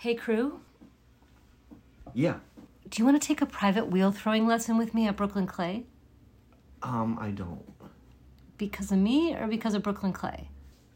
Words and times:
Hey, 0.00 0.14
crew, 0.14 0.60
Yeah. 2.14 2.36
do 2.88 2.98
you 2.98 3.04
want 3.04 3.20
to 3.20 3.26
take 3.28 3.42
a 3.42 3.46
private 3.46 3.88
wheel 3.88 4.10
throwing 4.10 4.46
lesson 4.46 4.78
with 4.78 4.94
me 4.94 5.06
at 5.06 5.14
Brooklyn 5.14 5.46
Clay? 5.46 5.84
Um, 6.82 7.18
I 7.20 7.30
don't. 7.32 7.62
Because 8.56 8.90
of 8.90 8.96
me 8.96 9.34
or 9.34 9.46
because 9.46 9.74
of 9.74 9.82
Brooklyn 9.82 10.14
Clay? 10.14 10.48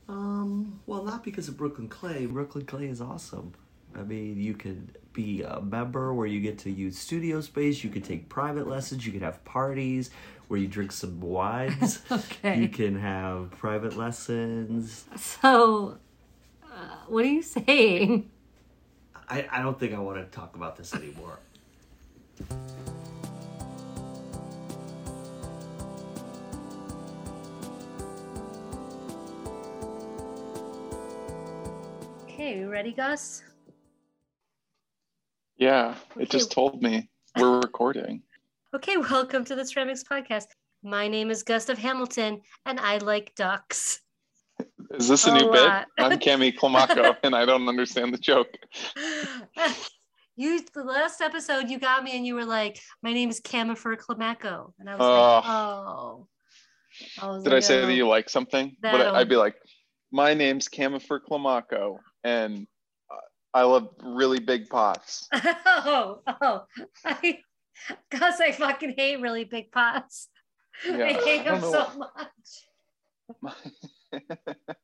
Um, 0.08 0.80
well, 0.86 1.04
not 1.04 1.22
because 1.22 1.48
of 1.48 1.56
Brooklyn 1.58 1.86
Clay. 1.86 2.24
Brooklyn 2.24 2.64
Clay 2.64 2.86
is 2.86 3.02
awesome. 3.02 3.52
I 3.94 4.04
mean, 4.04 4.40
you 4.40 4.54
could 4.54 4.96
be 5.12 5.42
a 5.42 5.60
member 5.60 6.14
where 6.14 6.26
you 6.26 6.40
get 6.40 6.56
to 6.60 6.70
use 6.70 6.98
studio 6.98 7.42
space. 7.42 7.84
You 7.84 7.90
could 7.90 8.04
take 8.04 8.30
private 8.30 8.66
lessons. 8.66 9.04
You 9.04 9.12
could 9.12 9.20
have 9.20 9.44
parties 9.44 10.08
where 10.48 10.58
you 10.58 10.66
drink 10.66 10.92
some 10.92 11.20
wines. 11.20 12.00
Okay. 12.10 12.58
You 12.58 12.68
can 12.70 12.98
have 12.98 13.50
private 13.50 13.98
lessons. 13.98 15.04
So, 15.16 15.98
uh, 16.64 16.96
what 17.06 17.26
are 17.26 17.28
you 17.28 17.42
saying? 17.42 18.30
I, 19.28 19.46
I 19.50 19.62
don't 19.62 19.78
think 19.78 19.94
I 19.94 19.98
want 19.98 20.18
to 20.18 20.36
talk 20.36 20.54
about 20.56 20.76
this 20.76 20.94
anymore. 20.94 21.38
Okay, 32.24 32.58
you 32.58 32.70
ready, 32.70 32.92
Gus? 32.92 33.42
Yeah, 35.56 35.94
it 36.18 36.30
just 36.30 36.50
told 36.52 36.82
me 36.82 37.08
we're 37.38 37.60
recording. 37.62 38.22
Okay, 38.74 38.96
welcome 38.96 39.44
to 39.44 39.54
the 39.54 39.64
Ceramics 39.64 40.04
Podcast. 40.04 40.46
My 40.82 41.08
name 41.08 41.30
is 41.30 41.42
Gustav 41.42 41.78
Hamilton, 41.78 42.42
and 42.66 42.78
I 42.78 42.98
like 42.98 43.34
ducks. 43.36 44.00
Is 44.92 45.08
this 45.08 45.26
a, 45.26 45.30
A 45.30 45.34
new 45.34 45.50
bit? 45.50 45.68
I'm 45.98 46.18
Cami 46.18 46.54
Klomako, 46.56 47.16
and 47.22 47.34
I 47.34 47.44
don't 47.44 47.68
understand 47.68 48.12
the 48.12 48.18
joke. 48.18 48.48
you 50.36 50.60
the 50.74 50.84
last 50.84 51.20
episode 51.20 51.70
you 51.70 51.78
got 51.78 52.02
me 52.04 52.16
and 52.16 52.26
you 52.26 52.34
were 52.34 52.44
like, 52.44 52.80
my 53.02 53.12
name 53.12 53.30
is 53.30 53.40
Camifer 53.40 53.96
Clamacco. 53.96 54.72
And 54.78 54.88
I 54.90 54.96
was 54.96 55.00
Oh. 55.00 55.34
like, 55.36 55.44
oh. 55.48 57.38
I 57.38 57.42
Did 57.42 57.54
I 57.54 57.60
say 57.60 57.82
oh. 57.82 57.86
that 57.86 57.94
you 57.94 58.06
like 58.06 58.28
something? 58.28 58.76
But 58.80 58.98
That'll- 58.98 59.16
I'd 59.16 59.28
be 59.28 59.36
like, 59.36 59.56
my 60.12 60.34
name's 60.34 60.68
Camifer 60.68 61.20
Klomako, 61.20 61.98
and 62.22 62.66
uh, 63.10 63.16
I 63.52 63.62
love 63.62 63.88
really 64.02 64.38
big 64.38 64.68
pots. 64.68 65.28
oh, 65.34 66.20
oh. 66.40 66.62
I, 67.04 67.38
Gus, 68.10 68.40
I 68.40 68.52
fucking 68.52 68.94
hate 68.96 69.20
really 69.20 69.42
big 69.44 69.72
pots. 69.72 70.28
I 70.84 70.96
Yeah, 70.96 71.06
hate 71.24 71.40
I 71.40 71.44
them 71.50 71.60
don't 71.60 71.72
so 71.72 71.98
know. 71.98 72.08
much. 73.42 73.50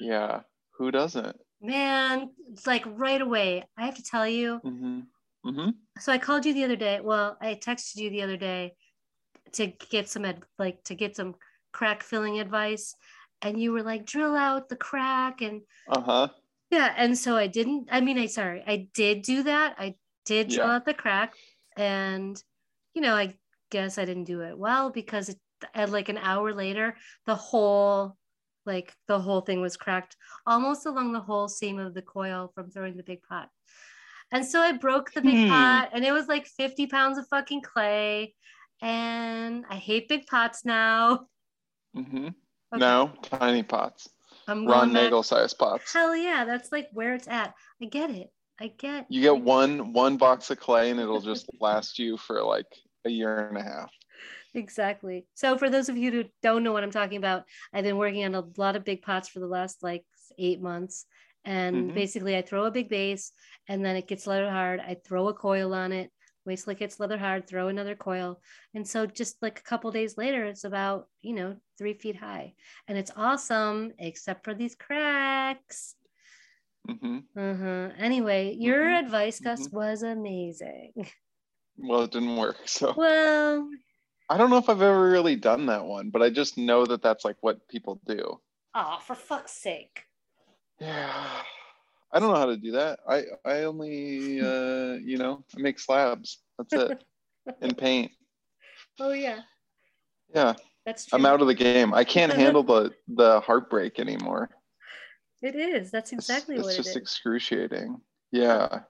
yeah, 0.00 0.40
who 0.78 0.90
doesn't? 0.90 1.36
Man, 1.60 2.30
it's 2.46 2.66
like 2.66 2.84
right 2.86 3.20
away. 3.20 3.64
I 3.76 3.86
have 3.86 3.96
to 3.96 4.02
tell 4.04 4.28
you. 4.28 4.60
hmm 4.62 5.00
hmm 5.44 5.70
So 5.98 6.12
I 6.12 6.18
called 6.18 6.44
you 6.44 6.52
the 6.54 6.64
other 6.64 6.76
day. 6.76 7.00
Well, 7.00 7.36
I 7.40 7.54
texted 7.54 7.96
you 7.96 8.10
the 8.10 8.22
other 8.22 8.36
day 8.36 8.74
to 9.54 9.66
get 9.68 10.08
some 10.08 10.24
ad, 10.24 10.42
like 10.58 10.82
to 10.84 10.94
get 10.96 11.14
some 11.16 11.36
crack 11.72 12.02
filling 12.02 12.40
advice, 12.40 12.94
and 13.42 13.60
you 13.60 13.72
were 13.72 13.82
like, 13.82 14.04
drill 14.06 14.34
out 14.36 14.68
the 14.68 14.76
crack 14.76 15.42
and 15.42 15.62
Uh 15.86 16.00
huh. 16.00 16.28
yeah. 16.70 16.94
And 16.96 17.16
so 17.16 17.36
I 17.36 17.46
didn't. 17.46 17.88
I 17.92 18.00
mean, 18.00 18.18
I 18.18 18.26
sorry, 18.26 18.62
I 18.66 18.88
did 18.94 19.22
do 19.22 19.42
that. 19.44 19.74
I 19.78 19.96
did 20.24 20.48
drill 20.48 20.66
Yeah. 20.66 20.68
out 20.68 20.84
the 20.84 20.94
crack, 20.94 21.34
and 21.76 22.42
you 22.94 23.02
know, 23.02 23.14
I 23.14 23.38
guess 23.70 23.98
I 23.98 24.04
didn't 24.04 24.24
do 24.24 24.40
it 24.42 24.58
well 24.58 24.90
because 24.90 25.28
it, 25.28 25.38
at 25.74 25.90
like 25.90 26.08
an 26.08 26.18
hour 26.18 26.52
later, 26.54 26.96
the 27.26 27.34
whole 27.34 28.16
like 28.66 28.94
the 29.08 29.18
whole 29.18 29.42
thing 29.42 29.60
was 29.60 29.76
cracked 29.76 30.16
almost 30.46 30.86
along 30.86 31.12
the 31.12 31.20
whole 31.20 31.48
seam 31.48 31.78
of 31.78 31.92
the 31.92 32.00
coil 32.02 32.50
from 32.54 32.70
throwing 32.70 32.96
the 32.96 33.02
big 33.02 33.22
pot. 33.22 33.48
And 34.32 34.44
so 34.44 34.58
I 34.60 34.72
broke 34.72 35.12
the 35.12 35.20
big 35.20 35.34
Hmm. 35.46 35.48
pot, 35.50 35.90
and 35.92 36.04
it 36.04 36.12
was 36.12 36.28
like 36.28 36.46
50 36.46 36.86
pounds 36.86 37.18
of 37.18 37.28
fucking 37.28 37.60
clay. 37.60 38.34
And 38.80 39.64
I 39.68 39.76
hate 39.76 40.08
big 40.08 40.26
pots 40.26 40.64
now. 40.64 41.26
Mm-hmm. 41.96 42.26
Okay, 42.26 42.34
No, 42.72 43.12
tiny 43.22 43.62
pots. 43.62 44.08
I'm 44.48 44.66
Ron 44.66 44.92
going. 44.92 45.04
Nagle 45.04 45.22
size 45.22 45.54
pots. 45.54 45.92
Hell 45.92 46.16
yeah, 46.16 46.44
that's 46.44 46.72
like 46.72 46.88
where 46.92 47.14
it's 47.14 47.28
at. 47.28 47.54
I 47.80 47.86
get 47.86 48.10
it. 48.10 48.30
I 48.60 48.68
get. 48.68 49.06
You 49.08 49.20
get 49.20 49.40
one 49.40 49.92
one 49.92 50.16
box 50.16 50.50
of 50.50 50.58
clay, 50.58 50.90
and 50.90 50.98
it'll 51.00 51.20
just 51.20 51.46
last 51.60 51.98
you 51.98 52.16
for 52.16 52.42
like 52.42 52.66
a 53.04 53.10
year 53.10 53.48
and 53.48 53.56
a 53.58 53.62
half. 53.62 53.90
Exactly. 54.54 55.26
So 55.34 55.58
for 55.58 55.68
those 55.68 55.88
of 55.88 55.96
you 55.96 56.10
who 56.12 56.24
don't 56.42 56.62
know 56.62 56.72
what 56.72 56.84
I'm 56.84 56.90
talking 56.92 57.18
about, 57.18 57.44
I've 57.72 57.84
been 57.84 57.98
working 57.98 58.24
on 58.24 58.34
a 58.34 58.44
lot 58.56 58.76
of 58.76 58.84
big 58.84 59.02
pots 59.02 59.28
for 59.28 59.40
the 59.40 59.48
last 59.48 59.82
like 59.82 60.04
eight 60.38 60.60
months. 60.60 61.06
And 61.44 61.88
Mhm. 61.90 61.94
basically 61.94 62.36
I 62.36 62.42
throw 62.42 62.64
a 62.64 62.70
big 62.70 62.88
base 62.88 63.32
and 63.68 63.84
then 63.84 63.96
it 63.96 64.06
gets 64.06 64.26
leather 64.26 64.50
hard. 64.50 64.80
I 64.80 64.94
throw 65.04 65.28
a 65.28 65.34
coil 65.34 65.74
on 65.74 65.92
it, 65.92 66.10
wait 66.46 66.58
till 66.58 66.70
it 66.70 66.78
gets 66.78 67.00
leather 67.00 67.18
hard, 67.18 67.46
throw 67.46 67.68
another 67.68 67.96
coil. 67.96 68.40
And 68.74 68.86
so 68.86 69.06
just 69.06 69.42
like 69.42 69.58
a 69.58 69.62
couple 69.62 69.90
days 69.90 70.16
later, 70.16 70.44
it's 70.44 70.64
about, 70.64 71.08
you 71.20 71.34
know, 71.34 71.56
three 71.76 71.94
feet 71.94 72.16
high. 72.16 72.54
And 72.86 72.96
it's 72.96 73.10
awesome, 73.16 73.92
except 73.98 74.44
for 74.44 74.54
these 74.54 74.76
cracks. 74.76 75.96
hmm 76.86 77.18
Uh-huh. 77.36 77.90
Anyway, 77.98 78.54
your 78.58 78.82
Mhm. 78.82 78.98
advice, 78.98 79.40
Gus, 79.40 79.68
Mhm. 79.68 79.72
was 79.72 80.02
amazing. 80.02 80.92
Well, 81.76 82.02
it 82.02 82.10
didn't 82.10 82.36
work. 82.36 82.66
So 82.66 82.96
Well, 82.96 83.68
I 84.34 84.36
don't 84.36 84.50
know 84.50 84.58
if 84.58 84.68
I've 84.68 84.82
ever 84.82 85.08
really 85.10 85.36
done 85.36 85.66
that 85.66 85.84
one, 85.84 86.10
but 86.10 86.20
I 86.20 86.28
just 86.28 86.58
know 86.58 86.84
that 86.86 87.02
that's 87.02 87.24
like 87.24 87.36
what 87.40 87.68
people 87.68 88.00
do. 88.04 88.40
oh, 88.74 88.98
for 89.00 89.14
fuck's 89.14 89.52
sake. 89.52 90.02
Yeah. 90.80 91.12
I 92.12 92.18
don't 92.18 92.32
know 92.32 92.38
how 92.40 92.46
to 92.46 92.56
do 92.56 92.72
that. 92.72 92.98
I 93.08 93.22
I 93.44 93.62
only 93.62 94.40
uh, 94.40 94.94
you 95.04 95.18
know, 95.18 95.44
I 95.56 95.60
make 95.60 95.78
slabs. 95.78 96.38
That's 96.58 96.72
it. 96.72 97.04
and 97.60 97.78
paint. 97.78 98.10
Oh 98.98 99.12
yeah, 99.12 99.42
Yeah. 100.34 100.54
that's 100.84 101.06
true. 101.06 101.16
I'm 101.16 101.26
out 101.26 101.40
of 101.40 101.46
the 101.46 101.54
game. 101.54 101.94
I 101.94 102.02
can't 102.02 102.32
handle 102.42 102.64
the 102.64 102.92
the 103.06 103.38
heartbreak 103.38 104.00
anymore. 104.00 104.50
It 105.42 105.54
is. 105.54 105.92
That's 105.92 106.12
exactly 106.12 106.56
it's, 106.56 106.64
what 106.64 106.74
just 106.74 106.88
it 106.88 106.90
is. 106.90 106.96
excruciating. 106.96 108.00
Yeah. 108.32 108.80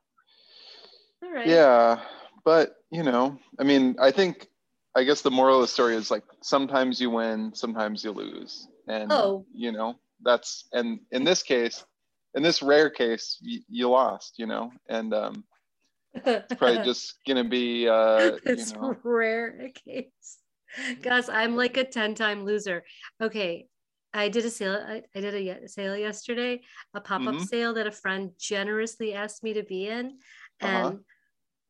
All 1.23 1.31
right. 1.31 1.47
Yeah. 1.47 2.01
But, 2.47 2.77
you 2.91 3.03
know, 3.03 3.39
I 3.59 3.65
mean, 3.65 3.97
I 3.99 4.11
think 4.11 4.49
I 4.97 5.05
guess 5.05 5.23
the 5.23 5.31
moral 5.31 5.57
of 5.57 5.63
the 5.63 5.69
story 5.69 5.97
is 5.97 6.11
like 6.11 6.23
sometimes 6.43 7.01
you 7.01 7.11
win, 7.11 7.53
sometimes 7.55 8.05
you 8.05 8.13
lose. 8.13 8.69
And 8.87 9.11
Oh. 9.11 9.47
you 9.53 9.73
know, 9.73 9.97
that's 10.23 10.69
and 10.73 11.01
in 11.11 11.25
this 11.25 11.43
case, 11.43 11.85
in 12.35 12.43
this 12.43 12.63
rare 12.63 12.91
case, 12.91 13.39
you, 13.41 13.61
you 13.69 13.91
lost, 13.91 14.39
you 14.39 14.47
know, 14.47 14.71
and 14.89 15.13
um 15.13 15.45
it's 16.15 16.55
probably 16.55 16.79
just 16.85 17.19
gonna 17.27 17.45
be 17.45 17.89
uh 17.89 18.39
it's 18.45 18.71
you 18.71 18.79
know 18.79 18.97
rare 19.03 19.71
case. 19.75 20.39
Guys, 21.03 21.29
I'm 21.29 21.57
like 21.57 21.77
a 21.77 21.85
10 21.85 22.15
time 22.15 22.45
loser. 22.45 22.85
Okay. 23.21 23.67
I 24.17 24.29
did 24.29 24.45
a 24.45 24.51
sale. 24.51 24.75
I, 24.75 25.03
I 25.17 25.21
did 25.21 25.35
a 25.35 25.69
sale 25.69 25.97
yesterday, 25.97 26.61
a 26.95 27.01
pop 27.01 27.27
up 27.27 27.35
Mhm. 27.35 27.41
sale 27.41 27.75
that 27.75 27.89
a 27.89 27.91
friend 27.91 28.31
generously 28.39 29.13
asked 29.13 29.43
me 29.43 29.55
to 29.55 29.65
be 29.65 29.89
in. 29.89 30.19
And 30.61 30.71
Uh-huh. 30.71 30.95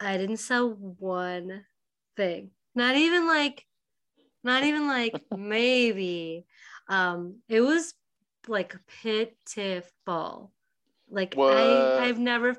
I 0.00 0.18
didn't 0.18 0.36
sell 0.36 0.68
one 0.74 1.64
thing. 2.18 2.50
Not 2.74 2.96
even 2.96 3.26
like, 3.26 3.64
not 4.42 4.64
even 4.64 4.86
like 4.88 5.14
maybe. 5.36 6.44
Um, 6.88 7.36
it 7.48 7.60
was 7.60 7.94
like 8.48 8.76
pitiful. 9.02 10.52
Like 11.10 11.34
What? 11.34 11.56
I, 11.56 12.06
I've 12.06 12.18
never, 12.18 12.56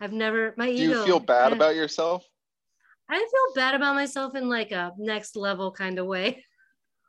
I've 0.00 0.12
never. 0.12 0.54
My 0.56 0.66
do 0.66 0.72
ego. 0.72 1.00
you 1.00 1.04
feel 1.06 1.20
bad 1.20 1.52
I- 1.52 1.56
about 1.56 1.76
yourself? 1.76 2.24
I 3.10 3.16
feel 3.18 3.54
bad 3.54 3.74
about 3.74 3.94
myself 3.94 4.34
in 4.34 4.50
like 4.50 4.70
a 4.70 4.92
next 4.98 5.34
level 5.34 5.72
kind 5.72 5.98
of 5.98 6.06
way. 6.06 6.44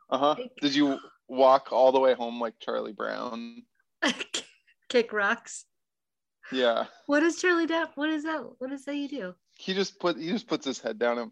Uh-huh. 0.08 0.34
Like- 0.38 0.52
Did 0.60 0.74
you 0.74 0.98
walk 1.28 1.68
all 1.72 1.92
the 1.92 2.00
way 2.00 2.14
home 2.14 2.40
like 2.40 2.54
Charlie 2.60 2.92
Brown? 2.92 3.62
Kick 4.88 5.12
rocks. 5.12 5.66
Yeah. 6.52 6.86
What 7.06 7.22
is 7.22 7.40
Charlie 7.40 7.66
Depp? 7.66 7.90
What 7.94 8.08
is 8.10 8.24
that? 8.24 8.40
What 8.58 8.72
is 8.72 8.84
that 8.86 8.96
you 8.96 9.08
do? 9.08 9.34
He 9.56 9.74
just 9.74 10.00
put 10.00 10.16
he 10.18 10.28
just 10.30 10.48
puts 10.48 10.64
his 10.66 10.80
head 10.80 10.98
down 10.98 11.18
and 11.18 11.30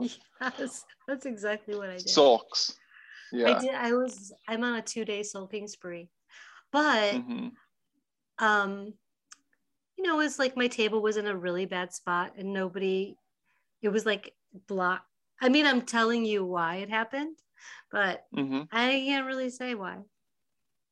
Yes, 0.00 0.84
that's 1.06 1.26
exactly 1.26 1.74
what 1.74 1.90
I 1.90 1.96
did. 1.96 2.08
sulks. 2.08 2.78
Yeah. 3.32 3.48
I 3.48 3.60
did. 3.60 3.74
I 3.74 3.92
was. 3.92 4.32
I'm 4.48 4.64
on 4.64 4.76
a 4.76 4.82
two 4.82 5.04
day 5.04 5.22
sulking 5.22 5.66
spree, 5.68 6.08
but 6.72 7.14
Mhm. 7.14 7.52
um, 8.38 8.94
you 9.96 10.04
know, 10.04 10.20
it's 10.20 10.38
like 10.38 10.56
my 10.56 10.68
table 10.68 11.02
was 11.02 11.16
in 11.16 11.26
a 11.26 11.36
really 11.36 11.66
bad 11.66 11.92
spot 11.92 12.34
and 12.36 12.52
nobody. 12.52 13.16
It 13.82 13.88
was 13.90 14.06
like 14.06 14.34
block. 14.66 15.04
I 15.40 15.48
mean, 15.48 15.66
I'm 15.66 15.82
telling 15.82 16.24
you 16.24 16.44
why 16.44 16.76
it 16.76 16.90
happened, 16.90 17.38
but 17.90 18.24
Mhm. 18.34 18.68
I 18.72 18.90
can't 19.06 19.26
really 19.26 19.50
say 19.50 19.74
why. 19.74 19.98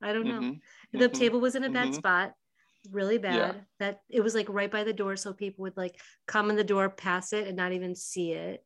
I 0.01 0.13
don't 0.13 0.29
know. 0.29 0.41
Mhm. 0.41 0.61
The 0.93 1.09
Mhm. 1.09 1.13
table 1.13 1.41
was 1.41 1.55
in 1.55 1.65
a 1.65 1.71
bad 1.71 1.89
Mhm. 1.89 1.95
spot, 1.95 2.35
really 2.91 3.19
bad. 3.19 3.57
Yeah. 3.57 3.65
That 3.79 4.03
it 4.09 4.21
was 4.21 4.35
like 4.35 4.49
right 4.49 4.71
by 4.71 4.85
the 4.85 4.93
door, 4.93 5.17
so 5.17 5.33
people 5.33 5.63
would 5.63 5.77
like 5.77 6.01
come 6.27 6.51
in 6.51 6.57
the 6.57 6.65
door, 6.65 6.89
pass 6.89 7.33
it, 7.33 7.47
and 7.49 7.57
not 7.57 7.73
even 7.73 7.95
see 7.95 8.33
it. 8.33 8.65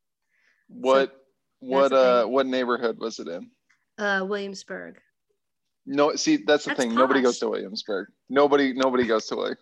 What 0.75 1.13
what 1.61 1.93
uh 1.93 2.25
what 2.27 2.47
neighborhood 2.47 2.99
was 2.99 3.19
it 3.19 3.29
in? 3.29 3.51
Uh, 3.99 4.25
Williamsburg. 4.25 4.99
No, 5.87 6.15
see, 6.15 6.37
that's 6.37 6.65
the 6.65 6.71
That's 6.71 6.81
thing. 6.81 6.95
Nobody 6.95 7.23
goes 7.23 7.39
to 7.41 7.49
Williamsburg. 7.49 8.09
Nobody, 8.29 8.73
nobody 8.73 9.07
goes 9.07 9.27
to 9.27 9.37
William. 9.37 9.57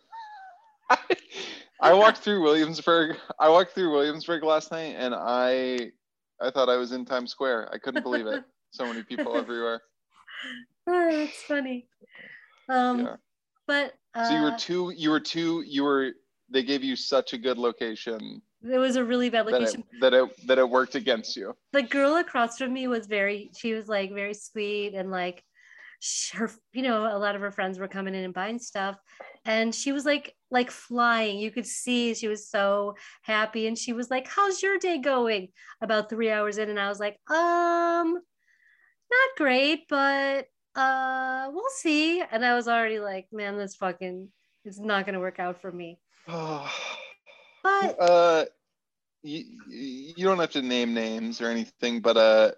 I 1.81 1.95
walked 1.95 2.19
through 2.19 2.43
Williamsburg. 2.43 3.17
I 3.39 3.49
walked 3.49 3.73
through 3.73 3.93
Williamsburg 3.93 4.43
last 4.45 4.71
night, 4.71 4.97
and 4.99 5.15
I, 5.15 5.91
I 6.41 6.51
thought 6.51 6.69
I 6.69 6.77
was 6.77 6.93
in 6.93 7.07
Times 7.07 7.31
Square. 7.31 7.71
I 7.73 7.79
couldn't 7.79 8.03
believe 8.03 8.27
it. 8.27 8.45
So 8.71 8.87
many 8.87 9.03
people 9.03 9.37
everywhere. 9.37 9.81
Oh, 10.87 11.11
that's 11.11 11.43
funny. 11.43 11.87
Um, 12.69 13.01
Yeah. 13.01 13.17
but 13.67 13.95
uh, 14.15 14.25
So 14.25 14.35
you 14.35 14.41
were 14.41 14.57
too. 14.57 14.93
You 14.97 15.11
were 15.11 15.21
too. 15.21 15.63
You 15.67 15.85
were. 15.85 16.13
They 16.49 16.63
gave 16.63 16.83
you 16.83 16.97
such 16.97 17.33
a 17.35 17.39
good 17.39 17.59
location 17.59 18.41
it 18.63 18.79
was 18.79 18.97
a 18.97 19.05
really 19.05 19.31
bad 19.31 19.47
that 19.47 19.55
it, 19.55 19.61
location. 19.61 19.85
that 20.01 20.15
it 20.15 20.47
that 20.47 20.59
it 20.59 20.69
worked 20.69 20.95
against 20.95 21.37
you. 21.37 21.55
the 21.73 21.83
girl 21.83 22.17
across 22.17 22.59
from 22.59 22.73
me 22.73 22.89
was 22.89 23.07
very 23.07 23.51
she 23.57 23.75
was 23.75 23.89
like 23.89 24.13
very 24.13 24.35
sweet 24.35 24.95
and 24.95 25.11
like 25.11 25.43
her 26.33 26.51
you 26.73 26.83
know 26.83 27.05
a 27.15 27.19
lot 27.19 27.35
of 27.35 27.43
her 27.43 27.51
friends 27.51 27.79
were 27.79 27.89
coming 27.89 28.15
in 28.15 28.25
and 28.25 28.35
buying 28.35 28.59
stuff. 28.59 28.97
And 29.45 29.75
she 29.75 29.93
was 29.93 30.05
like 30.05 30.35
like 30.51 30.71
flying. 30.71 31.39
You 31.39 31.51
could 31.51 31.67
see 31.67 32.15
she 32.15 32.29
was 32.29 32.49
so 32.49 32.95
happy. 33.23 33.67
And 33.67 33.77
she 33.77 33.93
was 33.93 34.11
like 34.11 34.27
how's 34.27 34.63
your 34.63 34.79
day 34.79 34.99
going? 34.99 35.49
about 35.83 36.09
three 36.09 36.31
hours 36.31 36.59
in. 36.59 36.69
And 36.71 36.81
i 36.81 36.89
was 36.89 37.01
like 37.01 37.19
um 37.31 38.15
not 38.15 39.37
great 39.37 39.81
but 39.89 40.47
uh 40.75 41.49
we'll 41.53 41.65
see. 41.77 42.23
And 42.23 42.45
i 42.45 42.55
was 42.55 42.69
already 42.69 43.01
like 43.01 43.27
man 43.33 43.59
this 43.59 43.77
fucking 43.77 44.29
it's 44.65 44.79
not 44.79 45.07
gonna 45.07 45.21
work 45.21 45.39
out 45.39 45.61
for 45.61 45.73
me 45.73 45.99
but 47.63 48.01
uh, 48.01 48.45
you, 49.23 49.45
you 49.69 50.25
don't 50.25 50.39
have 50.39 50.53
to 50.53 50.63
name 50.63 50.95
names 50.95 51.41
or 51.41 51.47
anything, 51.47 52.01
but 52.01 52.17
uh, 52.17 52.53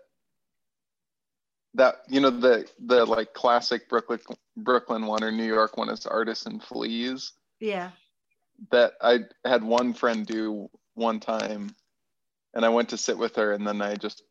that 1.75 2.03
you 2.09 2.21
know 2.21 2.31
the 2.31 2.69
the 2.87 3.05
like 3.05 3.33
classic 3.33 3.89
Brooklyn 3.89 4.21
Brooklyn 4.57 5.07
one 5.07 5.25
or 5.25 5.31
New 5.31 5.47
York 5.47 5.77
one 5.77 5.89
is 5.89 6.07
Artists 6.07 6.47
& 6.59 6.69
Fleas 6.69 7.33
yeah 7.61 7.91
that 8.71 8.95
I 9.01 9.21
had 9.45 9.63
one 9.63 9.93
friend 9.93 10.27
do 10.27 10.71
one 10.95 11.21
time, 11.21 11.75
and 12.55 12.65
I 12.65 12.69
went 12.69 12.91
to 12.91 12.97
sit 12.97 13.19
with 13.19 13.37
her, 13.37 13.53
and 13.53 13.67
then 13.67 13.83
I 13.83 13.97
just 13.97 14.23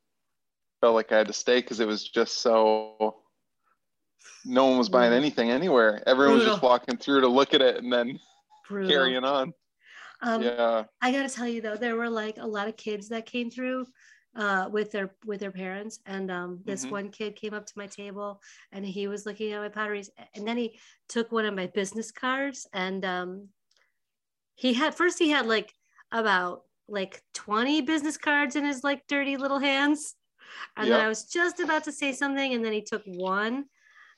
felt 0.80 0.96
like 0.96 1.12
I 1.12 1.18
had 1.18 1.28
to 1.28 1.34
stay 1.34 1.60
because 1.60 1.80
it 1.80 1.88
was 1.88 2.08
just 2.08 2.40
so. 2.40 3.16
No 4.44 4.66
one 4.66 4.78
was 4.78 4.90
buying 4.90 5.14
anything 5.14 5.52
anywhere. 5.52 6.02
Everyone 6.08 6.36
was 6.36 6.46
just 6.46 6.64
walking 6.64 6.98
through 6.98 7.22
to 7.22 7.28
look 7.28 7.54
at 7.54 7.62
it 7.62 7.84
and 7.84 7.94
then 7.94 8.20
brutal. 8.68 8.90
carrying 8.90 9.24
on. 9.24 9.54
Um 10.22 10.44
yeah. 10.44 10.86
I 11.02 11.12
gotta 11.12 11.30
tell 11.30 11.48
you 11.48 11.62
though, 11.62 11.76
there 11.78 11.96
were 11.96 12.10
like 12.10 12.38
a 12.38 12.48
lot 12.48 12.68
of 12.68 12.78
kids 12.78 13.10
that 13.10 13.26
came 13.26 13.50
through 13.50 13.88
uh, 14.36 14.70
with 14.72 14.92
their 14.92 15.16
with 15.26 15.40
their 15.42 15.52
parents, 15.52 16.00
and 16.06 16.32
um, 16.32 16.62
this 16.66 16.86
Mhm. 16.86 16.92
one 16.92 17.10
kid 17.12 17.36
came 17.36 17.54
up 17.54 17.66
to 17.66 17.74
my 17.78 17.88
table 17.88 18.42
and 18.72 18.86
he 18.86 19.08
was 19.08 19.26
looking 19.26 19.52
at 19.52 19.62
my 19.62 19.70
potteries, 19.70 20.10
and 20.36 20.48
then 20.48 20.58
he 20.58 20.80
took 21.10 21.32
one 21.32 21.46
of 21.46 21.56
my 21.56 21.68
business 21.68 22.12
cards, 22.12 22.68
and 22.74 23.04
um, 23.06 23.50
he 24.56 24.74
had 24.74 24.96
first 24.96 25.20
he 25.20 25.30
had 25.30 25.46
like 25.46 25.74
about 26.12 26.64
like 26.88 27.24
twenty 27.34 27.82
business 27.82 28.18
cards 28.18 28.56
in 28.56 28.66
his 28.66 28.84
like 28.84 29.08
dirty 29.08 29.38
little 29.38 29.60
hands, 29.60 30.16
and 30.78 30.92
then 30.92 31.02
I 31.02 31.10
was 31.10 31.26
just 31.26 31.60
about 31.60 31.86
to 31.86 31.92
say 31.94 32.14
something, 32.14 32.54
and 32.54 32.64
then 32.66 32.74
he 32.74 32.84
took 32.84 33.04
one. 33.06 33.66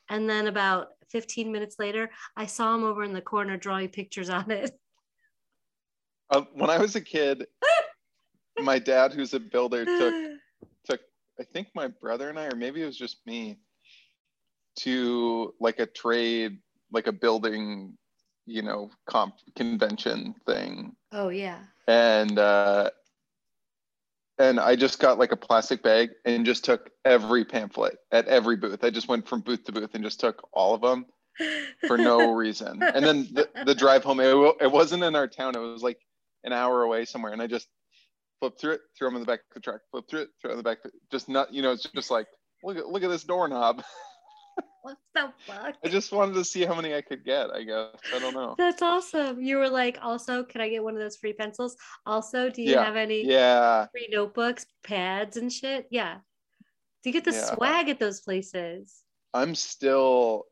And 0.09 0.29
then 0.29 0.47
about 0.47 0.89
15 1.09 1.51
minutes 1.51 1.77
later, 1.79 2.11
I 2.38 2.47
saw 2.47 2.75
him 2.75 2.83
over 2.83 3.03
in 3.03 3.13
the 3.13 3.21
corner 3.21 3.57
drawing 3.57 3.89
pictures 3.89 4.29
on 4.29 4.51
it. 4.51 4.71
Uh, 6.33 6.41
when 6.53 6.69
I 6.69 6.80
was 6.80 6.95
a 6.95 7.01
kid, 7.01 7.45
my 8.59 8.80
dad, 8.80 9.13
who's 9.13 9.33
a 9.33 9.39
builder, 9.39 9.85
took 9.85 10.15
took 10.85 11.01
I 11.39 11.44
think 11.44 11.68
my 11.75 11.88
brother 11.88 12.30
and 12.30 12.39
I, 12.39 12.45
or 12.47 12.56
maybe 12.56 12.81
it 12.81 12.85
was 12.85 12.97
just 12.97 13.25
me, 13.27 13.59
to 14.77 15.53
like 15.59 15.80
a 15.80 15.85
trade, 15.85 16.57
like 16.91 17.07
a 17.07 17.12
building, 17.12 17.97
you 18.47 18.63
know, 18.63 18.89
comp 19.06 19.35
convention 19.56 20.33
thing, 20.47 20.95
Oh 21.12 21.30
yeah. 21.30 21.59
and 21.88 22.39
uh, 22.39 22.89
and 24.39 24.59
I 24.59 24.75
just 24.75 25.00
got 25.00 25.19
like 25.19 25.31
a 25.31 25.38
plastic 25.38 25.83
bag 25.83 26.09
and 26.25 26.45
just 26.45 26.65
took 26.65 26.89
every 27.06 27.45
pamphlet 27.45 27.97
at 28.12 28.27
every 28.27 28.56
booth. 28.56 28.83
I 28.83 28.89
just 28.89 29.07
went 29.07 29.27
from 29.27 29.41
booth 29.41 29.63
to 29.65 29.71
booth 29.71 29.91
and 29.94 30.03
just 30.03 30.19
took 30.19 30.50
all 30.51 30.74
of 30.74 30.81
them 30.81 31.06
for 31.88 31.97
no 31.97 32.31
reason. 32.33 32.81
And 32.81 33.06
then 33.06 33.27
the, 33.31 33.47
the 33.65 33.75
drive 33.75 34.03
home, 34.03 34.19
it, 34.19 34.56
it 34.59 34.71
wasn't 34.71 35.03
in 35.03 35.15
our 35.15 35.27
town. 35.27 35.56
It 35.56 35.59
was 35.59 35.83
like 35.83 36.00
an 36.44 36.54
hour 36.54 36.84
away 36.84 37.06
somewhere. 37.06 37.31
And 37.34 37.42
I 37.42 37.48
just 37.48 37.68
flip 38.40 38.60
through 38.60 38.74
it, 38.74 38.81
throw 38.98 39.07
them 39.07 39.16
in 39.16 39.22
the 39.22 39.28
back 39.28 39.40
of 39.40 39.54
the 39.56 39.60
truck, 39.60 39.81
flip 39.92 40.06
through 40.10 40.22
it, 40.22 40.30
throw 40.42 40.51
it 40.51 40.54
in 40.54 40.57
the 40.57 40.63
back. 40.63 40.80
Just 41.12 41.30
not, 41.30 41.54
you 41.54 41.62
know, 41.62 41.72
it's 41.72 41.90
just 41.95 42.12
like, 42.12 42.28
look 42.63 42.78
at, 42.78 42.88
look 42.88 43.04
at 43.04 43.10
this 43.10 43.24
doorknob. 43.24 43.84
what 44.81 44.98
the 45.16 45.31
fuck? 45.48 45.75
I 45.84 45.88
just 45.88 46.12
wanted 46.12 46.34
to 46.34 46.44
see 46.45 46.66
how 46.66 46.75
many 46.75 46.94
I 46.94 47.01
could 47.01 47.24
get, 47.24 47.50
I 47.51 47.63
guess. 47.63 47.95
I 48.13 48.19
don't 48.19 48.34
know. 48.34 48.56
That's 48.57 48.81
awesome. 48.81 49.42
You 49.42 49.57
were 49.57 49.69
like, 49.69 49.98
also, 50.01 50.44
can 50.44 50.62
I 50.62 50.69
get 50.69 50.84
one 50.84 50.94
of 50.94 51.00
those 51.00 51.16
free 51.18 51.34
pencils? 51.34 51.75
Also, 52.06 52.50
do 52.50 52.62
you 52.62 52.72
Yeah. 52.72 52.84
have 52.84 52.95
any 52.95 53.25
Yeah. 53.25 53.88
free 53.92 54.10
notebooks, 54.12 54.66
pads, 54.84 55.38
and 55.38 55.51
shit? 55.51 55.88
Yeah. 55.90 56.19
Do 57.01 57.10
you 57.10 57.13
get 57.13 57.25
the 57.25 57.31
Yeah. 57.31 57.56
swag 57.56 57.90
at 57.90 58.00
those 58.00 58.22
places? 58.22 59.04
I'm 59.34 59.56
still, 59.56 60.45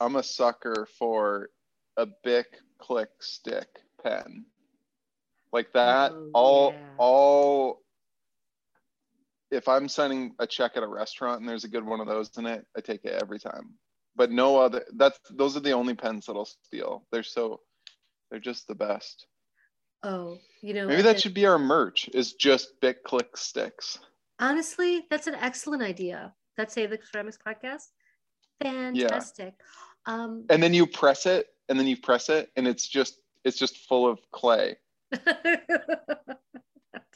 I'm 0.00 0.16
a 0.16 0.22
sucker 0.22 0.86
for 0.98 1.50
a 1.96 2.06
Bic 2.24 2.58
click 2.78 3.10
stick 3.20 3.68
pen. 4.02 4.46
Like 5.52 5.72
that, 5.72 6.12
Oh, 6.12 6.30
all, 6.34 6.72
yeah. 6.72 6.78
all, 6.98 7.82
if 9.50 9.66
I'm 9.68 9.88
signing 9.88 10.32
a 10.38 10.46
check 10.46 10.72
at 10.76 10.82
a 10.82 10.86
restaurant 10.86 11.40
and 11.40 11.48
there's 11.48 11.64
a 11.64 11.68
good 11.68 11.84
one 11.84 12.00
of 12.00 12.06
those 12.06 12.30
in 12.38 12.46
it, 12.46 12.64
I 12.76 12.80
take 12.80 13.04
it 13.04 13.20
every 13.20 13.38
time. 13.40 13.74
But 14.16 14.30
no 14.30 14.58
other, 14.58 14.84
that's, 14.96 15.18
those 15.30 15.56
are 15.56 15.60
the 15.60 15.72
only 15.72 15.94
pens 15.94 16.26
that 16.26 16.34
I'll 16.36 16.44
steal. 16.44 17.06
They're 17.10 17.22
so, 17.22 17.60
they're 18.30 18.38
just 18.40 18.68
the 18.68 18.74
best. 18.74 19.26
Oh, 20.02 20.38
you 20.62 20.72
know, 20.72 20.86
Maybe 20.86 21.02
that 21.02 21.20
should 21.20 21.34
be 21.34 21.46
our 21.46 21.58
merch 21.58 22.08
is 22.14 22.32
just 22.34 22.80
Bic 22.80 23.02
click 23.04 23.36
sticks. 23.36 23.98
honestly, 24.38 25.04
that's 25.10 25.26
an 25.26 25.34
excellent 25.34 25.82
idea. 25.82 26.32
That's 26.56 26.74
Save 26.74 26.90
the 26.90 26.98
Ceramics 27.12 27.38
podcast. 27.44 27.88
Fantastic. 28.62 29.54
Um, 30.06 30.44
And 30.48 30.62
then 30.62 30.74
you 30.74 30.86
press 30.86 31.26
it 31.26 31.46
and 31.68 31.78
then 31.78 31.86
you 31.86 31.96
press 31.96 32.28
it 32.28 32.50
and 32.56 32.66
it's 32.68 32.86
just, 32.88 33.16
it's 33.44 33.58
just 33.58 33.76
full 33.88 34.06
of 34.08 34.18
clay. 34.32 34.76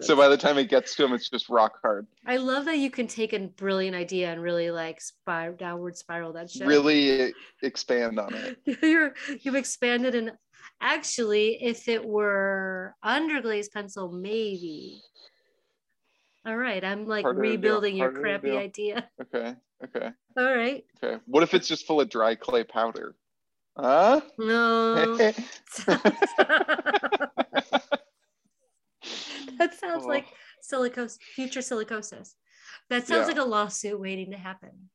So 0.01 0.17
by 0.17 0.29
the 0.29 0.37
time 0.37 0.59
it 0.59 0.69
gets 0.69 0.95
to 0.97 1.05
him, 1.05 1.13
it's 1.13 1.31
just 1.31 1.49
rock 1.49 1.79
hard. 1.83 2.07
I 2.27 2.37
love 2.37 2.65
that 2.67 2.79
you 2.79 2.91
can 2.91 3.07
take 3.07 3.33
a 3.33 3.39
brilliant 3.39 3.97
idea 3.97 4.31
and 4.31 4.43
really 4.43 4.71
like 4.71 5.01
spiral 5.01 5.57
downward 5.57 5.97
spiral 5.97 6.33
that 6.33 6.51
shit. 6.51 6.67
Really 6.67 7.33
expand 7.63 8.19
on 8.19 8.35
it. 8.35 8.59
You're 8.83 9.15
you've 9.41 9.55
expanded 9.55 10.15
and 10.15 10.33
actually 10.81 11.63
if 11.63 11.89
it 11.89 12.05
were 12.05 12.95
underglaze 13.05 13.71
pencil, 13.73 14.11
maybe. 14.11 15.01
All 16.47 16.57
right, 16.57 16.85
I'm 16.85 17.07
like 17.07 17.25
Harder 17.25 17.41
rebuilding 17.41 17.97
your 17.97 18.13
crappy 18.13 18.57
idea. 18.57 19.09
Okay. 19.23 19.55
Okay. 19.85 20.11
All 20.37 20.55
right. 20.55 20.85
Okay. 21.03 21.23
What 21.27 21.43
if 21.43 21.55
it's 21.55 21.69
just 21.69 21.87
full 21.87 22.01
of 22.01 22.11
dry 22.11 22.35
clay 22.35 22.65
powder? 22.65 23.15
Huh? 23.77 24.21
No. 24.39 25.17
that 29.59 29.75
sounds 29.79 30.05
Oh. 30.05 30.09
like 30.09 30.27
silicose 30.63 31.19
future 31.35 31.61
silicosis. 31.61 32.35
That 32.91 33.07
sounds 33.07 33.23
Yeah. 33.23 33.35
like 33.35 33.39
a 33.39 33.45
lawsuit 33.45 33.99
waiting 34.01 34.31
to 34.31 34.37
happen. 34.37 34.91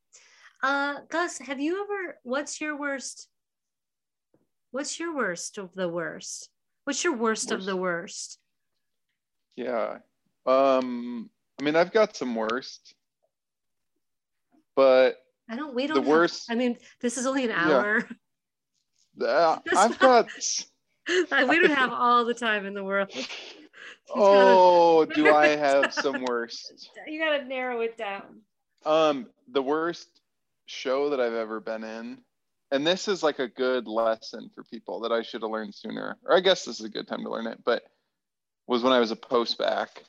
Uh 0.62 1.02
Gus, 1.10 1.38
have 1.40 1.60
you 1.60 1.84
ever 1.84 2.20
what's 2.24 2.60
your 2.60 2.78
worst? 2.78 3.28
What's 4.72 5.00
your 5.00 5.16
worst 5.16 5.58
of 5.58 5.74
the 5.74 5.88
worst? 5.90 6.50
What's 6.84 7.04
your 7.04 7.16
worst, 7.16 7.52
of 7.52 7.66
the 7.66 7.76
worst? 7.76 8.40
yeah. 9.56 10.00
Um. 10.46 11.30
I 11.60 11.64
mean, 11.64 11.76
I've 11.76 11.92
got 11.92 12.16
some 12.16 12.34
worst, 12.36 12.96
but 14.76 15.18
I 15.50 15.56
don't 15.58 15.76
we 15.76 15.84
the 15.88 15.96
don't 15.96 16.04
have- 16.04 16.08
worst. 16.08 16.50
I 16.50 16.56
mean, 16.56 16.78
this 17.02 17.18
is 17.18 17.26
only 17.28 17.44
an 17.46 17.52
hour. 17.52 18.08
Uh, 19.22 19.60
I've 19.76 19.98
got. 20.00 20.28
we 21.08 21.60
don't 21.60 21.72
have 21.72 21.92
all 21.92 22.26
the 22.26 22.34
time 22.34 22.66
in 22.66 22.74
the 22.74 22.84
world. 22.84 23.12
Oh, 24.12 25.06
do 25.06 25.34
I 25.34 25.50
have 25.50 25.94
some 25.94 26.24
worst? 26.24 26.90
you 27.08 27.20
gotta 27.20 27.46
narrow 27.46 27.82
it 27.82 27.96
down. 27.96 28.42
Um, 28.84 29.28
the 29.52 29.62
worst 29.62 30.08
show 30.66 31.12
that 31.12 31.20
I've 31.20 31.34
ever 31.34 31.60
been 31.60 31.84
in, 31.84 32.18
and 32.72 32.86
this 32.86 33.08
is 33.08 33.24
like 33.24 33.40
a 33.40 33.48
good 33.48 33.88
lesson 33.88 34.50
for 34.54 34.64
people 34.64 35.02
that 35.02 35.12
I 35.12 35.22
should 35.22 35.42
have 35.42 35.52
learned 35.52 35.76
sooner, 35.76 36.18
or 36.26 36.36
I 36.36 36.40
guess 36.40 36.66
this 36.66 36.80
is 36.80 36.86
a 36.86 36.90
good 36.90 37.08
time 37.08 37.24
to 37.24 37.30
learn 37.30 37.48
it, 37.48 37.60
but 37.64 37.84
was 38.68 38.84
when 38.84 38.94
I 38.94 39.00
was 39.00 39.12
a 39.12 39.16
post 39.16 39.58
back, 39.58 40.04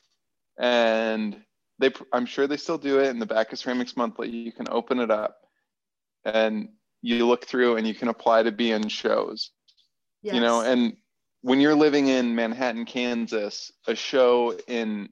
and 0.57 1.39
they, 1.79 1.91
I'm 2.13 2.25
sure 2.25 2.47
they 2.47 2.57
still 2.57 2.77
do 2.77 2.99
it 2.99 3.09
in 3.09 3.19
the 3.19 3.25
back 3.25 3.51
of 3.51 3.59
Ceramics 3.59 3.97
Monthly. 3.97 4.29
You 4.29 4.51
can 4.51 4.67
open 4.69 4.99
it 4.99 5.11
up, 5.11 5.37
and 6.23 6.69
you 7.01 7.25
look 7.27 7.45
through, 7.45 7.77
and 7.77 7.87
you 7.87 7.93
can 7.95 8.07
apply 8.09 8.43
to 8.43 8.51
be 8.51 8.71
in 8.71 8.87
shows 8.87 9.51
Yes. 10.23 10.35
you 10.35 10.41
know 10.41 10.61
and 10.61 10.95
when 11.41 11.59
you're 11.59 11.73
living 11.73 12.07
in 12.09 12.35
manhattan 12.35 12.85
kansas 12.85 13.71
a 13.87 13.95
show 13.95 14.55
in 14.67 15.09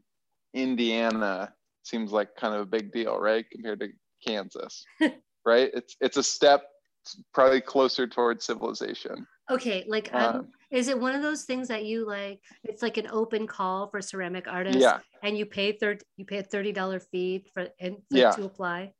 indiana 0.54 1.52
seems 1.84 2.12
like 2.12 2.36
kind 2.36 2.54
of 2.54 2.62
a 2.62 2.66
big 2.66 2.92
deal 2.92 3.18
right 3.18 3.46
compared 3.52 3.80
to 3.80 3.88
kansas 4.26 4.86
right? 5.46 5.72
It's 5.74 5.96
it's 6.02 6.18
a 6.18 6.24
step 6.24 6.64
probably 7.34 7.62
closer 7.62 8.06
towards 8.06 8.46
civilization. 8.46 9.26
Okay, 9.50 9.84
like 9.88 10.14
um, 10.14 10.36
Um, 10.36 10.48
is 10.70 10.90
it 10.90 11.00
one 11.00 11.16
of 11.16 11.22
those 11.24 11.46
things 11.46 11.68
that 11.70 11.86
you 11.86 12.06
like 12.06 12.40
it's 12.64 12.84
like 12.84 12.98
an 12.98 13.08
open 13.12 13.48
call 13.48 13.90
for 13.90 14.02
ceramic 14.02 14.48
artists 14.48 14.82
Yeah, 14.82 15.00
and 15.24 15.38
you 15.38 15.46
pay 15.46 15.72
third 15.72 16.04
you 16.18 16.26
pay 16.26 16.38
a 16.38 16.44
$30 16.44 17.02
fee 17.12 17.46
for 17.54 17.68
and 17.80 17.98
Yeah. 18.12 18.32
to 18.32 18.44
apply? 18.44 18.94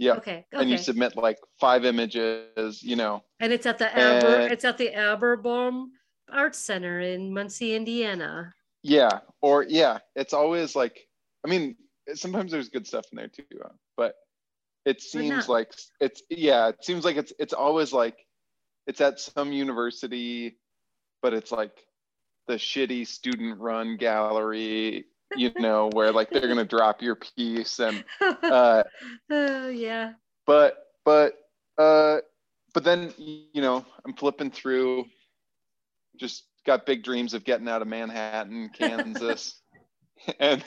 Yeah. 0.00 0.14
Okay. 0.14 0.46
And 0.52 0.70
you 0.70 0.78
submit 0.78 1.14
like 1.14 1.38
five 1.60 1.84
images, 1.84 2.82
you 2.82 2.96
know. 2.96 3.22
And 3.38 3.52
it's 3.52 3.66
at 3.66 3.76
the 3.78 3.90
Aber 3.92 4.36
and- 4.36 4.52
it's 4.52 4.64
at 4.64 4.78
the 4.78 4.90
Aberbaum 4.90 5.88
Arts 6.32 6.58
Center 6.58 7.00
in 7.00 7.34
Muncie, 7.34 7.74
Indiana. 7.74 8.54
Yeah, 8.82 9.20
or 9.42 9.62
yeah, 9.62 9.98
it's 10.16 10.32
always 10.32 10.74
like 10.74 11.06
I 11.44 11.48
mean, 11.50 11.76
sometimes 12.14 12.50
there's 12.50 12.70
good 12.70 12.86
stuff 12.86 13.04
in 13.12 13.16
there 13.16 13.28
too, 13.28 13.44
uh, 13.62 13.68
but 13.96 14.14
it 14.86 15.02
seems 15.02 15.50
like 15.50 15.74
it's 16.00 16.22
yeah, 16.30 16.68
it 16.68 16.82
seems 16.82 17.04
like 17.04 17.16
it's 17.16 17.34
it's 17.38 17.52
always 17.52 17.92
like 17.92 18.16
it's 18.86 19.02
at 19.02 19.20
some 19.20 19.52
university, 19.52 20.56
but 21.20 21.34
it's 21.34 21.52
like 21.52 21.76
the 22.48 22.54
shitty 22.54 23.06
student 23.06 23.60
run 23.60 23.98
gallery, 23.98 25.04
you 25.36 25.50
know, 25.58 25.90
where 25.92 26.12
like 26.12 26.30
they're 26.30 26.48
gonna 26.48 26.64
drop 26.64 27.02
your 27.02 27.16
piece 27.16 27.78
and 27.78 28.04
uh 28.20 28.82
oh 29.30 29.68
yeah. 29.68 30.12
but 30.46 30.78
but 31.04 31.34
uh 31.78 32.18
but 32.74 32.84
then 32.84 33.12
you 33.18 33.60
know 33.62 33.84
i'm 34.04 34.14
flipping 34.14 34.50
through 34.50 35.04
just 36.18 36.44
got 36.66 36.84
big 36.86 37.02
dreams 37.02 37.34
of 37.34 37.44
getting 37.44 37.68
out 37.68 37.82
of 37.82 37.88
manhattan 37.88 38.68
kansas 38.78 39.60
and 40.38 40.62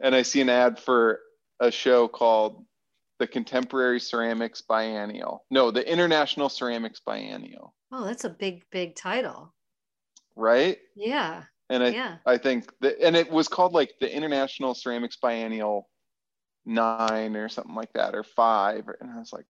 and 0.00 0.14
i 0.14 0.22
see 0.22 0.40
an 0.40 0.48
ad 0.48 0.78
for 0.78 1.20
a 1.60 1.70
show 1.70 2.06
called 2.06 2.64
the 3.18 3.26
contemporary 3.26 3.98
ceramics 4.00 4.62
biennial 4.62 5.44
no 5.50 5.70
the 5.70 5.86
international 5.90 6.48
ceramics 6.48 7.00
biennial 7.04 7.74
Oh, 7.92 8.04
that's 8.04 8.24
a 8.24 8.30
big, 8.30 8.62
big 8.70 8.94
title. 8.94 9.52
right 10.36 10.78
Yeah. 10.94 11.42
And 11.70 11.82
i 11.82 11.88
Yeah. 11.88 12.16
i 12.26 12.36
think 12.36 12.70
that 12.80 12.96
and 13.00 13.16
it 13.16 13.30
was 13.30 13.48
called 13.48 13.72
like 13.72 13.94
the 14.00 14.14
international 14.14 14.74
ceramics 14.74 15.16
biennial 15.16 15.88
nine 16.66 17.36
or 17.36 17.48
something 17.48 17.74
like 17.74 17.92
that 17.94 18.14
or 18.14 18.22
five 18.22 18.84
and 19.00 19.10
i 19.10 19.18
was 19.18 19.32
like 19.32 19.46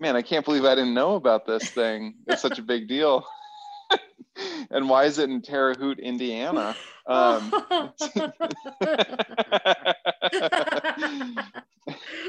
man 0.00 0.16
i 0.16 0.22
can't 0.22 0.44
believe 0.44 0.64
i 0.66 0.74
didn't 0.74 0.92
know 0.92 1.14
about 1.14 1.46
this 1.46 1.70
thing 1.70 2.14
it's 2.26 2.42
such 2.42 2.58
a 2.58 2.62
big 2.72 2.88
deal 2.88 3.24
and 4.70 4.88
why 4.88 5.04
is 5.04 5.18
it 5.18 5.30
in 5.30 5.40
terre 5.40 5.74
haute 5.74 5.98
indiana 6.00 6.76
um, 7.06 7.52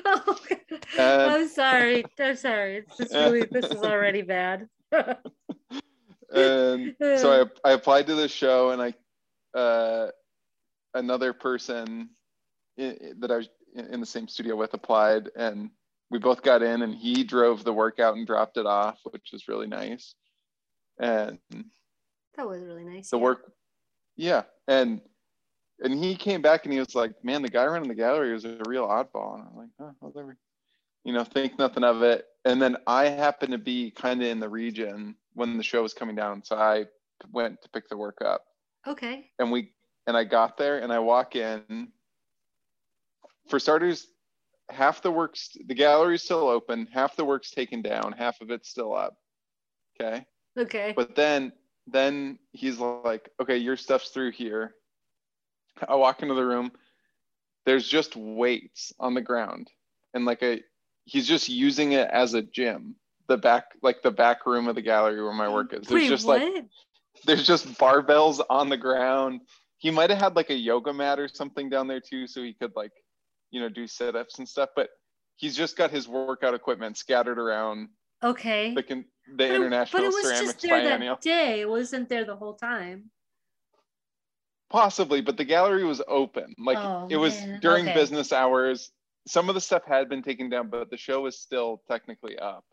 Oh, 0.06 0.38
I'm 0.98 1.48
sorry. 1.48 2.06
I'm 2.20 2.36
sorry. 2.36 2.78
It's 2.78 2.98
just 2.98 3.14
really 3.14 3.46
this 3.46 3.66
is 3.66 3.84
already 3.84 4.22
bad. 4.22 4.68
And 6.34 6.96
so 7.00 7.50
I, 7.64 7.70
I 7.70 7.74
applied 7.74 8.08
to 8.08 8.16
the 8.16 8.28
show 8.28 8.72
and 8.72 8.82
i 8.82 8.94
uh, 9.58 10.12
another 10.94 11.34
person 11.34 12.10
i- 12.80 12.98
that 13.20 13.32
i 13.32 13.38
was 13.38 13.50
in 13.76 13.86
in 13.94 14.00
the 14.00 14.06
same 14.06 14.28
studio 14.28 14.56
with 14.56 14.74
applied 14.74 15.30
and 15.36 15.70
we 16.12 16.20
both 16.20 16.42
got 16.42 16.62
in 16.62 16.82
and 16.82 16.94
he 16.96 17.24
drove 17.24 17.64
the 17.64 17.74
workout 17.74 18.16
and 18.16 18.26
dropped 18.28 18.58
it 18.58 18.66
off 18.66 19.00
which 19.12 19.30
was 19.34 19.48
really 19.48 19.68
nice 19.68 20.16
and 21.00 21.40
that 22.38 22.48
was 22.48 22.62
really 22.62 22.84
nice. 22.84 23.10
the 23.10 23.18
yeah. 23.18 23.24
work 23.24 23.52
yeah 24.18 24.44
and 24.68 25.02
and 25.82 26.02
he 26.04 26.16
came 26.16 26.42
back 26.42 26.64
and 26.66 26.74
he 26.74 26.80
was 26.80 26.96
like 26.96 27.14
man 27.24 27.42
the 27.42 27.50
guy 27.50 27.66
running 27.66 27.90
the 27.90 27.96
gallery 27.96 28.32
was 28.34 28.46
a 28.46 28.58
real 28.68 28.88
oddball 28.88 29.36
and 29.36 29.44
i'm 29.50 29.58
like 29.58 29.70
oh 29.82 29.92
whatever 30.00 30.38
you 31.06 31.14
know 31.14 31.24
think 31.24 31.58
nothing 31.58 31.86
of 31.86 32.02
it. 32.02 32.26
And 32.44 32.62
then 32.62 32.76
i 32.86 33.06
happened 33.06 33.54
to 33.54 33.58
be 33.58 33.92
kind 33.92 34.22
of 34.22 34.28
in 34.28 34.40
the 34.40 34.50
region 34.50 35.16
when 35.34 35.56
the 35.58 35.64
show 35.64 35.82
was 35.82 35.94
coming 35.94 36.16
down 36.16 36.44
so 36.44 36.58
i 36.58 36.86
went 37.32 37.62
to 37.62 37.70
pick 37.70 37.88
the 37.88 37.96
work 37.96 38.18
up. 38.26 38.44
Okay. 38.86 39.30
and 39.40 39.52
we 39.52 39.72
and 40.08 40.18
i 40.18 40.24
got 40.26 40.58
there 40.58 40.80
and 40.80 40.92
i 40.92 41.00
walk 41.00 41.36
in. 41.38 41.88
For 43.48 43.60
starters 43.60 44.08
half 44.70 45.02
the 45.02 45.12
work's 45.12 45.56
the 45.68 45.76
gallery's 45.76 46.24
still 46.24 46.48
open 46.50 46.88
half 46.92 47.16
the 47.16 47.24
work's 47.24 47.52
taken 47.52 47.82
down 47.84 48.12
half 48.12 48.42
of 48.42 48.50
it's 48.50 48.70
still 48.70 48.94
up. 48.94 49.16
Okay? 50.02 50.26
Okay. 50.58 50.94
but 50.96 51.16
then 51.16 51.54
then 51.88 52.40
he's 52.52 52.80
like 52.80 53.30
okay 53.40 53.58
your 53.58 53.78
stuff's 53.78 54.10
through 54.10 54.32
here. 54.32 54.74
I 55.88 55.96
walk 55.96 56.22
into 56.22 56.34
the 56.34 56.46
room. 56.46 56.72
There's 57.66 57.88
just 57.88 58.16
weights 58.16 58.94
on 59.00 59.14
the 59.14 59.22
ground 59.22 59.70
and 60.14 60.26
like 60.26 60.42
a 60.42 60.62
he's 61.06 61.28
just 61.28 61.48
using 61.50 61.94
it 61.94 62.10
as 62.12 62.34
a 62.34 62.42
gym 62.42 62.96
the 63.28 63.38
back 63.38 63.66
like 63.82 64.02
the 64.04 64.12
back 64.12 64.46
room 64.46 64.68
of 64.68 64.76
the 64.76 64.82
gallery 64.82 65.22
where 65.24 65.34
my 65.34 65.52
work 65.52 65.74
is 65.74 65.88
there's 65.88 66.02
Wait, 66.02 66.10
just 66.10 66.28
what? 66.28 66.42
like 66.42 66.66
there's 67.26 67.46
just 67.46 67.68
barbells 67.80 68.40
on 68.50 68.70
the 68.70 68.78
ground 68.78 69.42
he 69.78 69.90
might 69.92 70.10
have 70.10 70.20
had 70.20 70.36
like 70.36 70.50
a 70.50 70.56
yoga 70.56 70.94
mat 70.94 71.20
or 71.20 71.28
something 71.28 71.70
down 71.70 71.88
there 71.88 72.00
too 72.02 72.28
so 72.28 72.44
he 72.44 72.54
could 72.54 72.72
like 72.76 72.92
you 73.52 73.60
know 73.60 73.70
do 73.70 73.88
sit-ups 73.88 74.38
and 74.40 74.48
stuff 74.48 74.70
but 74.76 74.90
he's 75.38 75.56
just 75.56 75.76
got 75.78 75.90
his 75.92 76.08
workout 76.08 76.54
equipment 76.54 76.98
scattered 76.98 77.40
around 77.40 77.90
okay. 78.24 78.74
the 78.74 78.84
con- 78.84 79.06
the 79.28 79.36
But 79.38 79.46
it- 79.46 79.56
international 79.56 80.02
but 80.04 80.06
it 80.08 80.14
was 80.14 80.24
ceramics 80.24 80.46
just 80.54 80.62
there 80.62 80.82
biennial 80.82 81.16
that 81.16 81.22
day. 81.22 81.62
It 81.62 81.70
wasn't 81.70 82.10
there 82.10 82.26
the 82.26 82.36
whole 82.36 82.54
time. 82.54 83.10
Possibly, 84.70 85.22
but 85.22 85.38
the 85.38 85.44
gallery 85.46 85.84
was 85.84 86.02
open. 86.08 86.54
Like 86.58 86.78
Oh, 86.78 87.08
it 87.10 87.18
was 87.18 87.34
man. 87.42 87.60
during 87.60 87.86
Okay. 87.86 87.94
business 87.94 88.32
hours. 88.34 88.92
Some 89.28 89.50
of 89.50 89.56
the 89.56 89.62
stuff 89.62 89.84
had 89.86 90.10
been 90.10 90.22
taken 90.22 90.50
down, 90.50 90.70
but 90.70 90.90
the 90.90 90.98
show 90.98 91.22
was 91.22 91.40
still 91.40 91.82
technically 91.90 92.38
up 92.38 92.66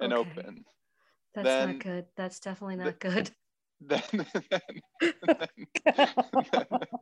and 0.00 0.12
Okay. 0.12 0.30
open. 0.30 0.64
That's 1.34 1.44
Then- 1.46 1.72
not 1.74 1.82
good. 1.84 2.06
That's 2.16 2.40
definitely 2.40 2.76
the- 2.76 2.84
not 2.84 3.00
good. 3.00 3.30
Then, 3.78 4.02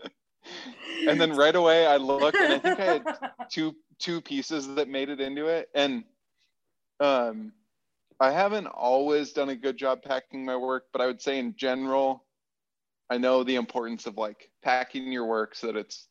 and 1.09 1.21
then 1.21 1.37
right 1.37 1.55
away 1.55 1.87
I 1.87 1.97
looked 1.99 2.37
and 2.37 2.55
I 2.55 2.59
think 2.59 2.81
I 2.81 2.85
had 2.85 3.05
two 3.49 3.77
two 4.01 4.21
pieces 4.21 4.75
that 4.75 4.89
made 4.89 5.09
it 5.09 5.21
into 5.21 5.47
it. 5.47 5.69
And 5.75 6.03
um 7.01 7.53
I 8.21 8.31
haven't 8.33 8.67
always 8.67 9.33
done 9.33 9.51
a 9.51 9.57
good 9.57 9.77
job 9.77 10.03
packing 10.03 10.45
my 10.45 10.57
work, 10.57 10.85
but 10.93 11.01
I 11.01 11.07
would 11.07 11.21
say 11.21 11.39
in 11.39 11.55
general, 11.57 12.25
I 13.11 13.19
know 13.19 13.43
the 13.45 13.57
importance 13.57 14.07
of 14.07 14.17
like 14.17 14.51
packing 14.63 15.11
your 15.13 15.27
work 15.27 15.55
so 15.55 15.67
that 15.69 15.77
it's 15.77 16.09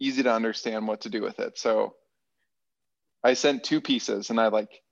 easy 0.00 0.22
to 0.22 0.32
understand 0.32 0.86
what 0.86 1.00
to 1.02 1.08
do 1.10 1.20
with 1.22 1.38
it. 1.40 1.58
So 1.58 1.96
I 3.24 3.34
sent 3.34 3.64
two 3.64 3.80
pieces 3.80 4.30
and 4.30 4.40
I 4.40 4.48
like 4.48 4.82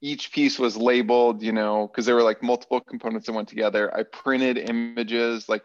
each 0.00 0.32
piece 0.32 0.58
was 0.58 0.76
labeled, 0.76 1.42
you 1.42 1.52
know, 1.52 1.88
because 1.88 2.06
there 2.06 2.14
were 2.14 2.22
like 2.22 2.42
multiple 2.42 2.80
components 2.80 3.26
that 3.26 3.32
went 3.32 3.48
together. 3.48 3.94
I 3.94 4.02
printed 4.04 4.58
images 4.58 5.48
like 5.48 5.62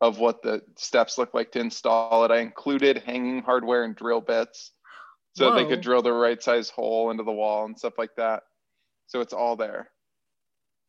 of 0.00 0.18
what 0.18 0.42
the 0.42 0.62
steps 0.76 1.16
look 1.16 1.32
like 1.32 1.52
to 1.52 1.60
install 1.60 2.24
it. 2.24 2.30
I 2.30 2.38
included 2.38 3.02
hanging 3.06 3.42
hardware 3.42 3.84
and 3.84 3.96
drill 3.96 4.20
bits 4.20 4.72
so 5.34 5.54
they 5.54 5.66
could 5.66 5.82
drill 5.82 6.00
the 6.00 6.12
right 6.12 6.42
size 6.42 6.70
hole 6.70 7.10
into 7.10 7.22
the 7.22 7.32
wall 7.32 7.66
and 7.66 7.78
stuff 7.78 7.98
like 7.98 8.16
that. 8.16 8.42
So 9.06 9.20
it's 9.20 9.34
all 9.34 9.54
there. 9.54 9.90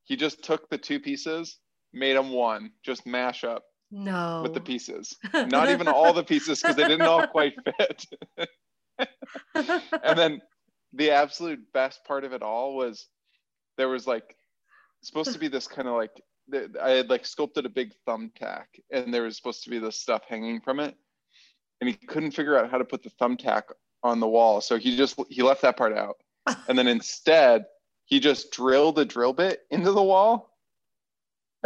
He 0.06 0.16
just 0.16 0.42
took 0.42 0.70
the 0.70 0.78
two 0.78 1.02
pieces, 1.02 1.58
made 1.92 2.16
them 2.16 2.32
one, 2.32 2.72
just 2.82 3.06
mash 3.06 3.44
up 3.44 3.64
no. 3.92 4.42
with 4.44 4.54
the 4.54 4.62
pieces. 4.62 5.18
Not 5.34 5.70
even 5.70 5.90
all 5.90 6.14
the 6.14 6.24
pieces 6.24 6.62
because 6.62 6.78
they 6.78 6.88
didn't 6.88 7.02
all 7.02 7.28
quite 7.28 7.56
fit. 7.78 8.06
and 9.56 10.18
then 10.18 10.42
the 10.94 11.12
absolute 11.12 11.60
best 11.74 12.04
part 12.06 12.24
of 12.24 12.34
it 12.34 12.42
all 12.42 12.76
was 12.76 13.08
there 13.78 13.90
was 13.90 14.08
like 14.08 14.36
supposed 15.04 15.34
to 15.34 15.40
be 15.40 15.48
this 15.48 15.68
kind 15.68 15.88
of 15.88 15.96
like 15.96 16.12
I 16.82 16.92
had 16.92 17.10
like 17.10 17.26
sculpted 17.26 17.66
a 17.66 17.70
big 17.70 17.94
thumbtack 18.08 18.66
and 18.92 19.14
there 19.14 19.24
was 19.24 19.36
supposed 19.36 19.64
to 19.64 19.70
be 19.70 19.80
this 19.80 19.98
stuff 19.98 20.24
hanging 20.28 20.62
from 20.62 20.80
it. 20.80 20.96
And 21.80 21.90
he 21.90 21.96
couldn't 21.96 22.32
figure 22.32 22.58
out 22.58 22.72
how 22.72 22.78
to 22.78 22.86
put 22.86 23.04
the 23.04 23.12
thumbtack 23.22 23.64
on 24.02 24.20
the 24.20 24.28
wall. 24.28 24.62
So 24.62 24.78
he 24.78 24.98
just 24.98 25.20
he 25.30 25.44
left 25.44 25.62
that 25.62 25.78
part 25.78 25.94
out. 25.94 26.18
And 26.70 26.78
then 26.78 26.88
instead 26.88 27.66
he 28.06 28.22
just 28.22 28.52
drilled 28.52 28.98
a 29.00 29.06
drill 29.06 29.34
bit 29.34 29.64
into 29.70 29.92
the 29.92 30.02
wall 30.02 30.57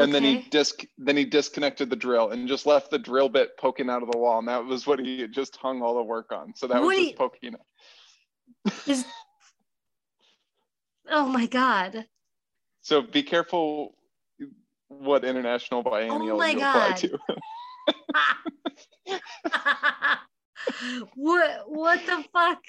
and 0.03 0.13
then 0.13 0.23
he 0.23 0.37
Okay. 0.37 0.47
disc 0.49 0.85
then 0.97 1.17
he 1.17 1.25
disconnected 1.25 1.89
the 1.89 1.95
drill 1.95 2.29
and 2.31 2.47
just 2.47 2.65
left 2.65 2.91
the 2.91 2.99
drill 2.99 3.29
bit 3.29 3.57
poking 3.57 3.89
out 3.89 4.03
of 4.03 4.11
the 4.11 4.17
wall 4.17 4.39
and 4.39 4.47
that 4.47 4.63
was 4.63 4.85
what 4.87 4.99
he 4.99 5.21
had 5.21 5.31
just 5.31 5.55
hung 5.55 5.81
all 5.81 5.95
the 5.95 6.03
work 6.03 6.31
on 6.31 6.53
so 6.55 6.67
that 6.67 6.81
was 6.81 6.95
just 6.97 7.15
poking 7.15 7.55
Is- 8.85 9.05
oh 11.09 11.27
my 11.27 11.45
god. 11.47 12.05
so 12.81 13.01
be 13.01 13.23
careful 13.23 13.95
what 14.87 15.23
international 15.23 15.83
biennial 15.83 16.35
Oh 16.35 16.39
my 16.39 16.49
you 16.51 16.57
apply 16.57 16.89
God. 16.89 16.97
to 16.97 17.19
what 21.15 21.63
what 21.67 22.05
the 22.05 22.23
fuck? 22.33 22.59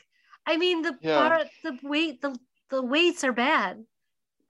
I 0.46 0.56
mean 0.56 0.82
the 0.82 0.96
Yeah. 1.00 1.28
part 1.28 1.48
the 1.62 1.78
weight 1.82 2.20
the 2.20 2.36
the 2.70 2.82
weights 2.82 3.24
are 3.24 3.32
bad. 3.32 3.84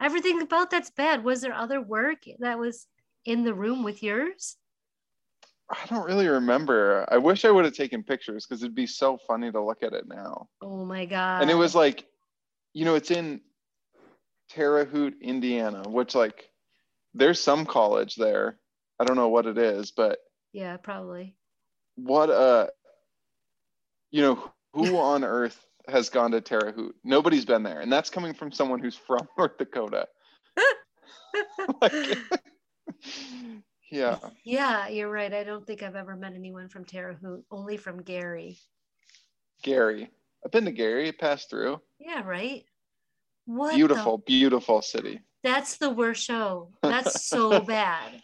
Everything 0.03 0.43
about 0.43 0.71
that's 0.71 0.91
bad. 0.91 1.25
Was 1.25 1.43
there 1.43 1.55
other 1.55 1.81
work 1.81 2.25
that 2.41 2.59
was 2.59 2.89
in 3.25 3.45
the 3.45 3.55
room 3.55 3.85
with 3.85 4.03
yours? 4.03 4.59
i 5.71 5.87
don't 5.89 6.07
really 6.07 6.29
remember 6.29 7.07
i 7.11 7.17
wish 7.19 7.45
i 7.45 7.51
would 7.51 7.65
have 7.65 7.75
taken 7.75 8.03
pictures 8.03 8.47
because 8.47 8.63
it'd 8.63 8.75
be 8.75 8.87
so 8.87 9.19
funny 9.27 9.51
to 9.51 9.63
look 9.63 9.83
at 9.83 9.95
it 9.95 10.07
now 10.09 10.49
Oh 10.63 10.85
my 10.85 11.07
god. 11.07 11.43
and 11.43 11.51
it 11.51 11.55
was 11.55 11.75
like 11.75 12.07
you 12.75 12.85
know, 12.85 12.95
it's 12.95 13.11
in 13.11 13.41
Terre 14.49 14.85
Haute, 14.85 15.15
Indiana, 15.21 15.83
which 15.89 16.15
like 16.15 16.51
there's 17.15 17.41
some 17.41 17.67
college 17.67 18.17
there. 18.17 18.59
I 19.01 19.05
don't 19.05 19.17
know 19.17 19.29
what 19.29 19.47
it 19.47 19.59
is, 19.59 19.93
but 19.93 20.19
Yeah, 20.53 20.77
probably. 20.79 21.37
what 21.97 22.31
uh 22.31 22.69
you 24.11 24.23
know, 24.23 24.53
who 24.75 24.97
on 24.99 25.25
earth 25.25 25.67
has 25.89 26.09
gone 26.09 26.31
to 26.33 26.41
Terre 26.41 26.73
Haute? 26.75 26.95
Nobody's 27.05 27.45
been 27.45 27.63
there. 27.63 27.81
And 27.81 27.93
that's 27.93 28.11
coming 28.11 28.35
from 28.35 28.53
someone 28.53 28.81
who's 28.81 28.97
from 28.97 29.21
North 29.39 29.57
Dakota. 29.59 30.07
Like, 31.81 32.19
yeah. 33.91 34.19
Yeah, 34.45 34.89
you're 34.89 35.11
right. 35.11 35.33
I 35.33 35.45
don't 35.45 35.67
think 35.67 35.83
I've 35.83 35.97
ever 35.97 36.15
met 36.15 36.35
anyone 36.35 36.69
from 36.69 36.85
Terre 36.85 37.17
Haute, 37.23 37.45
only 37.51 37.77
from 37.79 38.03
Gary. 38.03 38.59
Gary. 39.63 40.11
I've 40.45 40.51
been 40.53 40.65
to 40.67 40.73
Gary, 40.73 41.11
passed 41.13 41.49
through. 41.49 41.81
Yeah, 41.99 42.23
right. 42.23 42.65
What 43.47 43.71
the- 43.71 43.77
Beautiful, 43.77 44.19
beautiful 44.19 44.83
city. 44.83 45.21
That's 45.43 45.77
the 45.79 45.91
worst 45.91 46.23
show. 46.23 46.71
That's 46.83 47.27
so 47.27 47.61
bad. 47.61 48.21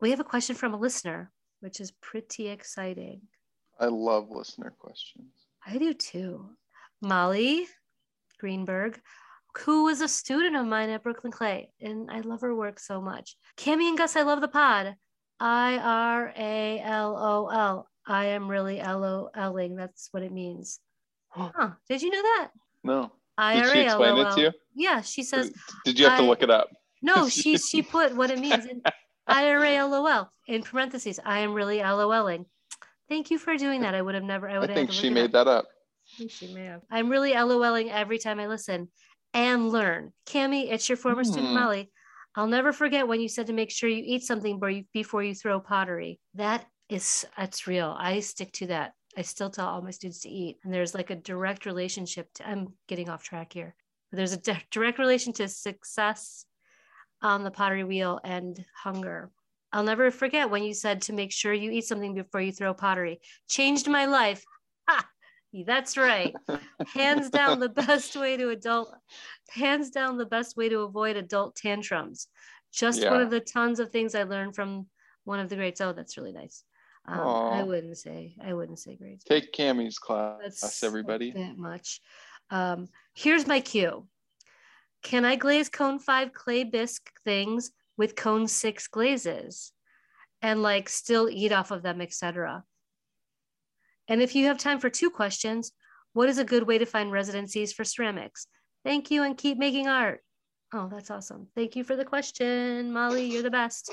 We 0.00 0.10
have 0.10 0.20
a 0.20 0.24
question 0.24 0.54
from 0.54 0.74
a 0.74 0.78
listener, 0.78 1.32
which 1.60 1.80
is 1.80 1.92
pretty 2.02 2.48
exciting. 2.48 3.22
I 3.80 3.86
love 3.86 4.30
listener 4.30 4.72
questions. 4.78 5.32
I 5.66 5.78
do 5.78 5.94
too. 5.94 6.50
Molly 7.04 7.66
Greenberg, 8.40 9.00
who 9.58 9.84
was 9.84 10.00
a 10.00 10.08
student 10.08 10.56
of 10.56 10.66
mine 10.66 10.90
at 10.90 11.02
Brooklyn 11.02 11.32
Clay, 11.32 11.70
and 11.80 12.10
I 12.10 12.20
love 12.20 12.40
her 12.40 12.54
work 12.54 12.80
so 12.80 13.00
much. 13.00 13.36
Cami 13.56 13.88
and 13.88 13.98
Gus, 13.98 14.16
I 14.16 14.22
love 14.22 14.40
the 14.40 14.48
pod. 14.48 14.96
I 15.38 15.78
R 15.78 16.32
A 16.36 16.80
L 16.80 17.16
O 17.16 17.48
L. 17.48 17.88
I 18.06 18.26
am 18.26 18.48
really 18.48 18.80
L 18.80 19.04
O 19.04 19.50
Ling. 19.52 19.76
That's 19.76 20.08
what 20.10 20.22
it 20.22 20.32
means. 20.32 20.80
Huh. 21.28 21.70
Did 21.88 22.02
you 22.02 22.10
know 22.10 22.22
that? 22.22 22.50
No. 22.82 23.12
I 23.36 23.54
Did 23.60 23.72
she 23.72 23.80
A 23.80 23.86
L 23.86 24.02
explain 24.02 24.26
it 24.26 24.34
to 24.34 24.40
you? 24.40 24.52
Yeah, 24.74 25.00
she 25.02 25.22
says 25.22 25.52
Did 25.84 25.98
you 25.98 26.08
have 26.08 26.18
to 26.18 26.24
look 26.24 26.42
it 26.42 26.50
up? 26.50 26.68
no, 27.02 27.28
she 27.38 27.58
she 27.58 27.82
put 27.82 28.14
what 28.16 28.30
it 28.30 28.38
means 28.38 28.64
in 28.66 28.80
IRALOL 29.28 30.28
in 30.48 30.62
parentheses. 30.62 31.18
I 31.24 31.40
am 31.40 31.54
really 31.54 31.78
LOLing. 31.78 32.46
Thank 33.08 33.30
you 33.30 33.38
for 33.38 33.56
doing 33.56 33.82
that. 33.82 33.94
I 33.94 34.02
would 34.02 34.14
have 34.14 34.24
never. 34.24 34.48
I 34.48 34.54
I 34.54 34.58
would 34.58 34.70
have. 34.70 34.76
think 34.76 34.92
she 34.92 35.10
made 35.10 35.32
that 35.32 35.46
up. 35.46 35.66
I 36.14 36.18
think 36.18 36.30
she 36.30 36.52
may 36.54 36.66
have. 36.66 36.82
I'm 36.90 37.08
really 37.08 37.32
LOLing 37.32 37.90
every 37.90 38.18
time 38.18 38.38
I 38.38 38.46
listen 38.46 38.88
and 39.32 39.70
learn. 39.70 40.12
Cami, 40.26 40.70
it's 40.70 40.88
your 40.88 40.96
former 40.96 41.24
student 41.24 41.48
Hmm. 41.48 41.54
Molly. 41.54 41.90
I'll 42.36 42.46
never 42.46 42.72
forget 42.72 43.06
when 43.08 43.20
you 43.20 43.28
said 43.28 43.46
to 43.48 43.52
make 43.52 43.70
sure 43.70 43.88
you 43.88 44.02
eat 44.04 44.22
something 44.24 44.56
before 44.56 44.70
you, 44.70 44.84
before 44.92 45.22
you 45.22 45.34
throw 45.34 45.60
pottery. 45.60 46.20
That 46.34 46.64
is, 46.88 47.26
that's 47.36 47.66
real. 47.66 47.94
I 47.98 48.20
stick 48.20 48.52
to 48.54 48.66
that. 48.68 48.92
I 49.16 49.22
still 49.22 49.50
tell 49.50 49.68
all 49.68 49.82
my 49.82 49.90
students 49.90 50.20
to 50.20 50.28
eat. 50.28 50.58
And 50.64 50.72
there's 50.72 50.94
like 50.94 51.10
a 51.10 51.16
direct 51.16 51.66
relationship 51.66 52.32
to, 52.34 52.48
I'm 52.48 52.74
getting 52.88 53.08
off 53.08 53.22
track 53.22 53.52
here. 53.52 53.74
But 54.10 54.18
there's 54.18 54.32
a 54.32 54.36
di- 54.36 54.64
direct 54.70 54.98
relation 54.98 55.32
to 55.34 55.48
success 55.48 56.44
on 57.22 57.42
the 57.44 57.50
pottery 57.50 57.84
wheel 57.84 58.20
and 58.22 58.64
hunger. 58.76 59.30
I'll 59.72 59.84
never 59.84 60.10
forget 60.10 60.50
when 60.50 60.62
you 60.62 60.74
said 60.74 61.02
to 61.02 61.12
make 61.12 61.32
sure 61.32 61.52
you 61.52 61.70
eat 61.72 61.84
something 61.84 62.14
before 62.14 62.40
you 62.40 62.52
throw 62.52 62.74
pottery. 62.74 63.20
Changed 63.48 63.88
my 63.88 64.06
life. 64.06 64.44
Ha! 64.88 65.08
That's 65.62 65.96
right. 65.96 66.34
Hands 66.94 67.30
down 67.30 67.60
the 67.60 67.68
best 67.68 68.16
way 68.16 68.36
to 68.36 68.50
adult 68.50 68.92
hands 69.50 69.90
down 69.90 70.18
the 70.18 70.26
best 70.26 70.56
way 70.56 70.68
to 70.68 70.80
avoid 70.80 71.16
adult 71.16 71.54
tantrums. 71.54 72.26
Just 72.72 73.04
one 73.04 73.20
of 73.20 73.30
the 73.30 73.38
tons 73.38 73.78
of 73.78 73.90
things 73.90 74.16
I 74.16 74.24
learned 74.24 74.56
from 74.56 74.86
one 75.22 75.38
of 75.38 75.48
the 75.48 75.54
greats. 75.54 75.80
Oh, 75.80 75.92
that's 75.92 76.16
really 76.16 76.32
nice. 76.32 76.64
Um, 77.06 77.20
I 77.20 77.62
wouldn't 77.62 77.98
say 77.98 78.34
I 78.42 78.52
wouldn't 78.54 78.78
say 78.78 78.96
greats. 78.96 79.24
Take 79.24 79.52
Cammy's 79.52 79.98
class, 79.98 80.60
That's 80.60 80.82
everybody. 80.82 81.30
that 81.32 81.56
much. 81.56 82.00
Um, 82.50 82.88
here's 83.14 83.46
my 83.46 83.60
cue. 83.60 84.08
Can 85.02 85.24
I 85.24 85.36
glaze 85.36 85.68
cone 85.68 85.98
five 85.98 86.32
clay 86.32 86.64
bisque 86.64 87.12
things 87.24 87.72
with 87.96 88.16
cone 88.16 88.48
six 88.48 88.88
glazes 88.88 89.72
and 90.40 90.62
like 90.62 90.88
still 90.88 91.28
eat 91.30 91.52
off 91.52 91.70
of 91.70 91.82
them, 91.82 92.00
etc.? 92.00 92.64
And 94.08 94.22
if 94.22 94.34
you 94.34 94.46
have 94.46 94.58
time 94.58 94.80
for 94.80 94.90
two 94.90 95.10
questions, 95.10 95.72
what 96.12 96.28
is 96.28 96.38
a 96.38 96.44
good 96.44 96.66
way 96.66 96.78
to 96.78 96.86
find 96.86 97.10
residencies 97.10 97.72
for 97.72 97.84
ceramics? 97.84 98.46
Thank 98.84 99.10
you 99.10 99.22
and 99.22 99.36
keep 99.36 99.58
making 99.58 99.88
art. 99.88 100.20
Oh, 100.72 100.88
that's 100.90 101.10
awesome. 101.10 101.48
Thank 101.54 101.76
you 101.76 101.84
for 101.84 101.96
the 101.96 102.04
question, 102.04 102.92
Molly. 102.92 103.26
You're 103.26 103.42
the 103.42 103.50
best. 103.50 103.90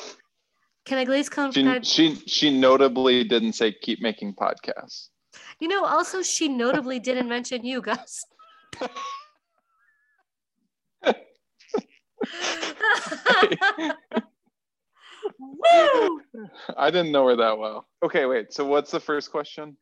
Can 0.86 0.98
I 0.98 1.06
glaze 1.06 1.30
cone 1.30 1.52
She, 1.52 1.84
she 1.84 2.16
she 2.28 2.50
notably 2.50 3.24
didn't 3.24 3.54
say 3.54 3.72
keep 3.72 4.02
making 4.02 4.34
podcasts. 4.34 5.10
You 5.60 5.68
know, 5.68 5.86
also 5.86 6.24
she 6.24 6.48
notably 6.48 7.00
didn't 7.00 7.30
mention 7.30 7.64
you, 7.64 7.82
Gus. 7.82 8.26
Woo! 15.40 16.22
I 16.78 16.92
didn't 16.92 17.12
know 17.12 17.28
her 17.28 17.36
that 17.36 17.58
well. 17.58 17.88
Okay, 18.04 18.26
wait. 18.26 18.54
So 18.54 18.66
what's 18.66 18.92
the 18.92 19.00
first 19.00 19.32
question? 19.32 19.78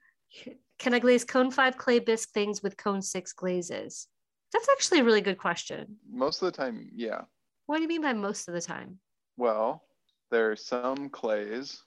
Can 0.78 0.94
I 0.94 1.00
glaze 1.00 1.26
cone 1.26 1.52
five 1.52 1.78
clay 1.78 2.00
bisque 2.00 2.30
things 2.30 2.64
with 2.64 2.78
cone 2.78 3.02
six 3.02 3.34
glazes? 3.34 4.08
That's 4.54 4.70
actually 4.70 5.00
a 5.00 5.04
really 5.04 5.22
good 5.22 5.38
question. 5.38 5.98
Most 6.10 6.42
of 6.42 6.46
the 6.48 6.58
time, 6.58 6.90
yeah. 6.94 7.22
What 7.66 7.78
do 7.78 7.84
you 7.84 7.90
mean 7.90 8.02
by 8.02 8.14
most 8.14 8.48
of 8.48 8.54
the 8.54 8.62
time? 8.62 9.00
Well, 9.38 9.84
there 10.32 10.52
are 10.52 10.56
some 10.56 11.10
clays. 11.10 11.84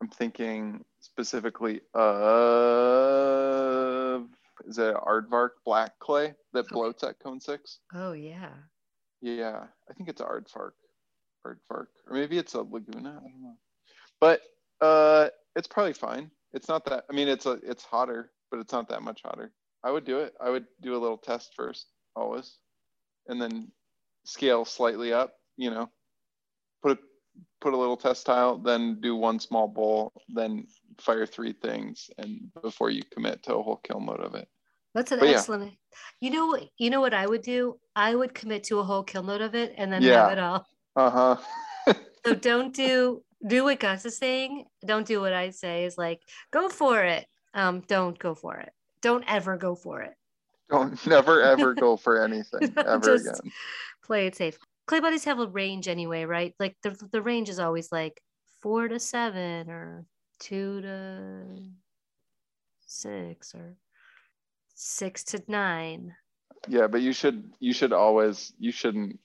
I'm 0.00 0.08
thinking 0.08 0.84
specifically 1.00 1.80
of 1.94 2.62
is 4.66 4.78
it 4.78 4.94
aardvark 4.94 5.50
black 5.64 5.98
clay 5.98 6.34
that 6.52 6.68
bloats 6.68 7.02
at 7.06 7.18
cone 7.20 7.40
six? 7.40 7.80
Oh 7.94 8.12
yeah. 8.12 8.50
Yeah, 9.20 9.66
I 9.88 9.92
think 9.94 10.08
it's 10.08 10.20
aardvark, 10.20 10.72
aardvark, 11.46 11.86
or 12.08 12.14
maybe 12.14 12.38
it's 12.38 12.54
a 12.54 12.62
laguna. 12.62 13.20
I 13.20 13.28
don't 13.28 13.42
know, 13.42 13.56
but 14.20 14.40
uh, 14.80 15.28
it's 15.54 15.68
probably 15.68 15.92
fine. 15.92 16.30
It's 16.52 16.68
not 16.68 16.84
that. 16.86 17.04
I 17.10 17.12
mean, 17.14 17.28
it's 17.28 17.46
a 17.46 17.52
it's 17.62 17.84
hotter, 17.84 18.32
but 18.50 18.60
it's 18.60 18.72
not 18.72 18.88
that 18.88 19.02
much 19.02 19.20
hotter. 19.24 19.52
I 19.84 19.90
would 19.90 20.04
do 20.04 20.18
it. 20.18 20.34
I 20.40 20.50
would 20.50 20.66
do 20.80 20.94
a 20.94 20.98
little 20.98 21.18
test 21.18 21.52
first, 21.56 21.86
always, 22.14 22.58
and 23.26 23.40
then 23.40 23.72
scale 24.24 24.64
slightly 24.64 25.12
up. 25.12 25.34
You 25.56 25.70
know, 25.70 25.90
put 26.82 26.92
a 26.92 26.98
put 27.60 27.74
a 27.74 27.76
little 27.76 27.96
test 27.96 28.26
tile, 28.26 28.58
then 28.58 29.00
do 29.00 29.16
one 29.16 29.40
small 29.40 29.66
bowl, 29.68 30.12
then 30.28 30.66
fire 31.00 31.26
three 31.26 31.52
things, 31.52 32.10
and 32.18 32.50
before 32.62 32.90
you 32.90 33.02
commit 33.12 33.42
to 33.44 33.54
a 33.56 33.62
whole 33.62 33.80
kiln 33.84 34.04
load 34.06 34.20
of 34.20 34.34
it. 34.34 34.48
That's 34.94 35.10
an 35.12 35.20
But 35.20 35.28
yeah. 35.30 35.38
excellent. 35.38 35.72
You 36.20 36.30
know? 36.30 36.58
You 36.76 36.90
know 36.90 37.00
what 37.00 37.14
I 37.14 37.26
would 37.26 37.40
do? 37.42 37.78
I 37.96 38.14
would 38.14 38.34
commit 38.34 38.64
to 38.64 38.78
a 38.80 38.84
whole 38.84 39.02
kiln 39.02 39.26
load 39.26 39.40
of 39.40 39.54
it 39.54 39.72
and 39.78 39.90
then 39.90 40.02
Yeah. 40.02 40.28
have 40.28 40.32
it 40.32 40.38
all. 40.38 40.66
Uh 40.96 41.10
huh. 41.86 41.94
So 42.26 42.34
don't 42.34 42.74
do 42.74 43.22
do 43.46 43.64
what 43.64 43.80
Gus 43.80 44.04
is 44.04 44.16
saying. 44.16 44.64
Don't 44.86 45.06
do 45.06 45.20
what 45.20 45.32
I 45.32 45.50
say. 45.50 45.84
Is 45.84 45.98
like 45.98 46.20
go 46.52 46.68
for 46.68 47.02
it. 47.02 47.26
Um, 47.54 47.80
don't 47.86 48.18
go 48.18 48.34
for 48.34 48.56
it. 48.56 48.72
Don't 49.00 49.24
ever 49.26 49.56
go 49.56 49.74
for 49.74 50.00
it. 50.00 50.14
Don't 50.70 51.06
never 51.06 51.42
ever 51.42 51.74
go 51.74 51.96
for 52.04 52.22
anything 52.22 52.72
ever 52.86 53.14
again. 53.14 53.34
Play 54.04 54.26
it 54.26 54.36
safe. 54.36 54.58
Clay 54.86 55.00
bodies 55.00 55.24
have 55.24 55.38
a 55.38 55.46
range 55.46 55.88
anyway, 55.88 56.24
right? 56.24 56.54
Like 56.58 56.76
the 56.82 56.96
the 57.12 57.22
range 57.22 57.48
is 57.48 57.58
always 57.58 57.92
like 57.92 58.20
four 58.60 58.88
to 58.88 58.98
seven 58.98 59.70
or 59.70 60.04
two 60.38 60.80
to 60.82 61.44
six 62.86 63.54
or 63.54 63.76
six 64.74 65.24
to 65.24 65.42
nine. 65.48 66.14
Yeah, 66.68 66.86
but 66.86 67.00
you 67.00 67.12
should 67.12 67.52
you 67.60 67.72
should 67.72 67.92
always 67.92 68.52
you 68.58 68.72
shouldn't 68.72 69.18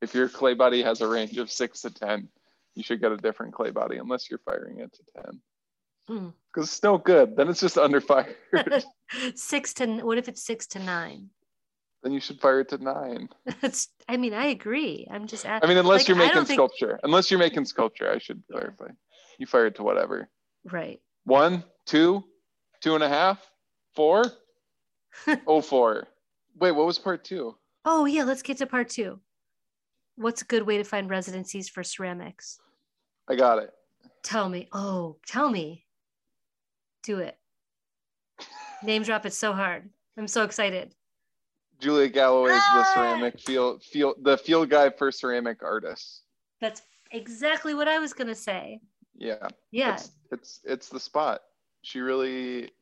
if 0.00 0.14
your 0.14 0.28
clay 0.28 0.54
body 0.54 0.82
has 0.82 1.00
a 1.00 1.08
range 1.08 1.36
of 1.38 1.50
six 1.50 1.82
to 1.82 1.90
ten, 1.90 2.28
you 2.74 2.82
should 2.82 3.00
get 3.00 3.12
a 3.12 3.16
different 3.16 3.52
clay 3.54 3.70
body 3.70 3.98
unless 3.98 4.30
you're 4.30 4.40
firing 4.44 4.78
it 4.80 4.92
to 4.92 5.02
ten. 5.22 5.40
Hmm. 6.08 6.28
Because 6.52 6.68
it's 6.68 6.82
no 6.82 6.98
good. 6.98 7.36
Then 7.36 7.48
it's 7.48 7.60
just 7.60 7.78
under 7.78 8.00
fire. 8.00 8.34
six 9.34 9.72
to 9.74 9.86
what 10.02 10.18
if 10.18 10.28
it's 10.28 10.42
six 10.42 10.66
to 10.68 10.78
nine? 10.78 11.30
then 12.02 12.12
you 12.12 12.20
should 12.20 12.40
fire 12.40 12.60
it 12.60 12.68
to 12.70 12.78
nine. 12.78 13.28
It's. 13.62 13.88
I 14.08 14.16
mean, 14.16 14.32
I 14.32 14.46
agree. 14.46 15.06
I'm 15.10 15.26
just. 15.26 15.46
I 15.46 15.60
mean, 15.66 15.76
unless 15.76 16.00
Like, 16.00 16.08
you're 16.08 16.16
making 16.16 16.34
don't 16.34 16.46
think- 16.46 16.56
sculpture. 16.56 16.98
Unless 17.02 17.30
you're 17.30 17.38
making 17.40 17.66
sculpture, 17.66 18.10
I 18.10 18.18
should 18.18 18.42
clarify. 18.50 18.88
You 19.38 19.46
fire 19.46 19.66
it 19.66 19.74
to 19.76 19.82
whatever. 19.82 20.28
right. 20.64 21.00
One, 21.24 21.62
two, 21.84 22.24
two 22.80 22.94
and 22.94 23.04
a 23.04 23.08
half, 23.08 23.38
four, 23.94 24.24
oh 25.46 25.60
four. 25.60 26.08
Wait, 26.58 26.72
what 26.72 26.86
was 26.86 26.98
part 26.98 27.22
two? 27.24 27.54
Oh 27.84 28.06
yeah, 28.06 28.24
let's 28.24 28.42
get 28.42 28.56
to 28.58 28.66
part 28.66 28.88
two. 28.88 29.20
What's 30.20 30.42
a 30.42 30.44
good 30.44 30.64
way 30.64 30.76
to 30.76 30.84
find 30.84 31.08
residencies 31.08 31.70
for 31.70 31.82
ceramics? 31.82 32.60
I 33.26 33.36
got 33.36 33.58
it. 33.58 33.72
Tell 34.22 34.50
me. 34.50 34.68
Oh, 34.70 35.16
tell 35.26 35.48
me. 35.48 35.86
Do 37.02 37.20
it. 37.20 37.38
Name 38.82 39.02
drop 39.02 39.24
it 39.24 39.32
so 39.32 39.54
hard. 39.54 39.88
I'm 40.18 40.28
so 40.28 40.44
excited. 40.44 40.94
Julia 41.78 42.10
Galloway 42.10 42.50
is 42.50 42.56
the 42.74 42.84
Ah! 42.84 42.92
ceramic 42.94 43.40
field 43.40 43.82
field 43.82 44.16
the 44.20 44.36
field 44.36 44.68
guide 44.68 44.98
for 44.98 45.10
ceramic 45.10 45.62
artists. 45.62 46.20
That's 46.60 46.82
exactly 47.12 47.72
what 47.72 47.88
I 47.88 47.98
was 47.98 48.12
gonna 48.12 48.34
say. 48.34 48.82
Yeah. 49.16 49.48
Yeah. 49.70 49.94
It's, 49.94 50.10
it's 50.32 50.60
it's 50.64 50.88
the 50.90 51.00
spot. 51.00 51.40
She 51.80 52.00
really 52.00 52.72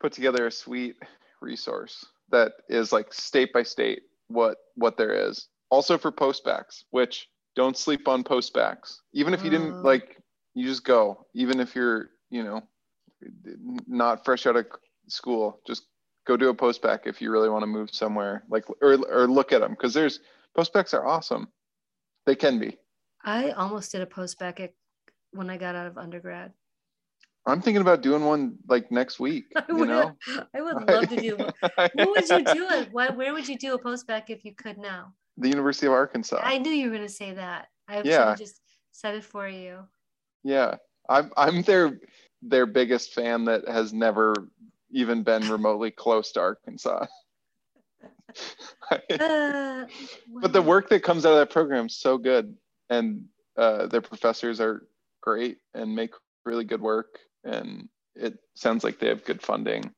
put 0.00 0.12
together 0.12 0.48
a 0.48 0.50
sweet 0.50 0.96
resource 1.40 2.04
that 2.30 2.54
is 2.68 2.90
like 2.90 3.14
state 3.14 3.52
by 3.52 3.62
state 3.62 4.02
what 4.26 4.56
what 4.74 4.96
there 4.96 5.12
is. 5.12 5.46
Also 5.70 5.98
for 5.98 6.10
postbacks, 6.10 6.84
which 6.90 7.28
don't 7.56 7.76
sleep 7.76 8.08
on 8.08 8.24
postbacks. 8.24 8.98
Even 9.12 9.34
if 9.34 9.42
you 9.44 9.50
didn't 9.50 9.72
Oh. 9.72 9.82
like, 9.82 10.16
you 10.54 10.66
just 10.66 10.84
go. 10.84 11.26
Even 11.34 11.60
if 11.60 11.74
you're, 11.74 12.10
you 12.30 12.42
know, 12.44 12.62
not 13.86 14.24
fresh 14.24 14.46
out 14.46 14.56
of 14.56 14.66
school, 15.08 15.60
just 15.66 15.84
go 16.26 16.36
do 16.36 16.48
a 16.50 16.54
postback 16.54 17.00
if 17.06 17.20
you 17.20 17.30
really 17.30 17.48
want 17.48 17.62
to 17.62 17.66
move 17.66 17.90
somewhere. 17.92 18.44
Like 18.48 18.64
or 18.82 18.94
or 19.08 19.26
look 19.28 19.52
at 19.52 19.60
them 19.60 19.72
because 19.72 19.92
there's 19.94 20.20
postbacks 20.56 20.94
are 20.94 21.06
awesome. 21.06 21.48
They 22.26 22.34
can 22.36 22.58
be. 22.58 22.78
I 23.24 23.50
almost 23.50 23.92
did 23.92 24.00
a 24.02 24.06
postback 24.06 24.60
at, 24.60 24.72
when 25.32 25.50
I 25.50 25.56
got 25.56 25.74
out 25.74 25.86
of 25.86 25.98
undergrad. 25.98 26.52
I'm 27.46 27.62
thinking 27.62 27.80
about 27.80 28.02
doing 28.02 28.24
one 28.24 28.58
like 28.68 28.92
next 28.92 29.18
week. 29.18 29.46
I 29.56 29.64
You 29.68 29.76
would, 29.76 29.88
know, 29.88 30.16
I 30.54 30.60
would 30.60 30.74
love 30.88 31.08
to 31.08 31.16
do 31.16 31.36
one. 31.36 31.52
What 31.94 32.10
would 32.10 32.28
you 32.28 32.44
do 32.44 32.66
it? 32.70 32.88
Why, 32.92 33.08
where 33.10 33.32
would 33.32 33.48
you 33.48 33.56
do 33.58 33.74
a 33.74 33.78
postback 33.82 34.24
if 34.28 34.44
you 34.44 34.54
could 34.54 34.78
now? 34.78 35.14
The 35.38 35.48
University 35.48 35.86
of 35.86 35.92
Arkansas. 35.92 36.40
I 36.42 36.58
knew 36.58 36.70
you 36.70 36.90
were 36.90 36.96
going 36.96 37.06
to 37.06 37.12
say 37.12 37.32
that. 37.32 37.68
I 37.86 38.02
Yeah. 38.02 38.34
just 38.34 38.60
said 38.90 39.14
it 39.14 39.24
for 39.24 39.48
you. 39.48 39.86
Yeah, 40.42 40.76
I'm 41.08 41.32
I'm 41.36 41.62
their 41.62 41.98
their 42.42 42.66
biggest 42.66 43.12
fan 43.12 43.44
that 43.46 43.66
has 43.68 43.92
never 43.92 44.34
even 44.90 45.22
been 45.22 45.48
remotely 45.50 45.90
close 45.90 46.32
to 46.32 46.40
Arkansas. 46.40 47.06
Uh, 49.20 49.86
but 50.40 50.52
the 50.52 50.62
work 50.62 50.88
that 50.90 51.02
comes 51.02 51.24
out 51.24 51.32
of 51.32 51.38
that 51.38 51.50
program 51.50 51.86
is 51.86 51.96
so 51.96 52.18
good, 52.18 52.56
and 52.90 53.24
uh, 53.56 53.86
their 53.86 54.00
professors 54.02 54.60
are 54.60 54.86
great 55.20 55.58
and 55.74 55.94
make 55.94 56.12
really 56.44 56.64
good 56.64 56.80
work, 56.80 57.18
and 57.44 57.88
it 58.14 58.38
sounds 58.54 58.84
like 58.84 58.98
they 58.98 59.08
have 59.08 59.24
good 59.24 59.42
funding. 59.42 59.92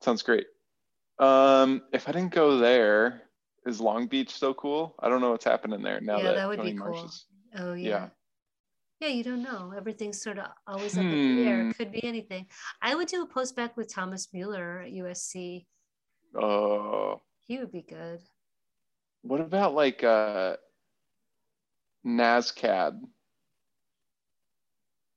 Sounds 0.00 0.22
great. 0.22 0.46
Um, 1.18 1.82
if 1.92 2.08
I 2.08 2.12
didn't 2.12 2.32
go 2.32 2.58
there, 2.58 3.22
is 3.66 3.80
Long 3.80 4.06
Beach 4.06 4.30
so 4.30 4.54
cool? 4.54 4.94
I 5.00 5.08
don't 5.08 5.20
know 5.20 5.30
what's 5.32 5.44
happening 5.44 5.82
there 5.82 6.00
now 6.00 6.16
Yeah, 6.18 6.22
that, 6.24 6.34
that 6.36 6.48
would 6.48 6.56
Tony 6.58 6.72
be 6.72 6.78
cool. 6.78 7.04
is- 7.04 7.26
Oh 7.58 7.74
yeah. 7.74 7.88
Yeah. 7.88 8.08
yeah. 9.00 9.08
you 9.08 9.24
don't 9.24 9.42
know. 9.42 9.72
Everything's 9.76 10.22
sort 10.22 10.38
of 10.38 10.46
always 10.66 10.96
up 10.96 11.02
in 11.04 11.36
the 11.36 11.42
air. 11.48 11.62
Hmm. 11.64 11.70
It 11.70 11.76
could 11.78 11.92
be 11.92 12.04
anything. 12.04 12.46
I 12.80 12.94
would 12.94 13.08
do 13.08 13.22
a 13.22 13.26
post 13.26 13.56
back 13.56 13.76
with 13.76 13.92
Thomas 13.92 14.28
Mueller 14.32 14.80
at 14.86 14.92
USC. 14.92 15.66
Oh, 16.40 17.20
He 17.46 17.58
would 17.58 17.72
be 17.72 17.82
good. 17.82 18.20
what 19.22 19.40
about 19.40 19.74
like 19.74 20.04
uh, 20.04 20.56
NSCAD? 22.06 23.00
Do 23.00 23.06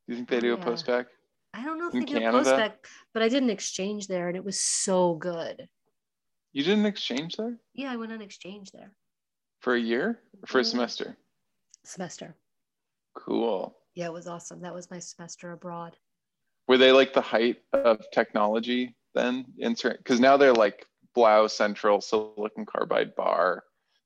you 0.07 0.15
think 0.15 0.27
they 0.29 0.39
do 0.39 0.55
a 0.55 0.57
yeah. 0.57 0.63
post 0.63 0.85
back? 0.87 1.05
I 1.53 1.63
don't 1.63 1.77
know 1.77 1.87
if 1.87 1.93
In 1.93 1.99
they 2.01 2.05
do 2.07 2.17
a 2.17 2.19
Canada? 2.19 2.37
post 2.39 2.49
back, 2.57 2.87
but 3.13 3.21
I 3.21 3.29
did 3.29 3.43
an 3.43 3.49
exchange 3.51 4.07
there 4.07 4.27
and 4.27 4.35
it 4.35 4.43
was 4.43 4.59
so 4.59 5.13
good. 5.13 5.69
You 6.53 6.63
did 6.63 6.77
an 6.77 6.85
exchange 6.85 7.35
there 7.35 7.57
Yeah, 7.73 7.91
I 7.91 7.95
went 7.97 8.11
on 8.11 8.21
exchange 8.21 8.71
there. 8.71 8.91
for 9.59 9.73
a 9.75 9.79
year 9.79 10.19
or 10.41 10.47
for 10.47 10.59
a 10.59 10.63
semester? 10.65 11.17
Semester. 11.83 12.35
Cool. 13.15 13.75
Yeah, 13.95 14.05
it 14.05 14.13
was 14.13 14.27
awesome. 14.27 14.61
That 14.61 14.73
was 14.73 14.89
my 14.89 14.99
semester 14.99 15.51
abroad. 15.51 15.95
Were 16.67 16.77
they 16.77 16.91
like 16.91 17.13
the 17.13 17.21
height 17.21 17.57
of 17.73 18.05
technology 18.13 18.95
then? 19.13 19.45
Because 19.57 20.19
now 20.19 20.37
they're 20.37 20.53
like 20.53 20.85
Blau 21.13 21.47
Central, 21.47 22.01
Silicon 22.01 22.65
Carbide 22.65 23.15
Bar. 23.15 23.63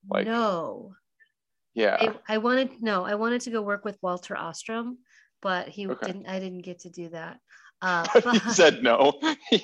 Like- 0.09 0.25
no. 0.27 0.93
Yeah. 1.73 1.97
I, 2.27 2.35
I 2.35 2.37
wanted 2.39 2.81
no, 2.81 3.05
I 3.05 3.15
wanted 3.15 3.41
to 3.41 3.51
go 3.51 3.61
work 3.61 3.85
with 3.85 3.99
Walter 4.01 4.35
Ostrom, 4.35 4.97
but 5.41 5.67
he 5.69 5.87
Okay. 5.87 6.07
didn't 6.07 6.27
I 6.27 6.39
didn't 6.39 6.63
get 6.63 6.79
to 6.79 6.89
do 6.89 7.09
that. 7.09 7.39
Uh, 7.83 8.07
he 8.11 8.21
but- 8.21 8.51
said 8.53 8.81
no. 8.81 9.13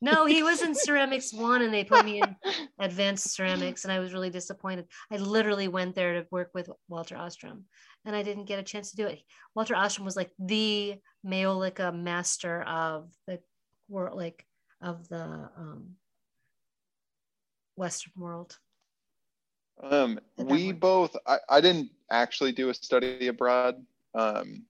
no, 0.00 0.26
he 0.26 0.42
was 0.42 0.62
in 0.62 0.74
ceramics 0.74 1.32
one 1.34 1.62
and 1.62 1.72
they 1.72 1.84
put 1.84 2.04
me 2.04 2.20
in 2.22 2.36
advanced 2.78 3.34
ceramics 3.34 3.84
and 3.84 3.92
I 3.92 3.98
was 3.98 4.12
really 4.12 4.30
disappointed. 4.30 4.86
I 5.10 5.16
literally 5.16 5.68
went 5.68 5.94
there 5.94 6.14
to 6.14 6.26
work 6.30 6.50
with 6.54 6.70
Walter 6.88 7.16
Ostrom 7.16 7.64
and 8.04 8.14
I 8.14 8.22
didn't 8.22 8.46
get 8.46 8.58
a 8.58 8.62
chance 8.64 8.90
to 8.90 8.96
do 8.96 9.06
it. 9.06 9.20
Walter 9.54 9.74
Ostrom 9.74 10.04
was 10.04 10.16
like 10.16 10.30
the 10.38 10.96
Maiolica 11.26 11.94
master 11.94 12.62
of 12.62 13.10
the 13.26 13.40
world, 13.88 14.16
like 14.16 14.44
of 14.80 15.08
the 15.08 15.22
um, 15.56 15.90
Western 17.76 18.12
world. 18.16 18.56
Um, 19.82 20.18
we 20.36 20.72
both, 20.72 21.16
I, 21.26 21.38
I 21.48 21.60
didn't 21.60 21.90
actually 22.10 22.52
do 22.52 22.68
a 22.68 22.74
study 22.74 23.28
abroad. 23.28 23.76
Um, 24.14 24.64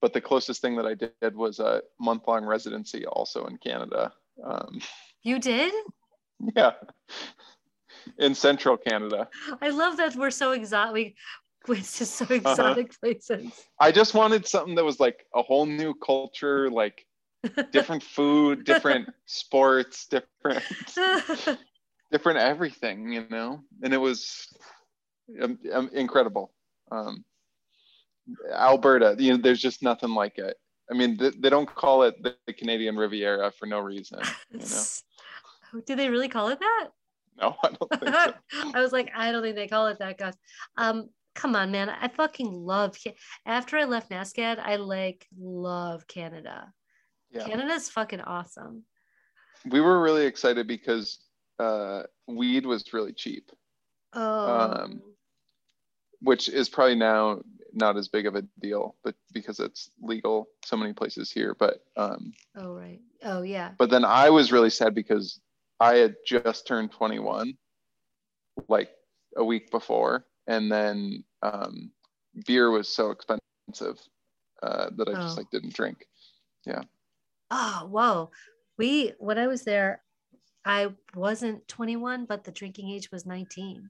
but 0.00 0.12
the 0.12 0.20
closest 0.20 0.60
thing 0.60 0.76
that 0.76 0.86
I 0.86 0.94
did 0.94 1.34
was 1.34 1.58
a 1.60 1.82
month 1.98 2.22
long 2.26 2.44
residency 2.44 3.06
also 3.06 3.46
in 3.46 3.56
Canada. 3.58 4.12
Um, 4.44 4.80
You 5.22 5.38
did? 5.38 5.72
yeah. 6.56 6.72
In 8.18 8.34
central 8.34 8.76
Canada. 8.76 9.28
I 9.60 9.70
love 9.70 9.96
that 9.96 10.14
we're 10.16 10.30
so 10.30 10.52
exotic. 10.52 10.94
We 10.94 11.16
went 11.74 11.84
to 11.84 12.06
so 12.06 12.24
Uh-huh. 12.24 12.34
exotic 12.34 13.00
places. 13.00 13.66
I 13.80 13.92
just 13.92 14.14
wanted 14.14 14.46
something 14.46 14.74
that 14.76 14.84
was 14.84 15.00
like 15.00 15.26
a 15.34 15.42
whole 15.42 15.66
new 15.66 15.94
culture, 15.94 16.70
like 16.70 17.06
different 17.72 18.02
food, 18.02 18.64
different 18.64 19.08
sports, 19.26 20.06
different 20.06 20.64
different 22.12 22.38
everything, 22.38 23.12
you 23.12 23.26
know. 23.30 23.60
And 23.82 23.92
it 23.92 23.98
was 23.98 24.48
um, 25.42 25.58
um, 25.72 25.90
incredible. 25.92 26.52
Um, 26.90 27.24
Alberta, 28.52 29.16
you 29.18 29.32
know, 29.32 29.42
there's 29.42 29.60
just 29.60 29.82
nothing 29.82 30.10
like 30.10 30.38
it. 30.38 30.56
I 30.90 30.94
mean, 30.94 31.18
th- 31.18 31.34
they 31.38 31.50
don't 31.50 31.66
call 31.72 32.02
it 32.04 32.14
the, 32.22 32.34
Canadian 32.52 32.96
Riviera 32.96 33.50
for 33.52 33.66
no 33.66 33.80
reason. 33.80 34.20
You 34.50 34.60
know, 34.60 35.80
Do 35.86 35.94
they 35.96 36.08
really 36.08 36.28
call 36.28 36.48
it 36.48 36.58
that? 36.60 36.88
no, 37.40 37.54
I 37.62 37.68
don't 37.68 38.00
think 38.00 38.14
so. 38.14 38.34
I 38.74 38.80
was 38.80 38.92
like, 38.92 39.10
I 39.14 39.30
don't 39.30 39.42
think 39.42 39.54
they 39.56 39.68
call 39.68 39.86
it 39.88 39.98
that, 39.98 40.18
guys. 40.18 40.34
Um, 40.76 41.08
come 41.34 41.54
on, 41.54 41.70
man. 41.70 41.88
I 41.90 42.08
fucking 42.08 42.50
love. 42.50 42.96
After 43.46 43.76
I 43.76 43.84
left 43.84 44.10
NSCAD, 44.10 44.58
I 44.58 44.76
like 44.76 45.26
love 45.38 46.06
Canada. 46.08 46.72
Yeah, 47.30 47.44
Canada's 47.44 47.90
fucking 47.90 48.22
awesome. 48.22 48.84
we 49.66 49.80
were 49.82 50.00
really 50.00 50.24
excited 50.24 50.66
because 50.66 51.18
uh, 51.58 52.04
weed 52.26 52.64
was 52.64 52.92
really 52.94 53.12
cheap, 53.12 53.50
Oh, 54.14 54.46
Um, 54.82 55.02
which 56.22 56.48
is 56.48 56.68
probably 56.70 56.94
now 56.96 57.42
not 57.72 57.96
as 57.96 58.08
big 58.08 58.26
of 58.26 58.34
a 58.36 58.42
deal, 58.60 58.96
but 59.04 59.14
because 59.32 59.60
it's 59.60 59.90
legal 60.00 60.48
so 60.64 60.76
many 60.76 60.92
places 60.92 61.30
here. 61.30 61.54
But 61.58 61.82
um, 61.96 62.32
oh 62.56 62.74
right. 62.74 63.00
Oh 63.24 63.42
yeah. 63.42 63.72
But 63.78 63.90
then 63.90 64.04
I 64.04 64.30
was 64.30 64.52
really 64.52 64.70
sad 64.70 64.94
because 64.94 65.40
I 65.80 65.96
had 65.96 66.16
just 66.26 66.66
turned 66.66 66.90
21, 66.92 67.56
like 68.68 68.90
a 69.36 69.44
week 69.44 69.70
before, 69.70 70.26
and 70.46 70.70
then 70.70 71.24
um, 71.42 71.90
beer 72.46 72.70
was 72.70 72.88
so 72.88 73.10
expensive 73.10 74.00
uh, 74.62 74.90
that 74.96 75.08
I 75.08 75.12
just 75.14 75.36
Oh. 75.36 75.40
like 75.40 75.50
didn't 75.50 75.74
drink. 75.74 76.06
Yeah. 76.66 76.82
Oh 77.50 77.86
whoa. 77.90 78.30
We 78.76 79.12
when 79.18 79.38
I 79.38 79.46
was 79.46 79.62
there, 79.64 80.02
I 80.64 80.92
wasn't 81.14 81.66
21, 81.68 82.26
but 82.26 82.44
the 82.44 82.52
drinking 82.52 82.90
age 82.90 83.10
was 83.10 83.24
19. 83.26 83.88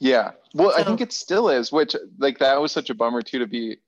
Yeah, 0.00 0.32
well, 0.54 0.72
I 0.76 0.82
think 0.82 1.00
it 1.00 1.12
still 1.12 1.48
is. 1.48 1.72
Which 1.72 1.94
like 2.18 2.38
that 2.38 2.60
was 2.60 2.72
such 2.72 2.90
a 2.90 2.94
bummer 2.94 3.22
too 3.22 3.38
to 3.38 3.46
be 3.46 3.78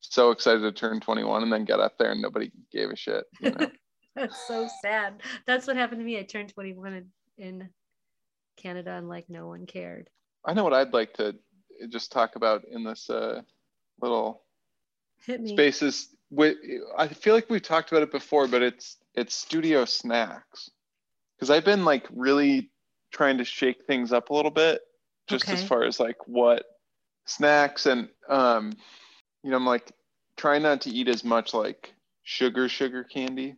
so 0.00 0.30
excited 0.30 0.60
to 0.60 0.72
turn 0.72 1.00
21 1.00 1.42
and 1.42 1.52
then 1.52 1.64
get 1.64 1.80
up 1.80 1.98
there 1.98 2.12
and 2.12 2.22
nobody 2.22 2.50
gave 2.70 2.90
a 2.90 2.96
shit. 2.96 3.24
You 3.40 3.50
know? 3.50 3.70
That's 4.14 4.46
so 4.46 4.68
sad. 4.82 5.20
That's 5.46 5.66
what 5.66 5.76
happened 5.76 6.00
to 6.00 6.04
me. 6.04 6.18
I 6.18 6.22
turned 6.22 6.48
21 6.48 6.94
in, 6.94 7.06
in 7.36 7.68
Canada 8.56 8.92
and 8.92 9.08
like 9.08 9.28
no 9.28 9.46
one 9.46 9.66
cared. 9.66 10.08
I 10.44 10.54
know 10.54 10.64
what 10.64 10.72
I'd 10.72 10.94
like 10.94 11.12
to 11.14 11.34
just 11.88 12.12
talk 12.12 12.36
about 12.36 12.64
in 12.64 12.84
this 12.84 13.10
uh, 13.10 13.42
little 14.00 14.42
spaces 15.44 16.08
with 16.30 16.56
i 16.98 17.06
feel 17.08 17.34
like 17.34 17.48
we've 17.48 17.62
talked 17.62 17.90
about 17.90 18.02
it 18.02 18.12
before 18.12 18.46
but 18.46 18.62
it's 18.62 18.98
it's 19.14 19.34
studio 19.34 19.84
snacks 19.84 20.70
because 21.36 21.50
i've 21.50 21.64
been 21.64 21.84
like 21.84 22.06
really 22.14 22.70
trying 23.12 23.38
to 23.38 23.44
shake 23.44 23.84
things 23.86 24.12
up 24.12 24.30
a 24.30 24.34
little 24.34 24.50
bit 24.50 24.80
just 25.28 25.48
as 25.48 25.64
far 25.64 25.84
as 25.84 25.98
like 26.00 26.16
what 26.26 26.64
snacks 27.26 27.86
and 27.86 28.08
um 28.28 28.72
you 29.42 29.50
know 29.50 29.56
i'm 29.56 29.66
like 29.66 29.90
trying 30.36 30.62
not 30.62 30.80
to 30.80 30.90
eat 30.90 31.08
as 31.08 31.24
much 31.24 31.52
like 31.54 31.92
sugar 32.22 32.68
sugar 32.68 33.04
candy 33.04 33.56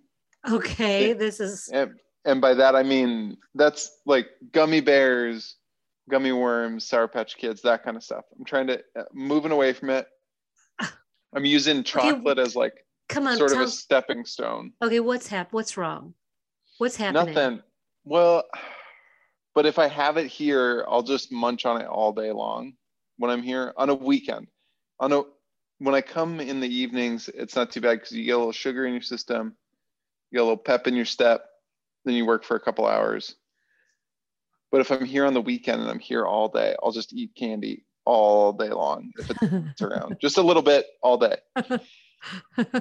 Okay, 0.49 1.09
Yeah. 1.09 1.15
this 1.15 1.41
is 1.41 1.69
and, 1.73 1.93
and 2.25 2.41
by 2.41 2.55
that 2.55 2.75
i 2.77 2.83
mean 2.83 3.37
that's 3.55 3.91
like 4.07 4.29
gummy 4.53 4.81
bears 4.81 5.57
gummy 6.09 6.33
worms 6.33 6.87
sour 6.87 7.09
patch 7.09 7.37
kids 7.37 7.61
that 7.63 7.83
kind 7.85 7.97
of 7.97 8.03
stuff 8.03 8.25
i'm 8.39 8.45
trying 8.45 8.67
to 8.69 8.81
uh, 8.99 9.05
moving 9.13 9.51
away 9.53 9.73
from 9.73 9.91
it 9.91 10.07
i'm 11.35 11.45
using 11.45 11.83
chocolate 11.83 12.39
as 12.39 12.55
like 12.57 12.73
come 13.09 13.27
on. 13.27 13.37
sort 13.37 13.53
of 13.53 13.61
a 13.61 13.69
stepping 13.69 14.25
stone. 14.25 14.73
okay, 14.83 15.01
what's 15.01 15.27
hap? 15.29 15.53
What's 15.53 15.77
wrong? 15.77 16.13
What's 16.77 16.97
happening? 16.97 17.35
Nothing. 17.35 17.63
Well, 18.05 18.45
but 19.59 19.67
if 19.67 19.81
I 19.81 19.89
have 19.89 20.19
it 20.19 20.29
here, 20.29 20.85
I'll 20.87 21.03
just 21.03 21.33
munch 21.33 21.67
on 21.67 21.81
it 21.81 21.89
all 21.89 22.13
day 22.13 22.31
long 22.31 22.75
when 23.17 23.29
I'm 23.29 23.43
here 23.43 23.73
on 23.77 23.91
a 23.91 23.95
weekend. 23.95 24.47
On 25.01 25.13
a 25.13 25.23
when 25.81 25.97
I 25.97 26.01
come 26.01 26.39
in 26.39 26.61
the 26.61 26.73
evenings, 26.73 27.29
it's 27.29 27.57
not 27.57 27.73
too 27.73 27.81
bad 27.81 27.95
because 27.95 28.13
you 28.13 28.25
get 28.25 28.37
a 28.37 28.39
little 28.39 28.53
sugar 28.53 28.87
in 28.87 28.93
your 28.93 29.03
system, 29.03 29.57
you 30.31 30.37
get 30.37 30.43
a 30.43 30.45
little 30.45 30.59
pep 30.59 30.87
in 30.87 30.95
your 30.95 31.05
step, 31.05 31.45
then 32.05 32.15
you 32.15 32.25
work 32.25 32.45
for 32.45 32.55
a 32.55 32.61
couple 32.61 32.87
hours. 32.87 33.35
But 34.71 34.81
if 34.81 34.93
I'm 34.93 35.05
here 35.05 35.27
on 35.27 35.35
the 35.35 35.41
weekend 35.41 35.83
and 35.83 35.91
I'm 35.91 35.99
here 35.99 36.25
all 36.25 36.47
day, 36.47 36.77
I'll 36.81 36.93
just 36.93 37.13
eat 37.13 37.35
candy 37.35 37.85
all 38.05 38.53
day 38.53 38.69
long 38.69 39.11
if 39.19 39.29
it's 39.29 39.83
around. 39.83 40.19
Just 40.21 40.39
a 40.39 40.43
little 40.43 40.63
bit 40.63 40.87
all 41.03 41.19
day. 41.19 41.39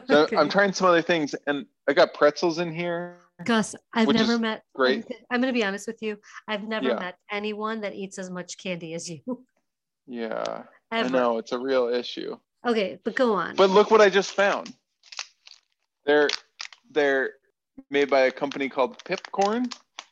So 0.06 0.24
Okay. 0.24 0.38
I'm 0.38 0.50
trying 0.50 0.74
some 0.74 0.88
other 0.88 1.02
things 1.02 1.34
and 1.48 1.66
I 1.88 1.94
got 1.94 2.14
pretzels 2.14 2.60
in 2.60 2.72
here. 2.72 3.18
Gus, 3.44 3.76
I've 3.94 4.08
which 4.08 4.18
never 4.18 4.40
met. 4.40 4.64
great. 4.74 5.06
I'm, 5.30 5.42
going 5.42 5.54
to 5.54 5.58
be 5.58 5.64
honest 5.64 5.86
with 5.88 6.02
you. 6.02 6.18
I've 6.48 6.64
never 6.68 6.88
Yeah. 6.90 6.96
met 7.00 7.18
anyone 7.32 7.82
that 7.82 7.94
eats 7.94 8.18
as 8.18 8.30
much 8.30 8.58
candy 8.58 8.94
as 8.94 9.10
you. 9.10 9.20
Yeah, 10.10 10.64
I 10.90 11.06
know 11.10 11.38
it's 11.38 11.52
a 11.52 11.60
real 11.60 11.90
issue. 11.90 12.38
Okay, 12.66 12.98
but 13.04 13.14
go 13.14 13.34
on. 13.34 13.58
But 13.58 13.70
look 13.72 13.92
what 13.92 14.00
I 14.00 14.10
just 14.10 14.32
found. 14.32 14.74
They're 16.06 16.30
they're 16.90 17.32
made 17.90 18.10
by 18.10 18.22
a 18.22 18.32
company 18.32 18.70
called 18.70 19.04
Pipcorn. 19.04 19.70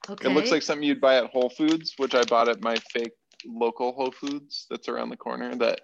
okay. 0.10 0.30
It 0.30 0.34
looks 0.34 0.52
like 0.52 0.64
something 0.64 0.84
you'd 0.86 1.00
buy 1.00 1.16
at 1.16 1.28
Whole 1.28 1.50
Foods, 1.50 1.94
which 1.96 2.14
I 2.14 2.26
bought 2.26 2.50
at 2.50 2.62
my 2.62 2.76
fake 2.92 3.14
local 3.46 3.94
Whole 3.94 4.12
Foods 4.12 4.66
that's 4.70 4.90
around 4.90 5.12
the 5.12 5.16
corner. 5.18 5.56
That 5.56 5.80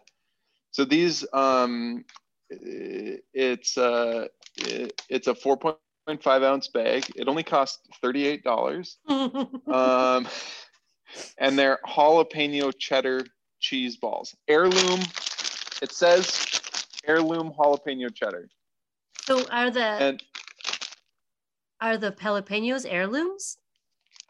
so 0.72 0.84
these 0.84 1.26
um 1.32 2.04
it's 2.50 3.78
uh 3.78 4.28
it- 4.58 5.02
it's 5.10 5.28
a 5.28 5.36
4.5 6.08 6.44
ounce 6.44 6.68
bag. 6.68 7.06
It 7.16 7.28
only 7.28 7.44
costs 7.44 7.80
$38. 8.04 8.96
Um 9.72 10.28
and 11.38 11.60
they're 11.60 11.78
jalapeno 11.86 12.72
cheddar 12.80 13.26
cheese 13.60 13.98
balls. 13.98 14.34
Heirloom. 14.48 15.02
It 15.82 15.92
says 15.92 16.62
heirloom 17.06 17.52
jalapeno 17.52 18.14
cheddar. 18.14 18.48
so 19.24 19.46
are 19.50 19.70
the 19.70 19.82
And 19.82 20.24
are 21.82 21.98
the 21.98 22.12
jalapenos 22.14 22.86
heirlooms, 22.90 23.58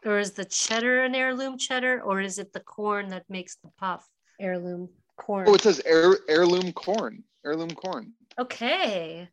or 0.04 0.18
is 0.18 0.32
the 0.32 0.44
cheddar 0.44 1.04
an 1.04 1.14
heirloom 1.14 1.56
cheddar, 1.56 2.00
or 2.02 2.20
is 2.20 2.38
it 2.38 2.52
the 2.52 2.60
corn 2.60 3.08
that 3.08 3.24
makes 3.28 3.56
the 3.62 3.70
puff 3.78 4.08
heirloom 4.40 4.88
corn? 5.16 5.48
oh, 5.48 5.54
it 5.54 5.60
says 5.60 5.80
heir, 5.84 6.16
heirloom 6.28 6.72
corn. 6.72 7.22
Heirloom 7.44 7.70
corn. 7.70 8.12
okay, 8.38 9.28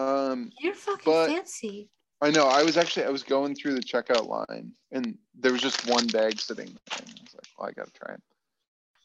Um 0.00 0.50
you're 0.58 0.74
fucking 0.74 1.02
But- 1.04 1.28
fancy. 1.28 1.88
I 2.22 2.30
know. 2.30 2.48
I 2.48 2.62
was 2.62 2.76
actually 2.76 3.06
I 3.06 3.10
was 3.10 3.22
going 3.22 3.54
through 3.54 3.74
the 3.74 3.80
checkout 3.82 4.26
line 4.28 4.72
and 4.92 5.16
there 5.34 5.52
was 5.52 5.62
just 5.62 5.88
one 5.88 6.06
bag 6.08 6.38
sitting 6.38 6.66
there. 6.66 6.98
And 6.98 7.08
I 7.18 7.22
was 7.22 7.34
like, 7.34 7.46
well, 7.58 7.68
I 7.68 7.72
gotta 7.72 7.90
try 7.92 8.14
it. 8.14 8.20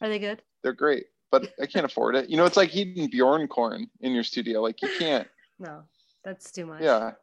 Are 0.02 0.10
they 0.10 0.20
good? 0.20 0.42
They're 0.64 0.74
great, 0.74 1.06
but 1.32 1.54
I 1.62 1.66
can't 1.66 1.86
afford 1.86 2.16
it. 2.18 2.30
You 2.30 2.36
know, 2.36 2.46
it's 2.46 2.58
like 2.58 2.76
eating 2.76 3.10
Bjorn 3.10 3.48
corn 3.48 3.88
in 4.02 4.12
your 4.14 4.24
studio. 4.24 4.62
Like 4.62 4.82
you 4.82 4.90
can't. 5.00 5.28
No, 5.58 5.84
that's 6.26 6.52
too 6.52 6.66
much. 6.66 6.82
Yeah. 6.82 7.14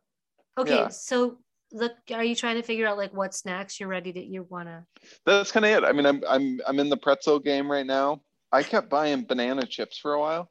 Okay, 0.57 0.75
yeah. 0.77 0.89
so 0.89 1.37
look, 1.71 1.93
are 2.15 2.25
you 2.25 2.35
trying 2.35 2.57
to 2.57 2.63
figure 2.63 2.87
out 2.87 2.97
like 2.97 3.13
what 3.13 3.35
snacks 3.35 3.79
you're 3.79 3.91
ready 3.91 4.11
to 4.11 4.25
you 4.25 4.47
wanna? 4.49 4.87
That's 5.27 5.53
kind 5.53 5.67
of 5.67 5.71
it. 5.73 5.85
I 5.87 5.93
mean, 5.93 6.07
I'm 6.07 6.23
I'm 6.27 6.59
I'm 6.67 6.79
in 6.79 6.89
the 6.89 6.97
pretzel 6.97 7.39
game 7.39 7.71
right 7.71 7.85
now. 7.85 8.23
I 8.51 8.63
kept 8.63 8.89
buying 8.89 9.25
banana 9.27 9.67
chips 9.67 9.99
for 9.99 10.15
a 10.15 10.21
while, 10.21 10.51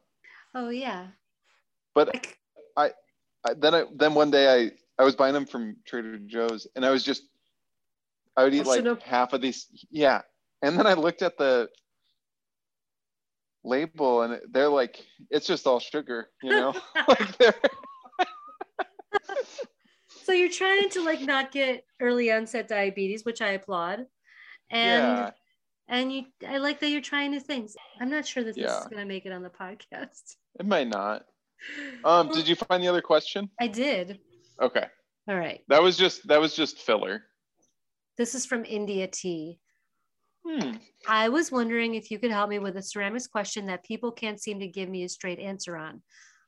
Oh 0.54 0.70
yeah. 0.70 1.08
but 1.96 2.10
Like, 2.14 2.38
I, 2.78 2.92
then 3.58 3.76
I 3.76 3.84
then 3.96 4.14
one 4.14 4.32
day 4.32 4.66
I 4.66 4.72
I 5.02 5.04
was 5.04 5.16
buying 5.16 5.34
them 5.34 5.46
from 5.46 5.78
Trader 5.86 6.18
Joe's 6.20 6.68
and 6.76 6.86
I 6.86 6.92
was 6.92 7.04
just 7.04 7.24
I 8.38 8.44
would 8.44 8.54
eat 8.54 8.66
like 8.66 9.02
half 9.02 9.34
of 9.34 9.42
these. 9.42 9.68
Yeah, 9.90 10.22
and 10.62 10.78
then 10.78 10.88
I 10.88 10.94
looked 10.94 11.22
at 11.22 11.38
the 11.38 11.70
label 13.64 14.22
and 14.24 14.40
they're 14.52 14.70
like 14.70 15.04
it's 15.30 15.48
just 15.48 15.68
all 15.68 15.80
sugar, 15.80 16.30
you 16.42 16.52
know. 16.52 16.74
like 17.08 17.38
they're 17.38 17.56
so 20.24 20.34
you're 20.34 20.50
trying 20.50 20.90
to 20.90 21.04
like 21.04 21.22
not 21.22 21.52
get 21.52 21.86
early 22.00 22.32
onset 22.32 22.68
diabetes, 22.68 23.26
which 23.26 23.42
I 23.42 23.52
applaud. 23.52 24.06
And 24.70 25.18
yeah. 25.18 25.32
and 25.88 26.14
you 26.14 26.26
I 26.48 26.58
like 26.58 26.80
that 26.80 26.90
you're 26.90 27.02
trying 27.02 27.32
new 27.32 27.40
things. 27.40 27.76
I'm 28.00 28.10
not 28.10 28.26
sure 28.26 28.44
that 28.44 28.56
this 28.56 28.64
Yeah. 28.64 28.80
is 28.80 28.88
gonna 28.88 29.06
make 29.06 29.26
it 29.26 29.32
on 29.34 29.44
the 29.44 29.50
podcast. 29.50 30.36
It 30.60 30.66
might 30.66 30.88
not. 30.88 31.26
Um, 32.04 32.30
did 32.30 32.48
you 32.48 32.56
find 32.56 32.82
the 32.84 32.88
other 32.88 33.02
question? 33.02 33.50
I 33.60 33.68
did. 33.68 34.20
Okay, 34.62 34.86
All 35.28 35.36
right. 35.36 35.62
that 35.70 35.82
was 35.82 35.98
just 35.98 36.28
that 36.28 36.40
was 36.42 36.56
just 36.56 36.78
filler. 36.80 37.24
This 38.18 38.36
is 38.36 38.46
from 38.46 38.66
India 38.66 39.08
T. 39.08 39.60
Hmm. 40.48 40.78
I 41.08 41.30
was 41.30 41.52
wondering 41.52 41.94
if 41.96 42.10
you 42.10 42.18
could 42.20 42.32
help 42.32 42.50
me 42.50 42.60
with 42.60 42.76
a 42.78 42.82
ceramics 42.82 43.28
question 43.28 43.68
that 43.68 43.84
people 43.84 44.12
can't 44.12 44.42
seem 44.42 44.60
to 44.60 44.68
give 44.68 44.90
me 44.90 45.04
a 45.04 45.10
straight 45.10 45.40
answer 45.40 45.78
on. 45.78 46.02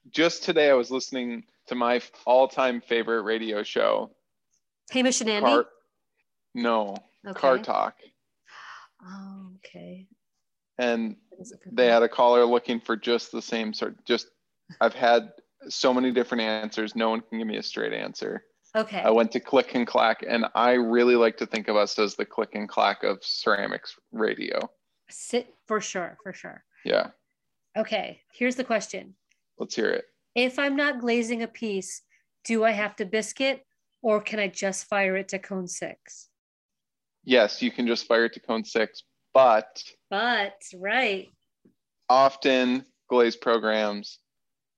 Just 0.09 0.43
today, 0.43 0.69
I 0.69 0.73
was 0.73 0.89
listening 0.91 1.43
to 1.67 1.75
my 1.75 2.01
all-time 2.25 2.81
favorite 2.81 3.21
radio 3.21 3.63
show, 3.63 4.15
Hamish 4.91 5.21
and 5.21 5.29
Andy. 5.29 5.45
Car. 5.47 5.65
No, 6.55 6.95
okay. 7.27 7.39
Car 7.39 7.57
Talk, 7.59 7.95
Oh, 9.05 9.51
okay. 9.57 10.07
and 10.77 11.15
That 11.31 11.41
is 11.41 11.51
a 11.51 11.57
good 11.63 11.75
they 11.75 11.85
one. 11.85 11.93
had 11.93 12.03
a 12.03 12.09
caller 12.09 12.45
looking 12.45 12.79
for 12.79 12.95
just 12.95 13.31
the 13.31 13.41
same 13.41 13.73
sort. 13.73 14.03
Just 14.05 14.27
I've 14.81 14.93
had 14.93 15.31
so 15.69 15.93
many 15.93 16.11
different 16.11 16.41
answers. 16.41 16.95
No 16.95 17.09
one 17.09 17.21
can 17.21 17.39
give 17.39 17.47
me 17.47 17.57
a 17.57 17.63
straight 17.63 17.93
answer. 17.93 18.43
Okay. 18.75 19.01
I 19.01 19.11
went 19.11 19.31
to 19.33 19.39
Click 19.39 19.75
and 19.75 19.85
Clack, 19.85 20.23
and 20.27 20.45
I 20.55 20.71
really 20.73 21.15
like 21.15 21.37
to 21.37 21.45
think 21.45 21.67
of 21.67 21.75
us 21.75 21.97
as 21.99 22.15
the 22.15 22.25
Click 22.25 22.49
and 22.55 22.67
Clack 22.67 23.03
of 23.03 23.19
ceramics 23.21 23.95
radio. 24.11 24.59
Sit 25.09 25.53
for 25.67 25.79
sure, 25.79 26.17
for 26.23 26.33
sure. 26.33 26.63
Yeah, 26.83 27.07
Okay. 27.77 28.21
Here's 28.33 28.55
the 28.55 28.63
question. 28.63 29.15
let's 29.57 29.75
hear 29.75 29.89
it. 29.89 30.05
If 30.35 30.57
I'm 30.59 30.75
not 30.75 30.99
glazing 30.99 31.43
a 31.43 31.47
piece, 31.47 32.01
do 32.45 32.63
I 32.63 32.71
have 32.71 32.95
to 32.97 33.05
bisque 33.05 33.41
it 33.41 33.63
or 34.01 34.19
can 34.21 34.39
I 34.39 34.47
just 34.47 34.85
fire 34.87 35.15
it 35.15 35.27
to 35.29 35.39
cone 35.39 35.67
six? 35.67 36.29
Yes, 37.23 37.61
you 37.61 37.71
can 37.71 37.87
just 37.87 38.05
fire 38.07 38.25
it 38.25 38.33
to 38.33 38.39
cone 38.39 38.65
six, 38.65 39.03
but 39.33 39.81
But 40.09 40.55
right. 40.75 41.29
often 42.09 42.85
glaze 43.09 43.35
programs 43.35 44.19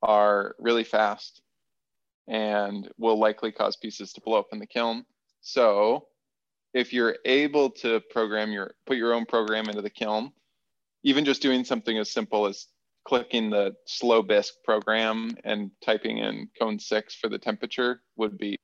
are 0.02 0.56
really 0.60 0.84
fast 0.84 1.42
and 2.28 2.90
will 2.98 3.20
likely 3.20 3.52
cause 3.52 3.76
pieces 3.76 4.14
to 4.14 4.22
blow 4.22 4.40
up 4.40 4.48
in 4.52 4.60
the 4.60 4.68
kiln. 4.68 5.06
So 5.42 6.08
if 6.74 6.92
you're 6.92 7.18
able 7.26 7.70
to 7.70 8.02
program 8.10 8.52
your 8.52 8.76
put 8.86 8.98
your 8.98 9.14
own 9.14 9.26
program 9.26 9.70
into 9.70 9.82
the 9.82 9.90
kiln, 9.90 10.32
even 11.04 11.26
just 11.26 11.42
doing 11.42 11.64
something 11.64 11.98
as 11.98 12.12
simple 12.12 12.48
as 12.48 12.68
clicking 13.06 13.52
the 13.52 13.76
slow 13.86 14.24
bisque 14.24 14.56
program 14.64 15.38
and 15.44 15.70
typing 15.84 16.18
in 16.18 16.50
cone 16.60 16.80
six 16.80 17.16
for 17.16 17.30
the 17.30 17.38
temperature 17.38 18.02
would 18.18 18.38
be 18.38 18.58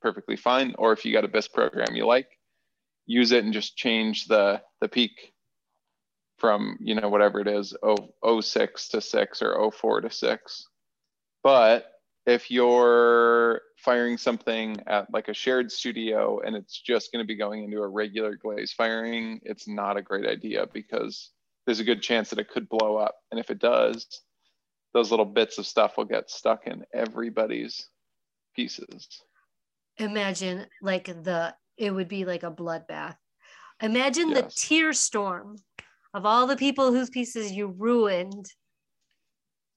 perfectly 0.00 0.36
fine. 0.36 0.74
Or 0.78 0.92
if 0.92 1.04
you 1.04 1.12
got 1.12 1.24
a 1.24 1.28
bisque 1.28 1.52
program 1.52 1.96
you 1.96 2.06
like, 2.06 2.28
use 3.06 3.32
it 3.32 3.44
and 3.44 3.52
just 3.52 3.76
change 3.76 4.26
the 4.26 4.62
the 4.80 4.88
peak 4.88 5.32
from 6.38 6.78
you 6.80 6.94
know 6.94 7.08
whatever 7.08 7.40
it 7.40 7.48
is 7.48 7.76
oh, 7.82 8.40
06 8.40 8.88
to 8.88 9.00
6 9.00 9.42
or 9.42 9.72
04 9.72 10.02
to 10.02 10.10
6 10.10 10.68
but 11.42 11.92
if 12.26 12.50
you're 12.50 13.62
firing 13.76 14.18
something 14.18 14.76
at 14.86 15.12
like 15.12 15.28
a 15.28 15.34
shared 15.34 15.72
studio 15.72 16.40
and 16.40 16.54
it's 16.54 16.80
just 16.80 17.10
going 17.12 17.22
to 17.22 17.26
be 17.26 17.36
going 17.36 17.64
into 17.64 17.80
a 17.82 17.88
regular 17.88 18.34
glaze 18.36 18.72
firing 18.72 19.40
it's 19.44 19.66
not 19.68 19.96
a 19.96 20.02
great 20.02 20.26
idea 20.26 20.66
because 20.72 21.30
there's 21.64 21.80
a 21.80 21.84
good 21.84 22.02
chance 22.02 22.30
that 22.30 22.38
it 22.38 22.50
could 22.50 22.68
blow 22.68 22.96
up 22.96 23.16
and 23.30 23.40
if 23.40 23.50
it 23.50 23.58
does 23.58 24.06
those 24.94 25.10
little 25.10 25.26
bits 25.26 25.58
of 25.58 25.66
stuff 25.66 25.96
will 25.96 26.04
get 26.04 26.30
stuck 26.30 26.66
in 26.66 26.84
everybody's 26.92 27.88
pieces 28.54 29.22
Imagine 29.98 30.66
like 30.80 31.06
the 31.06 31.54
it 31.76 31.92
would 31.92 32.08
be 32.08 32.24
like 32.24 32.44
a 32.44 32.50
bloodbath. 32.50 33.16
Imagine 33.82 34.32
the 34.32 34.42
tear 34.42 34.92
storm 34.92 35.56
of 36.14 36.24
all 36.24 36.46
the 36.46 36.56
people 36.56 36.92
whose 36.92 37.10
pieces 37.10 37.52
you 37.52 37.68
ruined. 37.76 38.46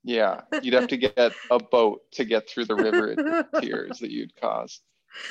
Yeah 0.04 0.40
you'd 0.62 0.74
have 0.74 0.88
to 0.88 0.96
get 0.96 1.32
a 1.50 1.58
boat 1.58 2.00
to 2.12 2.24
get 2.24 2.48
through 2.48 2.64
the 2.64 2.74
river 2.74 3.12
of 3.12 3.46
tears 3.62 3.98
that 3.98 4.10
you'd 4.10 4.34
cause 4.40 4.80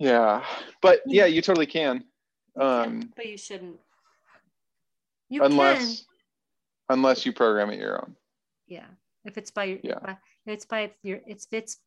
Yeah, 0.00 0.44
but 0.80 1.00
yeah, 1.06 1.26
you 1.26 1.42
totally 1.42 1.66
can. 1.66 2.04
Um, 2.58 3.12
but 3.16 3.26
you 3.26 3.36
shouldn't. 3.36 3.76
You 5.28 5.42
unless 5.42 6.04
can. 6.88 6.98
unless 6.98 7.26
you 7.26 7.32
program 7.32 7.70
it 7.70 7.80
your 7.80 8.00
own. 8.00 8.14
Yeah. 8.68 8.86
If 9.24 9.36
it's 9.36 9.50
by 9.50 9.64
your 9.64 9.78
Yeah. 9.82 9.98
by, 9.98 10.12
if 10.12 10.18
it's 10.46 10.64
by 10.64 10.92
your 11.02 11.20
it's 11.26 11.46
it's 11.50 11.78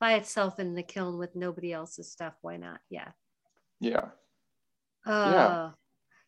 by 0.00 0.14
itself 0.14 0.58
in 0.58 0.74
the 0.74 0.82
kiln 0.82 1.18
with 1.18 1.36
nobody 1.36 1.72
else's 1.72 2.10
stuff, 2.10 2.34
why 2.40 2.56
not? 2.56 2.80
Yeah. 2.88 3.08
Yeah. 3.80 4.06
Uh 5.06 5.72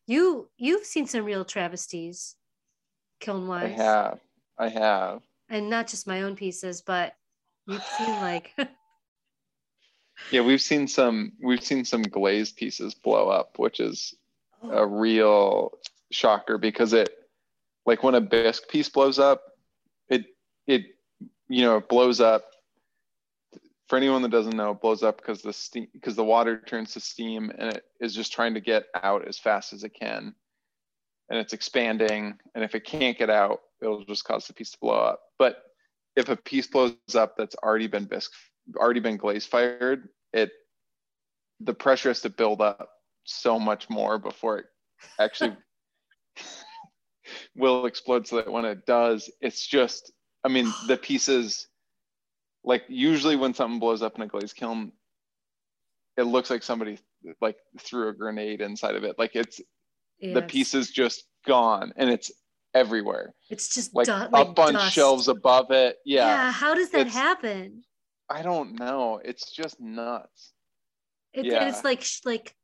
you 0.06 0.50
you've 0.58 0.84
seen 0.84 1.06
some 1.06 1.24
real 1.24 1.44
travesties 1.46 2.36
kiln 3.20 3.48
wise. 3.48 3.72
I 3.78 3.82
have. 3.82 4.20
I 4.58 4.68
have. 4.68 5.22
And 5.48 5.68
not 5.70 5.88
just 5.88 6.06
my 6.06 6.22
own 6.22 6.36
pieces, 6.36 6.80
but 6.80 7.14
you've 7.66 7.82
seen 7.82 8.10
like 8.20 8.52
Yeah, 10.30 10.42
we've 10.42 10.62
seen 10.62 10.86
some 10.88 11.32
we've 11.42 11.62
seen 11.64 11.84
some 11.84 12.02
glazed 12.02 12.56
pieces 12.56 12.94
blow 12.94 13.28
up, 13.28 13.58
which 13.58 13.80
is 13.80 14.14
Oh. 14.62 14.70
a 14.70 14.86
real 14.86 15.72
shocker 16.10 16.56
because 16.56 16.94
it 16.94 17.10
like 17.84 18.02
when 18.02 18.14
a 18.14 18.20
bisque 18.20 18.66
piece 18.68 18.88
blows 18.88 19.18
up, 19.18 19.42
it 20.08 20.24
it 20.66 20.86
you 21.48 21.62
know, 21.62 21.76
it 21.76 21.88
blows 21.88 22.20
up 22.20 22.44
for 23.88 23.96
anyone 23.98 24.22
that 24.22 24.30
doesn't 24.30 24.56
know, 24.56 24.70
it 24.70 24.80
blows 24.80 25.02
up 25.02 25.18
because 25.18 25.42
the 25.42 25.52
steam 25.52 25.88
because 25.92 26.16
the 26.16 26.24
water 26.24 26.62
turns 26.66 26.94
to 26.94 27.00
steam 27.00 27.50
and 27.58 27.74
it 27.74 27.84
is 28.00 28.14
just 28.14 28.32
trying 28.32 28.54
to 28.54 28.60
get 28.60 28.84
out 29.02 29.28
as 29.28 29.38
fast 29.38 29.74
as 29.74 29.84
it 29.84 29.92
can. 29.92 30.34
And 31.28 31.38
it's 31.38 31.52
expanding. 31.52 32.38
And 32.54 32.64
if 32.64 32.74
it 32.74 32.84
can't 32.84 33.18
get 33.18 33.28
out, 33.30 33.60
it'll 33.84 34.04
just 34.04 34.24
cause 34.24 34.46
the 34.46 34.54
piece 34.54 34.72
to 34.72 34.78
blow 34.80 34.94
up. 34.94 35.20
But 35.38 35.58
if 36.16 36.28
a 36.28 36.36
piece 36.36 36.66
blows 36.66 36.96
up 37.14 37.36
that's 37.36 37.56
already 37.56 37.86
been 37.86 38.04
bisque 38.04 38.32
already 38.76 39.00
been 39.00 39.16
glaze 39.16 39.46
fired, 39.46 40.08
it 40.32 40.50
the 41.60 41.74
pressure 41.74 42.08
has 42.10 42.20
to 42.22 42.30
build 42.30 42.60
up 42.60 42.88
so 43.24 43.58
much 43.58 43.88
more 43.88 44.18
before 44.18 44.58
it 44.58 44.66
actually 45.18 45.56
will 47.56 47.86
explode 47.86 48.26
so 48.26 48.36
that 48.36 48.50
when 48.50 48.64
it 48.64 48.86
does, 48.86 49.30
it's 49.40 49.66
just 49.66 50.12
I 50.44 50.48
mean 50.48 50.66
the 50.88 50.96
pieces 50.96 51.68
like 52.64 52.84
usually 52.88 53.36
when 53.36 53.54
something 53.54 53.78
blows 53.78 54.02
up 54.02 54.16
in 54.16 54.22
a 54.22 54.26
glaze 54.26 54.52
kiln, 54.52 54.92
it 56.16 56.22
looks 56.24 56.50
like 56.50 56.62
somebody 56.62 56.98
like 57.40 57.56
threw 57.78 58.08
a 58.08 58.14
grenade 58.14 58.60
inside 58.60 58.96
of 58.96 59.04
it. 59.04 59.18
Like 59.18 59.32
it's 59.34 59.60
Yeah, 60.20 60.34
the 60.34 60.42
pieces 60.42 60.90
just 60.90 61.24
gone 61.46 61.92
and 61.96 62.08
it's 62.08 62.32
everywhere. 62.74 63.34
It's 63.50 63.72
just 63.74 63.94
Like 63.94 64.06
du- 64.06 64.12
up 64.14 64.32
like 64.32 64.58
on 64.58 64.72
dust. 64.74 64.92
shelves 64.94 65.28
above 65.28 65.70
it. 65.70 65.98
Yeah. 66.04 66.26
Yeah. 66.26 66.52
How 66.52 66.74
does 66.74 66.90
that 66.90 67.02
It's- 67.02 67.14
happen? 67.14 67.84
I 68.28 68.42
don't 68.42 68.78
know. 68.78 69.20
It's 69.24 69.50
just 69.52 69.80
nuts. 69.80 70.52
It, 71.32 71.46
Yeah. 71.46 71.68
It's 71.68 71.84
like 71.84 72.04
like 72.24 72.56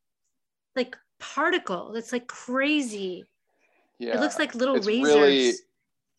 like 0.77 0.97
particle. 1.19 1.95
It's 1.97 2.13
like 2.13 2.27
crazy. 2.27 3.25
Yeah. 3.99 4.15
It 4.15 4.21
looks 4.21 4.39
like 4.39 4.55
little 4.55 4.77
It's 4.77 4.87
razors, 4.87 5.15
really- 5.15 5.53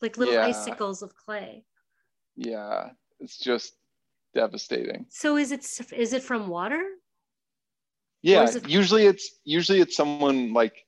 like 0.01 0.17
little 0.17 0.33
yeah. 0.35 0.45
icicles 0.47 1.01
of 1.01 1.15
clay. 1.15 1.63
yeah. 2.35 2.91
It's 3.19 3.37
just 3.37 3.73
devastating. 4.33 5.05
So 5.09 5.37
is 5.37 5.51
it 5.51 5.61
is 5.93 6.13
it 6.13 6.23
from 6.23 6.47
water? 6.47 6.83
Yeah. 8.21 8.47
it- 8.49 8.69
Usually 8.69 9.05
it's 9.05 9.39
usually 9.43 9.79
it's 9.81 9.95
someone 9.95 10.53
like 10.53 10.85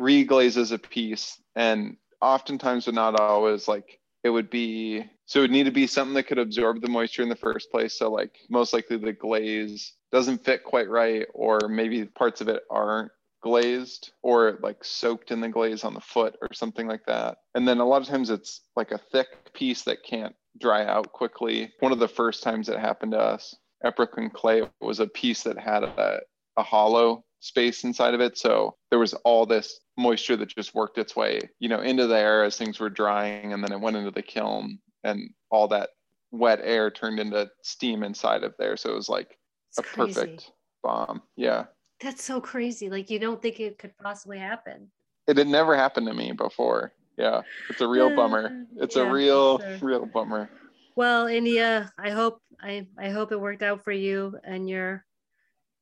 reglazes 0.00 0.72
a 0.72 0.78
piece 0.78 1.40
and 1.54 1.96
oftentimes 2.22 2.86
but 2.86 2.94
not 2.94 3.18
always 3.18 3.68
like 3.68 3.98
it 4.24 4.30
would 4.30 4.48
be 4.48 5.04
so 5.26 5.40
it 5.40 5.42
would 5.42 5.50
need 5.50 5.64
to 5.64 5.72
be 5.72 5.86
something 5.86 6.14
that 6.14 6.26
could 6.26 6.38
absorb 6.38 6.80
the 6.80 6.88
moisture 6.88 7.22
in 7.22 7.28
the 7.28 7.36
first 7.36 7.70
place. 7.70 7.98
So 7.98 8.10
like 8.10 8.38
most 8.48 8.72
likely 8.72 8.96
the 8.96 9.12
glaze 9.12 9.94
doesn't 10.12 10.44
fit 10.44 10.62
quite 10.62 10.88
right 10.88 11.26
or 11.34 11.58
maybe 11.68 12.04
parts 12.04 12.40
of 12.40 12.48
it 12.48 12.62
aren't 12.70 13.10
glazed 13.42 14.12
or 14.22 14.58
like 14.62 14.84
soaked 14.84 15.32
in 15.32 15.40
the 15.40 15.48
glaze 15.48 15.84
on 15.84 15.94
the 15.94 16.00
foot 16.00 16.36
or 16.40 16.48
something 16.52 16.86
like 16.86 17.04
that. 17.06 17.38
And 17.54 17.66
then 17.66 17.78
a 17.78 17.84
lot 17.84 18.02
of 18.02 18.08
times 18.08 18.30
it's 18.30 18.60
like 18.76 18.92
a 18.92 18.98
thick 18.98 19.52
piece 19.52 19.82
that 19.82 20.04
can't 20.04 20.36
dry 20.60 20.84
out 20.84 21.10
quickly. 21.12 21.72
One 21.80 21.92
of 21.92 21.98
the 21.98 22.08
first 22.08 22.42
times 22.42 22.68
it 22.68 22.78
happened 22.78 23.12
to 23.12 23.18
us 23.18 23.56
at 23.84 23.96
clay 24.34 24.62
was 24.80 25.00
a 25.00 25.06
piece 25.08 25.42
that 25.42 25.58
had 25.58 25.82
a, 25.82 26.20
a 26.56 26.62
hollow 26.62 27.24
space 27.42 27.84
inside 27.84 28.14
of 28.14 28.20
it 28.20 28.38
so 28.38 28.76
there 28.90 28.98
was 29.00 29.14
all 29.24 29.46
this 29.46 29.80
moisture 29.98 30.36
that 30.36 30.48
just 30.48 30.74
worked 30.74 30.98
its 30.98 31.16
way 31.16 31.40
you 31.58 31.68
know 31.68 31.80
into 31.80 32.06
the 32.06 32.16
air 32.16 32.44
as 32.44 32.56
things 32.56 32.80
were 32.80 32.90
drying 32.90 33.52
and 33.52 33.64
then 33.64 33.72
it 33.72 33.80
went 33.80 33.96
into 33.96 34.10
the 34.12 34.22
kiln 34.22 34.78
and 35.04 35.30
all 35.50 35.68
that 35.68 35.90
wet 36.30 36.60
air 36.62 36.90
turned 36.90 37.20
into 37.20 37.50
steam 37.62 38.02
inside 38.02 38.44
of 38.44 38.54
there 38.58 38.76
so 38.76 38.90
it 38.92 38.96
was 38.96 39.08
like 39.08 39.38
It's 39.70 39.78
a 39.78 39.82
crazy. 39.82 40.36
perfect 40.36 40.52
bomb 40.82 41.22
yeah 41.36 41.66
That's 42.00 42.22
so 42.22 42.40
crazy. 42.40 42.90
Like 42.90 43.10
you 43.10 43.18
don't 43.18 43.40
think 43.40 43.60
it 43.60 43.78
could 43.78 43.96
possibly 43.96 44.38
happen. 44.38 44.92
it 45.26 45.36
had 45.36 45.46
never 45.48 45.76
happened 45.76 46.06
to 46.06 46.14
me 46.14 46.32
before 46.32 46.94
yeah 47.16 47.42
it's 47.68 47.80
a 47.80 47.88
real 47.88 48.10
uh, 48.10 48.14
bummer 48.16 48.54
it's 48.76 48.96
Yeah, 48.96 49.02
a 49.04 49.12
real 49.12 49.60
sure. 49.60 49.78
real 49.80 50.06
bummer 50.06 50.50
Well, 50.96 51.26
India, 51.26 51.92
I 51.98 52.10
hope 52.10 52.42
I 52.60 52.88
I 52.98 53.10
hope 53.10 53.32
it 53.32 53.40
worked 53.40 53.62
out 53.62 53.82
for 53.84 53.92
you 53.92 54.38
and 54.44 54.68
your 54.68 55.06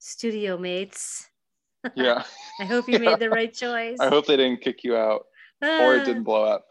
studio 0.01 0.59
mates. 0.59 1.29
Yeah 1.94 2.22
I 2.60 2.64
hope 2.64 2.88
you 2.88 2.94
Yeah. 2.94 3.10
made 3.10 3.18
the 3.20 3.30
right 3.30 3.52
choice. 3.52 3.98
i 4.00 4.08
hope 4.08 4.26
they 4.26 4.36
didn't 4.36 4.60
kick 4.60 4.84
you 4.84 4.96
out 4.96 5.26
or 5.62 5.96
it 5.96 6.04
didn't 6.04 6.24
blow 6.24 6.44
up 6.44 6.64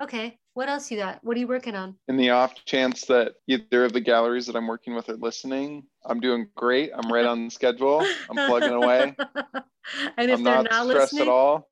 Ah, 0.00 0.04
Okay. 0.04 0.38
What 0.54 0.68
else 0.68 0.90
you 0.90 0.96
got? 0.96 1.22
What 1.22 1.36
are 1.36 1.40
you 1.40 1.46
working 1.46 1.74
on? 1.76 1.94
in 2.08 2.16
the 2.16 2.30
off 2.30 2.54
chance 2.64 3.04
that 3.06 3.34
either 3.46 3.84
of 3.84 3.92
the 3.92 4.00
galleries 4.00 4.46
that 4.46 4.56
i'm 4.56 4.66
working 4.66 4.94
with 4.94 5.08
are 5.08 5.16
listening 5.16 5.84
i'm 6.06 6.18
doing 6.20 6.48
great 6.56 6.90
i'm 6.94 7.12
right 7.12 7.24
on 7.26 7.48
schedule 7.50 8.04
i'm 8.28 8.36
plugging 8.46 8.72
away 8.72 9.14
and 10.16 10.30
if 10.30 10.38
i'm 10.38 10.42
they're 10.44 10.54
not, 10.62 10.64
not, 10.70 10.86
stressed 10.88 11.12
listening, 11.12 11.28
at 11.28 11.28
all 11.28 11.68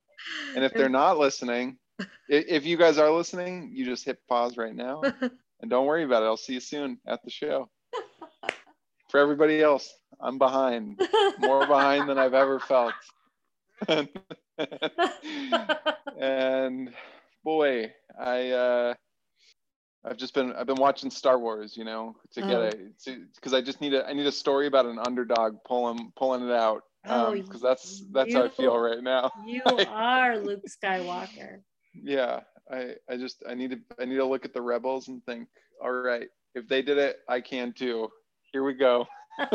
and 0.55 0.63
if 0.63 0.71
they're 0.73 0.89
not 0.89 1.17
listening 1.17 1.77
if 2.29 2.65
you 2.65 2.77
guys 2.77 2.97
are 2.97 3.11
listening 3.11 3.71
you 3.73 3.83
just 3.85 4.05
hit 4.05 4.17
pause 4.29 4.57
right 4.57 4.75
now 4.75 5.01
and 5.61 5.69
don't 5.69 5.85
worry 5.87 6.03
about 6.03 6.23
it 6.23 6.27
i'll 6.27 6.37
see 6.37 6.53
you 6.53 6.59
soon 6.61 6.97
at 7.07 7.19
the 7.23 7.29
show 7.31 7.69
for 9.09 9.19
everybody 9.19 9.61
else 9.61 9.93
i'm 10.21 10.37
behind 10.37 10.99
more 11.39 11.65
behind 11.65 12.07
than 12.09 12.17
i've 12.17 12.33
ever 12.33 12.59
felt 12.59 12.93
and 16.19 16.93
boy 17.43 17.91
i 18.19 18.49
uh 18.51 18.93
i've 20.05 20.17
just 20.17 20.33
been 20.33 20.53
i've 20.53 20.67
been 20.67 20.79
watching 20.79 21.09
star 21.09 21.39
wars 21.39 21.75
you 21.77 21.83
know 21.85 22.15
to 22.31 22.41
get 22.41 22.59
Oh. 22.59 22.61
it 22.63 22.95
because 23.35 23.53
i 23.53 23.61
just 23.61 23.81
need 23.81 23.93
a 23.93 24.05
i 24.07 24.13
need 24.13 24.25
a 24.27 24.31
story 24.31 24.67
about 24.67 24.85
an 24.85 24.99
underdog 25.05 25.57
pulling 25.65 26.11
pulling 26.15 26.47
it 26.47 26.51
out 26.53 26.83
Oh, 27.07 27.31
because 27.31 27.61
that's 27.61 28.03
that's 28.11 28.33
how 28.33 28.43
i 28.43 28.49
feel 28.49 28.77
right 28.77 29.01
now 29.01 29.31
you 29.47 29.61
are 29.87 30.37
Luke 30.37 30.65
Skywalker. 30.67 31.61
yeah 31.93 32.41
i 32.71 32.93
i 33.09 33.15
just 33.15 33.41
i 33.47 33.53
need 33.55 33.71
to 33.71 33.79
i 33.99 34.05
need 34.05 34.17
to 34.17 34.25
look 34.25 34.45
at 34.45 34.53
the 34.53 34.61
rebels 34.61 35.07
and 35.07 35.25
think 35.25 35.47
all 35.83 35.91
right 35.91 36.27
if 36.55 36.67
they 36.67 36.81
did 36.81 36.97
it 36.97 37.19
i 37.29 37.39
can 37.39 37.71
too 37.73 38.09
here 38.51 38.63
we 38.63 38.73
go 38.73 39.05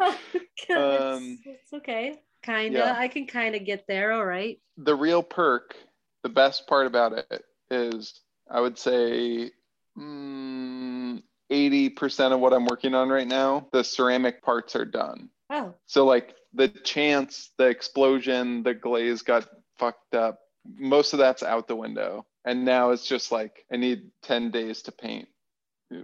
it's, 0.00 0.70
Um, 0.70 1.38
it's 1.44 1.72
okay. 1.74 2.16
Kinda. 2.42 2.78
yeah. 2.78 2.94
I 2.96 3.08
can 3.08 3.26
kind 3.26 3.54
of 3.54 3.64
get 3.64 3.86
there. 3.86 4.12
All 4.12 4.24
right. 4.24 4.58
the 4.78 4.94
real 4.94 5.22
perk, 5.22 5.76
the 6.22 6.28
best 6.28 6.66
part 6.66 6.86
about 6.86 7.12
it 7.12 7.44
is 7.70 8.20
I 8.50 8.60
would 8.60 8.78
say 8.78 9.50
mm, 9.98 11.22
80% 11.52 12.32
of 12.32 12.40
what 12.40 12.52
I'm 12.52 12.66
working 12.66 12.94
on 12.94 13.08
right 13.08 13.26
now, 13.26 13.68
the 13.72 13.82
ceramic 13.84 14.42
parts 14.42 14.74
are 14.76 14.84
done. 14.84 15.28
Oh, 15.50 15.74
So, 15.86 16.04
like 16.06 16.34
the 16.54 16.68
chance, 16.68 17.50
the 17.58 17.66
explosion, 17.66 18.62
the 18.62 18.74
glaze 18.74 19.22
got 19.22 19.48
fucked 19.78 20.14
up, 20.14 20.38
most 20.64 21.12
of 21.12 21.18
that's 21.18 21.42
out 21.42 21.66
the 21.68 21.76
window. 21.76 22.24
And 22.44 22.64
now 22.64 22.90
it's 22.90 23.06
just 23.06 23.32
like, 23.32 23.64
I 23.72 23.76
need 23.76 24.10
10 24.22 24.50
days 24.50 24.82
to 24.82 24.92
paint 24.92 25.28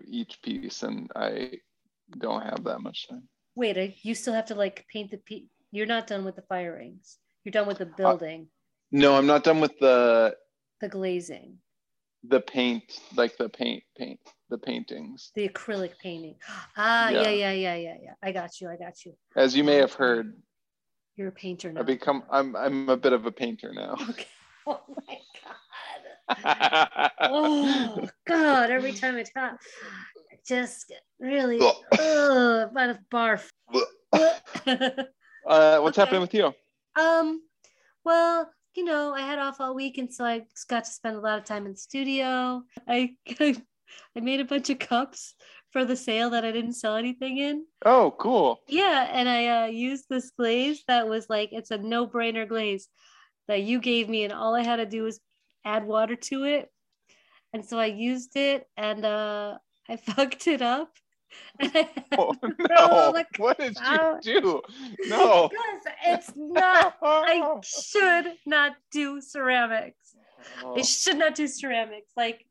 each 0.07 0.43
piece, 0.43 0.83
and 0.83 1.11
I 1.15 1.61
don't 2.19 2.43
have 2.43 2.65
that 2.65 2.81
much 2.81 3.09
time. 3.09 3.29
wait. 3.55 3.77
uh, 3.79 3.89
You 4.03 4.15
still 4.15 4.35
have 4.35 4.47
to 4.47 4.55
like 4.55 4.87
paint 4.93 5.11
the 5.11 5.19
pe 5.19 5.45
You're 5.73 5.87
not 5.87 6.07
done 6.07 6.25
with 6.25 6.37
the 6.37 6.43
firings. 6.49 7.19
You're 7.45 7.53
done 7.53 7.67
with 7.67 7.79
the 7.79 7.87
building, 7.87 8.49
No, 8.93 9.15
I'm 9.17 9.27
not 9.27 9.45
done 9.45 9.61
with 9.61 9.79
the 9.79 10.37
the 10.81 10.89
glazing, 10.89 11.59
the 12.25 12.41
paint, 12.41 12.85
like 13.17 13.37
the 13.39 13.49
paint, 13.49 13.83
paint, 13.97 14.21
the 14.51 14.59
paintings. 14.59 15.31
the 15.35 15.49
acrylic 15.49 15.99
painting. 16.03 16.37
Ah, 16.77 17.09
Yeah. 17.11 17.23
yeah, 17.23 17.31
yeah, 17.31 17.53
yeah, 17.53 17.75
yeah, 17.77 17.97
yeah. 18.03 18.15
I 18.23 18.33
got 18.33 18.61
you. 18.61 18.69
I 18.69 18.77
got 18.77 19.05
you. 19.05 19.17
As 19.37 19.57
you 19.57 19.65
may 19.65 19.77
have 19.77 19.95
heard, 19.95 20.35
You're 21.17 21.29
a 21.29 21.33
painter 21.33 21.73
now. 21.73 21.81
I 21.81 21.85
become 21.85 22.23
I'm 22.31 22.55
I'm 22.57 22.89
a 22.91 22.97
bit 22.97 23.13
of 23.13 23.27
a 23.27 23.33
painter 23.33 23.73
now. 23.73 23.95
Okay. 24.11 24.27
Oh 24.69 24.83
my 25.09 25.19
god. 26.43 27.11
Oh 27.23 28.09
god. 28.27 28.71
Every 28.71 28.93
time 28.93 29.15
I 29.17 29.23
talk, 29.23 29.61
just 30.47 30.93
really 31.21 31.61
Ugh. 31.61 32.69
about 32.71 32.87
to 32.87 32.99
barf. 33.11 33.49
uh, 34.13 35.79
what's 35.79 35.99
Okay. 35.99 36.01
happening 36.01 36.21
with 36.21 36.35
you? 36.35 36.53
um, 36.99 37.43
well, 38.05 38.51
you 38.75 38.85
know, 38.85 39.15
I 39.15 39.21
had 39.21 39.39
off 39.39 39.61
all 39.61 39.75
week, 39.75 39.99
and 39.99 40.13
so 40.13 40.25
I 40.25 40.41
just 40.41 40.69
got 40.69 40.85
to 40.85 40.91
spend 40.91 41.17
a 41.17 41.21
lot 41.21 41.39
of 41.39 41.45
time 41.45 41.67
in 41.67 41.73
the 41.73 41.79
studio. 41.79 42.63
I 42.89 43.17
I 43.41 44.21
made 44.21 44.41
a 44.41 44.45
bunch 44.45 44.71
of 44.71 44.79
cups 44.79 45.35
for 45.71 45.85
the 45.85 45.97
sale 45.97 46.31
that 46.31 46.45
I 46.45 46.53
didn't 46.53 46.75
sell 46.75 46.97
anything 46.97 47.39
in. 47.39 47.65
Oh, 47.85 48.15
cool. 48.19 48.61
Yeah, 48.69 49.09
and 49.13 49.29
I 49.29 49.65
uh, 49.65 49.67
used 49.67 50.07
this 50.09 50.31
glaze 50.31 50.83
that 50.89 51.09
was 51.09 51.29
like 51.29 51.51
it's 51.53 51.71
a 51.71 51.79
no-brainer 51.79 52.49
glaze 52.49 52.89
that 53.49 53.63
you 53.63 53.81
gave 53.81 54.09
me, 54.09 54.25
and 54.25 54.33
all 54.33 54.55
I 54.55 54.63
had 54.63 54.77
to 54.77 54.87
do 54.87 55.03
was 55.05 55.21
add 55.65 55.85
water 55.85 56.17
to 56.17 56.45
it. 56.45 56.71
And 57.53 57.65
so 57.65 57.79
I 57.79 57.87
used 57.87 58.37
it, 58.37 58.67
and 58.77 59.05
uh, 59.05 59.59
I 59.89 59.97
fucked 59.97 60.47
it 60.47 60.63
up. 60.63 60.91
And 61.59 61.73
I 61.75 61.79
had 61.79 62.05
Oh, 62.19 62.35
no. 62.43 63.25
What 63.39 63.59
did 63.59 63.77
you 63.77 64.19
do? 64.23 64.63
No. 65.07 65.49
Because 65.49 65.95
it's 66.07 66.33
not. 66.37 66.97
I 67.03 67.61
should 67.65 68.35
not 68.47 68.73
do 68.93 69.21
ceramics. 69.21 70.17
Oh. 70.63 70.77
I 70.77 70.83
should 70.83 71.19
not 71.19 71.35
do 71.35 71.47
ceramics. 71.47 72.13
Like 72.17 72.45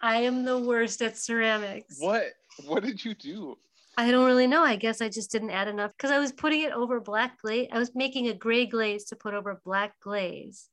I 0.00 0.22
am 0.22 0.44
the 0.44 0.58
worst 0.58 1.02
at 1.02 1.16
ceramics. 1.16 1.96
What 1.98 2.32
what 2.66 2.82
did 2.82 3.04
you 3.04 3.14
do? 3.14 3.56
I 3.96 4.10
don't 4.10 4.26
really 4.26 4.46
know. 4.46 4.62
I 4.62 4.76
guess 4.76 5.02
I 5.02 5.08
just 5.08 5.30
didn't 5.30 5.50
add 5.50 5.68
enough 5.68 5.92
because 5.92 6.10
I 6.10 6.18
was 6.18 6.32
putting 6.32 6.62
it 6.62 6.72
over 6.72 6.98
black 7.00 7.40
glaze. 7.40 7.68
I 7.72 7.78
was 7.78 7.94
making 7.94 8.28
a 8.28 8.34
gray 8.34 8.66
glaze 8.66 9.04
to 9.06 9.16
put 9.16 9.34
over 9.34 9.60
black 9.64 9.98
glaze. 10.00 10.68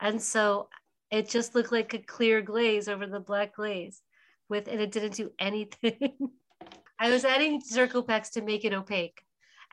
And 0.00 0.20
so 0.20 0.68
it 1.10 1.28
just 1.28 1.54
looked 1.54 1.72
like 1.72 1.92
a 1.92 1.98
clear 1.98 2.40
glaze 2.40 2.88
over 2.88 3.06
the 3.06 3.20
black 3.20 3.54
glaze 3.54 4.00
with 4.52 4.68
and 4.68 4.80
it 4.80 4.92
didn't 4.92 5.14
do 5.14 5.30
anything. 5.38 6.12
I 7.00 7.10
was 7.10 7.24
adding 7.24 7.60
Zircopax 7.60 8.30
to 8.32 8.42
make 8.42 8.64
it 8.64 8.72
opaque. 8.72 9.20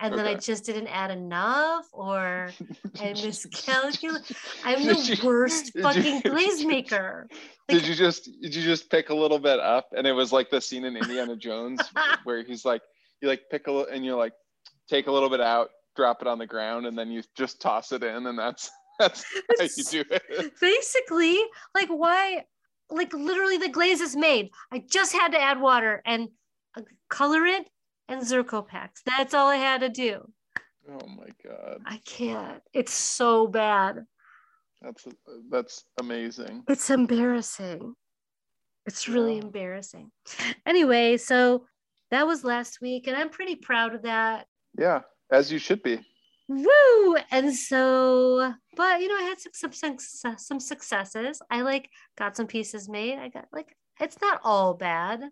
And 0.02 0.18
then 0.18 0.26
I 0.26 0.36
just 0.36 0.64
didn't 0.64 0.88
add 0.88 1.12
enough, 1.12 1.86
or 1.92 2.50
I 3.02 3.10
miscalculated. 3.10 4.38
I'm 4.64 4.80
Did 4.82 4.96
the 4.98 5.16
you- 5.18 5.28
worst 5.28 5.66
did 5.74 5.76
you- 5.76 5.82
fucking 5.84 6.22
glaze 6.22 6.64
maker. 6.64 7.28
Did 7.68 7.86
you 7.86 7.94
just 7.94 8.30
did 8.42 8.56
you 8.56 8.64
just 8.64 8.90
pick 8.90 9.10
a 9.10 9.14
little 9.14 9.38
bit 9.40 9.60
up 9.60 9.90
and 9.96 10.08
it 10.08 10.14
was 10.14 10.32
like 10.32 10.50
the 10.50 10.62
scene 10.62 10.86
in 10.86 10.96
Indiana 10.96 11.36
Jones 11.36 11.82
where 12.24 12.42
he's 12.44 12.64
like 12.64 12.82
you 13.22 13.28
like 13.28 13.42
pick 13.52 13.68
a 13.68 13.72
little 13.72 13.94
and 13.94 14.06
you're 14.06 14.16
like 14.18 14.32
take 14.90 15.08
a 15.08 15.12
little 15.12 15.30
bit 15.30 15.42
out, 15.42 15.70
drop 15.98 16.22
it 16.22 16.28
on 16.30 16.40
the 16.40 16.48
ground, 16.48 16.86
and 16.88 16.98
then 16.98 17.12
you 17.12 17.22
just 17.38 17.60
toss 17.62 17.92
it 17.92 18.02
in 18.02 18.26
and 18.28 18.40
that's 18.40 18.72
that's 19.00 19.26
how 19.60 19.66
you 19.78 19.84
do 19.84 20.04
it. 20.10 20.54
Basically, 20.62 21.38
like 21.76 21.90
why? 21.90 22.46
Like 22.90 23.14
literally, 23.14 23.58
the 23.58 23.70
glaze 23.70 24.02
is 24.02 24.16
made. 24.16 24.50
I 24.72 24.84
just 24.90 25.14
had 25.14 25.32
to 25.34 25.40
add 25.42 25.60
water 25.62 26.02
and 26.06 26.30
color 27.10 27.46
it 27.46 27.68
and 28.08 28.22
Zircopax. 28.22 29.02
That's 29.06 29.34
all 29.34 29.48
I 29.48 29.58
had 29.58 29.82
to 29.82 29.90
do. 29.90 30.22
Oh 30.90 31.08
my 31.08 31.28
god. 31.44 31.82
I 31.86 31.98
can't. 32.06 32.62
It's 32.74 32.94
so 32.94 33.48
bad. 33.48 34.06
That's 34.82 35.08
that's 35.52 35.86
amazing. 36.00 36.64
It's 36.68 36.90
embarrassing. 36.90 37.94
It's 38.86 39.08
really 39.08 39.36
Yeah. 39.36 39.44
embarrassing. 39.44 40.12
Anyway, 40.66 41.18
so 41.18 41.66
that 42.12 42.26
was 42.26 42.44
last 42.44 42.82
week, 42.82 43.06
and 43.08 43.16
I'm 43.16 43.30
pretty 43.30 43.56
proud 43.56 43.94
of 43.94 44.02
that. 44.04 44.48
Yeah, 44.78 45.02
as 45.32 45.52
you 45.52 45.60
should 45.60 45.84
be. 45.84 46.00
Woo! 46.50 47.16
And 47.32 47.56
so, 47.56 48.54
but 48.76 49.02
you 49.02 49.08
know, 49.08 49.18
I 49.18 49.22
had 49.24 49.40
some 49.40 49.54
some 49.54 49.72
success, 49.74 50.48
some 50.48 50.60
successes. 50.60 51.42
I 51.52 51.62
like 51.62 51.92
got 52.18 52.36
some 52.36 52.48
pieces 52.48 52.90
made. 52.90 53.20
I 53.20 53.30
got 53.30 53.48
like 53.54 53.76
it's 54.02 54.20
not 54.22 54.42
all 54.44 54.74
bad. 54.74 55.24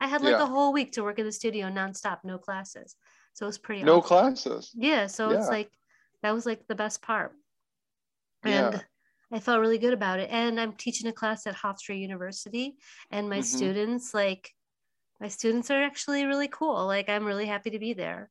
I 0.00 0.08
had 0.08 0.22
like 0.22 0.32
Yeah. 0.32 0.42
a 0.42 0.46
whole 0.46 0.72
week 0.74 0.92
to 0.92 1.02
work 1.04 1.18
in 1.18 1.26
the 1.26 1.32
studio 1.32 1.68
nonstop, 1.70 2.20
no 2.24 2.38
classes. 2.38 2.96
So 3.34 3.46
it 3.46 3.48
was 3.48 3.58
pretty 3.58 3.84
No 3.84 4.00
awesome. 4.00 4.08
classes. 4.08 4.74
Yeah, 4.74 5.06
so 5.08 5.30
it's 5.32 5.48
like 5.48 5.72
that 6.22 6.32
was 6.34 6.46
like 6.46 6.66
the 6.68 6.76
best 6.76 7.02
part. 7.02 7.34
Yeah. 8.44 8.68
And 8.70 8.84
I 9.32 9.40
felt 9.40 9.60
really 9.60 9.78
good 9.78 9.94
about 9.94 10.20
it. 10.20 10.30
And 10.30 10.60
I'm 10.60 10.74
teaching 10.74 11.08
a 11.08 11.12
class 11.12 11.46
at 11.46 11.56
Hofstra 11.56 11.98
University, 11.98 12.76
and 13.10 13.28
my 13.28 13.40
Mhm. 13.40 13.44
students, 13.44 14.14
like, 14.14 14.54
my 15.20 15.28
students 15.28 15.70
are 15.70 15.82
actually 15.82 16.24
really 16.26 16.48
cool. 16.48 16.86
Like, 16.86 17.08
I'm 17.10 17.26
really 17.26 17.46
happy 17.46 17.70
to 17.70 17.78
be 17.80 17.94
there. 17.94 18.30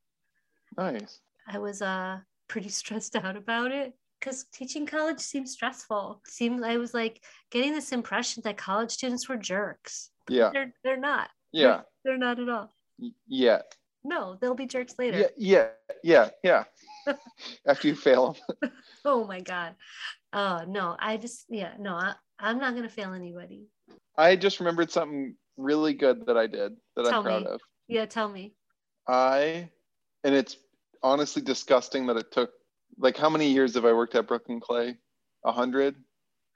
Nice. 0.78 1.22
I 1.48 1.60
was 1.60 1.82
uh 1.82 2.22
pretty 2.48 2.70
stressed 2.82 3.16
out 3.16 3.36
about 3.36 3.72
it 3.72 3.93
because 4.20 4.45
teaching 4.54 4.86
college 4.86 5.20
seems 5.20 5.52
stressful. 5.52 6.22
Seemed 6.28 6.64
I 6.64 6.78
was 6.78 6.93
like 6.93 7.24
getting 7.52 7.74
this 7.74 7.91
impression 7.91 8.41
that 8.45 8.58
college 8.58 8.91
students 8.91 9.28
were 9.30 9.38
jerks. 9.38 10.10
Yeah. 10.30 10.50
They're 10.54 10.74
they're 10.84 10.98
not. 10.98 11.30
Yeah. 11.52 11.82
They're 12.04 12.18
not 12.18 12.39
at 12.39 12.50
all. 12.50 12.74
Yeah. 13.28 13.62
No, 14.04 14.38
they'll 14.39 14.56
be 14.56 14.66
jerks 14.66 14.95
later. 14.98 15.30
Yeah. 15.38 15.68
Yeah. 16.04 16.30
Yeah. 16.43 16.64
Yeah. 17.06 17.16
After 17.68 17.88
you 17.88 17.95
fail 17.95 18.36
'em. 18.62 18.72
Oh 19.06 19.26
my 19.26 19.39
god. 19.39 19.76
Oh 20.34 20.66
no, 20.68 20.95
I 21.00 21.18
just 21.18 21.45
yeah, 21.50 21.72
no, 21.80 21.93
I, 21.93 22.14
I'm 22.39 22.60
not 22.60 22.76
gonna 22.76 22.89
fail 22.89 23.14
anybody. 23.14 23.68
I 24.18 24.36
just 24.36 24.60
remembered 24.60 24.91
something 24.91 25.36
really 25.56 25.93
good 25.93 26.26
that 26.26 26.38
I 26.38 26.48
did 26.48 26.76
that 26.95 27.06
Tell 27.06 27.20
I'm 27.20 27.24
proud 27.24 27.43
me. 27.43 27.48
of. 27.48 27.62
Yeah, 27.88 28.06
tell 28.06 28.28
me. 28.30 28.54
I, 29.08 29.70
and 30.26 30.36
it's 30.36 30.58
honestly 31.08 31.41
disgusting 31.41 32.05
that 32.08 32.18
it 32.18 32.32
took, 32.32 32.51
like, 32.97 33.18
how 33.18 33.30
many 33.30 33.51
years 33.51 33.76
have 33.76 33.86
I 33.86 33.93
worked 33.93 34.16
at 34.16 34.28
Brooklyn 34.28 34.60
Clay? 34.60 34.97
A 35.45 35.51
hundred, 35.51 35.95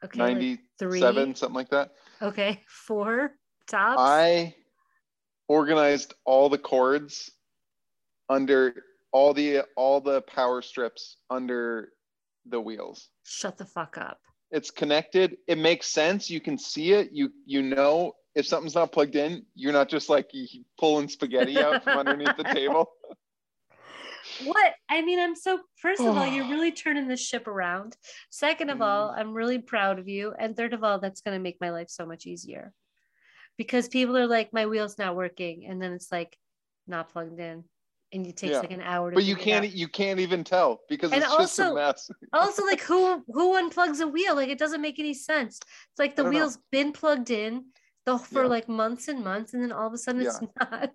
Okay. 0.04 0.18
ninety-seven, 0.18 0.64
three. 1.26 1.36
something 1.36 1.54
like 1.54 1.70
that. 1.70 1.91
Okay. 2.22 2.62
Four 2.68 3.32
tops. 3.68 3.97
I 3.99 4.56
organized 5.47 6.14
all 6.26 6.49
the 6.49 6.58
cords 6.58 7.32
under 8.30 8.84
all 9.12 9.34
the 9.34 9.62
all 9.76 10.02
the 10.02 10.22
power 10.24 10.62
strips 10.62 11.18
under 11.30 11.89
the 12.45 12.60
wheels. 12.60 13.10
Shut 13.24 13.58
the 13.58 13.66
fuck 13.66 13.97
up. 13.97 14.20
It's 14.49 14.72
connected. 14.72 15.38
It 15.47 15.58
makes 15.58 15.88
sense. 15.88 16.30
You 16.30 16.41
can 16.41 16.58
see 16.58 16.93
it. 16.93 17.10
You 17.12 17.32
you 17.45 17.62
know 17.62 18.14
if 18.36 18.45
something's 18.47 18.76
not 18.76 18.91
plugged 18.91 19.16
in, 19.16 19.45
you're 19.56 19.74
not 19.74 19.89
just 19.89 20.10
like 20.10 20.30
pulling 20.80 21.08
spaghetti 21.08 21.60
out 21.60 21.84
from 21.84 21.97
underneath 21.99 22.36
the 22.38 22.43
table. 22.45 22.89
What? 24.44 24.74
I 24.90 25.02
mean, 25.02 25.20
I'm 25.20 25.36
so, 25.36 25.60
first 25.78 26.02
of 26.02 26.16
all, 26.18 26.26
you're 26.28 26.48
really 26.50 26.72
turning 26.72 27.08
this 27.08 27.20
ship 27.26 27.48
around. 27.48 27.96
Second 28.30 28.70
of 28.70 28.82
all, 28.82 29.10
Mm. 29.12 29.18
I'm 29.18 29.34
really 29.34 29.60
proud 29.60 30.00
of 30.00 30.08
you. 30.08 30.34
And 30.38 30.56
third 30.56 30.74
of 30.74 30.84
all, 30.84 31.00
that's 31.00 31.22
going 31.22 31.38
to 31.38 31.42
make 31.44 31.58
my 31.62 31.72
life 31.72 31.90
so 31.90 32.06
much 32.06 32.26
easier 32.26 32.74
because 33.58 33.88
people 33.88 34.18
are 34.18 34.28
like, 34.28 34.54
my 34.54 34.66
wheel's 34.66 34.98
not 34.98 35.16
working. 35.16 35.66
And 35.68 35.82
then 35.82 35.94
it's 35.94 36.12
like 36.12 36.38
not 36.88 37.10
plugged 37.10 37.40
in. 37.40 37.64
And 38.14 38.28
it 38.28 38.36
takes 38.36 38.52
Yeah. 38.52 38.60
like 38.60 38.72
an 38.72 38.82
hour 38.82 39.10
to 39.12 39.16
But 39.16 39.24
you 39.24 39.36
figure 39.36 39.54
it 39.54 39.56
out. 39.56 39.62
can't 39.64 39.74
you 39.74 39.88
can't 39.88 40.20
even 40.20 40.44
tell 40.44 40.82
because 40.90 41.14
And 41.14 41.24
it's 41.24 41.32
just 41.38 41.60
a 41.60 41.64
also- 41.64 41.76
mess. 41.76 42.12
also 42.34 42.66
like 42.66 42.82
who 42.82 43.24
who 43.28 43.56
unplugs 43.56 44.02
a 44.02 44.08
wheel 44.08 44.36
like 44.36 44.50
it 44.50 44.58
doesn't 44.60 44.82
make 44.82 45.00
any 45.00 45.14
sense 45.14 45.60
it's 45.62 46.00
like 46.00 46.18
the 46.18 46.24
don't 46.24 46.34
know. 46.34 46.40
wheel's 46.40 46.58
been 46.74 46.92
plugged 46.92 47.30
in 47.32 47.68
the, 48.06 48.18
for 48.18 48.42
Yeah. 48.44 48.50
like 48.50 48.68
months 48.68 49.08
and 49.08 49.24
months 49.24 49.54
and 49.54 49.64
then 49.64 49.72
all 49.72 49.88
of 49.88 49.94
a 49.94 49.98
sudden 49.98 50.24
it's 50.24 50.42
not 50.60 50.92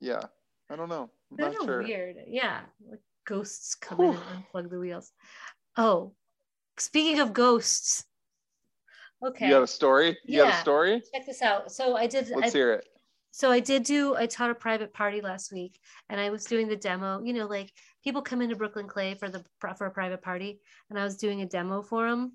Yeah. 0.00 0.22
I 0.70 0.76
don't 0.76 0.88
know. 0.88 1.10
I'm 1.30 1.36
they're 1.36 1.46
not 1.50 1.60
so 1.60 1.66
sure. 1.66 1.82
weird 1.82 2.16
yeah 2.26 2.60
like 2.90 3.00
ghosts 3.26 3.74
come 3.74 4.00
in 4.00 4.10
and 4.14 4.44
unplug 4.54 4.70
the 4.70 4.78
wheels 4.78 5.12
oh 5.76 6.14
speaking 6.78 7.20
of 7.20 7.32
ghosts 7.32 8.04
okay 9.24 9.46
You 9.48 9.52
got 9.54 9.62
a 9.62 9.66
story? 9.66 10.16
You 10.24 10.38
got 10.38 10.48
Yeah. 10.48 10.58
a 10.58 10.60
story? 10.60 11.02
check 11.14 11.26
this 11.26 11.42
out 11.42 11.70
so 11.72 11.96
i 11.96 12.06
did 12.06 12.28
Let's 12.30 12.54
I, 12.54 12.58
hear 12.58 12.72
it. 12.74 12.84
so 13.30 13.50
I 13.50 13.60
did 13.60 13.82
do 13.82 14.16
I 14.16 14.26
taught 14.26 14.50
a 14.50 14.54
private 14.54 14.92
party 14.94 15.20
last 15.20 15.52
week 15.52 15.78
and 16.08 16.18
I 16.20 16.30
was 16.30 16.44
doing 16.44 16.66
the 16.68 16.76
demo 16.76 17.20
you 17.22 17.32
know 17.34 17.46
like 17.46 17.70
people 18.02 18.22
come 18.22 18.40
into 18.40 18.56
Brooklyn 18.56 18.88
Clay 18.88 19.14
for 19.14 19.28
the 19.28 19.44
for 19.60 19.86
a 19.86 19.90
private 19.90 20.22
party 20.22 20.60
and 20.88 20.98
I 20.98 21.04
was 21.04 21.16
doing 21.18 21.42
a 21.42 21.46
demo 21.46 21.82
for 21.82 22.08
them 22.08 22.32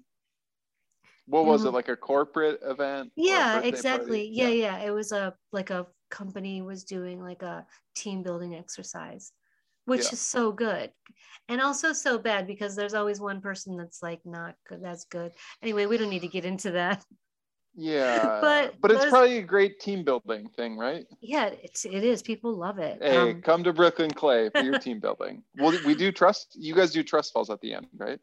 What 1.26 1.46
was 1.46 1.64
Mhm. 1.64 1.68
it 1.68 1.72
like 1.72 1.90
a 1.90 1.96
corporate 1.96 2.60
event? 2.64 3.12
yeah 3.16 3.62
exactly 3.62 4.28
party? 4.28 4.32
yeah, 4.34 4.50
yeah 4.50 4.78
it 4.88 4.92
was 4.92 5.12
a 5.12 5.34
like 5.52 5.72
a 5.72 5.88
company 6.14 6.62
was 6.62 6.84
doing 6.84 7.20
like 7.30 7.42
a 7.42 7.66
team 7.96 8.22
building 8.24 8.54
exercise 8.56 9.32
which 9.86 10.06
Yeah. 10.06 10.14
is 10.14 10.22
so 10.22 10.52
good 10.52 10.92
and 11.50 11.60
also 11.60 11.92
so 11.92 12.18
bad 12.18 12.46
because 12.48 12.76
there's 12.76 12.94
always 12.94 13.20
one 13.20 13.42
person 13.42 13.76
that's 13.76 14.02
like 14.02 14.22
not 14.24 14.54
good 14.70 14.82
that's 14.82 15.06
good 15.06 15.32
anyway 15.62 15.86
we 15.88 15.98
don't 15.98 16.10
need 16.12 16.22
to 16.22 16.36
get 16.38 16.46
into 16.46 16.72
that 16.72 17.04
Yeah. 17.76 18.40
But 18.42 18.80
but 18.80 18.92
it's 18.92 19.06
probably 19.06 19.38
a 19.40 19.42
great 19.56 19.80
team 19.80 20.04
building 20.04 20.48
thing, 20.56 20.78
right? 20.78 21.06
yeah 21.22 21.48
it's 21.66 21.86
it 21.86 22.04
is 22.04 22.22
people 22.22 22.54
love 22.66 22.78
it 22.80 23.02
Hey, 23.02 23.32
Um, 23.32 23.42
come 23.42 23.64
to 23.64 23.74
Brooklyn 23.74 24.12
Clay 24.12 24.50
for 24.50 24.64
your 24.70 24.78
team 24.86 25.00
building. 25.00 25.44
Well, 25.56 25.74
we 25.84 25.96
do 25.96 26.12
trust. 26.12 26.56
You 26.56 26.76
guys 26.76 26.92
do 26.92 27.02
trust 27.04 27.34
falls 27.34 27.50
at 27.50 27.60
the 27.62 27.74
end, 27.74 27.88
right? 27.98 28.20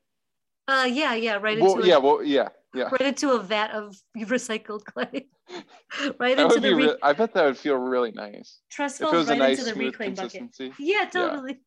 uh 0.69 0.89
yeah 1.01 1.15
yeah 1.15 1.37
right 1.43 1.59
into 1.59 1.75
Well, 1.75 1.87
yeah. 1.87 1.99
Well, 1.99 2.23
yeah, 2.23 2.49
yeah. 2.75 2.85
right 2.91 3.01
into 3.03 3.31
a 3.33 3.39
vat 3.39 3.71
of 3.73 3.97
recycled 4.17 4.85
clay 4.85 5.29
right 6.21 6.37
That 6.37 6.47
into 6.47 6.61
the 6.61 6.75
re- 6.75 6.87
Re- 6.89 6.97
I 7.03 7.13
bet 7.13 7.35
that 7.35 7.45
would 7.45 7.59
feel 7.59 7.77
really 7.77 8.13
nice 8.13 8.61
trust 8.71 9.01
falls 9.01 9.29
right 9.29 9.39
nice 9.39 9.59
into 9.59 9.75
the 9.75 9.79
reclaim 9.81 10.15
bucket. 10.15 10.55
Yeah, 10.79 11.07
totally. 11.07 11.61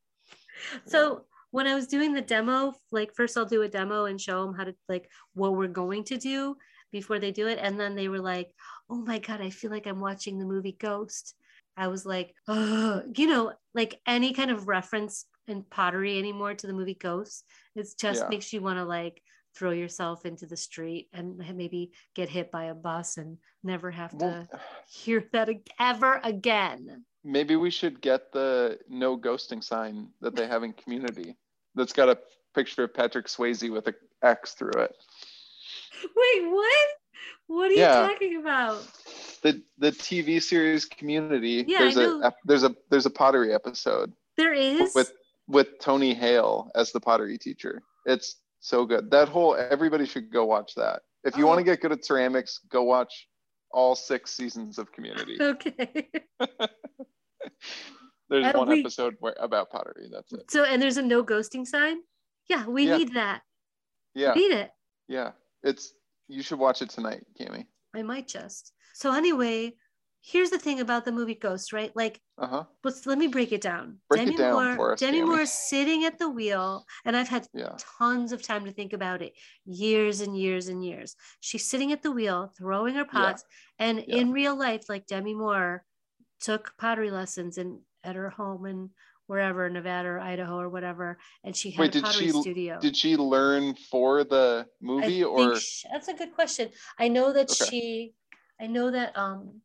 So 0.85 1.25
when 1.51 1.67
I 1.67 1.75
was 1.75 1.87
doing 1.87 2.13
the 2.13 2.21
demo, 2.21 2.73
like 2.91 3.13
first 3.15 3.37
I'll 3.37 3.45
do 3.45 3.61
a 3.61 3.67
demo 3.67 4.05
and 4.05 4.19
show 4.19 4.43
them 4.45 4.55
how 4.55 4.63
to 4.63 4.75
like 4.89 5.09
what 5.33 5.55
we're 5.55 5.67
going 5.67 6.03
to 6.05 6.17
do 6.17 6.55
before 6.91 7.19
they 7.19 7.31
do 7.31 7.47
it, 7.47 7.59
and 7.61 7.79
then 7.79 7.95
they 7.95 8.07
were 8.07 8.19
like, 8.21 8.53
"Oh 8.89 8.95
my 9.01 9.19
god, 9.19 9.41
I 9.41 9.49
feel 9.49 9.71
like 9.71 9.87
I'm 9.87 9.99
watching 9.99 10.39
the 10.39 10.45
movie 10.45 10.77
Ghost." 10.79 11.35
I 11.75 11.87
was 11.87 12.05
like, 12.05 12.33
"Oh, 12.47 13.03
you 13.17 13.27
know, 13.27 13.53
like 13.73 13.99
any 14.07 14.33
kind 14.33 14.51
of 14.51 14.67
reference 14.67 15.25
in 15.47 15.63
pottery 15.63 16.17
anymore 16.17 16.53
to 16.53 16.67
the 16.67 16.73
movie 16.73 16.93
Ghost, 16.99 17.43
it 17.75 17.87
just 17.99 18.21
Yeah. 18.23 18.29
makes 18.29 18.53
you 18.53 18.61
want 18.61 18.77
to 18.79 18.85
like 18.85 19.21
throw 19.55 19.71
yourself 19.71 20.25
into 20.25 20.45
the 20.45 20.57
street 20.57 21.09
and 21.13 21.37
maybe 21.55 21.91
get 22.15 22.29
hit 22.29 22.51
by 22.51 22.65
a 22.65 22.73
bus 22.73 23.17
and 23.17 23.37
never 23.63 23.91
have 23.91 24.11
to 24.17 24.25
Well, 24.25 24.47
hear 24.87 25.27
that 25.33 25.49
ever 25.79 26.19
again." 26.23 27.05
maybe 27.23 27.55
we 27.55 27.69
should 27.69 28.01
get 28.01 28.31
the 28.33 28.77
no 28.89 29.17
ghosting 29.17 29.63
sign 29.63 30.09
that 30.21 30.35
they 30.35 30.45
have 30.47 30.63
in 30.63 30.73
Community. 30.73 31.37
That's 31.75 31.93
got 31.93 32.09
a 32.09 32.19
picture 32.53 32.83
of 32.83 32.93
Patrick 32.93 33.27
Swayze 33.27 33.71
with 33.71 33.87
an 33.87 33.95
X 34.21 34.53
through 34.53 34.81
it. 34.81 34.93
Wait, 36.03 36.51
what? 36.51 36.87
What 37.47 37.71
are 37.71 37.75
Yeah. 37.75 38.03
you 38.03 38.09
talking 38.13 38.35
about? 38.41 38.83
The 39.41 39.61
the 39.77 39.91
TV 39.91 40.41
series 40.41 40.85
Community. 40.85 41.63
Yeah, 41.67 41.77
I 41.77 41.81
there's 41.83 41.95
know. 41.95 42.21
a 42.23 42.33
there's 42.45 42.63
a 42.63 42.75
there's 42.89 43.05
a 43.05 43.09
pottery 43.09 43.53
episode 43.53 44.11
There 44.37 44.53
is. 44.53 44.93
with 44.95 45.13
with 45.47 45.79
Tony 45.79 46.13
Hale 46.13 46.71
as 46.75 46.91
the 46.91 46.99
pottery 46.99 47.37
teacher. 47.37 47.83
It's 48.05 48.37
so 48.63 48.85
good. 48.85 49.11
That 49.11 49.27
whole 49.27 49.55
everybody 49.55 50.05
should 50.05 50.31
go 50.31 50.45
watch 50.45 50.73
that. 50.75 51.01
If 51.25 51.35
you 51.37 51.43
Oh. 51.43 51.47
want 51.47 51.59
to 51.59 51.63
get 51.65 51.81
good 51.81 51.91
at 51.91 52.03
ceramics, 52.05 52.59
go 52.69 52.83
watch 52.83 53.27
all 53.71 53.93
six 53.93 54.31
seasons 54.33 54.77
of 54.79 54.89
Community. 54.93 55.37
okay. 55.41 56.09
There's 58.29 58.45
Uh, 58.47 58.57
one 58.57 58.69
we- 58.69 58.79
episode 58.79 59.15
where 59.19 59.35
about 59.39 59.69
pottery. 59.69 60.07
That's 60.11 60.31
it. 60.33 60.49
So, 60.49 60.63
and 60.63 60.81
there's 60.81 60.97
a 60.97 61.01
no 61.01 61.23
ghosting 61.23 61.67
sign. 61.67 62.01
Yeah, 62.47 62.65
we 62.65 62.87
Yeah. 62.87 62.97
need 62.97 63.13
that. 63.13 63.41
Yeah, 64.15 64.33
We 64.33 64.47
need 64.47 64.55
it. 64.55 64.71
yeah. 65.07 65.31
It's 65.61 65.93
you 66.27 66.41
should 66.41 66.57
watch 66.59 66.81
it 66.81 66.89
tonight, 66.89 67.25
Cami. 67.39 67.67
I 67.93 68.01
might 68.01 68.27
just. 68.27 68.71
So 68.93 69.11
anyway, 69.13 69.75
here's 70.23 70.49
the 70.49 70.57
thing 70.57 70.79
about 70.79 71.05
the 71.05 71.11
movie 71.11 71.35
Ghost, 71.35 71.73
right? 71.73 71.91
Like, 71.95 72.21
Uh-huh. 72.37 72.63
let's 72.83 73.05
let 73.05 73.17
me 73.17 73.27
break 73.27 73.51
it 73.51 73.61
down. 73.61 73.99
Break 74.09 74.21
it 74.21 74.25
Demi 74.31 74.37
down 74.37 74.53
Moore, 74.53 74.75
for 74.75 74.93
us, 74.93 74.99
Demi 74.99 75.19
Tammy. 75.19 75.29
Moore 75.29 75.41
is 75.41 75.51
sitting 75.51 76.05
at 76.05 76.17
the 76.17 76.29
wheel, 76.29 76.85
and 77.05 77.15
I've 77.15 77.27
had 77.27 77.47
Yeah. 77.53 77.75
tons 77.77 78.31
of 78.31 78.41
time 78.41 78.65
to 78.65 78.71
think 78.71 78.93
about 78.93 79.21
it, 79.21 79.33
years 79.65 80.21
and 80.21 80.37
years 80.37 80.69
and 80.69 80.83
years. 80.83 81.15
She's 81.41 81.67
sitting 81.67 81.91
at 81.91 82.01
the 82.01 82.11
wheel, 82.11 82.51
throwing 82.57 82.95
her 82.95 83.01
Yeah. 83.01 83.11
pots, 83.11 83.43
and 83.77 83.99
Yeah. 84.07 84.15
in 84.21 84.31
real 84.31 84.55
life, 84.55 84.87
like 84.89 85.05
Demi 85.05 85.33
Moore 85.33 85.85
took 86.39 86.73
pottery 86.77 87.11
lessons 87.11 87.57
in 87.57 87.81
at 88.03 88.15
her 88.15 88.29
home 88.29 88.65
in 88.65 88.89
wherever 89.27 89.69
Nevada 89.69 90.09
or 90.09 90.19
Idaho 90.19 90.57
or 90.59 90.67
whatever, 90.69 91.17
and 91.43 91.55
she 91.55 91.71
had 91.71 91.81
Wait, 91.81 91.89
a 91.89 91.93
did 91.93 92.03
pottery 92.03 92.27
she 92.27 92.41
studio. 92.41 92.79
did 92.79 92.95
she 92.97 93.15
learn 93.15 93.75
for 93.75 94.23
the 94.25 94.67
movie 94.81 95.23
or 95.23 95.55
sh- 95.55 95.85
that's 95.91 96.09
a 96.09 96.13
good 96.13 96.33
question. 96.33 96.69
I 96.99 97.07
know 97.07 97.31
that 97.31 97.49
Okay. 97.51 97.69
she, 97.69 98.13
I 98.59 98.67
know 98.67 98.91
that 98.91 99.17
um, 99.17 99.61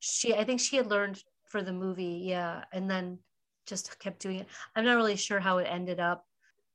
she, 0.00 0.34
I 0.34 0.44
think 0.44 0.60
she 0.60 0.76
had 0.76 0.86
learned 0.86 1.22
for 1.46 1.62
the 1.62 1.72
movie, 1.72 2.22
yeah, 2.24 2.64
and 2.72 2.90
then 2.90 3.18
just 3.66 3.98
kept 3.98 4.20
doing 4.20 4.40
it. 4.40 4.46
I'm 4.74 4.84
not 4.84 4.96
really 4.96 5.16
sure 5.16 5.40
how 5.40 5.58
it 5.58 5.68
ended 5.70 6.00
up. 6.00 6.24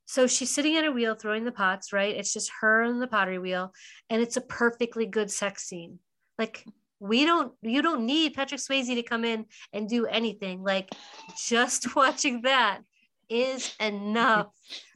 So 0.05 0.27
she's 0.27 0.53
sitting 0.53 0.75
at 0.75 0.85
a 0.85 0.91
wheel 0.91 1.15
throwing 1.15 1.45
the 1.45 1.51
pots, 1.51 1.93
right? 1.93 2.15
It's 2.15 2.33
just 2.33 2.51
her 2.61 2.83
and 2.83 3.01
the 3.01 3.07
pottery 3.07 3.39
wheel, 3.39 3.73
and 4.09 4.21
it's 4.21 4.37
a 4.37 4.41
perfectly 4.41 5.05
good 5.05 5.31
sex 5.31 5.63
scene. 5.63 5.99
Like 6.37 6.65
we 6.99 7.25
don't, 7.25 7.53
you 7.61 7.81
don't 7.81 8.05
need 8.05 8.33
Patrick 8.33 8.61
Swayze 8.61 8.93
to 8.93 9.03
come 9.03 9.25
in 9.25 9.45
and 9.71 9.89
do 9.89 10.05
anything. 10.05 10.63
Like 10.63 10.89
just 11.37 11.95
watching 11.95 12.41
that 12.41 12.81
is 13.29 13.75
enough. 13.79 14.47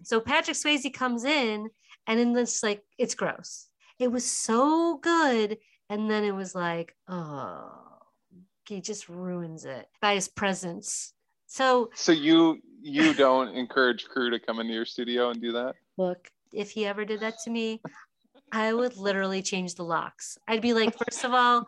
So 0.03 0.19
Patrick 0.19 0.57
Swayze 0.57 0.93
comes 0.93 1.23
in 1.23 1.69
and 2.07 2.19
then 2.19 2.37
it's 2.37 2.63
like 2.63 2.81
it's 2.97 3.15
gross. 3.15 3.67
It 3.99 4.11
was 4.11 4.25
so 4.25 4.97
good, 4.97 5.57
and 5.89 6.09
then 6.09 6.23
it 6.23 6.33
was 6.33 6.53
like, 6.53 6.95
oh, 7.07 7.86
he 8.67 8.81
just 8.81 9.09
ruins 9.09 9.65
it 9.65 9.87
by 10.01 10.15
his 10.15 10.27
presence. 10.27 11.13
So 11.47 11.89
so 11.95 12.11
you 12.11 12.59
you 12.81 13.13
don't 13.13 13.55
encourage 13.55 14.05
crew 14.05 14.29
to 14.29 14.39
come 14.39 14.59
into 14.59 14.73
your 14.73 14.85
studio 14.85 15.29
and 15.29 15.41
do 15.41 15.51
that? 15.53 15.75
look, 15.97 16.29
if 16.53 16.71
he 16.71 16.85
ever 16.85 17.05
did 17.05 17.19
that 17.21 17.39
to 17.43 17.49
me, 17.49 17.81
I 18.51 18.73
would 18.73 18.97
literally 18.97 19.41
change 19.41 19.75
the 19.75 19.83
locks. 19.83 20.37
I'd 20.47 20.61
be 20.61 20.73
like, 20.73 20.95
first 20.97 21.23
of 21.25 21.33
all, 21.33 21.67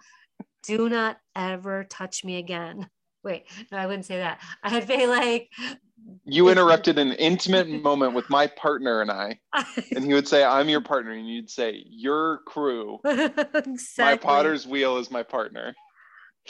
do 0.64 0.88
not 0.90 1.18
ever 1.36 1.84
touch 1.86 2.24
me 2.24 2.38
again. 2.38 2.88
Wait, 3.24 3.46
no, 3.72 3.78
I 3.78 3.86
wouldn't 3.86 4.06
say 4.06 4.18
that. 4.18 4.40
I'd 4.64 4.88
be 4.88 5.06
like, 5.06 5.50
You 6.24 6.50
interrupted 6.50 6.98
an 6.98 7.12
intimate 7.14 7.68
moment 7.68 8.14
with 8.14 8.30
my 8.30 8.48
partner 8.48 9.02
and 9.02 9.12
I, 9.12 9.40
and 9.94 10.06
he 10.06 10.14
would 10.14 10.28
say, 10.28 10.44
I'm 10.44 10.70
your 10.70 10.82
partner, 10.82 11.12
and 11.12 11.28
you'd 11.28 11.50
say, 11.50 11.84
Your 11.86 12.40
crew. 12.46 13.00
exactly. 13.06 13.82
My 13.98 14.16
potter's 14.16 14.66
wheel 14.66 14.98
is 14.98 15.12
my 15.12 15.24
partner. 15.24 15.76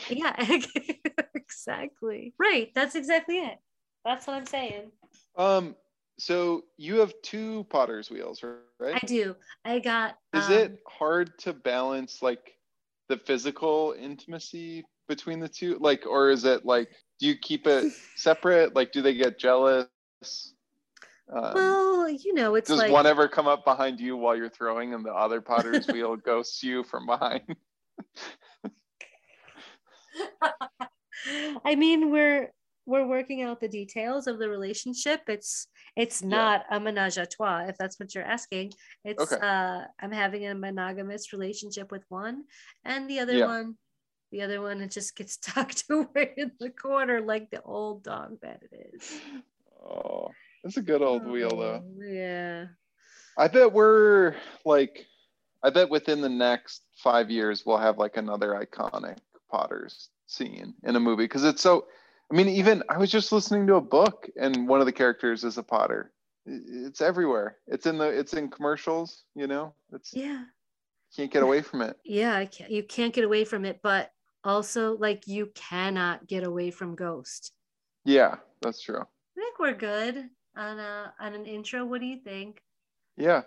Yeah, 0.09 0.35
exactly. 1.35 2.33
Right. 2.37 2.71
That's 2.75 2.95
exactly 2.95 3.37
it. 3.37 3.59
That's 4.05 4.27
what 4.27 4.35
I'm 4.35 4.45
saying. 4.45 4.91
Um, 5.37 5.75
so 6.17 6.63
you 6.77 6.97
have 6.99 7.13
two 7.23 7.65
potter's 7.69 8.09
wheels, 8.09 8.43
right? 8.79 8.99
I 9.01 9.05
do. 9.05 9.35
I 9.65 9.79
got. 9.79 10.17
Is 10.33 10.47
um, 10.47 10.53
it 10.53 10.79
hard 10.87 11.37
to 11.39 11.53
balance 11.53 12.21
like 12.21 12.55
the 13.07 13.17
physical 13.17 13.95
intimacy 13.99 14.85
between 15.07 15.39
the 15.39 15.49
two? 15.49 15.77
Like, 15.79 16.05
or 16.05 16.29
is 16.29 16.45
it 16.45 16.65
like, 16.65 16.89
do 17.19 17.27
you 17.27 17.37
keep 17.37 17.67
it 17.67 17.91
separate? 18.15 18.75
Like, 18.75 18.91
do 18.91 19.01
they 19.01 19.13
get 19.13 19.39
jealous? 19.39 19.87
Um, 21.33 21.53
Well, 21.53 22.09
you 22.09 22.33
know, 22.33 22.55
it's 22.55 22.69
does 22.69 22.79
like. 22.79 22.91
one 22.91 23.05
ever 23.05 23.27
come 23.27 23.47
up 23.47 23.65
behind 23.65 23.99
you 23.99 24.17
while 24.17 24.35
you're 24.35 24.49
throwing 24.49 24.93
and 24.93 25.05
the 25.05 25.13
other 25.13 25.41
potter's 25.41 25.87
wheel 25.87 26.15
ghosts 26.15 26.63
you 26.63 26.83
from 26.83 27.05
behind? 27.05 27.41
I 31.65 31.75
mean, 31.75 32.11
we're 32.11 32.51
we're 32.85 33.05
working 33.05 33.43
out 33.43 33.59
the 33.59 33.67
details 33.67 34.25
of 34.25 34.39
the 34.39 34.49
relationship. 34.49 35.21
It's 35.27 35.67
it's 35.95 36.21
Yeah. 36.21 36.29
not 36.29 36.65
a 36.71 36.79
menage 36.79 37.17
a 37.17 37.25
trois, 37.25 37.65
if 37.67 37.77
that's 37.77 37.99
what 37.99 38.15
you're 38.15 38.23
asking. 38.23 38.73
It's 39.05 39.31
Okay. 39.31 39.39
uh 39.45 39.85
I'm 39.99 40.11
having 40.11 40.47
a 40.47 40.55
monogamous 40.55 41.31
relationship 41.33 41.91
with 41.91 42.03
one, 42.09 42.45
and 42.85 43.09
the 43.09 43.19
other 43.19 43.37
Yeah. 43.37 43.45
one, 43.47 43.77
the 44.31 44.41
other 44.41 44.61
one, 44.61 44.81
it 44.81 44.91
just 44.91 45.15
gets 45.15 45.37
tucked 45.49 45.83
away 45.89 46.33
in 46.37 46.51
the 46.59 46.69
corner 46.69 47.21
like 47.21 47.49
the 47.51 47.61
old 47.61 48.03
dog 48.03 48.39
that 48.41 48.61
it 48.63 48.93
is. 48.93 49.21
Oh, 49.83 50.31
it's 50.63 50.77
a 50.77 50.81
good 50.81 51.01
old 51.01 51.25
wheel 51.25 51.49
though. 51.57 51.83
Oh, 51.83 52.03
Yeah. 52.03 52.67
I 53.37 53.47
bet 53.47 53.71
we're 53.71 54.35
like, 54.65 55.05
I 55.63 55.69
bet 55.69 55.89
within 55.89 56.19
the 56.21 56.27
next 56.29 56.83
five 56.97 57.29
years 57.29 57.65
we'll 57.65 57.77
have 57.77 57.97
like 57.97 58.17
another 58.17 58.49
iconic 58.65 59.17
Potter's 59.49 60.09
scene 60.27 60.73
in 60.83 60.95
a 60.95 60.99
movie 60.99 61.23
because 61.25 61.43
it's 61.43 61.61
so. 61.61 61.85
I 62.31 62.35
mean, 62.35 62.47
even 62.49 62.83
I 62.89 62.97
was 62.97 63.09
just 63.09 63.31
listening 63.31 63.65
to 63.67 63.75
a 63.75 63.81
book 63.81 64.27
and 64.39 64.67
one 64.67 64.79
of 64.79 64.85
the 64.85 64.91
characters 64.91 65.43
is 65.43 65.57
a 65.57 65.63
Potter. 65.63 66.11
It's 66.45 67.01
everywhere. 67.01 67.57
It's 67.67 67.85
in 67.85 67.97
the. 67.97 68.07
It's 68.07 68.33
in 68.33 68.49
commercials. 68.49 69.23
You 69.35 69.47
know, 69.47 69.73
it's 69.93 70.13
Yeah. 70.13 70.43
can't 71.15 71.31
get 71.31 71.43
away 71.43 71.61
from 71.61 71.81
it. 71.81 71.97
Yeah, 72.05 72.35
I 72.35 72.45
can't, 72.45 72.69
you 72.71 72.83
can't 72.83 73.13
get 73.13 73.23
away 73.23 73.45
from 73.45 73.65
it, 73.65 73.79
but 73.81 74.11
also 74.43 74.95
like 74.97 75.27
you 75.27 75.51
cannot 75.55 76.27
get 76.27 76.43
away 76.43 76.71
from 76.71 76.95
Ghost. 76.95 77.51
Yeah, 78.05 78.35
that's 78.61 78.81
true. 78.81 79.01
I 79.01 79.41
think 79.41 79.59
we're 79.59 79.73
good 79.73 80.29
on 80.55 80.79
a 80.79 81.13
on 81.19 81.33
an 81.33 81.45
intro. 81.45 81.85
What 81.85 81.99
do 82.01 82.07
you 82.07 82.19
think? 82.23 82.61
Yeah. 83.17 83.41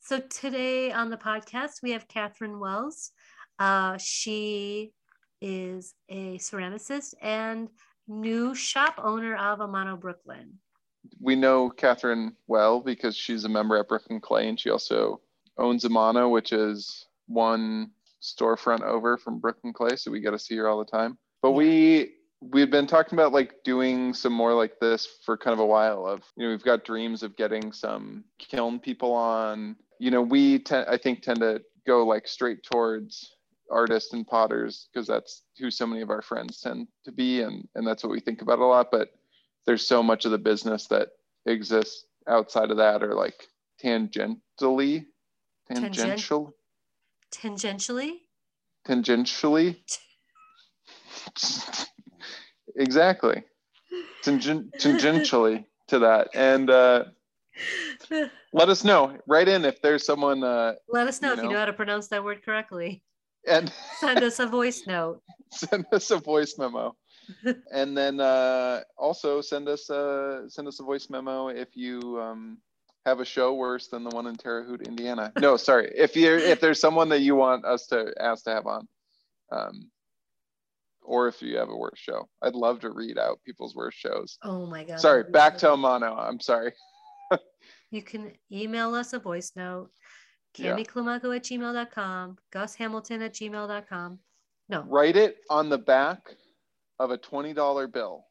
So 0.00 0.20
today 0.20 0.92
on 0.92 1.10
the 1.10 1.16
podcast 1.16 1.82
we 1.82 1.90
have 1.90 2.06
Katherine 2.08 2.60
Wells. 2.60 3.10
Uh, 3.58 3.98
she 3.98 4.92
is 5.40 5.94
a 6.08 6.38
ceramicist 6.38 7.14
and 7.22 7.68
new 8.06 8.54
shop 8.54 8.94
owner 9.02 9.36
of 9.36 9.58
Amano 9.60 9.98
Brooklyn. 9.98 10.58
we 11.20 11.36
know 11.36 11.70
Katherine 11.70 12.34
well 12.46 12.80
because 12.80 13.16
she's 13.16 13.44
a 13.44 13.48
member 13.48 13.76
at 13.76 13.88
Brooklyn 13.88 14.20
Clay 14.20 14.48
and 14.48 14.58
she 14.58 14.70
also 14.70 15.20
owns 15.56 15.84
Amano, 15.84 16.30
which 16.30 16.52
is 16.52 17.06
one 17.26 17.90
storefront 18.22 18.82
over 18.82 19.16
from 19.16 19.38
Brooklyn 19.38 19.72
Clay. 19.72 19.96
So 19.96 20.10
we 20.10 20.20
get 20.20 20.30
to 20.30 20.38
see 20.38 20.56
her 20.56 20.68
all 20.68 20.78
the 20.78 20.84
time. 20.84 21.18
But 21.42 21.52
we 21.52 22.14
we've 22.40 22.70
been 22.70 22.86
talking 22.86 23.18
about 23.18 23.32
like 23.32 23.54
doing 23.64 24.14
some 24.14 24.32
more 24.32 24.54
like 24.54 24.78
this 24.80 25.06
for 25.24 25.36
kind 25.36 25.52
of 25.52 25.58
a 25.60 25.66
while 25.66 26.06
of 26.06 26.22
you 26.36 26.44
know 26.44 26.50
we've 26.50 26.62
got 26.62 26.84
dreams 26.84 27.22
of 27.22 27.36
getting 27.36 27.72
some 27.72 28.24
kiln 28.38 28.78
people 28.78 29.12
on 29.12 29.74
you 29.98 30.10
know 30.10 30.22
we 30.22 30.60
tend 30.60 30.86
i 30.88 30.96
think 30.96 31.20
tend 31.20 31.40
to 31.40 31.60
go 31.84 32.06
like 32.06 32.28
straight 32.28 32.62
towards 32.62 33.34
artists 33.70 34.12
and 34.12 34.26
potters 34.26 34.88
because 34.92 35.06
that's 35.06 35.42
who 35.58 35.70
so 35.70 35.86
many 35.86 36.00
of 36.02 36.10
our 36.10 36.22
friends 36.22 36.60
tend 36.60 36.88
to 37.04 37.12
be 37.12 37.42
and 37.42 37.68
and 37.74 37.86
that's 37.86 38.02
what 38.02 38.10
we 38.12 38.20
think 38.20 38.40
about 38.42 38.58
a 38.58 38.64
lot 38.64 38.90
but 38.90 39.10
there's 39.66 39.86
so 39.86 40.02
much 40.02 40.24
of 40.24 40.30
the 40.30 40.38
business 40.38 40.86
that 40.86 41.08
exists 41.46 42.06
outside 42.26 42.70
of 42.70 42.76
that 42.78 43.02
or 43.02 43.14
like 43.14 43.46
tangentially 43.82 45.04
Tangent- 45.70 45.94
tangential? 45.94 46.54
Tangentially, 47.30 48.20
tangentially? 48.86 49.76
Exactly. 52.76 53.42
Tangen- 54.22 54.70
tangentially 54.78 55.64
to 55.88 55.98
that 56.00 56.28
and 56.34 56.70
uh 56.70 57.04
let 58.52 58.68
us 58.68 58.84
know. 58.84 59.18
Right 59.26 59.48
in 59.48 59.64
if 59.64 59.80
there's 59.82 60.04
someone 60.06 60.44
uh 60.44 60.74
let 60.88 61.08
us 61.08 61.20
know 61.20 61.28
You 61.28 61.34
if 61.34 61.38
you 61.38 61.44
know. 61.44 61.50
know 61.52 61.58
how 61.58 61.64
to 61.66 61.72
pronounce 61.72 62.08
that 62.08 62.22
word 62.24 62.42
correctly. 62.44 63.02
And 63.46 63.72
Send 64.00 64.22
us 64.22 64.38
a 64.38 64.46
voice 64.46 64.86
note. 64.86 65.22
send 65.50 65.86
us 65.92 66.10
a 66.10 66.18
voice 66.18 66.56
memo 66.58 66.94
and 67.72 67.96
then 67.96 68.20
uh 68.20 68.82
also 68.98 69.40
send 69.40 69.66
us 69.66 69.88
uh 69.88 70.46
send 70.48 70.68
us 70.68 70.78
a 70.78 70.82
voice 70.82 71.08
memo 71.08 71.48
if 71.48 71.74
you 71.74 72.20
um 72.20 72.58
have 73.06 73.20
a 73.20 73.24
show 73.24 73.54
worse 73.54 73.88
than 73.88 74.04
the 74.04 74.10
one 74.10 74.26
in 74.26 74.36
Terre 74.36 74.64
Haute, 74.64 74.86
Indiana. 74.86 75.32
No, 75.40 75.56
sorry. 75.56 75.90
If 75.96 76.14
you're 76.14 76.38
if 76.38 76.60
there's 76.60 76.80
someone 76.80 77.08
that 77.08 77.20
you 77.20 77.34
want 77.36 77.64
us 77.64 77.86
to 77.86 78.12
ask 78.20 78.44
to 78.44 78.50
have 78.50 78.66
on, 78.66 78.86
um, 79.50 79.90
or 81.00 81.26
if 81.28 81.40
you 81.40 81.56
have 81.56 81.70
a 81.70 81.76
worse 81.76 81.98
show, 81.98 82.28
I'd 82.42 82.54
love 82.54 82.80
to 82.80 82.90
read 82.90 83.18
out 83.18 83.40
people's 83.46 83.74
worst 83.74 83.96
shows. 83.96 84.36
Oh 84.42 84.66
my 84.66 84.84
god. 84.84 85.00
Sorry, 85.00 85.24
back 85.24 85.56
to 85.58 85.68
Amano. 85.68 86.18
I'm 86.18 86.40
sorry. 86.40 86.72
You 87.90 88.02
can 88.02 88.32
email 88.52 88.94
us 88.94 89.14
a 89.14 89.18
voice 89.18 89.52
note, 89.56 89.90
Yeah. 90.58 90.74
cammyclamaco 90.76 91.34
at 91.36 91.44
gmail.com, 91.44 92.38
Gus 92.50 92.74
Hamilton 92.74 93.22
at 93.22 93.34
gmail.com. 93.34 94.18
No, 94.68 94.82
Write 94.82 95.16
it 95.16 95.36
on 95.48 95.68
the 95.68 95.78
back 95.78 96.34
of 96.98 97.10
a 97.10 97.16
twenty 97.16 97.52
dollar 97.54 97.86
bill 97.86 98.26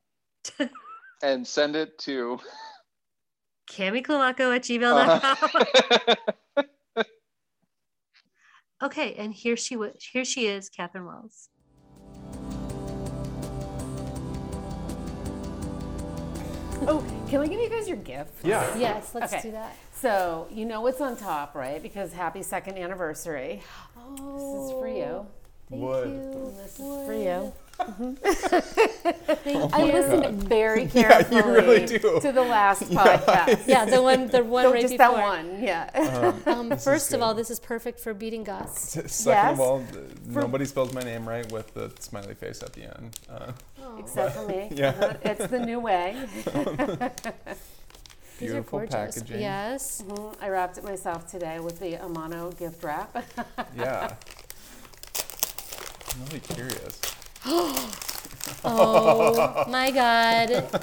and 1.23 1.45
send 1.47 1.75
it 1.75 1.97
to. 1.99 2.39
cammyclamaco 3.71 4.55
at 4.55 4.63
gmail.com. 4.63 6.15
Uh, 6.57 6.63
okay, 8.83 9.15
and 9.15 9.33
here 9.33 9.57
she 9.57 9.75
was. 9.75 9.93
Here 10.11 10.25
she 10.25 10.47
is, 10.47 10.69
Katherine 10.69 11.05
Wells. 11.05 11.49
Oh, 16.89 17.03
can 17.29 17.41
we 17.41 17.47
give 17.47 17.59
you 17.59 17.69
guys 17.69 17.87
your 17.87 17.97
gift? 17.97 18.31
Yeah. 18.43 18.75
Yes, 18.77 19.13
let's 19.13 19.33
Okay. 19.33 19.41
do 19.41 19.51
that. 19.51 19.75
So 19.93 20.47
you 20.51 20.65
know 20.65 20.81
what's 20.81 21.01
on 21.01 21.17
top, 21.17 21.55
right? 21.55 21.81
Because 21.81 22.13
happy 22.13 22.43
second 22.43 22.77
anniversary. 22.77 23.61
Oh, 23.97 24.13
This 24.55 24.65
is 24.65 24.71
for 24.79 24.87
you. 24.87 25.03
Oh, 25.03 25.27
thank 25.69 25.81
Wood. 25.81 26.07
you. 26.09 26.53
This 26.63 26.79
is 26.79 27.05
for 27.05 27.13
you. 27.13 27.53
Thank 27.77 29.73
I 29.73 29.83
you. 29.83 29.91
listened 29.93 30.43
very 30.43 30.83
Yeah, 30.93 31.23
carefully 31.23 31.37
you 31.37 31.43
really 31.45 31.85
do. 31.85 32.19
to 32.21 32.31
the 32.31 32.41
last 32.41 32.83
podcast. 32.91 33.67
Yeah, 33.67 33.85
the 33.85 34.01
one, 34.01 34.27
the 34.27 34.43
one 34.43 34.63
No, 34.63 34.71
right 34.73 34.81
just 34.81 34.93
before. 34.97 35.15
that 35.15 35.23
one. 35.45 35.63
Yeah. 35.63 36.41
Um, 36.45 36.69
This 36.69 36.79
is 36.79 36.83
first 36.83 37.13
of 37.13 37.21
all, 37.21 37.33
this 37.33 37.49
is 37.49 37.59
perfect 37.59 37.99
for 37.99 38.13
beating 38.13 38.43
Gus. 38.43 38.77
Second 39.07 39.27
Yes. 39.27 39.53
of 39.53 39.59
all, 39.59 39.83
th- 39.91 40.05
nobody 40.27 40.65
spells 40.65 40.93
my 40.93 41.01
name 41.01 41.27
right 41.27 41.49
with 41.51 41.73
the 41.73 41.91
smiley 41.99 42.33
face 42.33 42.61
at 42.63 42.73
the 42.73 42.83
end. 42.85 43.19
Uh, 43.29 43.51
Except 43.99 44.35
for 44.35 44.47
me. 44.47 44.69
Yeah. 44.73 44.89
Uh-huh. 44.89 45.13
It's 45.23 45.47
the 45.47 45.59
new 45.59 45.79
way. 45.79 46.15
These 48.39 48.51
are 48.51 48.53
Beautiful 48.53 48.79
gorgeous. 48.79 48.93
packaging. 49.15 49.41
Yes. 49.41 50.03
Mhm. 50.07 50.35
I 50.41 50.49
wrapped 50.49 50.77
it 50.77 50.83
myself 50.83 51.25
today 51.31 51.59
with 51.59 51.79
the 51.79 51.93
Amano 51.97 52.55
gift 52.57 52.83
wrap. 52.83 53.15
yeah. 53.75 54.13
I'm 56.13 56.25
really 56.25 56.39
curious. 56.41 56.99
Oh 58.63 59.65
my 59.69 59.91
God. 59.91 60.81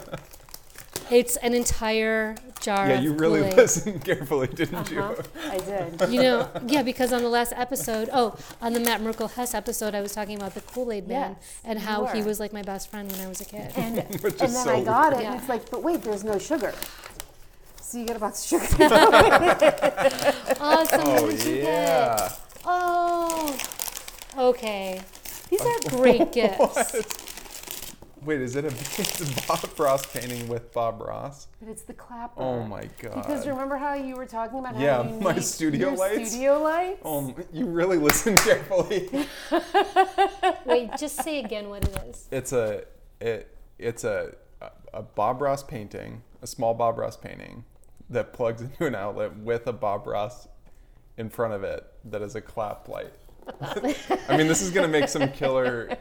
It's 1.10 1.36
an 1.36 1.52
entire 1.54 2.34
jar 2.60 2.88
yeah, 2.88 2.94
of 2.98 3.04
you 3.04 3.12
really 3.12 3.40
Kool-Aid. 3.40 3.56
listened 3.56 4.04
carefully, 4.04 4.46
didn't 4.46 4.90
Uh-huh. 4.92 5.14
you? 5.18 5.50
I 5.50 5.58
did. 5.58 6.08
You 6.10 6.22
know, 6.22 6.48
yeah, 6.66 6.82
because 6.82 7.12
on 7.12 7.22
the 7.22 7.28
last 7.28 7.52
episode, 7.56 8.08
oh, 8.12 8.36
on 8.62 8.72
the 8.72 8.80
Matt 8.80 9.02
Merkel 9.02 9.28
Hess 9.28 9.52
episode, 9.54 9.94
I 9.94 10.00
was 10.00 10.12
talking 10.12 10.36
about 10.36 10.54
the 10.54 10.62
Kool 10.62 10.90
Aid 10.92 11.06
Man 11.08 11.36
Yes, 11.38 11.60
and 11.64 11.78
how 11.80 12.06
he 12.06 12.22
was 12.22 12.40
like 12.40 12.52
my 12.54 12.62
best 12.62 12.90
friend 12.90 13.10
when 13.12 13.20
I 13.20 13.26
was 13.28 13.40
a 13.42 13.44
kid. 13.44 13.72
And, 13.76 13.98
Which 14.22 14.34
and 14.40 14.42
is 14.48 14.54
then 14.54 14.64
so 14.64 14.74
I 14.76 14.82
got 14.84 15.12
it, 15.12 15.20
Yeah. 15.20 15.32
and 15.32 15.40
it's 15.40 15.48
like, 15.48 15.68
but 15.70 15.82
wait, 15.82 16.02
there's 16.02 16.24
no 16.24 16.38
sugar. 16.38 16.72
So 17.82 17.98
you 17.98 18.06
get 18.06 18.16
a 18.16 18.20
box 18.20 18.50
of 18.52 18.62
sugar. 18.62 18.84
awesome. 20.60 21.00
Oh 21.04 21.22
what 21.22 21.30
did 21.30 21.44
you 21.44 21.54
get? 21.56 21.64
yeah. 21.64 22.32
Oh, 22.64 23.58
okay. 24.38 25.02
These 25.50 25.60
are 25.62 25.80
great 25.90 26.32
gifts. 26.32 27.20
Wait, 28.24 28.40
is 28.40 28.56
it 28.56 28.64
a, 28.64 28.68
it's 28.98 29.20
a 29.20 29.46
Bob 29.46 29.78
Ross 29.78 30.06
painting 30.06 30.48
with 30.48 30.72
Bob 30.72 31.00
Ross? 31.02 31.46
but 31.60 31.68
it's 31.68 31.82
the 31.82 31.92
clapper. 31.92 32.40
Oh 32.40 32.62
my 32.64 32.88
god. 33.00 33.14
Because 33.16 33.46
remember 33.46 33.76
how 33.76 33.92
you 33.94 34.16
were 34.16 34.24
talking 34.26 34.58
about 34.60 34.76
how 34.76 34.82
Yeah, 34.82 35.06
you 35.08 35.20
my 35.20 35.34
need 35.34 35.42
studio 35.44 35.88
your 35.90 35.96
lights. 35.98 36.30
Studio 36.30 36.58
lights. 36.62 37.00
Oh, 37.04 37.34
you 37.52 37.66
really 37.66 37.98
listened 37.98 38.38
carefully. 38.44 39.10
Wait, 40.64 40.90
just 40.98 41.22
say 41.22 41.38
again 41.40 41.68
what 41.68 41.84
it 41.84 41.96
is. 42.08 42.26
it's 42.30 42.52
a 42.52 42.84
it 43.20 43.54
it's 43.78 44.04
a 44.04 44.34
a- 44.62 44.70
a 44.94 45.02
Bob 45.02 45.42
Ross 45.42 45.62
painting, 45.62 46.22
a 46.40 46.46
small 46.46 46.72
Bob 46.72 46.98
Ross 46.98 47.16
painting 47.16 47.64
that 48.08 48.32
plugs 48.32 48.62
into 48.62 48.86
an 48.86 48.94
outlet 48.94 49.36
with 49.38 49.66
a 49.66 49.72
Bob 49.72 50.06
Ross 50.06 50.48
in 51.18 51.28
front 51.28 51.52
of 51.52 51.62
it 51.64 51.84
that 52.04 52.22
is 52.22 52.34
a 52.36 52.40
clap 52.40 52.88
light. 52.88 53.12
I 54.28 54.36
mean, 54.36 54.46
this 54.48 54.62
is 54.62 54.70
gonna 54.70 54.88
make 54.88 55.08
some 55.08 55.28
killer 55.30 55.96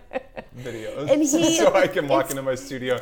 videos, 0.58 1.10
And 1.12 1.22
he- 1.22 1.58
so 1.58 1.74
I 1.74 1.88
can 1.88 2.08
walk 2.08 2.30
into 2.30 2.41
my 2.41 2.56
studio. 2.56 3.00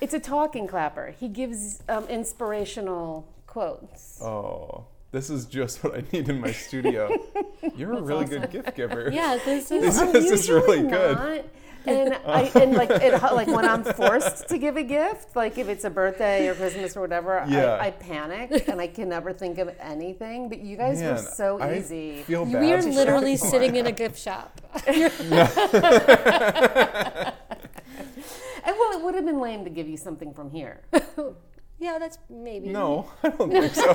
It's 0.00 0.14
a 0.14 0.20
talking 0.20 0.66
clapper. 0.66 1.14
He 1.18 1.28
gives 1.28 1.82
um, 1.88 2.06
inspirational 2.08 3.26
quotes. 3.46 4.20
Oh, 4.22 4.84
this 5.12 5.30
is 5.30 5.46
just 5.46 5.82
what 5.84 5.94
I 5.96 6.02
need 6.12 6.28
in 6.28 6.40
my 6.40 6.52
studio. 6.52 7.10
You're 7.76 7.94
a 7.94 8.02
really 8.02 8.26
good 8.26 8.50
gift 8.50 8.74
giver. 8.76 9.10
Yeah, 9.12 9.38
this 9.44 9.70
is. 9.70 9.80
This 9.80 10.00
is- 10.00 10.12
this 10.12 10.30
is 10.30 10.50
really 10.50 10.78
usually 10.80 10.90
good. 10.90 11.44
Not. 11.86 11.94
And 11.94 12.14
I 12.26 12.40
and 12.60 12.72
like 12.74 12.90
it, 12.90 13.22
like 13.22 13.46
when 13.48 13.68
I'm 13.68 13.84
forced 13.84 14.48
to 14.48 14.58
give 14.58 14.76
a 14.76 14.82
gift, 14.82 15.36
like 15.36 15.58
if 15.58 15.68
it's 15.68 15.84
a 15.84 15.90
birthday 15.90 16.48
or 16.48 16.54
Christmas 16.54 16.96
or 16.96 17.00
whatever, 17.00 17.44
Yeah. 17.48 17.74
I, 17.74 17.86
I 17.86 17.90
panic 17.90 18.68
and 18.68 18.80
I 18.80 18.86
can 18.86 19.08
never 19.08 19.32
think 19.32 19.58
of 19.58 19.70
anything. 19.80 20.48
But 20.48 20.60
you 20.60 20.76
guys 20.76 20.98
were 21.00 21.14
Man, 21.14 21.18
so 21.18 21.58
I 21.60 21.78
easy. 21.78 22.22
feel 22.22 22.44
bad. 22.44 22.60
We 22.60 22.72
are 22.72 22.82
literally 22.82 23.36
sitting 23.36 23.76
in 23.76 23.86
a 23.86 23.92
gift 23.92 24.18
shop. 24.18 24.60
And 28.66 28.74
well, 28.78 28.98
it 28.98 29.04
would 29.04 29.14
have 29.14 29.26
been 29.26 29.40
lame 29.40 29.64
to 29.64 29.70
give 29.70 29.88
you 29.88 29.98
something 29.98 30.32
from 30.32 30.50
here. 30.50 30.80
Yeah, 31.84 31.98
that's 31.98 32.18
maybe. 32.30 32.70
No, 32.70 33.10
I 33.22 33.28
don't 33.28 33.50
think 33.50 33.74
so. 33.74 33.92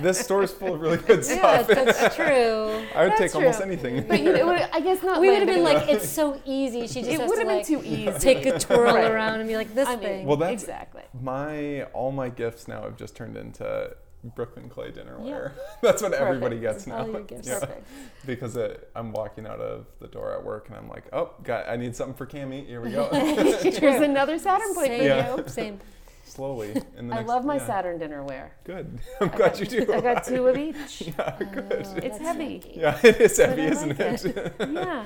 this 0.00 0.18
store's 0.18 0.50
full 0.50 0.74
of 0.74 0.80
really 0.80 0.96
good 0.96 1.24
stuff. 1.24 1.66
Yes, 1.68 1.86
that's 1.86 2.16
true. 2.16 2.24
I 2.96 3.04
would 3.04 3.12
That's 3.12 3.18
take 3.20 3.34
almost 3.36 3.60
anything. 3.60 4.04
But 4.08 4.20
you 4.20 4.32
know, 4.32 4.50
I 4.72 4.80
guess 4.80 5.04
not. 5.04 5.20
We 5.20 5.28
would 5.28 5.38
have 5.38 5.46
been 5.46 5.62
like, 5.62 5.88
it's 5.88 6.08
so 6.08 6.42
easy. 6.44 6.88
She 6.88 7.02
just 7.02 7.12
it 7.12 7.20
would 7.20 7.38
have 7.38 7.46
been 7.46 7.58
like 7.58 7.66
too 7.66 7.80
easy. 7.84 8.10
take 8.18 8.44
a 8.44 8.58
twirl 8.58 8.94
Right. 8.94 9.08
around 9.08 9.38
and 9.38 9.48
be 9.48 9.56
like, 9.56 9.72
this 9.72 9.86
I 9.86 9.92
mean, 9.92 10.00
thing. 10.00 10.26
Well, 10.26 10.36
that's 10.36 10.64
exactly. 10.64 11.02
my 11.22 11.84
all 11.92 12.10
my 12.10 12.28
gifts 12.28 12.66
now 12.66 12.82
have 12.82 12.96
just 12.96 13.14
turned 13.14 13.36
into 13.36 13.94
Brooklyn 14.24 14.68
Clay 14.68 14.90
dinnerware. 14.90 15.52
Yeah. 15.54 15.62
That's 15.80 16.02
what 16.02 16.14
everybody 16.14 16.58
gets 16.58 16.86
now. 16.86 16.98
All 16.98 17.10
your 17.10 17.22
gifts. 17.22 17.48
Yeah. 17.48 17.58
Perfect. 17.60 17.88
Because 18.24 18.56
it, 18.56 18.88
I'm 18.94 19.12
walking 19.12 19.46
out 19.46 19.60
of 19.60 19.86
the 20.00 20.06
door 20.08 20.32
at 20.32 20.44
work 20.44 20.68
and 20.68 20.76
I'm 20.76 20.88
like, 20.88 21.04
oh, 21.12 21.30
got, 21.42 21.68
I 21.68 21.76
need 21.76 21.96
something 21.96 22.14
for 22.14 22.26
Cami. 22.26 22.64
Here 22.66 22.80
we 22.80 22.90
go. 22.90 23.08
Here's 23.12 24.00
another 24.00 24.38
Saturn 24.38 24.74
plate 24.74 24.90
for 24.92 24.96
Same. 24.98 25.02
Yeah. 25.04 25.36
you. 25.36 25.44
Same. 25.48 25.80
Slowly. 26.24 26.70
In 26.96 27.08
the 27.08 27.14
I 27.14 27.18
next, 27.18 27.28
love 27.28 27.44
my 27.44 27.56
yeah. 27.56 27.66
Saturn 27.66 27.98
dinnerware. 27.98 28.50
Good. 28.64 28.98
I'm 29.20 29.28
glad 29.28 29.58
you 29.60 29.66
do. 29.66 29.92
I 29.92 30.00
got 30.00 30.24
two 30.24 30.46
of 30.46 30.56
each. 30.56 31.02
Yeah, 31.18 31.36
good. 31.38 31.72
It's 31.72 31.92
That's 31.94 32.18
heavy. 32.18 32.54
lucky. 32.64 32.72
Yeah, 32.76 32.98
it 33.02 33.20
is 33.20 33.36
heavy, 33.36 33.62
I 33.62 33.66
isn't 33.66 33.98
like 33.98 34.24
it? 34.24 34.54
Yeah, 34.72 35.04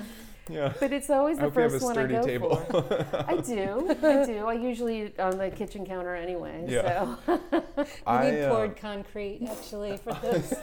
yeah. 0.49 0.73
but 0.79 0.93
it's 0.93 1.11
always 1.11 1.39
I 1.39 1.43
the 1.43 1.51
hope 1.51 1.57
you 1.57 1.62
have 1.62 1.73
first 1.73 1.83
a 1.83 1.87
one 1.87 1.99
I 1.99 2.01
sturdy 2.03 2.14
go 2.14 2.23
table. 2.27 2.57
for. 2.57 3.25
I 3.29 3.37
do. 3.39 3.97
I 4.07 4.25
do. 4.27 4.47
I 4.47 4.53
usually 4.53 5.03
eat 5.07 5.19
on 5.19 5.39
the 5.39 5.51
kitchen 5.51 5.85
counter 5.85 6.14
anyway. 6.14 6.64
Yeah. 6.69 7.17
So 7.27 7.41
We 7.77 7.85
I, 8.07 8.31
need 8.31 8.43
uh, 8.43 8.51
poured 8.55 8.77
concrete 8.77 9.41
actually 9.51 9.97
for 9.97 10.12
this. 10.23 10.55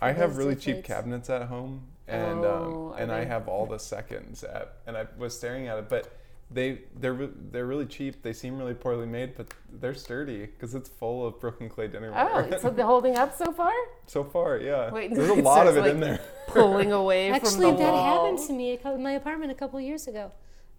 I 0.00 0.12
have 0.12 0.36
really 0.38 0.56
cheap 0.56 0.76
plates. 0.76 0.86
cabinets 0.86 1.28
at 1.28 1.42
home, 1.48 1.82
and 2.08 2.44
Oh, 2.44 2.92
um, 2.94 3.02
and 3.02 3.12
I 3.12 3.20
they- 3.20 3.26
have 3.26 3.48
all 3.48 3.66
the 3.66 3.78
seconds 3.78 4.42
at, 4.44 4.76
and 4.86 4.96
I 4.96 5.06
was 5.18 5.36
staring 5.36 5.66
at 5.68 5.78
it, 5.78 5.88
but 5.88 6.10
they 6.50 6.80
they're 7.00 7.28
they're 7.50 7.66
really 7.66 7.86
cheap. 7.86 8.22
They 8.22 8.32
seem 8.32 8.58
really 8.58 8.74
poorly 8.74 9.06
made, 9.06 9.34
but 9.36 9.48
they're 9.80 9.94
sturdy 9.94 10.46
because 10.46 10.74
it's 10.74 10.88
full 10.88 11.26
of 11.26 11.40
broken 11.40 11.68
Clay 11.68 11.88
dinnerware. 11.88 12.50
oh, 12.52 12.58
so 12.58 12.70
they're 12.70 12.84
holding 12.86 13.16
up 13.16 13.36
so 13.36 13.52
far? 13.52 13.72
so 14.06 14.24
far, 14.24 14.58
yeah. 14.58 14.90
Wait, 14.90 15.14
There's 15.14 15.30
a 15.30 15.34
lot 15.42 15.66
of 15.66 15.74
says, 15.74 15.86
it 15.86 15.90
in 15.90 16.00
there. 16.00 16.20
Pulling 16.48 16.92
away 16.92 17.28
from 17.28 17.36
Actually, 17.36 17.70
the 17.72 17.78
that 17.78 17.92
wall. 17.92 18.24
happened 18.24 18.46
to 18.46 18.52
me 18.52 18.78
in 18.84 19.02
my 19.02 19.12
apartment 19.12 19.50
a 19.50 19.54
couple 19.54 19.80
years 19.80 20.06
ago. 20.06 20.30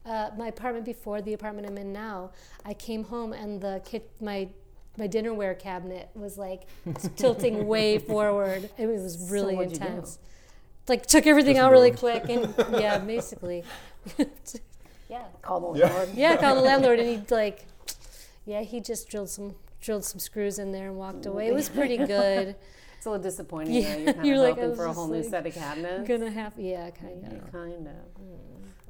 Uh, 0.06 0.30
my 0.38 0.48
apartment 0.48 0.86
before 0.86 1.22
the 1.22 1.34
apartment 1.34 1.68
I'm 1.68 1.78
in 1.80 1.92
now. 1.92 2.32
I 2.64 2.76
came 2.76 3.04
home 3.06 3.34
and 3.34 3.60
the 3.60 3.82
kit, 3.84 4.10
my 4.22 4.50
my 4.98 5.08
dinnerware 5.10 5.58
cabinet 5.60 6.10
was 6.16 6.38
like 6.38 6.68
tilting 7.18 7.68
way 7.68 7.98
forward. 7.98 8.70
It 8.78 8.86
was 8.86 9.30
really 9.30 9.56
what'd 9.56 9.72
you 9.74 9.80
do? 9.80 9.86
intense. 9.86 10.20
Like 10.88 11.06
took 11.08 11.26
everything 11.28 11.56
Just 11.56 11.66
out 11.66 11.72
really 11.72 11.92
quick 11.92 12.30
and 12.30 12.54
yeah, 12.80 13.00
basically. 13.00 13.64
Yeah. 15.10 15.24
Call 15.42 15.60
the 15.60 15.68
landlord. 15.80 16.10
Yeah, 16.16 16.38
called 16.38 16.58
the 16.58 16.62
landlord 16.70 17.00
and 17.00 17.08
he'd 17.08 17.32
like 17.32 17.66
yeah, 18.46 18.62
he 18.62 18.80
just 18.80 19.10
drilled 19.10 19.30
some 19.30 19.56
drilled 19.82 20.06
some 20.06 20.20
screws 20.20 20.60
in 20.60 20.72
there 20.72 20.88
and 20.88 20.98
walked 20.98 21.26
away. 21.26 21.48
It 21.48 21.54
was 21.54 21.70
pretty 21.70 21.98
good. 22.16 22.56
It's 22.98 23.06
a 23.06 23.10
little 23.10 23.24
disappointing. 23.24 23.74
Yeah, 23.74 23.96
though. 23.96 24.02
You're 24.02 24.14
kind 24.14 24.26
you're 24.26 24.36
of 24.36 24.42
like, 24.42 24.58
I 24.58 24.62
hoping 24.62 24.76
for 24.76 24.86
a 24.86 24.90
just 24.90 24.98
whole 24.98 25.08
new 25.08 25.24
set 25.24 25.46
of 25.46 25.54
cabinets. 25.54 26.08
Gonna 26.08 26.32
have 26.32 26.54
yeah, 26.58 26.90
kind 26.92 27.24
of. 27.26 27.52
Kind 27.52 27.88
of. 27.88 27.96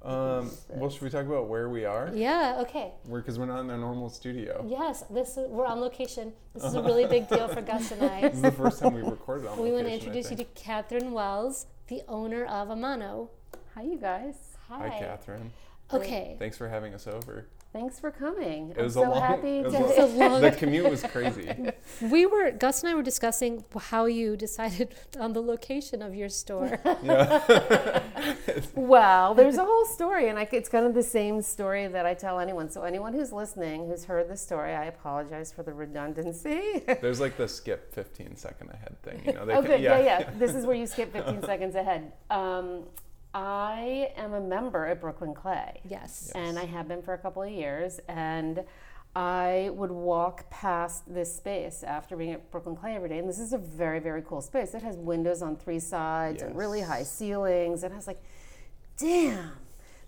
Um, 0.05 0.51
well, 0.69 0.91
should 0.91 1.01
we 1.01 1.09
talk 1.09 1.25
about 1.25 1.47
where 1.47 1.67
we 1.67 1.83
are? 1.83 2.11
Yeah, 2.13 2.57
okay. 2.59 2.91
Because 3.11 3.39
we're 3.39 3.47
not 3.47 3.61
in 3.61 3.71
our 3.71 3.77
normal 3.77 4.09
studio. 4.09 4.63
Yes, 4.69 5.03
this 5.09 5.35
is, 5.35 5.49
we're 5.49 5.65
on 5.65 5.81
location. 5.81 6.31
This 6.53 6.63
is 6.63 6.75
a 6.75 6.81
really 6.83 7.07
big 7.07 7.27
deal 7.27 7.47
for 7.47 7.61
Gus 7.61 7.91
and 7.91 8.03
I. 8.03 8.21
This 8.21 8.35
is 8.35 8.41
the 8.43 8.51
first 8.51 8.79
time 8.79 8.93
we 8.93 9.01
recorded 9.01 9.47
on 9.47 9.59
We 9.59 9.71
want 9.71 9.87
to 9.87 9.93
introduce 9.93 10.29
you 10.29 10.37
to. 10.37 10.43
Katherine 10.53 11.11
Wells, 11.11 11.65
the 11.87 12.03
owner 12.07 12.45
of 12.45 12.67
Amano. 12.67 13.29
Hi, 13.73 13.81
you 13.81 13.97
guys. 13.97 14.35
Hi. 14.69 14.89
Hi, 14.89 14.99
Katherine. 14.99 15.51
Okay. 15.97 16.35
Thanks 16.39 16.57
for 16.57 16.67
having 16.69 16.93
us 16.93 17.07
over. 17.07 17.47
Thanks 17.73 17.99
for 17.99 18.09
coming. 18.09 18.69
It 18.71 18.77
I'm 18.77 18.83
was 18.85 18.93
so 18.93 19.01
a 19.01 19.09
long. 19.09 19.21
happy 19.21 19.57
it 19.59 19.65
was 19.65 19.73
to. 19.73 20.05
a- 20.05 20.05
long- 20.29 20.41
the 20.49 20.51
commute 20.51 20.89
was 20.89 21.03
crazy. 21.03 21.49
We 22.01 22.25
were 22.25 22.51
Gus 22.51 22.83
and 22.83 22.91
I 22.91 22.95
were 22.95 23.03
discussing 23.03 23.63
how 23.77 24.05
you 24.05 24.35
decided 24.37 24.95
on 25.19 25.33
the 25.33 25.41
location 25.41 26.01
of 26.01 26.15
your 26.15 26.29
store. 26.29 26.79
Yeah. 27.03 28.01
Well, 28.75 29.33
there's 29.33 29.57
a 29.57 29.65
whole 29.65 29.85
story, 29.85 30.29
and 30.29 30.39
I, 30.39 30.47
it's 30.51 30.69
kind 30.69 30.85
of 30.85 30.93
the 30.93 31.03
same 31.03 31.41
story 31.41 31.87
that 31.87 32.05
I 32.05 32.13
tell 32.13 32.39
anyone. 32.39 32.69
So, 32.69 32.83
anyone 32.83 33.13
who's 33.13 33.31
listening 33.31 33.87
who's 33.87 34.05
heard 34.05 34.29
the 34.29 34.37
story, 34.37 34.73
I 34.73 34.85
apologize 34.85 35.51
for 35.51 35.63
the 35.63 35.73
redundancy. 35.73 36.81
There's 37.01 37.19
like 37.19 37.37
the 37.37 37.47
skip 37.47 37.93
15 37.93 38.35
second 38.35 38.69
ahead 38.71 38.95
thing, 39.03 39.21
you 39.25 39.33
know. 39.33 39.45
They 39.45 39.53
oh, 39.53 39.61
can- 39.61 39.71
good. 39.71 39.81
Yeah. 39.81 39.99
yeah, 39.99 40.29
This 40.37 40.55
is 40.55 40.65
where 40.65 40.75
you 40.75 40.87
skip 40.87 41.11
15 41.11 41.43
seconds 41.43 41.75
ahead. 41.75 42.11
Um, 42.29 42.83
I 43.35 44.11
am 44.15 44.33
a 44.33 44.39
member 44.39 44.85
at 44.85 45.01
Brooklyn 45.01 45.33
Clay. 45.33 45.81
yes. 45.83 46.31
and 46.33 46.57
I 46.57 46.63
have 46.65 46.87
been 46.87 47.01
for 47.01 47.13
a 47.13 47.17
couple 47.17 47.43
of 47.43 47.51
years. 47.51 47.99
And 48.07 48.63
I 49.13 49.71
would 49.73 49.91
walk 49.91 50.49
past 50.49 51.03
this 51.13 51.35
space 51.35 51.83
after 51.83 52.15
being 52.17 52.31
at 52.31 52.49
Brooklyn 52.49 52.75
Clay 52.75 52.95
every 52.95 53.09
day, 53.09 53.17
and 53.17 53.29
this 53.29 53.39
is 53.39 53.53
a 53.53 53.57
very, 53.57 53.99
very 53.99 54.21
cool 54.21 54.41
space. 54.41 54.73
It 54.73 54.83
has 54.83 54.97
windows 54.97 55.41
on 55.41 55.55
three 55.55 55.79
sides 55.79 56.41
and 56.41 56.57
really 56.57 56.81
high 56.81 57.03
ceilings, 57.03 57.83
and 57.83 57.93
I 57.93 57.97
was 57.97 58.07
like, 58.07 58.21
"Damn." 58.97 59.51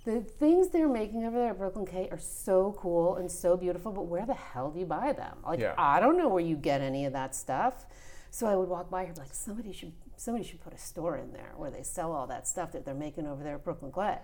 The 0.03 0.21
things 0.21 0.69
they're 0.69 0.87
making 0.87 1.25
over 1.25 1.37
there 1.37 1.49
at 1.49 1.57
Brooklyn 1.57 1.85
Clay 1.85 2.09
are 2.11 2.19
so 2.19 2.75
cool 2.77 3.17
and 3.17 3.29
so 3.29 3.57
beautiful, 3.57 3.91
but 3.91 4.03
where 4.05 4.25
the 4.25 4.33
hell 4.33 4.71
do 4.71 4.79
you 4.79 4.85
buy 4.85 5.11
them? 5.11 5.37
Like, 5.45 5.59
Yeah. 5.59 5.73
I 5.77 5.99
don't 5.99 6.17
know 6.17 6.29
where 6.29 6.43
you 6.43 6.55
get 6.55 6.79
any 6.79 7.05
of 7.05 7.11
that 7.11 7.35
stuff. 7.35 7.85
So 8.31 8.47
I 8.47 8.55
would 8.55 8.69
walk 8.69 8.89
by 8.89 9.01
here, 9.01 9.07
and 9.07 9.15
be 9.15 9.21
like, 9.21 9.33
somebody 9.33 9.73
should 9.73 9.91
somebody 10.17 10.43
should 10.43 10.61
put 10.61 10.73
a 10.73 10.77
store 10.77 11.15
in 11.15 11.31
there 11.31 11.53
where 11.55 11.71
they 11.71 11.83
sell 11.83 12.11
all 12.11 12.27
that 12.27 12.47
stuff 12.47 12.71
that 12.73 12.85
they're 12.85 12.93
making 12.93 13.27
over 13.27 13.43
there 13.43 13.55
at 13.55 13.63
Brooklyn 13.63 13.91
Clay. 13.91 14.17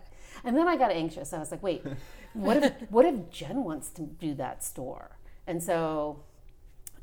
And 0.44 0.58
then 0.58 0.68
I 0.68 0.76
got 0.76 0.92
anxious. 0.92 1.32
I 1.34 1.40
was 1.40 1.52
like, 1.52 1.64
wait, 1.64 1.84
what 2.34 2.58
if 2.58 2.74
what 2.90 3.06
if 3.06 3.30
Jen 3.30 3.64
wants 3.64 3.90
to 3.92 4.02
do 4.02 4.34
that 4.36 4.64
store? 4.64 5.18
And 5.48 5.62
so 5.62 6.24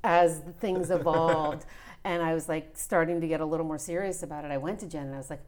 as 0.03 0.43
things 0.61 0.91
evolved 0.91 1.64
and 2.05 2.22
I 2.22 2.34
was 2.34 2.49
like 2.49 2.76
starting 2.76 3.20
to 3.20 3.28
get 3.28 3.41
a 3.41 3.47
little 3.47 3.66
more 3.66 3.78
serious 3.78 4.22
about 4.22 4.45
it, 4.45 4.51
I 4.51 4.59
went 4.59 4.80
to 4.80 4.86
Jen 4.86 5.07
and 5.07 5.14
I 5.14 5.18
was 5.18 5.30
like, 5.30 5.45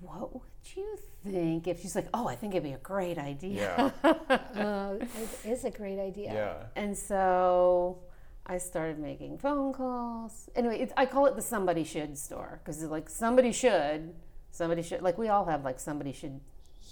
what 0.00 0.34
would 0.34 0.42
you 0.76 0.98
think 1.24 1.66
if 1.66 1.80
she's 1.80 1.94
like, 1.94 2.08
oh, 2.12 2.28
I 2.28 2.36
think 2.36 2.54
it'd 2.54 2.62
be 2.62 2.72
a 2.72 2.78
great 2.78 3.18
idea. 3.18 3.92
Yeah. 4.04 4.14
Uh, 4.54 4.94
it 5.00 5.50
is 5.50 5.64
a 5.64 5.70
great 5.70 5.98
idea. 5.98 6.32
Yeah. 6.32 6.54
And 6.76 6.96
so 6.96 7.98
I 8.46 8.58
started 8.58 8.98
making 8.98 9.38
phone 9.38 9.72
calls. 9.72 10.50
Anyway, 10.54 10.78
it's, 10.80 10.92
I 10.96 11.06
call 11.06 11.26
it 11.26 11.34
the 11.36 11.42
somebody 11.42 11.82
should 11.84 12.18
store 12.18 12.60
because 12.62 12.82
it's 12.82 12.90
like 12.90 13.08
somebody 13.08 13.52
should, 13.52 14.14
somebody 14.50 14.82
should, 14.82 15.00
like 15.02 15.16
we 15.16 15.28
all 15.28 15.46
have 15.46 15.64
like 15.64 15.80
somebody 15.80 16.12
should 16.12 16.40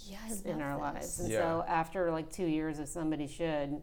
Yeah, 0.07 0.17
I 0.25 0.49
in 0.49 0.61
our 0.61 0.73
this. 0.73 0.81
lives. 0.81 1.19
And 1.19 1.29
Yeah. 1.31 1.39
so 1.39 1.65
after 1.67 2.11
like 2.11 2.31
two 2.31 2.47
years 2.47 2.79
of 2.79 2.87
somebody 2.87 3.27
should, 3.27 3.81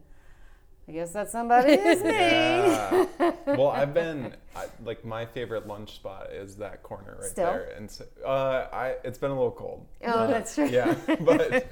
I 0.90 0.92
guess 0.92 1.12
that 1.12 1.30
somebody 1.30 1.74
is 1.74 2.02
me. 2.02 2.10
Yeah. 2.10 3.06
well, 3.46 3.68
I've 3.68 3.94
been 4.02 4.34
I, 4.56 4.64
like 4.84 5.04
my 5.04 5.24
favorite 5.24 5.68
lunch 5.68 5.94
spot 5.94 6.30
is 6.32 6.56
that 6.56 6.82
corner 6.82 7.16
right 7.20 7.30
Still? 7.30 7.44
there, 7.46 7.72
and 7.76 7.88
so, 7.88 8.04
uh, 8.26 8.66
I 8.72 8.96
it's 9.04 9.16
been 9.16 9.30
a 9.30 9.34
little 9.34 9.52
cold. 9.52 9.86
Oh, 10.04 10.08
Uh, 10.10 10.26
that's 10.26 10.56
true. 10.56 10.66
Yeah, 10.68 10.96
but 11.20 11.64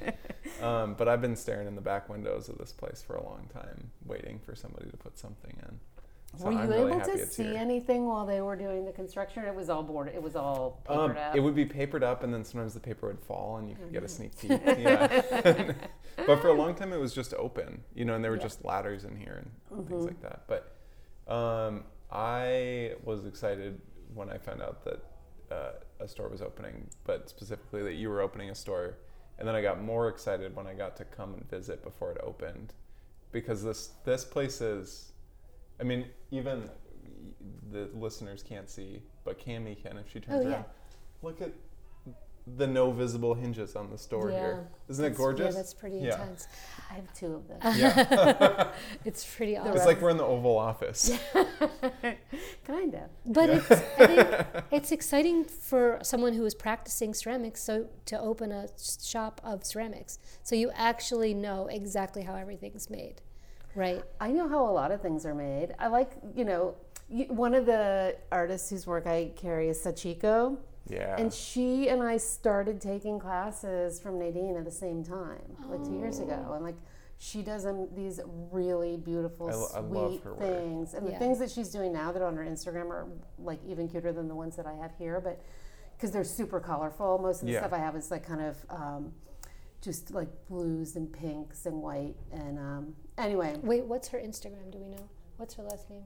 um, 0.63 0.95
but 0.95 1.09
I've 1.09 1.21
been 1.21 1.35
staring 1.35 1.67
in 1.67 1.75
the 1.75 1.81
back 1.81 2.09
windows 2.09 2.49
of 2.49 2.59
this 2.59 2.71
place 2.71 3.03
for 3.05 3.17
a 3.17 3.25
long 3.25 3.49
time, 3.53 3.91
waiting 4.07 4.39
for 4.39 4.55
somebody 4.55 4.89
to 4.89 4.97
put 4.97 5.19
something 5.19 5.53
in. 5.69 5.81
So 6.37 6.45
Were 6.45 6.53
you 6.53 6.59
I'm 6.59 6.69
really 6.69 6.91
able 6.93 7.01
happy 7.01 7.13
to 7.19 7.27
see 7.27 7.43
here. 7.45 7.57
anything 7.57 8.07
while 8.07 8.27
they 8.27 8.41
were 8.41 8.55
doing 8.55 8.85
the 8.85 8.93
construction? 8.93 9.45
It 9.45 9.55
was 9.55 9.71
all 9.71 9.83
board. 9.83 10.13
It 10.15 10.23
was 10.23 10.37
all 10.37 10.83
papered 10.85 10.99
Um, 10.99 11.17
up. 11.17 11.35
it 11.37 11.41
would 11.41 11.55
be 11.55 11.65
papered 11.65 12.05
up, 12.05 12.23
and 12.23 12.33
then 12.33 12.45
sometimes 12.45 12.75
the 12.75 12.81
paper 12.81 13.07
would 13.09 13.19
fall, 13.21 13.57
and 13.57 13.69
you 13.69 13.77
could 13.77 13.93
get 13.93 14.03
a 14.03 14.07
Mm-hmm. 14.07 14.31
sneak 14.39 14.39
peek. 14.39 14.79
Yeah, 14.79 15.75
but 16.27 16.41
for 16.41 16.49
a 16.49 16.53
long 16.53 16.75
time 16.75 16.93
it 16.93 16.99
was 17.01 17.15
just 17.15 17.33
open, 17.35 17.83
you 17.95 18.05
know, 18.05 18.15
and 18.15 18.23
there 18.23 18.31
were 18.31 18.37
Yeah. 18.37 18.43
just 18.43 18.65
ladders 18.65 19.05
in 19.05 19.17
here 19.17 19.43
and 19.43 19.51
Mm-hmm. 19.81 19.89
things 19.89 20.05
like 20.07 20.21
that. 20.23 20.43
But 20.47 21.33
um, 21.33 21.85
I 22.13 22.93
was 23.03 23.25
excited 23.27 23.81
when 24.15 24.29
I 24.31 24.39
found 24.39 24.63
out 24.63 24.85
that 24.85 25.05
uh, 25.51 25.71
a 26.01 26.07
store 26.07 26.29
was 26.29 26.43
opening, 26.43 26.89
but 27.05 27.29
specifically 27.31 27.83
that 27.83 27.95
you 27.95 28.11
were 28.11 28.21
opening 28.21 28.51
a 28.51 28.55
store, 28.55 28.99
and 29.39 29.49
then 29.49 29.55
I 29.55 29.63
got 29.63 29.83
more 29.83 30.09
excited 30.09 30.55
when 30.55 30.67
I 30.67 30.75
got 30.75 30.95
to 30.99 31.05
come 31.05 31.33
and 31.35 31.49
visit 31.49 31.83
before 31.83 32.13
it 32.13 32.19
opened, 32.23 32.75
because 33.33 33.65
this 33.65 33.89
this 34.05 34.25
place 34.25 34.61
is, 34.61 35.13
I 35.81 35.85
mean, 35.85 36.07
even 36.31 36.69
the 37.71 37.89
listeners 37.95 38.43
can't 38.43 38.69
see, 38.69 39.03
but 39.25 39.39
Cami 39.39 39.81
can 39.81 39.97
if 39.99 40.11
she 40.11 40.21
turns 40.21 40.45
Oh, 40.45 40.49
yeah. 40.49 40.55
around. 40.57 40.65
Look 41.23 41.41
at 41.43 41.53
the 42.57 42.67
no 42.67 42.91
visible 42.91 43.35
hinges 43.35 43.77
on 43.77 43.91
the 43.91 43.99
store 43.99 44.31
here. 44.31 44.69
Isn't 44.89 45.05
it 45.05 45.17
gorgeous? 45.17 45.55
Yeah, 45.55 45.61
that's 45.61 45.75
pretty 45.75 45.99
Yeah. 45.99 46.15
intense. 46.15 46.49
I 46.91 46.95
have 46.95 47.13
two 47.13 47.35
of 47.35 47.47
them. 47.49 47.59
yeah. 47.77 48.71
It's 49.05 49.25
pretty 49.37 49.57
awesome. 49.59 49.77
it's 49.77 49.85
like 49.85 50.01
we're 50.01 50.09
in 50.11 50.17
the 50.17 50.25
Oval 50.25 50.57
Office. 50.57 51.11
kind 52.65 52.95
of. 52.95 53.11
But 53.27 53.51
it's, 53.51 53.71
I 53.71 54.07
think 54.07 54.47
it's 54.71 54.93
exciting 54.93 55.45
for 55.45 55.99
someone 56.03 56.33
who 56.35 56.45
is 56.47 56.55
practicing 56.55 57.13
ceramics 57.15 57.63
so 57.63 57.89
to 58.07 58.19
open 58.19 58.51
a 58.53 58.69
shop 59.03 59.41
of 59.45 59.65
ceramics. 59.65 60.19
So 60.43 60.55
you 60.55 60.71
actually 60.75 61.35
know 61.35 61.67
exactly 61.67 62.23
how 62.23 62.35
everything's 62.35 62.89
made, 62.89 63.21
right? 63.79 64.03
I 64.21 64.31
know 64.33 64.49
how 64.49 64.69
a 64.69 64.73
lot 64.73 64.91
of 64.91 65.01
things 65.01 65.25
are 65.25 65.35
made. 65.35 65.75
I 65.79 65.87
like, 65.87 66.11
you 66.35 66.45
know, 66.45 66.75
one 67.29 67.55
of 67.55 67.65
the 67.65 68.17
artists 68.33 68.69
whose 68.69 68.87
work 68.87 69.07
I 69.07 69.31
carry 69.37 69.69
is 69.69 69.79
Sachiko. 69.79 70.59
Yeah. 70.89 71.15
And 71.19 71.33
she 71.33 71.89
and 71.89 72.03
I 72.03 72.17
started 72.17 72.81
taking 72.81 73.19
classes 73.21 74.01
from 74.01 74.19
Nadine 74.19 74.57
at 74.57 74.65
the 74.65 74.71
same 74.71 75.05
time, 75.05 75.43
like 75.69 75.85
two 75.85 75.95
years 75.97 76.19
ago. 76.19 76.53
And 76.55 76.65
like, 76.65 76.77
she 77.19 77.43
does 77.43 77.67
um, 77.67 77.89
these 77.95 78.21
really 78.51 78.97
beautiful, 78.97 79.49
I 79.49 79.55
lo- 79.55 79.69
I 79.75 79.81
sweet 80.09 80.25
work. 80.25 80.39
things. 80.39 80.95
And 80.95 81.07
Yeah. 81.07 81.13
the 81.13 81.19
things 81.19 81.39
that 81.41 81.51
she's 81.51 81.69
doing 81.71 81.93
now 81.93 82.11
that 82.13 82.21
are 82.23 82.27
on 82.27 82.37
her 82.37 82.45
Instagram 82.45 82.91
are 82.91 83.07
like 83.39 83.61
even 83.67 83.87
cuter 83.89 84.13
than 84.13 84.29
the 84.29 84.35
ones 84.35 84.57
that 84.57 84.67
I 84.67 84.75
have 84.75 84.93
here, 84.99 85.21
but 85.21 85.41
because 85.97 86.11
they're 86.11 86.25
super 86.25 86.59
colorful. 86.61 87.19
Most 87.19 87.43
of 87.43 87.47
the 87.47 87.53
Yeah. 87.53 87.61
stuff 87.61 87.73
I 87.73 87.79
have 87.79 87.95
is 87.97 88.11
like 88.11 88.27
kind 88.27 88.41
of 88.41 88.57
um, 88.71 89.13
just 89.81 90.11
like 90.13 90.29
blues 90.49 90.97
and 90.97 91.13
pinks 91.13 91.67
and 91.67 91.81
white. 91.83 92.15
And 92.33 92.59
um, 92.59 92.95
anyway, 93.17 93.57
Wait, 93.63 93.85
what's 93.85 94.09
her 94.09 94.19
Instagram? 94.19 94.71
Do 94.73 94.79
we 94.79 94.89
know? 94.89 95.09
What's 95.37 95.55
her 95.55 95.63
last 95.63 95.89
name? 95.91 96.03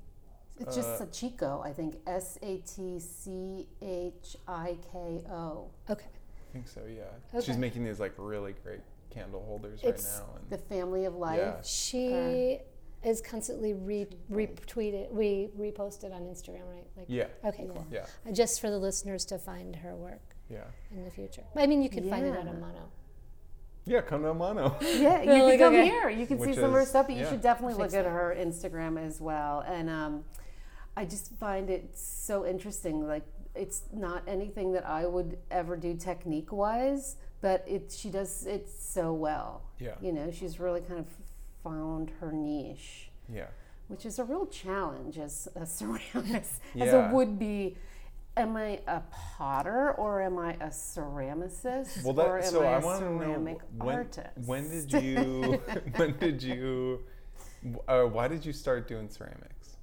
it's 0.61 0.77
just 0.77 1.01
Sachiko, 1.01 1.65
I 1.67 1.73
think. 1.73 1.97
S 2.07 2.39
A 2.43 2.59
T 2.59 2.99
C 3.01 3.67
H 3.81 4.37
I 4.47 4.77
K 4.93 5.23
O. 5.31 5.71
Okay. 5.91 6.05
I 6.07 6.53
think 6.53 6.69
so, 6.69 6.83
yeah. 6.89 7.05
Okay. 7.35 7.45
She's 7.45 7.57
making 7.57 7.85
these 7.85 7.99
like 7.99 8.13
really 8.19 8.55
great 8.63 8.81
candle 9.11 9.43
holders 9.47 9.81
It's 9.83 10.05
right 10.05 10.27
now. 10.27 10.37
And 10.37 10.51
the 10.51 10.59
family 10.59 11.07
of 11.07 11.15
life. 11.17 11.39
Yeah. 11.41 11.63
She 11.63 12.59
is 13.03 13.21
constantly 13.21 13.75
re- 13.75 14.07
retweeted, 14.31 15.11
we 15.11 15.49
reposted 15.59 16.15
on 16.15 16.23
Instagram, 16.23 16.69
right? 16.71 16.87
Like, 16.97 17.07
yeah. 17.09 17.27
Okay, 17.45 17.67
cool. 17.67 17.85
Yeah. 17.91 18.07
Uh, 18.29 18.33
Just 18.33 18.61
for 18.61 18.71
the 18.71 18.79
listeners 18.79 19.25
to 19.27 19.39
find 19.39 19.75
her 19.77 19.97
work 19.97 20.21
Yeah. 20.49 20.65
in 20.93 21.05
the 21.05 21.11
future. 21.11 21.43
I 21.57 21.67
mean, 21.67 21.83
you 21.83 21.89
can 21.89 22.09
find 22.09 22.25
it 22.27 22.35
at 22.35 22.45
Yeah. 22.45 22.53
Amano. 22.53 22.85
Yeah, 23.85 24.01
come 24.01 24.23
to 24.23 24.33
Mono. 24.35 24.77
Yeah, 24.81 25.23
you 25.23 25.31
Really? 25.33 25.51
can 25.59 25.59
come 25.59 25.75
Okay. 25.75 25.85
here. 25.87 26.09
You 26.09 26.27
can 26.27 26.39
see 26.41 26.53
some 26.55 26.65
of 26.65 26.73
her 26.73 26.85
stuff, 26.85 27.09
but 27.09 27.17
you 27.17 27.27
should 27.27 27.43
definitely 27.43 27.75
look 27.83 27.93
at 27.95 28.05
her 28.05 28.35
Instagram 28.39 28.99
as 29.05 29.21
well. 29.21 29.61
And 29.67 29.91
um, 29.91 30.25
I 30.97 31.05
just 31.05 31.33
find 31.35 31.69
it 31.71 31.91
so 31.97 32.47
interesting. 32.47 33.07
Like 33.07 33.25
it's 33.55 33.83
not 33.93 34.23
anything 34.29 34.73
that 34.73 34.87
I 34.89 35.07
would 35.07 35.37
ever 35.51 35.77
do 35.77 35.95
technique 35.97 36.53
wise, 36.53 37.17
but 37.41 37.65
it 37.67 37.93
she 37.97 38.09
does 38.09 38.47
it 38.47 38.69
so 38.69 39.13
well. 39.13 39.63
Yeah. 39.81 39.95
You 40.01 40.13
know, 40.13 40.31
she's 40.31 40.61
really 40.61 40.81
kind 40.81 41.01
of 41.01 41.07
found 41.65 42.11
her 42.21 42.33
niche. 42.33 43.11
Yeah. 43.33 43.47
which 43.89 44.05
is 44.07 44.19
a 44.19 44.25
real 44.25 44.47
challenge 44.47 45.19
as 45.19 45.49
a 45.57 45.61
ceramist, 45.61 46.59
as 46.81 46.93
a 46.93 47.11
would 47.13 47.39
be. 47.39 47.77
Am 48.37 48.57
I 48.57 48.81
a 48.87 49.03
potter 49.11 49.93
or 49.93 50.23
am 50.23 50.39
I 50.39 50.53
a 50.55 50.69
ceramicist 50.69 52.03
Well, 52.03 52.19
or 52.19 52.41
that, 52.41 52.47
am 52.47 52.51
so 52.53 52.63
I 52.63 52.73
I 52.75 52.79
a 52.79 52.81
want 52.81 53.01
to 53.01 53.11
know 53.11 53.19
ceramic 53.19 53.59
when, 53.77 53.95
artist? 53.95 54.29
when 54.47 54.71
did 54.71 54.93
you 55.03 55.61
when 55.97 56.17
did 56.19 56.43
you 56.43 57.01
uh, 57.87 58.05
why 58.05 58.29
did 58.29 58.45
you 58.47 58.53
start 58.55 58.89
doing 58.89 59.09
ceramics? 59.11 59.77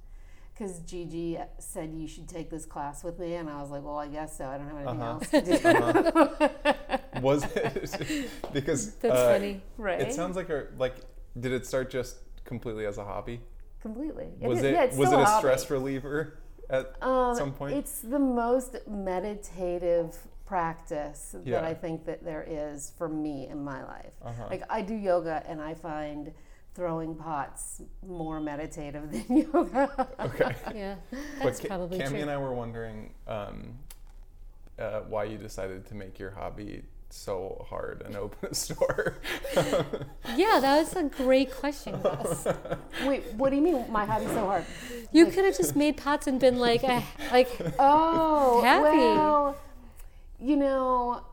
Because 0.52 0.80
Gigi 0.80 1.38
said 1.58 1.94
you 1.94 2.06
should 2.08 2.28
take 2.28 2.50
this 2.50 2.66
class 2.66 3.02
with 3.02 3.18
me, 3.18 3.36
and 3.36 3.48
I 3.48 3.62
was 3.62 3.70
like, 3.70 3.82
well, 3.82 3.96
I 3.96 4.08
guess 4.08 4.36
so. 4.36 4.44
I 4.46 4.58
don't 4.58 4.68
have 4.68 4.76
anything 4.76 5.00
Uh-huh. 5.00 5.12
else 5.12 5.28
to 5.30 5.40
do. 5.40 6.48
Uh-huh. 6.84 6.98
Was 7.22 7.44
it 7.56 8.28
because 8.52 8.94
That's 8.96 9.14
uh, 9.14 9.32
funny. 9.32 9.62
right? 9.78 10.00
It 10.00 10.12
sounds 10.12 10.36
like 10.36 10.48
a 10.50 10.66
like 10.78 10.96
did 11.38 11.52
it 11.52 11.66
start 11.66 11.90
just 11.90 12.16
completely 12.44 12.84
as 12.86 12.98
a 12.98 13.04
hobby? 13.04 13.40
completely. 13.80 14.28
Was 14.40 14.58
is- 14.58 14.64
it 14.64 14.72
yeah, 14.74 14.82
it's 14.84 14.96
was 14.96 15.08
it 15.08 15.12
still 15.12 15.22
a 15.22 15.38
stress 15.38 15.70
reliever 15.70 16.38
at 16.70 17.02
Um, 17.02 17.34
some 17.36 17.52
point? 17.52 17.74
It's 17.76 18.00
the 18.00 18.18
most 18.18 18.76
meditative 18.88 20.16
practice 20.46 21.36
Yeah. 21.44 21.60
that 21.60 21.64
I 21.64 21.74
think 21.74 22.04
that 22.06 22.24
there 22.24 22.44
is 22.48 22.92
for 22.98 23.08
me 23.08 23.46
in 23.48 23.62
my 23.62 23.84
life. 23.84 24.12
Uh-huh. 24.22 24.46
Like 24.50 24.62
I 24.70 24.82
do 24.82 24.94
yoga 24.94 25.42
and 25.46 25.60
I 25.60 25.74
find 25.74 26.32
throwing 26.74 27.14
pots 27.14 27.82
more 28.06 28.40
meditative 28.40 29.10
than 29.12 29.36
yoga. 29.52 30.08
okay. 30.20 30.54
Yeah, 30.74 30.96
that's 31.42 31.60
Ca- 31.60 31.68
probably 31.68 31.98
Cami 31.98 32.08
true. 32.08 32.18
and 32.20 32.30
I 32.30 32.36
were 32.38 32.54
wondering 32.54 33.12
um, 33.26 33.78
uh, 34.78 35.00
why 35.08 35.24
you 35.24 35.36
decided 35.38 35.86
to 35.86 35.94
make 35.94 36.18
your 36.18 36.30
hobby 36.30 36.82
so 37.12 37.66
hard 37.68 38.02
and 38.06 38.16
open 38.16 38.50
a 38.50 38.54
store. 38.66 39.16
Yeah, 40.36 40.58
that 40.60 40.78
was 40.78 40.94
a 40.96 41.04
great 41.04 41.52
question, 41.52 42.00
Gus. 42.00 42.46
Wait, 43.06 43.24
what 43.34 43.50
do 43.50 43.56
you 43.56 43.62
mean 43.62 43.84
my 43.90 44.04
hobby's 44.04 44.28
so 44.28 44.46
hard? 44.46 44.64
You 45.12 45.26
could 45.26 45.44
have 45.44 45.56
just 45.56 45.76
made 45.76 45.96
pots 45.96 46.26
and 46.26 46.38
been 46.40 46.58
like, 46.58 46.84
eh, 46.84 47.02
like, 47.32 47.48
Oh, 47.78 48.62
Happy. 48.62 48.82
well, 48.98 49.56
you 50.38 50.56
know, 50.56 51.24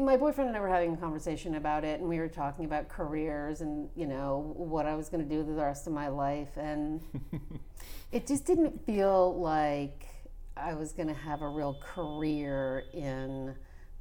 my 0.00 0.16
boyfriend 0.16 0.48
and 0.48 0.56
I 0.56 0.60
were 0.60 0.68
having 0.68 0.94
a 0.94 0.96
conversation 0.96 1.54
about 1.54 1.84
it, 1.84 2.00
and 2.00 2.08
we 2.08 2.18
were 2.18 2.28
talking 2.28 2.64
about 2.64 2.88
careers 2.88 3.60
and 3.60 3.88
you 3.94 4.06
know 4.06 4.52
what 4.56 4.84
I 4.86 4.96
was 4.96 5.08
going 5.08 5.22
to 5.22 5.28
do 5.32 5.44
the 5.44 5.52
rest 5.52 5.86
of 5.86 5.92
my 5.92 6.08
life, 6.08 6.56
and 6.56 7.00
it 8.12 8.26
just 8.26 8.46
didn't 8.46 8.84
feel 8.84 9.38
like 9.40 10.06
I 10.56 10.74
was 10.74 10.92
going 10.92 11.08
to 11.08 11.14
have 11.14 11.42
a 11.42 11.48
real 11.48 11.78
career 11.80 12.84
in 12.92 13.54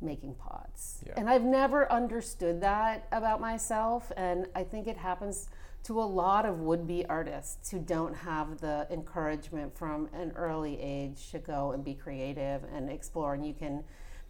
making 0.05 0.35
pots. 0.35 1.03
Yeah. 1.05 1.13
And 1.17 1.29
I've 1.29 1.43
never 1.43 1.91
understood 1.91 2.61
that 2.61 3.07
about 3.11 3.41
myself, 3.41 4.11
and 4.15 4.47
I 4.55 4.63
think 4.63 4.87
it 4.87 4.97
happens 4.97 5.49
to 5.85 6.01
a 6.01 6.03
lot 6.03 6.47
of 6.47 6.61
would-be 6.61 7.05
artists 7.05 7.69
who 7.69 7.77
don't 7.77 8.15
have 8.15 8.59
the 8.59 8.87
encouragement 8.89 9.77
from 9.77 10.09
an 10.13 10.31
early 10.35 10.81
age 10.81 11.29
to 11.29 11.37
go 11.37 11.73
and 11.73 11.83
be 11.83 11.93
creative 11.93 12.63
and 12.73 12.89
explore 12.89 13.35
and 13.35 13.45
you 13.45 13.53
can 13.53 13.83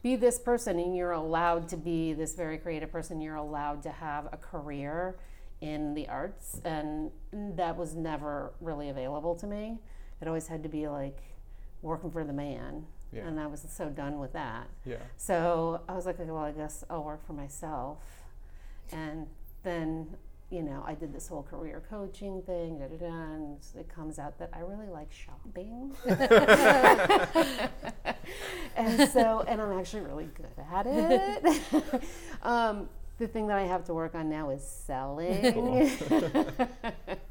be 0.03 0.17
this 0.17 0.37
person 0.37 0.77
and 0.77 0.97
you're 0.97 1.13
allowed 1.13 1.69
to 1.69 1.77
be 1.77 2.11
this 2.11 2.35
very 2.35 2.57
creative 2.57 2.91
person 2.91 3.21
you're 3.21 3.35
allowed 3.35 3.81
to 3.81 3.89
have 3.89 4.27
a 4.33 4.37
career 4.37 5.17
in 5.61 5.93
the 5.93 6.05
arts 6.09 6.59
and 6.65 7.09
that 7.31 7.77
was 7.77 7.95
never 7.95 8.51
really 8.59 8.89
available 8.89 9.33
to 9.33 9.47
me 9.47 9.79
it 10.21 10.27
always 10.27 10.47
had 10.47 10.61
to 10.61 10.69
be 10.69 10.89
like 10.89 11.19
working 11.81 12.11
for 12.11 12.25
the 12.25 12.33
man 12.33 12.85
Yeah. 13.11 13.27
and 13.27 13.39
I 13.39 13.47
was 13.47 13.65
so 13.69 13.89
done 13.89 14.19
with 14.19 14.33
that. 14.33 14.67
Yeah. 14.85 14.97
So 15.17 15.81
I 15.87 15.93
was 15.93 16.05
like, 16.05 16.17
well, 16.19 16.37
I 16.37 16.51
guess 16.51 16.83
I'll 16.89 17.03
work 17.03 17.25
for 17.25 17.33
myself. 17.33 17.99
And 18.91 19.27
then, 19.63 20.17
you 20.49 20.61
know, 20.61 20.83
I 20.85 20.93
did 20.95 21.13
this 21.13 21.27
whole 21.27 21.43
career 21.43 21.81
coaching 21.89 22.41
thing, 22.43 22.79
da, 22.79 22.87
da, 22.87 22.97
da, 22.97 23.07
and 23.07 23.57
it 23.77 23.87
comes 23.87 24.19
out 24.19 24.37
that 24.39 24.49
I 24.53 24.59
really 24.59 24.89
like 24.89 25.11
shopping. 25.11 25.95
and 28.75 29.09
so, 29.09 29.43
and 29.47 29.61
I'm 29.61 29.79
actually 29.79 30.01
really 30.03 30.29
good 30.35 30.47
at 30.71 30.85
it. 30.87 32.03
um, 32.43 32.89
the 33.17 33.27
thing 33.27 33.47
that 33.47 33.57
I 33.57 33.63
have 33.63 33.85
to 33.85 33.93
work 33.93 34.13
on 34.13 34.29
now 34.29 34.49
is 34.49 34.63
selling. 34.63 35.89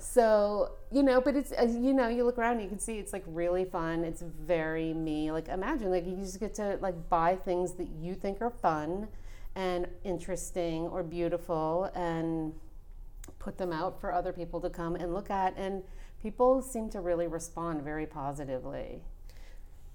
so, 0.00 0.72
you 0.90 1.02
know, 1.02 1.20
but 1.20 1.36
it's, 1.36 1.52
you 1.52 1.92
know, 1.92 2.08
you 2.08 2.24
look 2.24 2.38
around, 2.38 2.54
and 2.54 2.62
you 2.62 2.68
can 2.68 2.78
see 2.78 2.98
it's 2.98 3.12
like 3.12 3.24
really 3.26 3.64
fun. 3.64 4.04
It's 4.04 4.22
very 4.22 4.94
me. 4.94 5.30
Like, 5.30 5.48
imagine, 5.48 5.90
like, 5.90 6.06
you 6.06 6.16
just 6.16 6.40
get 6.40 6.54
to 6.54 6.78
like 6.80 7.08
buy 7.08 7.36
things 7.36 7.74
that 7.74 7.88
you 8.00 8.14
think 8.14 8.40
are 8.40 8.50
fun 8.50 9.08
and 9.54 9.86
interesting 10.04 10.82
or 10.88 11.02
beautiful 11.02 11.90
and 11.94 12.52
put 13.38 13.58
them 13.58 13.72
out 13.72 14.00
for 14.00 14.12
other 14.12 14.32
people 14.32 14.60
to 14.60 14.70
come 14.70 14.94
and 14.94 15.12
look 15.12 15.30
at. 15.30 15.56
And 15.56 15.82
people 16.22 16.62
seem 16.62 16.88
to 16.90 17.00
really 17.00 17.26
respond 17.26 17.82
very 17.82 18.06
positively. 18.06 19.02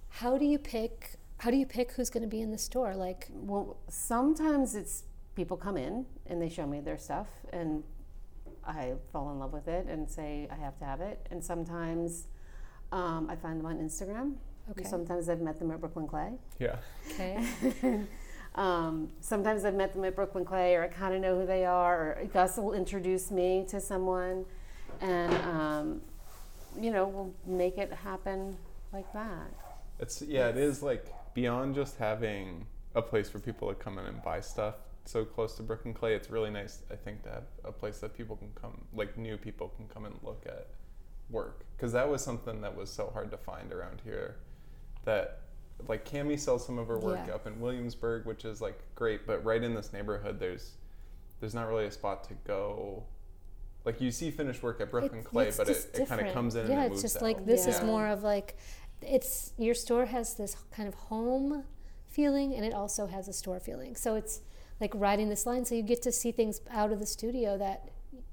How 0.09 0.37
do 0.37 0.45
you 0.45 0.57
pick? 0.57 1.15
How 1.39 1.51
do 1.51 1.57
you 1.57 1.65
pick 1.65 1.91
who's 1.93 2.09
going 2.09 2.23
to 2.23 2.29
be 2.29 2.41
in 2.41 2.51
the 2.51 2.57
store? 2.57 2.95
Like, 2.95 3.27
Well, 3.31 3.77
sometimes 3.89 4.75
it's 4.75 5.03
people 5.35 5.57
come 5.57 5.77
in 5.77 6.05
and 6.27 6.41
they 6.41 6.49
show 6.49 6.65
me 6.65 6.79
their 6.79 6.97
stuff 6.97 7.27
and 7.51 7.83
I 8.67 8.93
fall 9.11 9.31
in 9.31 9.39
love 9.39 9.53
with 9.53 9.67
it 9.67 9.87
and 9.87 10.09
say 10.09 10.47
I 10.51 10.55
have 10.55 10.77
to 10.79 10.85
have 10.85 11.01
it. 11.01 11.25
And 11.31 11.43
sometimes 11.43 12.27
um, 12.91 13.29
I 13.29 13.35
find 13.35 13.59
them 13.59 13.65
on 13.65 13.77
Instagram. 13.77 14.35
Okay. 14.71 14.83
Sometimes 14.83 15.29
I've 15.29 15.41
met 15.41 15.59
them 15.59 15.71
at 15.71 15.79
Brooklyn 15.79 16.07
Clay. 16.07 16.33
Yeah. 16.59 16.77
okay, 17.13 17.45
Um, 18.55 19.09
sometimes 19.19 19.65
I've 19.65 19.75
met 19.75 19.93
them 19.93 20.05
at 20.05 20.15
Brooklyn 20.15 20.45
Clay, 20.45 20.75
or 20.75 20.83
I 20.83 20.87
kind 20.87 21.13
of 21.13 21.21
know 21.21 21.37
who 21.37 21.45
they 21.45 21.65
are, 21.65 22.17
or 22.17 22.25
Gus 22.31 22.57
will 22.57 22.73
introduce 22.73 23.29
me 23.29 23.65
to 23.67 23.81
someone, 23.81 24.45
and 25.01 25.33
um, 25.43 26.01
you 26.79 26.89
know, 26.89 27.05
we'll 27.07 27.33
make 27.45 27.77
it 27.77 27.91
happen 27.91 28.55
like 28.93 29.11
that. 29.13 29.47
It's 29.99 30.21
yeah, 30.21 30.47
it 30.47 30.57
is 30.57 30.81
like 30.81 31.13
beyond 31.33 31.75
just 31.75 31.97
having 31.97 32.65
a 32.95 33.01
place 33.01 33.29
for 33.29 33.39
people 33.39 33.67
to 33.67 33.75
come 33.75 33.99
in 33.99 34.05
and 34.05 34.23
buy 34.23 34.39
stuff 34.39 34.75
so 35.05 35.23
close 35.23 35.55
to 35.55 35.63
Brooklyn 35.63 35.93
Clay. 35.93 36.13
It's 36.15 36.29
really 36.29 36.49
nice, 36.49 36.81
I 36.91 36.95
think, 36.95 37.23
to 37.23 37.29
have 37.29 37.43
a 37.63 37.71
place 37.71 37.99
that 37.99 38.15
people 38.15 38.35
can 38.35 38.49
come, 38.59 38.81
like 38.93 39.17
new 39.17 39.37
people 39.37 39.69
can 39.69 39.87
come 39.87 40.05
and 40.05 40.15
look 40.23 40.43
at 40.47 40.67
work, 41.29 41.65
because 41.75 41.91
that 41.93 42.09
was 42.09 42.23
something 42.23 42.61
that 42.61 42.75
was 42.75 42.89
so 42.91 43.09
hard 43.13 43.31
to 43.31 43.37
find 43.37 43.71
around 43.71 44.01
here. 44.03 44.37
That 45.05 45.41
like 45.87 46.09
Cami 46.09 46.39
sells 46.39 46.65
some 46.65 46.77
of 46.79 46.87
her 46.87 46.97
work 46.97 47.19
Yeah. 47.27 47.35
up 47.35 47.47
in 47.47 47.59
Williamsburg, 47.59 48.25
which 48.25 48.45
is 48.45 48.61
like 48.61 48.79
great, 48.95 49.27
but 49.27 49.43
right 49.43 49.61
in 49.63 49.73
this 49.75 49.93
neighborhood, 49.93 50.39
there's 50.39 50.73
there's 51.39 51.53
not 51.53 51.67
really 51.67 51.85
a 51.85 51.91
spot 51.91 52.23
to 52.25 52.33
go. 52.45 53.03
Like 53.83 54.01
you 54.01 54.09
see 54.11 54.31
finished 54.31 54.63
work 54.63 54.81
at 54.81 54.89
Brooklyn 54.89 55.19
It- 55.21 55.25
Clay, 55.25 55.51
but 55.55 55.69
it, 55.69 55.87
it 55.93 56.07
kind 56.07 56.25
of 56.25 56.33
comes 56.33 56.55
in 56.55 56.67
Yeah, 56.67 56.81
and 56.83 56.85
it 56.85 56.93
it's 56.93 57.01
just 57.01 57.17
out. 57.17 57.21
like 57.23 57.45
this 57.45 57.67
is 57.67 57.81
more 57.83 58.07
of 58.07 58.23
like, 58.23 58.57
it's 59.01 59.53
your 59.57 59.75
store 59.75 60.05
has 60.05 60.35
this 60.35 60.55
kind 60.71 60.87
of 60.87 60.95
home 60.95 61.63
feeling, 62.07 62.55
and 62.55 62.65
it 62.65 62.73
also 62.73 63.05
has 63.05 63.27
a 63.27 63.33
store 63.33 63.59
feeling. 63.59 63.95
So 63.95 64.15
it's 64.15 64.41
like 64.81 64.91
riding 64.95 65.29
this 65.29 65.45
line, 65.45 65.65
so 65.65 65.75
you 65.75 65.81
get 65.83 66.01
to 66.03 66.11
see 66.11 66.31
things 66.31 66.61
out 66.69 66.91
of 66.91 66.99
the 66.99 67.05
studio 67.05 67.57
that 67.57 67.89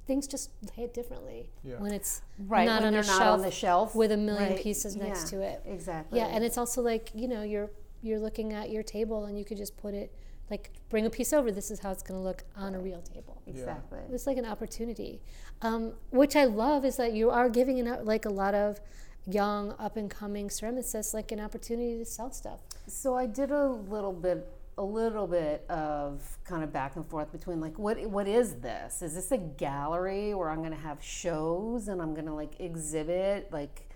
things 0.07 0.27
just 0.27 0.51
hit 0.75 0.93
differently 0.93 1.49
Yeah. 1.63 1.77
when 1.77 1.93
it's 1.93 2.23
Right 2.49 2.65
not 2.67 2.81
when 2.81 2.89
on 2.89 2.93
they're 2.93 3.03
a 3.03 3.07
not 3.07 3.19
shelf 3.19 3.35
on 3.39 3.43
the 3.43 3.51
shelf 3.53 3.95
with 3.95 4.11
a 4.11 4.17
million 4.17 4.53
Right, 4.55 4.61
pieces 4.63 4.97
next 4.97 5.33
yeah, 5.33 5.39
to 5.39 5.45
it. 5.45 5.63
Exactly. 5.67 6.19
Yeah, 6.19 6.27
and 6.27 6.43
it's 6.45 6.59
also 6.59 6.83
like 6.83 7.11
you 7.15 7.29
know 7.29 7.43
you're 7.43 7.71
you're 8.03 8.19
looking 8.19 8.53
at 8.53 8.71
your 8.71 8.83
table 8.83 9.27
and 9.27 9.39
you 9.39 9.45
could 9.45 9.57
just 9.59 9.77
put 9.77 9.95
it 9.95 10.13
like 10.51 10.71
bring 10.89 11.07
a 11.07 11.11
piece 11.11 11.33
over. 11.33 11.53
This 11.53 11.71
is 11.71 11.79
how 11.79 11.93
it's 11.93 12.03
going 12.03 12.19
to 12.19 12.25
look 12.25 12.43
on 12.57 12.75
a 12.75 12.81
real 12.81 13.01
table. 13.01 13.41
exactly. 13.47 14.01
It's 14.13 14.27
like 14.27 14.37
an 14.37 14.45
opportunity, 14.45 15.21
um, 15.63 15.93
which 16.11 16.35
I 16.35 16.45
love 16.45 16.85
is 16.85 16.97
that 16.97 17.13
you 17.13 17.31
are 17.31 17.49
giving 17.49 17.79
an, 17.79 18.05
like 18.05 18.25
a 18.25 18.29
lot 18.29 18.55
of 18.55 18.81
young 19.25 19.73
up 19.79 19.97
and 19.97 20.11
coming 20.11 20.49
ceramicists 20.49 21.15
like 21.15 21.31
an 21.31 21.39
opportunity 21.39 21.97
to 21.97 22.05
sell 22.05 22.33
stuff. 22.33 22.59
So 22.89 23.15
I 23.15 23.27
did 23.27 23.53
a 23.53 23.69
little 23.69 24.13
bit 24.13 24.47
a 24.79 24.83
little 24.83 25.27
bit 25.27 25.67
of 25.69 26.39
kind 26.45 26.65
of 26.65 26.73
back 26.73 26.97
and 26.97 27.07
forth 27.07 27.31
between 27.31 27.61
like 27.61 27.79
what 27.79 28.01
what 28.07 28.27
is 28.27 28.55
this? 28.57 29.03
Is 29.03 29.15
this 29.15 29.31
a 29.33 29.39
gallery 29.39 30.35
where 30.35 30.49
I'm 30.49 30.59
going 30.59 30.73
to 30.73 30.77
have 30.77 31.03
shows 31.03 31.89
and 31.89 32.01
I'm 32.01 32.15
going 32.15 32.27
to 32.27 32.35
like 32.35 32.59
exhibit 32.59 33.53
like 33.53 33.89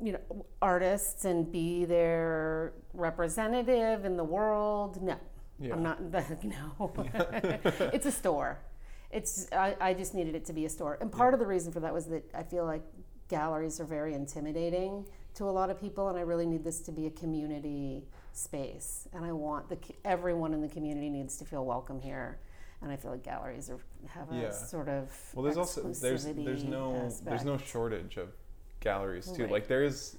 you 0.00 0.12
know 0.12 0.46
artists 0.62 1.24
and 1.24 1.50
be 1.50 1.84
their 1.84 2.72
representative 2.92 4.04
in 4.04 4.16
the 4.16 4.24
world? 4.24 5.02
No. 5.02 5.16
Yeah. 5.58 5.74
I'm 5.74 5.82
not 5.82 6.12
the, 6.12 6.24
no. 6.44 6.92
it's 7.92 8.06
a 8.06 8.12
store. 8.12 8.60
It's 9.10 9.48
I, 9.52 9.76
I 9.80 9.94
just 9.94 10.14
needed 10.14 10.34
it 10.34 10.44
to 10.46 10.52
be 10.52 10.66
a 10.66 10.70
store. 10.70 10.98
And 11.00 11.10
part 11.10 11.34
of 11.34 11.40
the 11.40 11.46
reason 11.46 11.72
for 11.72 11.80
that 11.80 11.92
was 11.92 12.06
that 12.06 12.24
I 12.32 12.44
feel 12.44 12.64
like 12.64 12.82
galleries 13.28 13.80
are 13.80 13.84
very 13.84 14.14
intimidating 14.14 15.04
to 15.34 15.44
a 15.44 15.50
lot 15.50 15.70
of 15.70 15.80
people 15.80 16.08
and 16.08 16.18
I 16.18 16.20
really 16.20 16.46
need 16.46 16.62
this 16.62 16.80
to 16.80 16.92
be 16.92 17.06
a 17.06 17.10
community 17.10 18.04
space 18.36 19.08
and 19.12 19.24
I 19.24 19.32
want 19.32 19.68
the 19.68 19.78
everyone 20.04 20.52
in 20.54 20.60
the 20.60 20.68
community 20.68 21.08
needs 21.08 21.36
to 21.38 21.44
feel 21.44 21.64
welcome 21.64 22.00
here. 22.00 22.40
And 22.82 22.92
I 22.92 22.96
feel 22.96 23.12
like 23.12 23.22
galleries 23.22 23.70
are, 23.70 23.78
have 24.08 24.30
a 24.30 24.36
Yeah. 24.36 24.50
sort 24.50 24.88
of 24.88 25.10
Well, 25.32 25.42
there's 25.44 25.56
also 25.56 25.82
there's 25.82 26.24
there's 26.24 26.64
no 26.64 27.10
there's 27.22 27.44
no 27.44 27.56
shortage 27.56 28.18
of 28.18 28.28
galleries 28.80 29.30
too. 29.30 29.44
Right. 29.44 29.52
Like 29.52 29.68
there 29.68 29.84
is, 29.84 30.18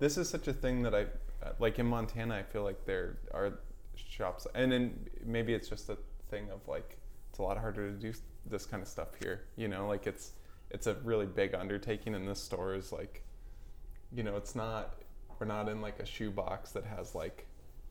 this 0.00 0.18
is 0.18 0.28
such 0.28 0.48
a 0.48 0.52
thing 0.52 0.82
that 0.82 0.94
I 0.94 1.02
uh, 1.44 1.52
like 1.60 1.78
in 1.78 1.86
Montana. 1.86 2.34
I 2.34 2.42
feel 2.42 2.64
like 2.64 2.84
there 2.84 3.18
are 3.32 3.60
shops, 3.94 4.46
and 4.54 4.72
then 4.72 5.08
maybe 5.24 5.54
it's 5.54 5.68
just 5.68 5.88
a 5.88 5.98
thing 6.30 6.50
of 6.50 6.66
like 6.66 6.98
it's 7.30 7.38
a 7.38 7.42
lot 7.42 7.58
harder 7.58 7.90
to 7.90 7.96
do 7.96 8.12
this 8.46 8.66
kind 8.66 8.82
of 8.82 8.88
stuff 8.88 9.08
here. 9.22 9.42
You 9.56 9.68
know, 9.68 9.86
like 9.86 10.06
it's 10.06 10.32
it's 10.70 10.86
a 10.88 10.94
really 11.04 11.26
big 11.26 11.54
undertaking, 11.54 12.14
and 12.14 12.26
this 12.26 12.40
store 12.42 12.74
is 12.74 12.90
like, 12.90 13.22
you 14.12 14.24
know, 14.24 14.36
it's 14.36 14.56
not 14.56 14.96
we're 15.38 15.46
not 15.46 15.68
in 15.68 15.80
like 15.80 16.00
a 16.00 16.06
shoebox 16.06 16.72
that 16.72 16.84
has 16.84 17.14
like 17.14 17.46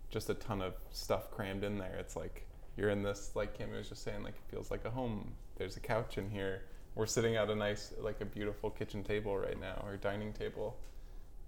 just 0.09 0.29
a 0.29 0.33
ton 0.35 0.61
of 0.61 0.73
stuff 0.91 1.31
crammed 1.31 1.63
in 1.63 1.77
there. 1.77 1.95
It's 1.99 2.15
like 2.15 2.45
you're 2.77 2.89
in 2.89 3.03
this, 3.03 3.31
like 3.35 3.57
Kimmy 3.57 3.77
was 3.77 3.89
just 3.89 4.03
saying, 4.03 4.23
like 4.23 4.35
it 4.35 4.51
feels 4.51 4.71
like 4.71 4.85
a 4.85 4.89
home. 4.89 5.33
There's 5.57 5.77
a 5.77 5.79
couch 5.79 6.17
in 6.17 6.29
here. 6.29 6.63
We're 6.95 7.05
sitting 7.07 7.35
at 7.35 7.49
a 7.49 7.55
nice, 7.55 7.93
like 7.99 8.21
a 8.21 8.25
beautiful 8.25 8.69
kitchen 8.69 9.03
table 9.03 9.37
right 9.37 9.59
now, 9.59 9.83
or 9.85 9.97
dining 9.97 10.31
table. 10.33 10.77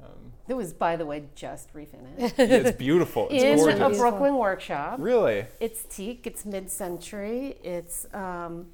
Um, 0.03 0.33
It 0.47 0.55
was, 0.55 0.73
by 0.73 0.95
the 0.95 1.05
way, 1.05 1.25
just 1.35 1.73
refinished. 1.73 2.33
it's 2.37 2.77
beautiful. 2.77 3.27
It's 3.29 3.43
in 3.43 3.57
gorgeous. 3.57 3.97
a 3.97 4.01
Brooklyn 4.01 4.35
workshop. 4.35 4.97
Really? 4.99 5.45
It's 5.59 5.83
teak. 5.83 6.25
It's 6.25 6.45
mid-century. 6.45 7.57
It's 7.63 8.07
um, 8.13 8.67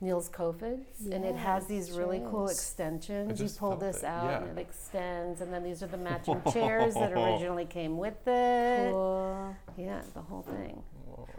Niels 0.00 0.28
Koefoed's, 0.28 1.06
and 1.06 1.24
it 1.24 1.34
has 1.34 1.66
these 1.66 1.90
really 1.90 2.22
cool 2.30 2.48
extensions. 2.48 3.40
You 3.40 3.48
pull 3.48 3.76
this 3.76 3.98
it, 3.98 4.04
out, 4.04 4.24
yeah. 4.26 4.42
and 4.42 4.58
it 4.58 4.60
extends, 4.60 5.40
and 5.40 5.52
then 5.52 5.64
these 5.64 5.82
are 5.82 5.88
the 5.88 5.96
matching 5.96 6.40
chairs 6.52 6.94
that 6.94 7.12
originally 7.12 7.64
came 7.64 7.98
with 7.98 8.26
it. 8.26 8.90
Cool. 8.92 9.56
Yeah, 9.76 10.02
the 10.14 10.22
whole 10.22 10.42
thing. 10.42 10.82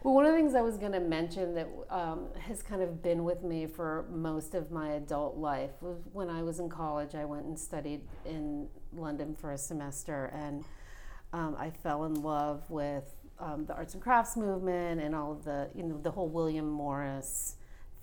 Well, 0.03 0.13
one 0.13 0.25
of 0.25 0.31
the 0.31 0.37
things 0.37 0.55
I 0.55 0.61
was 0.61 0.77
going 0.77 0.91
to 0.91 0.99
mention 0.99 1.55
that 1.55 1.67
um, 1.89 2.27
has 2.47 2.61
kind 2.61 2.81
of 2.81 3.01
been 3.01 3.23
with 3.23 3.43
me 3.43 3.65
for 3.65 4.05
most 4.11 4.55
of 4.55 4.71
my 4.71 4.91
adult 4.91 5.37
life 5.37 5.71
was 5.81 5.97
when 6.11 6.29
I 6.29 6.43
was 6.43 6.59
in 6.59 6.69
college. 6.69 7.15
I 7.15 7.23
went 7.23 7.45
and 7.45 7.57
studied 7.57 8.01
in 8.25 8.67
London 8.93 9.35
for 9.35 9.53
a 9.53 9.57
semester, 9.57 10.31
and 10.33 10.65
um, 11.31 11.55
I 11.57 11.69
fell 11.69 12.03
in 12.05 12.15
love 12.15 12.69
with 12.69 13.15
um, 13.39 13.65
the 13.65 13.73
arts 13.73 13.93
and 13.93 14.03
crafts 14.03 14.35
movement 14.35 14.99
and 14.99 15.15
all 15.15 15.31
of 15.31 15.45
the, 15.45 15.69
you 15.73 15.83
know, 15.83 15.97
the 15.97 16.11
whole 16.11 16.27
William 16.27 16.69
Morris 16.69 17.55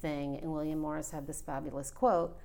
thing. 0.06 0.38
And 0.40 0.52
William 0.52 0.78
Morris 0.78 1.10
had 1.10 1.26
this 1.26 1.40
fabulous 1.42 1.90
quote 1.90 2.36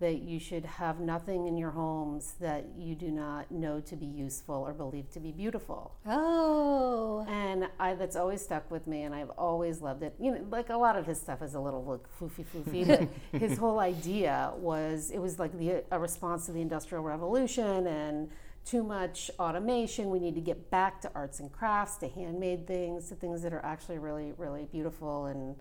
that 0.00 0.22
you 0.22 0.38
should 0.38 0.64
have 0.64 0.98
nothing 0.98 1.46
in 1.46 1.58
your 1.58 1.72
homes 1.72 2.34
that 2.40 2.64
you 2.78 2.94
do 2.94 3.10
not 3.10 3.50
know 3.50 3.80
to 3.80 3.94
be 3.94 4.06
useful 4.06 4.54
or 4.54 4.72
believe 4.72 5.10
to 5.10 5.20
be 5.20 5.30
beautiful. 5.30 5.94
Oh, 6.06 7.26
And 7.28 7.68
I, 7.78 7.92
that's 7.94 8.16
always 8.16 8.40
stuck 8.40 8.70
with 8.70 8.86
me, 8.86 9.02
and 9.02 9.14
I've 9.14 9.28
always 9.30 9.82
loved 9.82 10.02
it. 10.02 10.14
You 10.18 10.32
know, 10.32 10.46
like 10.50 10.70
a 10.70 10.76
lot 10.78 10.96
of 10.96 11.04
his 11.04 11.20
stuff 11.20 11.42
is 11.42 11.54
a 11.54 11.60
little 11.60 11.84
like 11.84 12.06
foofy 12.18 12.46
foofy, 12.46 12.86
but 12.88 13.08
his 13.38 13.58
whole 13.58 13.78
idea 13.78 14.52
was 14.56 15.10
it 15.10 15.18
was 15.18 15.38
like 15.38 15.56
the 15.58 15.84
a 15.90 15.98
response 15.98 16.46
to 16.46 16.52
the 16.52 16.62
Industrial 16.62 17.04
Revolution 17.04 17.86
and 17.86 18.30
too 18.64 18.82
much 18.82 19.30
automation. 19.38 20.08
We 20.08 20.18
need 20.18 20.34
to 20.34 20.40
get 20.40 20.70
back 20.70 21.02
to 21.02 21.10
arts 21.14 21.40
and 21.40 21.52
crafts, 21.52 21.96
to 21.98 22.08
handmade 22.08 22.66
things, 22.66 23.10
to 23.10 23.14
things 23.14 23.42
that 23.42 23.52
are 23.52 23.64
actually 23.64 23.98
really, 23.98 24.32
really 24.38 24.66
beautiful 24.72 25.26
and 25.26 25.56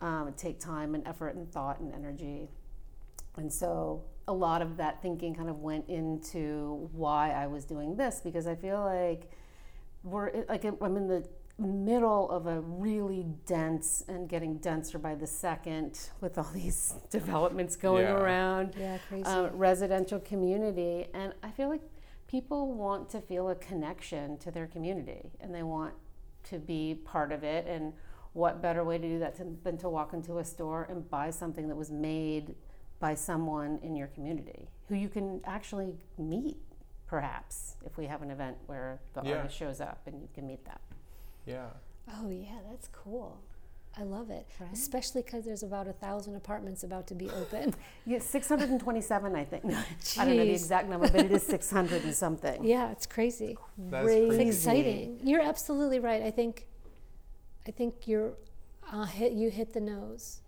um, 0.00 0.32
take 0.36 0.58
time 0.60 0.94
and 0.94 1.06
effort 1.06 1.34
and 1.36 1.50
thought 1.52 1.80
and 1.80 1.92
energy. 1.94 2.48
And 3.36 3.52
so 3.52 4.04
a 4.28 4.32
lot 4.32 4.62
of 4.62 4.76
that 4.76 5.02
thinking 5.02 5.34
kind 5.34 5.48
of 5.50 5.58
went 5.60 5.88
into 5.88 6.88
why 6.92 7.30
I 7.32 7.46
was 7.46 7.64
doing 7.64 7.96
this 7.96 8.20
because 8.22 8.46
I 8.46 8.54
feel 8.54 8.80
like 8.84 9.30
we're 10.02 10.44
like 10.48 10.64
I'm 10.64 10.96
in 10.96 11.06
the 11.08 11.28
middle 11.58 12.30
of 12.30 12.46
a 12.46 12.60
really 12.62 13.26
dense 13.44 14.02
and 14.08 14.28
getting 14.28 14.56
denser 14.58 14.98
by 14.98 15.14
the 15.14 15.26
second 15.26 16.08
with 16.22 16.38
all 16.38 16.48
these 16.54 16.94
developments 17.10 17.76
going 17.76 18.04
Yeah. 18.06 18.14
around 18.14 18.74
yeah, 18.78 18.96
crazy. 19.08 19.24
uh, 19.24 19.48
residential 19.52 20.20
community 20.20 21.06
and 21.12 21.34
I 21.42 21.50
feel 21.50 21.68
like 21.68 21.82
people 22.26 22.72
want 22.72 23.10
to 23.10 23.20
feel 23.20 23.50
a 23.50 23.54
connection 23.56 24.38
to 24.38 24.50
their 24.50 24.66
community 24.68 25.32
and 25.40 25.54
they 25.54 25.62
want 25.62 25.92
to 26.44 26.58
be 26.58 26.94
part 27.04 27.30
of 27.32 27.44
it. 27.44 27.66
And 27.66 27.92
what 28.32 28.62
better 28.62 28.84
way 28.84 28.98
to 28.98 29.08
do 29.08 29.18
that 29.18 29.36
than 29.64 29.76
to 29.78 29.88
walk 29.88 30.12
into 30.12 30.38
a 30.38 30.44
store 30.44 30.86
and 30.88 31.08
buy 31.10 31.30
something 31.30 31.68
that 31.68 31.76
was 31.76 31.90
made 31.90 32.54
by 33.00 33.14
someone 33.14 33.78
in 33.82 33.96
your 33.96 34.06
community 34.08 34.68
who 34.88 34.94
you 34.94 35.08
can 35.08 35.40
actually 35.44 35.94
meet, 36.18 36.58
perhaps, 37.06 37.76
if 37.84 37.96
we 37.96 38.06
have 38.06 38.22
an 38.22 38.30
event 38.30 38.56
where 38.66 39.00
the 39.14 39.22
Yeah. 39.22 39.36
artist 39.38 39.56
shows 39.56 39.80
up 39.80 40.00
and 40.06 40.20
you 40.20 40.28
can 40.34 40.46
meet 40.46 40.64
them. 40.64 40.78
Yeah. 41.46 41.70
Oh 42.12 42.28
yeah, 42.30 42.58
that's 42.70 42.88
cool. 42.88 43.38
I 43.98 44.04
love 44.04 44.30
it, 44.30 44.46
Right? 44.60 44.72
especially 44.72 45.22
because 45.22 45.44
there's 45.44 45.64
about 45.64 45.88
a 45.88 45.92
thousand 45.92 46.36
apartments 46.36 46.84
about 46.84 47.08
to 47.08 47.14
be 47.16 47.28
open. 47.30 47.74
Yeah, 48.06 48.20
627, 48.20 49.34
I 49.34 49.44
think. 49.44 49.64
No, 49.64 49.76
I 50.18 50.24
don't 50.24 50.36
know 50.36 50.44
the 50.44 50.52
exact 50.52 50.88
number, 50.88 51.08
but 51.08 51.24
it 51.24 51.32
is 51.32 51.42
600 51.42 52.04
and 52.04 52.14
something. 52.14 52.62
yeah, 52.64 52.92
it's 52.92 53.06
crazy. 53.06 53.58
That's 53.76 54.04
Crazy. 54.04 54.26
crazy. 54.28 54.42
It's 54.48 54.56
exciting. 54.58 55.20
You're 55.24 55.42
absolutely 55.42 55.98
right. 55.98 56.22
I 56.22 56.30
think, 56.30 56.66
I 57.66 57.70
think 57.70 58.06
you're, 58.06 58.32
uh, 58.92 59.04
hit. 59.04 59.32
You 59.32 59.50
hit 59.50 59.72
the 59.72 59.80
nose, 59.80 60.40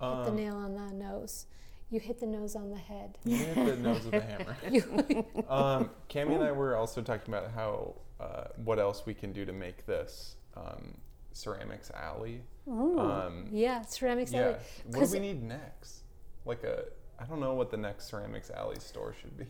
hit 0.00 0.06
the 0.24 0.30
Um, 0.30 0.36
nail 0.36 0.56
on 0.56 0.74
the 0.74 0.92
nose. 0.94 1.46
You 1.90 2.00
hit 2.00 2.18
the 2.18 2.26
nose 2.26 2.56
on 2.56 2.70
the 2.70 2.78
head. 2.78 3.18
You 3.24 3.36
hit 3.36 3.54
the 3.66 3.76
nose 3.76 4.04
with 4.04 4.14
a 4.14 4.20
hammer. 4.20 4.56
um, 5.48 5.90
Cami 6.08 6.34
and 6.34 6.42
I 6.42 6.50
were 6.52 6.76
also 6.76 7.02
talking 7.02 7.32
about 7.32 7.50
how 7.52 7.94
uh, 8.18 8.44
what 8.64 8.78
else 8.78 9.04
we 9.06 9.14
can 9.14 9.32
do 9.32 9.44
to 9.44 9.52
make 9.52 9.86
this 9.86 10.36
um, 10.56 10.94
ceramics 11.32 11.90
alley. 11.90 12.40
Um, 12.66 13.46
yeah, 13.50 13.82
ceramics. 13.82 14.32
yeah. 14.32 14.40
alley. 14.40 14.52
What 14.84 14.92
do 14.94 14.98
'Cause- 15.00 15.12
we 15.12 15.18
need 15.20 15.42
next? 15.42 16.02
Like 16.46 16.64
a 16.64 16.84
I 17.18 17.24
don't 17.26 17.38
know 17.38 17.54
what 17.54 17.70
the 17.70 17.76
next 17.76 18.06
ceramics 18.08 18.50
alley 18.50 18.80
store 18.80 19.14
should 19.20 19.36
be. 19.36 19.46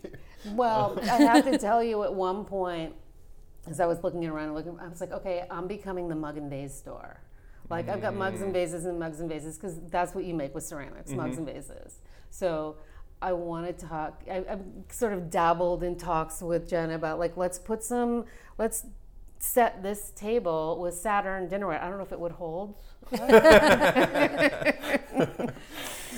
Well, 0.53 0.99
I 1.03 1.17
have 1.23 1.45
to 1.45 1.57
tell 1.57 1.83
you, 1.83 2.03
at 2.03 2.13
one 2.13 2.45
point, 2.45 2.95
as 3.69 3.81
I 3.81 3.87
was 3.87 4.03
looking 4.03 4.27
around 4.27 4.47
and 4.47 4.55
looking, 4.55 4.79
I 4.81 4.89
was 4.89 5.01
like, 5.01 5.13
okay, 5.13 5.45
I'm 5.51 5.67
becoming 5.67 6.09
the 6.09 6.15
mug 6.15 6.37
and 6.37 6.51
vase 6.51 6.75
store. 6.75 7.21
Like 7.71 7.89
I've 7.89 8.03
got 8.03 8.15
mugs 8.15 8.43
and 8.43 8.51
mm. 8.51 8.55
vases 8.55 8.85
and 8.85 8.99
mugs 8.99 9.21
and 9.21 9.29
vases 9.29 9.57
because 9.57 9.81
that's 9.89 10.15
what 10.15 10.25
you 10.25 10.35
make 10.35 10.55
with 10.55 10.65
ceramics, 10.65 11.11
mugs 11.13 11.39
and 11.39 11.47
mm-hmm. 11.47 11.57
vases. 11.57 12.01
So 12.31 12.77
I 13.23 13.33
want 13.33 13.67
to 13.67 13.87
talk. 13.87 14.23
I, 14.31 14.45
I've 14.49 14.61
sort 14.91 15.15
of 15.15 15.31
dabbled 15.31 15.83
in 15.83 15.97
talks 15.97 16.43
with 16.43 16.69
Jen 16.69 16.91
about 16.91 17.19
like 17.19 17.39
let's 17.39 17.59
put 17.59 17.83
some, 17.83 18.27
let's 18.59 18.85
set 19.39 19.83
this 19.83 20.11
table 20.11 20.79
with 20.81 20.95
Saturn 20.95 21.49
dinnerware. 21.49 21.83
I 21.83 21.89
don't 21.89 21.97
know 21.97 22.05
if 22.05 22.13
it 22.13 22.21
would 22.21 22.33
hold. 22.33 22.77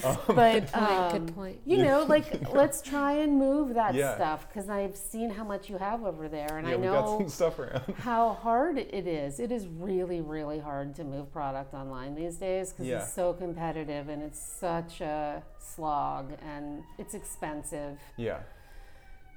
but 0.03 0.27
Point, 0.27 0.77
um, 0.77 1.13
good 1.27 1.35
point. 1.35 1.61
you 1.65 1.79
know, 1.83 2.05
like 2.09 2.53
let's 2.53 2.83
try 2.83 3.13
and 3.13 3.39
move 3.39 3.75
that 3.75 3.95
Yeah. 3.95 4.15
stuff 4.15 4.49
because 4.49 4.69
I've 4.69 4.97
seen 4.97 5.31
how 5.31 5.45
much 5.45 5.69
you 5.71 5.79
have 5.79 6.05
over 6.05 6.29
there, 6.29 6.59
and 6.59 6.67
yeah, 6.67 6.75
I 6.75 6.77
we 6.77 6.87
got 6.87 7.05
know 7.07 7.19
some 7.19 7.29
stuff 7.29 7.59
around. 7.59 7.83
how 7.99 8.33
hard 8.35 8.79
it 8.79 9.07
is. 9.07 9.41
It 9.41 9.51
is 9.53 9.67
really, 9.67 10.21
really 10.21 10.59
hard 10.59 10.95
to 10.97 11.05
move 11.05 11.33
product 11.33 11.75
online 11.75 12.15
these 12.15 12.37
days 12.37 12.73
because 12.73 12.87
Yeah. 12.87 12.99
it's 13.03 13.13
so 13.13 13.33
competitive 13.33 14.09
and 14.09 14.23
it's 14.23 14.41
such 14.41 15.01
a 15.01 15.43
slog 15.59 16.33
and 16.43 16.83
it's 16.99 17.15
expensive. 17.15 17.99
Yeah. 18.17 18.39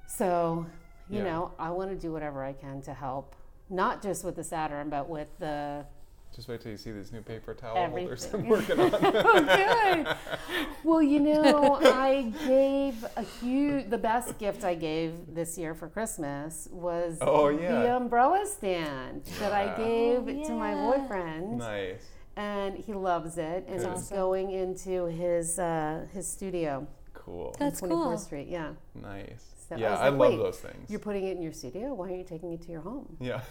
So, 0.08 0.66
you 1.10 1.20
Yeah. 1.20 1.24
know, 1.24 1.52
I 1.60 1.70
want 1.72 1.90
to 1.92 1.96
do 1.96 2.12
whatever 2.12 2.44
I 2.44 2.54
can 2.54 2.82
to 2.84 2.94
help, 2.94 3.36
not 3.70 4.02
just 4.02 4.24
with 4.24 4.36
the 4.36 4.44
Saturn, 4.44 4.90
but 4.90 5.08
with 5.10 5.28
the 5.40 5.86
Just 6.36 6.48
wait 6.48 6.62
till 6.62 6.72
you 6.72 6.78
see 6.78 6.92
these 6.92 7.12
new 7.12 7.22
paper 7.22 7.54
towel 7.54 7.76
holders 7.88 8.26
I'm 8.34 8.46
Everything. 8.46 8.50
working 8.50 8.80
on. 8.80 8.92
oh, 9.26 9.44
good. 10.04 10.18
Well, 10.84 11.02
you 11.02 11.20
know, 11.20 11.76
I 11.84 12.32
gave 12.48 13.04
a 13.18 13.24
huge, 13.24 13.90
the 13.90 13.98
best 13.98 14.38
gift 14.38 14.64
I 14.64 14.76
gave 14.76 15.14
this 15.34 15.58
year 15.58 15.74
for 15.74 15.88
Christmas 15.90 16.70
was 16.72 17.18
Oh, 17.22 17.56
the 17.56 17.96
umbrella 17.96 18.46
stand 18.46 19.24
that 19.40 19.52
I 19.52 19.76
gave 19.76 20.28
Oh, 20.28 20.44
to 20.48 20.54
my 20.54 20.74
boyfriend. 20.76 21.58
nice. 21.58 22.06
And 22.36 22.78
he 22.78 22.94
loves 22.94 23.38
it, 23.38 23.66
and 23.68 23.80
Good. 23.80 23.90
it's 23.90 24.04
Awesome. 24.04 24.16
going 24.18 24.52
into 24.52 25.06
his 25.08 25.60
uh, 25.60 26.06
his 26.14 26.26
studio 26.28 26.88
Cool. 27.14 27.54
That's 27.60 27.84
on 27.84 27.90
24th 27.90 28.04
cool. 28.04 28.18
Street. 28.18 28.48
Yeah, 28.48 28.70
nice. 28.96 29.44
So 29.68 29.76
yeah, 29.76 29.92
was 29.92 30.00
I, 30.00 30.10
like, 30.10 30.30
love 30.32 30.40
those 30.40 30.60
things. 30.60 30.90
you're 30.90 31.00
putting 31.02 31.26
it 31.26 31.36
in 31.36 31.42
your 31.44 31.52
studio. 31.52 31.94
Why 31.94 32.06
aren't 32.06 32.18
you 32.20 32.24
taking 32.24 32.54
it 32.54 32.62
to 32.62 32.72
your 32.72 32.82
home? 32.82 33.18
Yeah. 33.20 33.42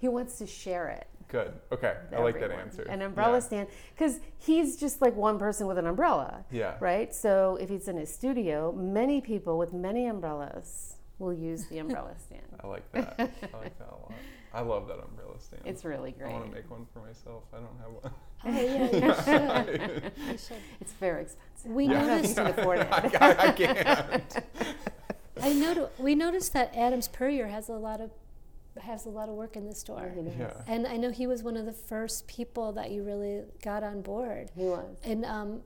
He 0.00 0.08
wants 0.08 0.38
to 0.38 0.46
share 0.46 0.88
it. 0.88 1.06
Good. 1.28 1.52
Okay. 1.70 1.94
I 2.12 2.20
like 2.22 2.34
that 2.34 2.44
everyone. 2.44 2.64
answer. 2.66 2.82
An 2.82 3.02
umbrella 3.02 3.34
Yeah. 3.34 3.40
stand, 3.40 3.68
because 3.96 4.18
he's 4.38 4.76
just 4.76 5.00
like 5.00 5.14
one 5.14 5.38
person 5.38 5.66
with 5.68 5.78
an 5.78 5.86
umbrella. 5.86 6.44
Yeah. 6.50 6.74
right? 6.80 7.14
So 7.14 7.56
if 7.60 7.68
he's 7.68 7.86
in 7.86 7.96
his 7.96 8.12
studio, 8.12 8.72
many 8.72 9.20
people 9.20 9.56
with 9.58 9.72
many 9.72 10.06
umbrellas 10.06 10.96
will 11.20 11.32
use 11.32 11.66
the 11.68 11.78
umbrella 11.78 12.14
stand. 12.26 12.42
I 12.62 12.66
like 12.66 12.90
that. 12.92 13.14
I 13.18 13.22
like 13.58 13.78
that 13.78 13.88
a 13.88 13.94
lot. 13.94 14.12
I 14.52 14.62
love 14.62 14.88
that 14.88 14.98
umbrella 14.98 15.38
stand. 15.38 15.62
It's 15.64 15.84
really 15.84 16.10
great. 16.10 16.30
I 16.30 16.32
want 16.32 16.46
to 16.46 16.50
make 16.52 16.68
one 16.68 16.84
for 16.92 16.98
myself. 17.00 17.44
I 17.52 17.58
don't 17.58 17.78
have 17.78 17.92
one. 18.02 18.12
Oh 18.42 18.50
yeah, 18.50 19.06
you 19.06 19.14
should. 19.94 20.12
You 20.32 20.38
should. 20.38 20.56
It's 20.80 20.92
very 20.94 21.22
expensive. 21.22 21.70
We 21.70 21.88
I 21.88 21.92
don't 21.92 22.06
know 22.08 22.16
if 22.16 22.28
you 22.28 22.34
noticed. 22.34 22.36
can 22.36 22.46
afford 22.58 22.78
it. 22.80 22.88
I, 22.90 23.48
I 23.48 23.52
can't. 23.52 24.44
I 25.40 25.52
noticed. 25.52 25.98
We 26.00 26.14
noticed 26.16 26.52
that 26.54 26.74
Adams 26.76 27.06
Puryear 27.06 27.46
has 27.48 27.68
a 27.68 27.74
lot 27.74 28.00
of 28.00 28.10
has 28.78 29.06
a 29.06 29.08
lot 29.08 29.28
of 29.28 29.34
work 29.34 29.56
in 29.56 29.66
the 29.66 29.74
store. 29.74 30.12
He 30.14 30.22
Yeah. 30.38 30.52
And 30.66 30.86
I 30.86 30.96
know 30.96 31.10
he 31.10 31.26
was 31.26 31.42
one 31.42 31.56
of 31.56 31.66
the 31.66 31.72
first 31.72 32.26
people 32.26 32.72
that 32.72 32.90
you 32.90 33.02
really 33.02 33.42
got 33.62 33.82
on 33.82 34.02
board. 34.02 34.50
He 34.56 34.64
was. 34.64 34.96
And 35.04 35.24
um, 35.24 35.60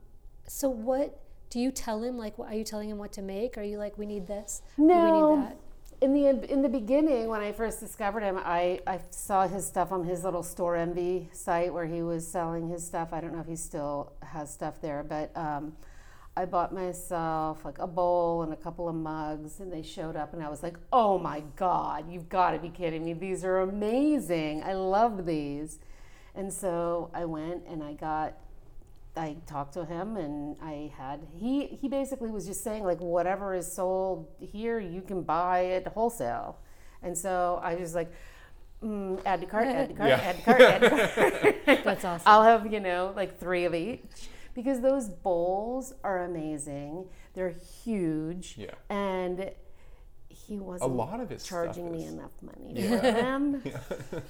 so 0.46 0.68
what 0.68 1.20
do 1.50 1.60
you 1.60 1.70
tell 1.70 2.02
him? 2.02 2.16
Like, 2.16 2.38
are 2.38 2.54
you 2.54 2.64
telling 2.64 2.90
him 2.90 2.98
what 2.98 3.12
to 3.12 3.22
make? 3.22 3.56
Are 3.58 3.62
you 3.62 3.78
like, 3.78 3.96
we 3.98 4.06
need 4.06 4.26
this? 4.26 4.62
No. 4.76 4.94
we 4.94 5.36
need 5.36 5.46
that. 5.46 5.60
In 6.00 6.12
the 6.12 6.52
in 6.52 6.60
the 6.60 6.68
beginning, 6.68 7.28
when 7.28 7.40
I 7.40 7.52
first 7.52 7.80
discovered 7.80 8.24
him, 8.24 8.38
I, 8.44 8.80
I 8.86 9.00
saw 9.10 9.46
his 9.46 9.64
stuff 9.64 9.90
on 9.92 10.04
his 10.04 10.24
little 10.24 10.42
Storenvy 10.42 11.34
site 11.34 11.72
where 11.72 11.86
he 11.86 12.02
was 12.02 12.26
selling 12.26 12.68
his 12.68 12.84
stuff. 12.84 13.12
I 13.12 13.20
don't 13.20 13.32
know 13.32 13.40
if 13.40 13.46
he 13.46 13.56
still 13.56 14.12
has 14.20 14.52
stuff 14.52 14.82
there, 14.82 15.02
but 15.02 15.34
um, 15.36 15.72
I 16.36 16.44
bought 16.46 16.74
myself 16.74 17.64
like 17.64 17.78
a 17.78 17.86
bowl 17.86 18.42
and 18.42 18.52
a 18.52 18.56
couple 18.56 18.88
of 18.88 18.94
mugs, 18.96 19.60
and 19.60 19.72
they 19.72 19.82
showed 19.82 20.16
up, 20.16 20.32
and 20.32 20.42
I 20.42 20.48
was 20.48 20.62
like, 20.64 20.76
"Oh 20.92 21.16
my 21.18 21.42
God, 21.56 22.10
you've 22.10 22.28
got 22.28 22.52
to 22.52 22.58
be 22.58 22.70
kidding 22.70 23.04
me! 23.04 23.12
These 23.12 23.44
are 23.44 23.60
amazing! 23.60 24.62
I 24.64 24.72
love 24.74 25.26
these!" 25.26 25.78
And 26.34 26.52
so 26.52 27.10
I 27.14 27.24
went 27.24 27.62
and 27.68 27.82
I 27.84 27.92
got 27.92 28.34
I 29.16 29.36
talked 29.46 29.74
to 29.74 29.84
him 29.84 30.16
and 30.16 30.56
I 30.60 30.90
had 30.98 31.20
he 31.36 31.66
he 31.66 31.86
basically 31.88 32.32
was 32.32 32.46
just 32.46 32.64
saying 32.64 32.82
like 32.82 32.98
whatever 33.00 33.54
is 33.54 33.70
sold 33.72 34.26
here 34.40 34.80
you 34.80 35.02
can 35.02 35.22
buy 35.22 35.66
at 35.66 35.86
wholesale, 35.86 36.58
and 37.00 37.16
so 37.16 37.60
I 37.62 37.76
was 37.76 37.94
like, 37.94 38.10
mm, 38.82 39.20
add 39.24 39.40
to 39.42 39.46
cart, 39.46 39.68
add 39.68 39.88
to 39.90 39.94
cart, 39.94 40.08
Yeah. 40.08 40.16
add 40.16 40.36
to 40.38 40.42
cart, 40.42 40.60
add 40.60 40.80
to 40.80 40.90
cart. 40.90 41.56
That's 41.84 42.04
awesome. 42.04 42.22
I'll 42.26 42.42
have 42.42 42.72
you 42.72 42.80
know 42.80 43.12
like 43.14 43.38
three 43.38 43.64
of 43.66 43.74
each 43.76 44.00
because 44.54 44.80
those 44.80 45.08
bowls 45.08 45.92
are 46.04 46.24
amazing. 46.24 47.06
They're 47.34 47.54
huge, 47.84 48.54
Yeah. 48.56 48.70
and 48.88 49.50
he 50.28 50.58
wasn't 50.58 50.92
lot 50.94 51.20
of 51.20 51.30
his 51.30 51.42
stuff 51.42 51.50
charging 51.50 51.90
me 51.92 52.04
enough 52.06 52.32
money 52.42 52.72
Yeah. 52.74 52.96
for 52.96 53.02
them. 53.02 53.62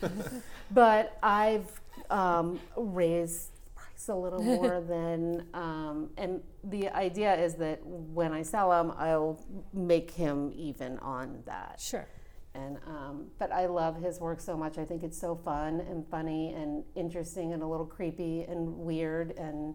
but 0.71 1.19
I've 1.23 1.81
um, 2.11 2.61
raised 2.77 3.51
price 3.75 4.09
a 4.09 4.15
little 4.15 4.43
more 4.43 4.81
than, 4.81 5.47
um, 5.55 6.11
and 6.17 6.43
the 6.65 6.89
idea 6.91 7.35
is 7.37 7.55
that 7.57 7.85
when 7.85 8.33
I 8.33 8.43
sell 8.43 8.71
them, 8.71 8.93
I'll 8.97 9.39
make 9.73 10.11
him 10.11 10.53
even 10.55 10.99
on 10.99 11.43
that. 11.47 11.81
Sure. 11.81 12.07
And 12.57 12.79
um, 12.87 13.27
but 13.41 13.51
I 13.51 13.67
love 13.67 14.01
his 14.01 14.21
work 14.21 14.41
so 14.41 14.57
much. 14.57 14.79
I 14.79 14.85
think 14.85 15.03
it's 15.03 15.19
so 15.19 15.35
fun 15.35 15.81
and 15.91 16.07
funny 16.09 16.53
and 16.53 16.85
interesting 16.95 17.53
and 17.53 17.63
a 17.65 17.67
little 17.67 17.87
creepy 17.87 18.43
and 18.43 18.79
weird 18.79 19.33
and 19.37 19.75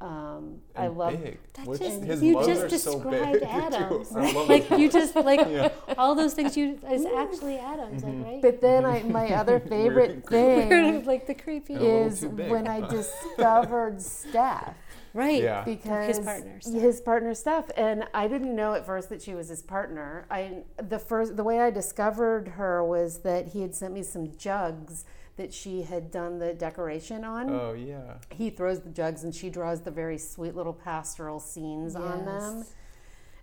um, 0.00 0.60
I 0.76 0.86
love. 0.86 1.20
big. 1.20 1.38
That 1.54 1.66
Which 1.66 1.80
just 1.80 2.02
his 2.04 2.22
you 2.22 2.34
just 2.44 2.64
are 2.64 2.68
so 2.78 2.92
described 3.00 3.32
big, 3.40 3.40
too. 3.40 3.46
Adams. 3.48 4.14
I 4.14 4.32
love 4.32 4.48
like 4.48 4.70
it. 4.70 4.78
you 4.78 4.88
just 4.90 5.16
like 5.16 5.40
Yeah. 5.50 5.70
all 5.96 6.14
those 6.14 6.34
things 6.34 6.56
you 6.56 6.78
is 6.88 7.04
actually 7.04 7.58
Adams, 7.58 8.04
like 8.04 8.14
right? 8.24 8.42
But 8.42 8.60
then 8.60 8.84
I, 8.84 9.02
my 9.02 9.32
other 9.34 9.58
favorite 9.74 10.24
thing 10.28 11.04
like 11.04 11.26
the 11.26 11.34
creepy. 11.34 11.74
And 11.74 11.82
a 11.82 11.86
little 11.86 12.06
is 12.06 12.24
when 12.24 12.68
I 12.68 12.86
discovered 12.88 14.00
Steph. 14.00 14.76
Right. 15.14 15.42
Yeah. 15.42 15.64
because 15.64 16.16
his 16.18 16.24
partner, 16.24 16.60
Steph. 16.60 16.80
his 16.80 17.00
partner 17.00 17.34
Steph, 17.34 17.70
and 17.76 18.04
I 18.14 18.28
didn't 18.28 18.54
know 18.54 18.74
at 18.74 18.86
first 18.86 19.08
that 19.08 19.20
she 19.22 19.34
was 19.34 19.48
his 19.48 19.62
partner. 19.62 20.26
I 20.30 20.62
the 20.80 20.98
first 21.00 21.36
the 21.36 21.42
way 21.42 21.58
I 21.60 21.70
discovered 21.70 22.48
her 22.48 22.84
was 22.84 23.18
that 23.20 23.48
he 23.48 23.62
had 23.62 23.74
sent 23.74 23.94
me 23.94 24.02
some 24.04 24.36
jugs 24.36 25.04
that 25.38 25.54
she 25.54 25.82
had 25.82 26.10
done 26.10 26.38
the 26.38 26.52
decoration 26.52 27.24
on. 27.24 27.48
Oh 27.48 27.72
yeah. 27.72 28.14
He 28.30 28.50
throws 28.50 28.80
the 28.80 28.90
jugs 28.90 29.24
and 29.24 29.34
she 29.34 29.48
draws 29.48 29.80
the 29.80 29.90
very 29.90 30.18
sweet 30.18 30.54
little 30.54 30.74
pastoral 30.74 31.40
scenes 31.40 31.96
on 31.96 32.26
them. 32.26 32.58
Yes. 32.58 32.74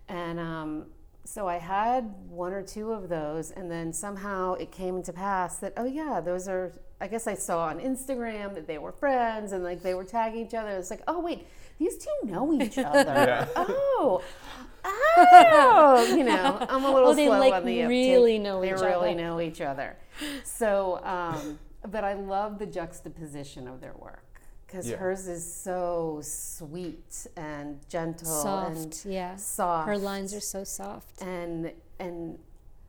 And 0.08 0.38
um, 0.38 0.86
so 1.24 1.48
I 1.48 1.56
had 1.56 2.14
one 2.28 2.52
or 2.52 2.62
two 2.62 2.92
of 2.92 3.08
those, 3.08 3.50
and 3.50 3.68
then 3.68 3.92
somehow 3.92 4.54
it 4.54 4.70
came 4.70 5.02
to 5.02 5.12
pass 5.12 5.56
that 5.58 5.72
oh 5.76 5.86
yeah, 5.86 6.20
those 6.20 6.46
are 6.46 6.72
I 7.00 7.08
guess 7.08 7.26
I 7.26 7.34
saw 7.34 7.64
on 7.64 7.80
Instagram 7.80 8.54
that 8.54 8.66
they 8.66 8.78
were 8.78 8.92
friends 8.92 9.52
and 9.52 9.64
like 9.64 9.82
they 9.82 9.94
were 9.94 10.04
tagging 10.04 10.46
each 10.46 10.54
other. 10.54 10.70
It's 10.70 10.90
like, 10.90 11.02
oh 11.08 11.20
wait, 11.20 11.46
these 11.78 11.96
two 11.98 12.30
know 12.30 12.52
each 12.52 12.78
other. 12.78 13.04
Yeah. 13.04 13.48
Oh, 13.56 14.22
oh, 14.86 16.14
you 16.16 16.24
know, 16.24 16.58
I'm 16.68 16.84
a 16.84 16.92
little 16.92 17.14
they, 17.14 17.26
slow 17.26 17.38
like, 17.38 17.54
on 17.54 17.64
the 17.64 17.82
uptake. 17.82 17.88
really 17.88 18.38
know 18.38 18.60
They 18.60 18.68
each 18.68 18.80
really 18.80 19.10
other. 19.10 19.14
know 19.14 19.40
each 19.40 19.60
other. 19.60 19.96
So, 20.44 21.00
um, 21.04 21.58
but 21.86 22.04
I 22.04 22.14
love 22.14 22.58
the 22.58 22.66
juxtaposition 22.66 23.66
of 23.68 23.80
their 23.80 23.94
work 23.94 24.40
because 24.66 24.88
Yeah. 24.88 24.96
hers 24.96 25.26
is 25.28 25.44
so 25.54 26.20
sweet 26.22 27.26
and 27.36 27.78
gentle 27.88 28.30
and 28.66 28.92
Soft, 28.94 29.06
yeah. 29.06 29.36
soft 29.36 29.86
Her 29.88 29.98
lines 29.98 30.34
are 30.34 30.40
so 30.40 30.64
soft. 30.64 31.22
and 31.22 31.72
and 31.98 32.38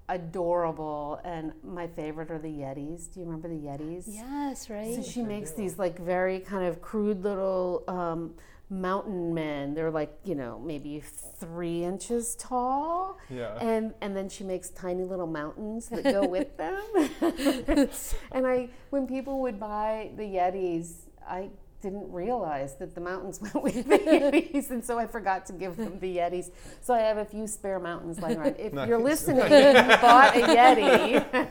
adorable. 0.10 1.20
And 1.24 1.54
my 1.64 1.88
favorite 1.88 2.32
are 2.32 2.40
the 2.40 2.48
Yetis. 2.50 3.12
Do 3.12 3.20
you 3.20 3.26
remember 3.26 3.48
the 3.50 3.56
Yetis? 3.56 4.06
Yes, 4.08 4.70
right. 4.70 4.96
So 4.96 5.02
she 5.02 5.22
makes 5.22 5.52
these 5.52 5.78
like 5.78 6.00
very 6.00 6.40
kind 6.40 6.66
of 6.66 6.82
crude 6.82 7.24
little 7.24 7.84
um, 7.88 8.34
mountain 8.70 9.34
men. 9.34 9.74
They're 9.74 9.92
like 9.92 10.14
you 10.24 10.36
know 10.36 10.60
maybe 10.60 11.02
three 11.40 11.84
inches 11.84 12.36
tall, 12.36 13.18
Yeah. 13.30 13.56
and 13.62 13.94
and 14.02 14.16
then 14.16 14.30
she 14.30 14.44
makes 14.44 14.70
tiny 14.70 15.04
little 15.04 15.28
mountains 15.28 15.88
that 15.90 16.04
go 16.04 16.28
with 16.38 16.58
them. 16.58 16.82
and 18.32 18.46
I, 18.48 18.70
when 18.90 19.08
people 19.08 19.40
would 19.42 19.60
buy 19.60 20.12
the 20.18 20.24
Yetis, 20.24 20.94
I 21.28 21.50
didn't 21.82 22.12
realize 22.12 22.76
that 22.76 22.96
the 22.96 23.02
mountains 23.02 23.40
went 23.54 23.62
with 23.62 23.76
the 23.88 23.98
Yetis, 23.98 24.72
and 24.72 24.84
so 24.84 24.98
I 24.98 25.06
forgot 25.06 25.46
to 25.48 25.54
give 25.54 25.78
them 25.78 26.00
the 26.00 26.18
Yetis. 26.18 26.52
So 26.82 26.94
I 26.94 27.00
have 27.00 27.18
a 27.18 27.26
few 27.26 27.48
spare 27.48 27.80
mountains 27.80 28.20
lying 28.20 28.38
around. 28.38 28.56
If 28.58 28.74
you're 28.74 29.00
listening 29.00 29.42
and 29.42 29.92
you 29.92 29.98
bought 29.98 30.36
a 30.36 30.42
Yeti. 30.42 31.48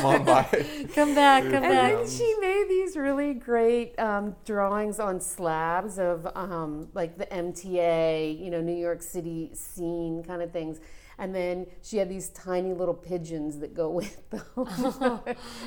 Come 0.00 0.04
on 0.06 0.24
by. 0.24 0.44
come 0.94 1.14
back, 1.14 1.44
come 1.44 1.54
And 1.54 1.62
back. 1.62 1.92
then 1.92 2.08
she 2.08 2.34
made 2.40 2.66
these 2.68 2.96
really 2.96 3.34
great 3.34 3.98
um, 3.98 4.34
drawings 4.44 4.98
on 4.98 5.20
slabs 5.20 5.98
of 5.98 6.26
um, 6.34 6.88
like 6.94 7.18
the 7.18 7.26
MTA, 7.26 8.42
you 8.42 8.50
know, 8.50 8.60
New 8.60 8.76
York 8.76 9.02
City 9.02 9.50
scene 9.54 10.22
kind 10.24 10.42
of 10.42 10.50
things. 10.50 10.80
And 11.18 11.34
then 11.34 11.66
she 11.82 11.98
had 11.98 12.08
these 12.08 12.28
tiny 12.30 12.72
little 12.72 12.94
pigeons 12.94 13.58
that 13.60 13.74
go 13.74 13.90
with 14.00 14.28
them. 14.30 14.42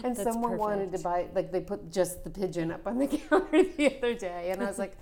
and 0.03 0.15
that's 0.15 0.23
someone 0.23 0.57
wanted 0.57 0.91
to 0.93 0.99
buy, 0.99 1.27
like, 1.33 1.51
they 1.51 1.61
put 1.61 1.91
just 1.91 2.23
the 2.23 2.29
pigeon 2.29 2.71
up 2.71 2.85
on 2.87 2.97
the 2.99 3.07
counter 3.29 3.63
the 3.63 3.97
other 3.97 4.13
day. 4.15 4.51
And 4.51 4.61
I 4.63 4.65
was 4.67 4.79
like, 4.79 4.97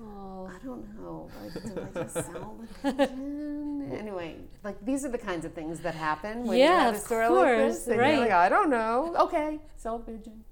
Oh, 0.00 0.48
I 0.54 0.64
don't 0.64 0.86
know. 1.00 1.30
Like, 1.42 1.54
do 1.64 1.80
I 1.80 2.02
just 2.04 2.14
sell 2.14 2.56
the 2.82 2.92
pigeon? 2.92 3.90
Anyway, 3.98 4.36
like 4.62 4.76
these 4.84 5.02
are 5.04 5.08
the 5.08 5.16
kinds 5.18 5.46
of 5.46 5.54
things 5.54 5.80
that 5.80 5.94
happen 5.94 6.44
when 6.44 6.58
you 6.58 6.64
Yeah, 6.64 6.84
have 6.84 6.94
a 6.94 6.96
of 6.98 7.02
store 7.02 7.20
like 7.22 7.28
course, 7.30 7.74
this. 7.78 7.86
And 7.86 7.96
you're 7.96 8.04
right. 8.04 8.18
like, 8.18 8.30
I 8.30 8.48
don't 8.50 8.68
know. 8.68 9.14
Okay, 9.18 9.58
sell 9.76 9.98
the 9.98 10.12
pigeon. 10.12 10.44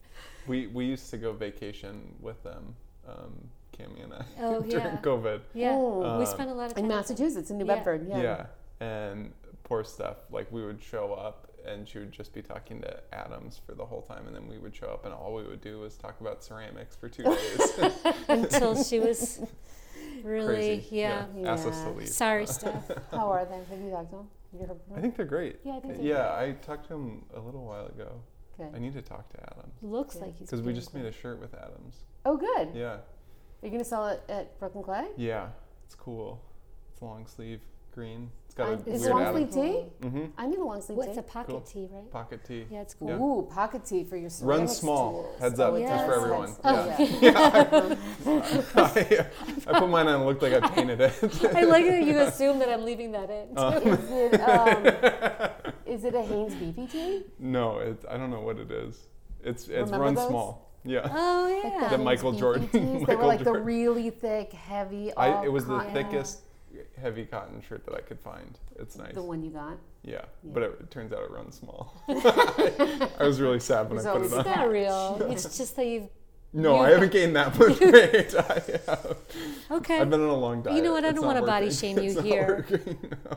We 0.47 0.69
we 0.69 0.87
used 0.87 1.11
to 1.11 1.19
go 1.19 1.33
vacation 1.35 2.15
with 2.21 2.43
them, 2.45 2.75
um, 3.07 3.35
Cammy 3.79 4.05
and 4.05 4.15
I, 4.15 4.25
Oh, 4.41 4.63
during 4.63 4.87
yeah. 4.87 4.99
COVID. 5.03 5.41
yeah. 5.53 5.73
Oh. 5.75 6.17
we 6.19 6.25
Uh, 6.25 6.27
spent 6.27 6.49
a 6.51 6.55
lot 6.55 6.67
of 6.71 6.75
time 6.75 6.85
In. 6.85 6.89
Massachusetts, 6.89 7.51
in 7.51 7.59
New 7.59 7.67
Yeah. 7.67 7.75
Bedford, 7.75 8.09
yeah. 8.09 8.23
Yeah. 8.23 8.47
And 8.81 9.33
poor 9.65 9.85
stuff. 9.85 10.19
Like 10.31 10.51
we 10.53 10.65
would 10.65 10.83
show 10.83 11.13
up 11.15 11.51
and 11.67 11.89
she 11.89 11.99
would 11.99 12.13
just 12.13 12.33
be 12.33 12.43
talking 12.43 12.81
to 12.83 13.03
Adams 13.13 13.61
for 13.67 13.75
the 13.75 13.85
whole 13.85 14.03
time, 14.03 14.27
and 14.27 14.37
then 14.37 14.47
we 14.47 14.59
would 14.59 14.75
show 14.75 14.87
up 14.87 15.05
and 15.05 15.13
all 15.13 15.35
we 15.35 15.43
would 15.43 15.61
do 15.61 15.81
was 15.81 15.97
talk 15.97 16.21
about 16.21 16.43
ceramics 16.43 16.95
for 16.95 17.09
two 17.09 17.25
days. 17.25 17.81
until 18.29 18.81
she 18.83 19.01
was 19.01 19.41
really, 20.23 20.47
Crazy. 20.79 20.97
yeah. 20.97 21.27
Asked 21.45 21.67
us 21.67 21.83
to 21.83 21.91
leave. 21.91 22.09
Sorry, 22.09 22.47
Steph. 22.47 22.89
How 23.11 23.31
are 23.33 23.45
they? 23.45 23.57
Have 23.75 23.85
you 23.85 23.91
talked 23.91 24.11
to 24.11 24.17
them? 24.17 24.29
Have 24.53 24.61
you 24.61 24.67
heard 24.69 24.81
I 24.97 25.01
think 25.01 25.17
they're 25.17 25.27
great. 25.27 25.57
Yeah, 25.65 25.77
I 25.77 25.81
think 25.81 25.97
they're 25.97 26.05
Yeah, 26.07 26.37
I 26.37 26.53
talked 26.65 26.87
to 26.89 26.95
him 26.95 27.25
a 27.35 27.41
little 27.41 27.65
while 27.65 27.87
ago. 27.87 28.21
I 28.75 28.79
need 28.79 28.95
to 28.95 29.03
talk 29.03 29.29
to 29.35 29.41
Adams 29.53 29.75
Looks 29.83 30.17
like 30.17 30.39
he's 30.39 30.49
because 30.49 30.61
we 30.63 30.69
being 30.69 30.77
just 30.77 30.95
made 30.95 31.05
a 31.05 31.13
shirt 31.13 31.39
with 31.41 31.53
Adams. 31.53 32.05
Oh, 32.25 32.39
good. 32.39 32.71
Yeah, 32.75 32.87
Are 32.93 33.01
you 33.63 33.69
going 33.69 33.81
to 33.81 33.85
sell 33.85 34.07
it 34.07 34.23
at 34.31 34.59
Brooklyn 34.59 34.83
Clay? 34.83 35.09
yeah, 35.19 35.49
it's 35.85 35.95
cool. 35.95 36.43
It's 36.91 37.03
long 37.03 37.27
sleeve, 37.27 37.61
green. 37.93 38.31
It's 38.59 38.65
got 38.65 38.69
a 38.69 38.91
I- 38.91 38.95
Is 38.95 39.01
weird 39.03 39.13
long 39.13 39.23
Adams. 39.23 39.53
sleeve 39.55 39.65
tee? 40.01 40.07
Mm-hmm. 40.07 40.25
I 40.39 40.47
need 40.47 40.59
a 40.59 40.65
long 40.65 40.81
sleeve 40.81 40.97
What's 40.99 41.13
tee. 41.13 41.19
a 41.19 41.23
pocket 41.23 41.51
Cool. 41.51 41.61
tee, 41.61 41.89
right? 41.93 42.11
Pocket 42.11 42.45
tee. 42.45 42.67
Yeah, 42.71 42.81
it's 42.81 42.95
cool. 42.95 43.09
Yeah. 43.09 43.17
Ooh, 43.19 43.49
pocket 43.53 43.85
tee 43.85 44.03
for 44.05 44.17
your 44.17 44.25
Run 44.25 44.31
ceramics 44.31 44.73
small. 44.73 45.13
tools. 45.25 45.41
Heads 45.41 45.61
up, 45.61 45.73
Oh, 45.75 45.79
just 45.79 45.91
yes, 45.93 46.07
for 46.07 46.15
everyone. 46.15 46.57
that's- 46.63 47.23
Yeah. 47.23 47.97
oh, 48.27 48.43
I, 48.77 49.27
I 49.77 49.79
put 49.81 49.89
mine 49.91 50.07
on 50.09 50.15
and 50.15 50.27
looked 50.27 50.43
like 50.43 50.55
I 50.55 50.69
painted 50.71 51.01
it. 51.03 51.13
I 51.55 51.65
like 51.65 51.85
that 51.87 52.03
you 52.05 52.19
assume 52.21 52.59
that 52.61 52.71
I'm 52.71 52.85
leaving 52.85 53.13
that 53.13 53.29
in. 53.31 53.57
Uh, 53.59 53.81
Is 53.85 54.11
it, 54.11 54.41
um, 54.41 55.73
is 55.87 56.05
it 56.05 56.15
a 56.15 56.23
Hanes 56.23 56.55
Beefy-T? 56.55 57.25
no, 57.39 57.79
it, 57.79 58.05
I 58.11 58.17
don't 58.17 58.31
know 58.31 58.41
what 58.41 58.59
it 58.59 58.71
is. 58.71 59.07
It's 59.45 59.65
it's 59.69 59.69
Remember 59.91 59.99
run 60.01 60.15
those? 60.15 60.29
small. 60.29 60.73
Yeah. 60.85 61.07
Oh 61.11 61.63
yeah. 61.63 61.89
The 61.91 61.99
Michael 61.99 62.31
Hanes 62.31 62.41
Jordan- 62.41 62.63
Beefy-Ts? 62.73 62.93
They 62.93 62.99
Michael 63.01 63.17
were 63.19 63.27
like 63.27 63.39
the 63.41 63.45
Jordan. 63.45 63.65
really 63.65 64.11
thick, 64.11 64.53
heavy. 64.53 65.15
I, 65.15 65.45
it 65.45 65.53
was 65.53 65.67
the 65.67 65.77
cotton- 65.79 65.93
thickest 65.93 66.41
heavy 67.01 67.25
cotton 67.25 67.61
shirt 67.67 67.85
that 67.87 67.95
I 67.95 68.01
could 68.01 68.21
find. 68.21 68.59
It's 68.79 68.97
nice. 68.97 69.15
The 69.15 69.23
one 69.23 69.43
you 69.43 69.51
got. 69.51 69.79
Yeah, 70.03 70.15
Yeah. 70.15 70.25
but 70.55 70.63
it, 70.63 70.77
it 70.81 70.91
turns 70.91 71.13
out 71.13 71.23
it 71.23 71.31
runs 71.31 71.57
small. 71.57 71.95
I 72.09 73.11
was 73.25 73.41
really 73.41 73.61
sad 73.61 73.89
when 73.89 73.97
There's 73.97 74.07
I 74.07 74.13
put 74.13 74.23
it 74.27 74.33
on. 74.33 74.39
It's 74.41 74.49
not 74.57 74.69
real. 74.71 75.19
It's 75.33 75.57
just 75.59 75.77
that 75.77 75.87
you've. 75.87 76.09
No, 76.53 76.77
you- 76.77 76.83
I 76.83 76.91
haven't 76.91 77.13
gained 77.13 77.37
that 77.37 77.59
much 77.59 77.81
weight. 77.81 78.35
I 78.35 78.63
have. 78.87 79.17
Okay. 79.71 80.01
I've 80.01 80.09
been 80.11 80.23
on 80.23 80.29
a 80.29 80.35
long 80.37 80.63
diet. 80.63 80.77
You 80.77 80.83
know 80.83 80.93
what? 80.93 81.05
I 81.05 81.09
It's 81.09 81.17
don't 81.17 81.27
wanna 81.27 81.45
body 81.45 81.71
shame 81.71 81.99
you 81.99 82.05
It's 82.05 82.15
not 82.17 82.25
here. 82.25 82.67
working, 82.71 82.99
no. 83.21 83.37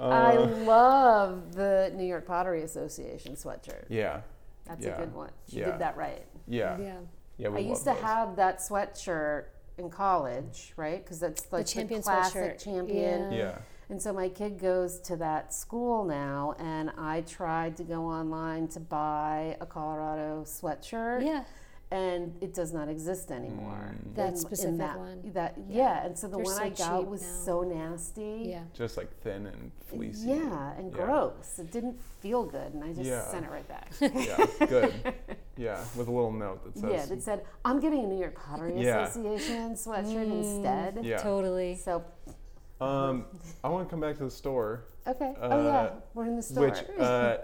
I 0.00 0.36
Uh, 0.36 0.46
love 0.64 1.54
the 1.54 1.92
New 1.94 2.04
York 2.06 2.26
Pottery 2.26 2.62
Association 2.62 3.34
sweatshirt. 3.34 3.84
yeah, 3.88 4.22
That's 4.66 4.84
Yeah. 4.84 4.94
a 4.96 4.98
good 5.00 5.14
one. 5.14 5.30
She 5.48 5.58
Yeah. 5.58 5.72
did 5.72 5.80
that 5.80 5.96
right. 5.96 6.24
yeah, 6.48 6.78
Yeah. 6.78 6.94
yeah. 7.36 7.48
We 7.50 7.58
I 7.58 7.60
used 7.60 7.84
to 7.84 7.90
those. 7.90 8.00
have 8.00 8.36
that 8.36 8.58
sweatshirt 8.60 9.44
in 9.80 9.90
college, 9.90 10.72
right? 10.76 11.02
Because 11.02 11.18
that's 11.18 11.50
like 11.52 11.66
the, 11.66 11.72
champion 11.72 12.02
classic 12.02 12.58
sweatshirt. 12.58 12.64
champion. 12.64 13.32
Yeah. 13.32 13.38
Yeah, 13.38 13.58
And 13.88 14.00
so 14.00 14.12
my 14.12 14.28
kid 14.28 14.58
goes 14.60 15.00
to 15.00 15.16
that 15.16 15.52
school 15.52 16.04
now, 16.04 16.54
and 16.58 16.90
I 16.98 17.22
tried 17.22 17.76
to 17.78 17.82
go 17.82 18.04
online 18.04 18.68
to 18.68 18.80
buy 18.80 19.56
a 19.60 19.66
Colorado 19.66 20.44
sweatshirt, 20.44 21.24
Yeah. 21.24 21.44
And 21.92 22.36
it 22.40 22.54
does 22.54 22.72
not 22.72 22.88
exist 22.88 23.30
anymore. 23.32 23.94
Mm. 23.94 24.14
That 24.14 24.28
In- 24.28 24.34
in 24.34 24.36
specific 24.36 24.78
that, 24.78 24.98
one. 24.98 25.30
That 25.34 25.56
yeah. 25.68 26.04
and 26.06 26.16
so 26.16 26.28
the 26.28 26.36
They're 26.36 26.44
one 26.44 26.54
so 26.54 26.62
I 26.62 26.68
got 26.70 27.06
was 27.08 27.22
now. 27.22 27.28
so 27.44 27.62
nasty. 27.62 28.44
Yeah. 28.46 28.62
just 28.74 28.96
like 28.96 29.10
thin 29.22 29.46
and 29.46 29.72
fleecy. 29.88 30.28
Yeah, 30.28 30.72
and 30.78 30.92
Yeah. 30.92 30.96
gross. 31.04 31.58
It 31.58 31.70
didn't 31.72 32.00
feel 32.20 32.44
good, 32.44 32.74
and 32.74 32.84
I 32.84 32.88
just 32.92 33.00
Yeah. 33.08 33.22
sent 33.30 33.44
it 33.44 33.50
right 33.50 33.66
back. 33.68 33.92
Yeah, 34.00 34.66
good. 34.66 34.94
Yeah, 35.56 35.84
with 35.96 36.08
a 36.08 36.12
little 36.12 36.32
note 36.32 36.64
that 36.64 36.78
says. 36.78 36.90
yeah, 36.90 37.04
that 37.06 37.22
said, 37.22 37.44
I'm 37.64 37.80
getting 37.80 38.04
a 38.04 38.06
New 38.06 38.18
York 38.18 38.34
Pottery 38.34 38.80
Yeah. 38.80 39.06
Association 39.08 39.72
sweatshirt 39.74 40.28
Mm. 40.28 40.38
instead. 40.42 41.04
Yeah. 41.04 41.18
Totally. 41.18 41.74
So, 41.76 42.04
Um, 42.80 43.26
I 43.62 43.68
want 43.68 43.86
to 43.86 43.90
come 43.90 44.00
back 44.00 44.16
to 44.18 44.24
the 44.24 44.30
store, 44.30 44.84
okay. 45.06 45.34
oh, 45.38 45.48
yeah, 45.64 45.76
Uh, 45.76 45.92
we're 46.14 46.24
in 46.26 46.36
the 46.36 46.42
store. 46.42 46.68
which 46.68 46.78
uh, 46.98 47.36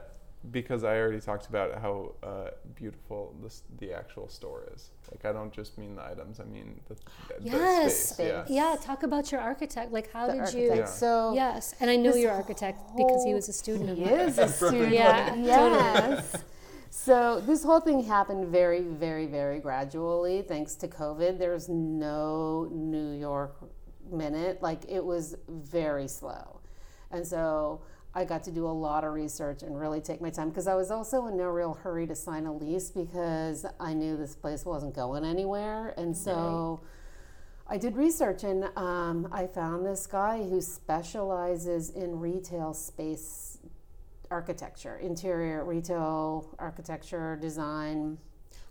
because 0.50 0.84
I 0.84 0.96
already 0.98 1.20
talked 1.20 1.46
about 1.48 1.80
how 1.80 2.12
uh, 2.22 2.50
beautiful 2.74 3.34
this 3.42 3.62
the 3.78 3.92
actual 3.92 4.28
store 4.28 4.66
is. 4.74 4.90
Like 5.10 5.24
I 5.24 5.32
don't 5.32 5.52
just 5.52 5.76
mean 5.78 5.96
the 5.96 6.04
items; 6.04 6.40
I 6.40 6.44
mean 6.44 6.80
the, 6.88 6.94
the 6.94 7.00
Yes. 7.42 8.10
space. 8.10 8.26
Yeah. 8.28 8.44
Yeah. 8.48 8.76
Talk 8.82 9.02
about 9.02 9.32
your 9.32 9.40
architect. 9.40 9.92
Like, 9.92 10.12
how 10.12 10.26
the 10.26 10.32
did 10.34 10.40
architect. 10.42 10.74
you? 10.74 10.74
Yeah. 10.80 10.84
So, 10.86 11.34
Yes. 11.34 11.74
And 11.80 11.90
I 11.90 11.96
knew 11.96 12.12
this 12.12 12.22
your 12.22 12.32
architect 12.32 12.80
because 12.96 13.24
he 13.24 13.34
was 13.34 13.48
a 13.48 13.52
student 13.52 13.90
of 13.90 13.96
He 13.98 14.04
mine. 14.04 14.14
is 14.14 14.38
a 14.38 14.48
student. 14.60 14.92
Yeah, 14.92 15.34
yes. 15.36 16.36
So 16.90 17.40
this 17.40 17.62
whole 17.62 17.80
thing 17.80 18.04
happened 18.04 18.48
very, 18.48 18.80
very, 18.82 19.26
very 19.26 19.58
gradually, 19.60 20.42
thanks 20.42 20.74
to 20.76 20.88
COVID. 20.88 21.38
There's 21.38 21.68
no 21.68 22.68
New 22.72 23.12
York 23.18 23.56
minute. 24.10 24.62
Like 24.62 24.82
it 24.88 25.04
was 25.04 25.36
very 25.48 26.08
slow, 26.08 26.60
and 27.10 27.26
so 27.26 27.82
I 28.16 28.24
got 28.24 28.42
to 28.44 28.50
do 28.50 28.66
a 28.66 28.72
lot 28.72 29.04
of 29.04 29.12
research 29.12 29.62
and 29.62 29.78
really 29.78 30.00
take 30.00 30.22
my 30.22 30.30
time 30.30 30.48
because 30.48 30.66
I 30.66 30.74
was 30.74 30.90
also 30.90 31.26
in 31.26 31.36
no 31.36 31.48
real 31.48 31.74
hurry 31.74 32.06
to 32.06 32.16
sign 32.16 32.46
a 32.46 32.52
lease 32.52 32.90
because 32.90 33.66
I 33.78 33.92
knew 33.92 34.16
this 34.16 34.34
place 34.34 34.64
wasn't 34.64 34.94
going 34.94 35.24
anywhere, 35.24 35.94
and 35.96 36.16
so. 36.16 36.80
I 37.68 37.78
did 37.78 37.96
research 37.96 38.44
and 38.44 38.70
um, 38.76 39.26
I 39.32 39.48
found 39.48 39.84
this 39.84 40.06
guy 40.06 40.38
who 40.38 40.60
specializes 40.60 41.90
in 41.90 42.20
retail 42.20 42.72
space 42.72 43.58
architecture, 44.30 44.98
interior 44.98 45.64
retail 45.64 46.54
architecture 46.60 47.36
design. 47.40 48.18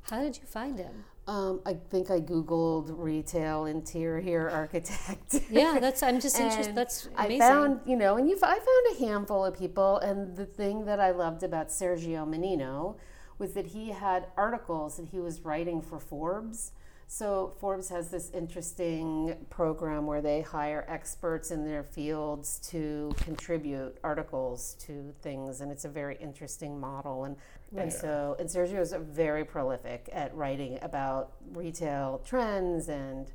How 0.03 0.21
did 0.21 0.37
you 0.37 0.45
find 0.45 0.79
him? 0.79 1.03
Um, 1.27 1.61
I 1.65 1.73
think 1.73 2.11
I 2.11 2.19
Googled 2.19 2.93
retail 2.95 3.65
interior 3.65 4.47
architect. 4.49 5.41
Yeah, 5.49 5.79
that's. 5.79 6.03
I'm 6.03 6.19
just 6.27 6.39
interested. 6.39 6.75
That's 6.75 7.09
I 7.17 7.39
found, 7.39 7.79
you 7.87 7.95
know, 7.95 8.17
and 8.17 8.29
you, 8.29 8.37
I 8.43 8.59
found 8.59 8.95
a 8.95 9.05
handful 9.07 9.43
of 9.43 9.57
people, 9.57 9.97
and 9.97 10.35
the 10.35 10.45
thing 10.45 10.85
that 10.85 10.99
I 10.99 11.11
loved 11.11 11.41
about 11.41 11.69
Sergio 11.69 12.27
Mannino 12.27 12.95
was 13.39 13.53
that 13.53 13.67
he 13.67 13.89
had 13.89 14.27
articles 14.37 14.97
that 14.97 15.07
he 15.07 15.19
was 15.19 15.41
writing 15.41 15.81
for 15.81 15.99
Forbes 15.99 16.71
So 17.07 17.53
Forbes 17.59 17.89
has 17.89 18.09
this 18.09 18.31
interesting 18.31 19.35
program 19.49 20.07
where 20.07 20.21
they 20.21 20.41
hire 20.41 20.85
experts 20.87 21.51
in 21.51 21.63
their 21.63 21.83
fields 21.83 22.59
to 22.71 23.13
contribute 23.17 23.97
articles 24.03 24.75
to 24.81 25.13
things, 25.21 25.61
and 25.61 25.71
it's 25.71 25.85
a 25.85 25.89
very 25.89 26.17
interesting 26.19 26.79
model. 26.79 27.25
And 27.25 27.37
and 27.75 27.91
so 27.91 28.35
and 28.39 28.49
Sergio 28.49 28.79
is 28.79 28.93
very 28.97 29.43
prolific 29.43 30.09
at 30.13 30.33
writing 30.35 30.79
about 30.81 31.33
retail 31.53 32.21
trends 32.25 32.87
and 32.87 33.31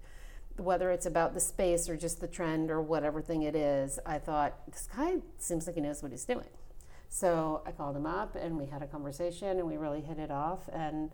whether 0.56 0.90
it's 0.90 1.06
about 1.06 1.34
the 1.34 1.40
space 1.40 1.88
or 1.88 1.96
just 1.96 2.20
the 2.20 2.26
trend 2.26 2.70
or 2.70 2.80
whatever 2.80 3.22
thing 3.22 3.42
it 3.42 3.54
is. 3.54 3.98
I 4.04 4.18
thought 4.18 4.54
this 4.70 4.88
guy 4.94 5.18
seems 5.38 5.66
like 5.66 5.76
he 5.76 5.80
knows 5.80 6.02
what 6.02 6.10
he's 6.10 6.24
doing. 6.24 6.48
So 7.08 7.62
I 7.66 7.72
called 7.72 7.96
him 7.96 8.06
up 8.06 8.36
and 8.36 8.56
we 8.56 8.66
had 8.66 8.82
a 8.82 8.86
conversation 8.86 9.58
and 9.58 9.66
we 9.66 9.76
really 9.76 10.00
hit 10.00 10.18
it 10.18 10.30
off 10.30 10.68
and 10.72 11.10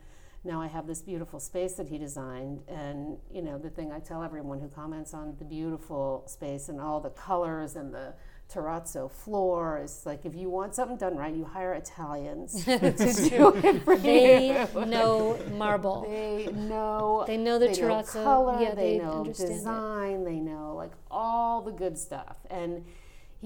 now 0.46 0.60
I 0.62 0.68
have 0.68 0.86
this 0.86 1.02
beautiful 1.02 1.40
space 1.40 1.74
that 1.74 1.88
he 1.88 1.98
designed. 1.98 2.60
And, 2.68 3.18
you 3.32 3.42
know, 3.42 3.58
the 3.58 3.70
thing 3.70 3.92
I 3.92 3.98
tell 3.98 4.22
everyone 4.22 4.60
who 4.60 4.68
comments 4.68 5.12
on 5.12 5.34
the 5.38 5.44
beautiful 5.44 6.24
space 6.26 6.68
and 6.68 6.80
all 6.80 7.00
the 7.00 7.10
colors 7.10 7.76
and 7.76 7.92
the 7.92 8.14
terrazzo 8.52 9.10
floor 9.10 9.80
is 9.82 10.06
like 10.06 10.24
if 10.24 10.32
you 10.36 10.48
want 10.48 10.72
something 10.74 10.96
done 10.96 11.16
right, 11.16 11.34
you 11.34 11.44
hire 11.44 11.74
Italians 11.74 12.64
to 12.64 12.78
do 12.78 13.52
it 13.64 13.82
for 13.84 13.96
They 13.96 14.66
you. 14.72 14.84
know 14.86 15.38
marble. 15.56 16.06
They 16.08 16.46
know. 16.52 17.24
They 17.26 17.36
know 17.36 17.58
the 17.58 17.66
they 17.66 17.80
know 17.80 17.88
terrazzo. 17.88 18.22
color. 18.22 18.58
Yeah, 18.62 18.74
they, 18.74 18.98
they 18.98 19.04
know 19.04 19.12
understand 19.18 19.50
it. 19.50 19.54
design. 19.54 20.24
They 20.24 20.36
know 20.38 20.74
like 20.76 20.92
all 21.10 21.60
the 21.62 21.72
good 21.72 21.98
stuff. 21.98 22.36
And 22.48 22.84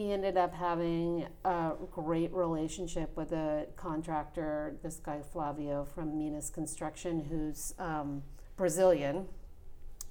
he 0.01 0.13
ended 0.13 0.39
up 0.39 0.55
having 0.55 1.27
a 1.45 1.73
great 1.91 2.33
relationship 2.33 3.15
with 3.19 3.33
a 3.33 3.67
contractor, 3.77 4.75
this 4.83 4.97
guy 4.97 5.21
Flavio 5.21 5.85
from 5.85 6.17
Minas 6.17 6.49
Construction, 6.49 7.21
who's 7.29 7.75
um, 7.79 8.23
Brazilian, 8.57 9.27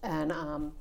and 0.04 0.32
um, 0.32 0.74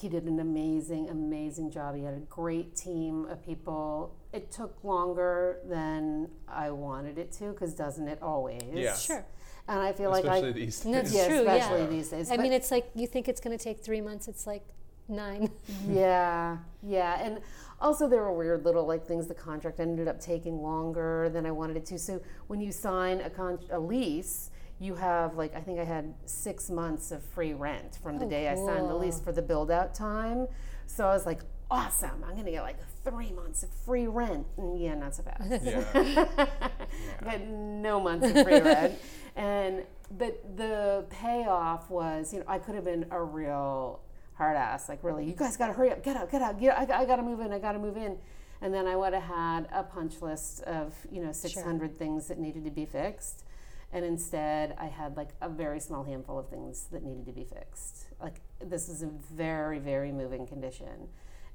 he 0.00 0.08
did 0.08 0.24
an 0.24 0.40
amazing, 0.40 1.08
amazing 1.10 1.70
job. 1.70 1.94
He 1.94 2.02
had 2.02 2.14
a 2.14 2.26
great 2.28 2.74
team 2.74 3.24
of 3.26 3.46
people. 3.46 4.16
It 4.32 4.50
took 4.50 4.82
longer 4.82 5.58
than 5.68 6.28
I 6.48 6.72
wanted 6.72 7.18
it 7.18 7.30
to, 7.34 7.52
because 7.52 7.72
doesn't 7.72 8.08
it 8.08 8.20
always? 8.20 8.62
Yeah. 8.74 8.96
Sure. 8.96 9.24
And 9.68 9.78
I 9.78 9.92
feel 9.92 10.12
Especially 10.12 10.40
like 10.42 10.56
I, 10.56 10.58
these 10.58 10.80
That's 10.80 11.12
days. 11.12 11.14
yeah, 11.14 11.28
true, 11.28 11.38
especially 11.38 11.80
yeah. 11.82 11.86
these 11.86 12.08
days. 12.08 12.30
I 12.32 12.36
But- 12.36 12.42
mean, 12.42 12.52
it's 12.52 12.72
like 12.72 12.90
you 12.96 13.06
think 13.06 13.28
it's 13.28 13.40
going 13.40 13.56
to 13.56 13.62
take 13.62 13.78
three 13.78 14.00
months. 14.00 14.26
It's 14.26 14.44
like 14.44 14.64
nine. 15.08 15.50
yeah, 15.88 16.58
yeah, 16.82 17.24
and 17.24 17.40
also 17.80 18.08
there 18.08 18.22
were 18.22 18.32
weird 18.32 18.64
little 18.64 18.86
like 18.86 19.06
things. 19.06 19.26
The 19.26 19.34
contract 19.34 19.80
ended 19.80 20.08
up 20.08 20.20
taking 20.20 20.62
longer 20.62 21.28
than 21.32 21.46
I 21.46 21.50
wanted 21.50 21.76
it 21.76 21.86
to. 21.86 21.98
So 21.98 22.20
when 22.46 22.60
you 22.60 22.72
sign 22.72 23.20
a 23.20 23.30
con- 23.30 23.58
a 23.70 23.78
lease, 23.78 24.50
you 24.78 24.94
have 24.96 25.36
like 25.36 25.54
I 25.56 25.60
think 25.60 25.78
I 25.78 25.84
had 25.84 26.14
six 26.26 26.70
months 26.70 27.10
of 27.10 27.22
free 27.22 27.54
rent 27.54 27.98
from 28.02 28.18
the 28.18 28.26
Oh, 28.26 28.30
day 28.30 28.48
I 28.48 28.54
signed 28.54 28.88
the 28.90 28.94
lease 28.94 29.20
for 29.20 29.32
the 29.32 29.42
build 29.42 29.70
out 29.70 29.94
time. 29.94 30.46
So 30.86 31.06
I 31.06 31.12
was 31.14 31.26
like, 31.26 31.40
awesome! 31.70 32.22
I'm 32.26 32.36
gonna 32.36 32.50
get 32.50 32.62
like 32.62 32.78
three 33.04 33.32
months 33.32 33.62
of 33.62 33.70
free 33.84 34.06
rent. 34.06 34.46
And 34.56 34.78
yeah, 34.80 34.94
not 34.94 35.14
so 35.14 35.22
fast. 35.22 35.64
Yeah. 35.64 35.84
I 35.94 37.24
got 37.24 37.40
no 37.40 38.00
months 38.00 38.26
of 38.30 38.42
free 38.42 38.60
rent. 38.60 38.94
And 39.36 39.84
but 40.16 40.56
the 40.56 41.04
payoff 41.10 41.90
was, 41.90 42.32
you 42.32 42.38
know, 42.38 42.46
I 42.48 42.58
could 42.58 42.74
have 42.74 42.84
been 42.84 43.04
a 43.10 43.22
real 43.22 44.00
hard 44.36 44.56
ass, 44.56 44.88
like 44.88 45.02
really, 45.02 45.24
you 45.24 45.34
guys 45.34 45.56
got 45.56 45.68
to 45.68 45.72
hurry 45.72 45.90
up, 45.90 46.02
get 46.02 46.16
out, 46.16 46.30
get 46.30 46.42
out, 46.42 46.60
get, 46.60 46.78
I, 46.78 47.02
I 47.02 47.04
got 47.04 47.16
to 47.16 47.22
move 47.22 47.40
in, 47.40 47.52
I 47.52 47.58
got 47.58 47.72
to 47.72 47.78
move 47.78 47.96
in. 47.96 48.16
And 48.62 48.72
then 48.72 48.86
I 48.86 48.96
would 48.96 49.12
have 49.12 49.22
had 49.22 49.68
a 49.72 49.82
punch 49.82 50.22
list 50.22 50.62
of, 50.62 50.94
you 51.10 51.22
know, 51.22 51.32
600 51.32 51.98
things 51.98 52.28
that 52.28 52.38
needed 52.38 52.64
to 52.64 52.70
be 52.70 52.86
fixed. 52.86 53.44
And 53.92 54.04
instead, 54.04 54.74
I 54.78 54.86
had 54.86 55.16
like 55.16 55.30
a 55.40 55.48
very 55.48 55.78
small 55.80 56.04
handful 56.04 56.38
of 56.38 56.48
things 56.48 56.86
that 56.92 57.02
needed 57.02 57.26
to 57.26 57.32
be 57.32 57.44
fixed. 57.44 58.06
Like, 58.20 58.40
this 58.60 58.88
is 58.88 59.02
a 59.02 59.10
very, 59.34 59.78
very 59.78 60.10
moving 60.10 60.46
condition. 60.46 61.08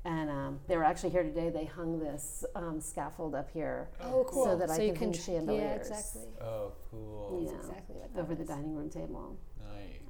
And 0.06 0.30
um, 0.32 0.60
they 0.68 0.78
were 0.78 0.84
actually 0.84 1.12
here 1.12 1.22
today. 1.24 1.50
They 1.50 1.66
hung 1.66 2.00
this 2.00 2.44
um, 2.56 2.80
scaffold 2.82 3.36
up 3.36 3.52
here 3.52 3.90
Oh, 4.02 4.26
cool. 4.28 4.46
so 4.46 4.56
that 4.58 4.70
I 4.72 4.80
you 4.82 4.94
can 4.94 5.12
hang 5.12 5.14
tr- 5.14 5.22
chandeliers. 5.22 5.62
Yeah, 5.90 5.96
exactly. 5.98 6.22
Oh, 6.42 6.72
cool. 6.90 7.42
Yeah. 7.46 7.52
That's 7.52 7.68
exactly 7.68 7.96
what 7.98 8.14
that 8.16 8.20
over 8.22 8.34
the 8.36 8.46
dining 8.46 8.76
room 8.76 8.90
table. 8.90 9.38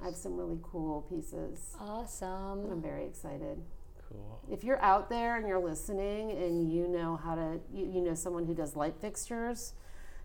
I 0.00 0.06
have 0.06 0.16
some 0.16 0.36
really 0.36 0.58
cool 0.62 1.02
pieces. 1.02 1.76
Awesome. 1.80 2.70
I'm 2.70 2.82
very 2.82 3.04
excited. 3.06 3.62
Cool. 4.08 4.40
If 4.50 4.64
you're 4.64 4.80
out 4.82 5.08
there 5.08 5.36
and 5.36 5.46
you're 5.46 5.62
listening 5.62 6.32
and 6.32 6.70
you 6.72 6.88
know 6.88 7.16
how 7.16 7.34
to, 7.34 7.60
you, 7.72 7.86
you 7.86 8.00
know 8.00 8.14
someone 8.14 8.44
who 8.46 8.54
does 8.54 8.74
light 8.76 8.96
fixtures, 9.00 9.74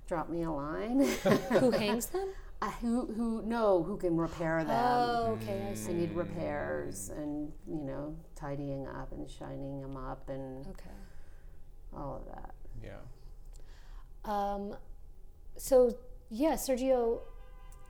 drop 0.07 0.29
me 0.29 0.43
a 0.43 0.51
line. 0.51 0.99
Who 1.59 1.71
hangs 1.71 2.05
them? 2.15 2.29
Uh, 2.59 2.71
who 2.81 3.05
who 3.13 3.43
know 3.43 3.83
who 3.83 3.97
can 3.97 4.17
repair 4.17 4.63
them? 4.63 4.75
Oh, 4.75 5.37
okay. 5.43 5.67
I 5.67 5.71
I 5.71 5.73
see. 5.75 5.93
need 5.93 6.11
repairs 6.13 7.09
and 7.15 7.51
you 7.67 7.83
know 7.83 8.15
tidying 8.35 8.87
up 8.87 9.11
and 9.11 9.29
shining 9.29 9.79
them 9.79 9.95
up 9.95 10.27
and 10.27 10.65
Okay. 10.65 10.89
all 11.95 12.15
of 12.15 12.25
that. 12.33 12.55
Yeah. 12.83 12.97
Um, 14.25 14.75
so 15.55 15.95
yeah, 16.31 16.53
Sergio. 16.53 17.19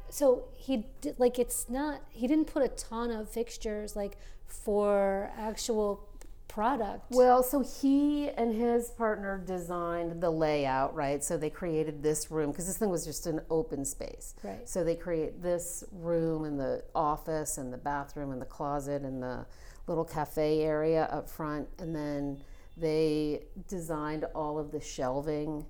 So 0.09 0.45
he 0.55 0.85
did, 1.01 1.19
like 1.19 1.39
it's 1.39 1.69
not 1.69 2.01
he 2.09 2.27
didn't 2.27 2.47
put 2.47 2.63
a 2.63 2.69
ton 2.69 3.11
of 3.11 3.29
fixtures 3.29 3.95
like 3.95 4.17
for 4.45 5.31
actual 5.37 6.07
product. 6.47 7.11
Well, 7.11 7.43
so 7.43 7.59
he 7.59 8.29
and 8.29 8.55
his 8.55 8.89
partner 8.89 9.37
designed 9.37 10.21
the 10.21 10.31
layout, 10.31 10.95
right? 10.95 11.23
So 11.23 11.37
they 11.37 11.51
created 11.51 12.01
this 12.01 12.31
room 12.31 12.49
because 12.49 12.65
this 12.65 12.77
thing 12.77 12.89
was 12.89 13.05
just 13.05 13.27
an 13.27 13.41
open 13.51 13.85
space. 13.85 14.33
Right. 14.41 14.67
So 14.67 14.83
they 14.83 14.95
create 14.95 15.43
this 15.43 15.83
room 15.91 16.45
and 16.45 16.59
the 16.59 16.83
office 16.95 17.59
and 17.59 17.71
the 17.71 17.77
bathroom 17.77 18.31
and 18.31 18.41
the 18.41 18.47
closet 18.47 19.03
and 19.03 19.21
the 19.21 19.45
little 19.85 20.03
cafe 20.05 20.61
area 20.61 21.03
up 21.11 21.29
front. 21.29 21.67
And 21.77 21.95
then 21.95 22.41
they 22.75 23.43
designed 23.67 24.25
all 24.33 24.57
of 24.57 24.71
the 24.71 24.81
shelving. 24.81 25.63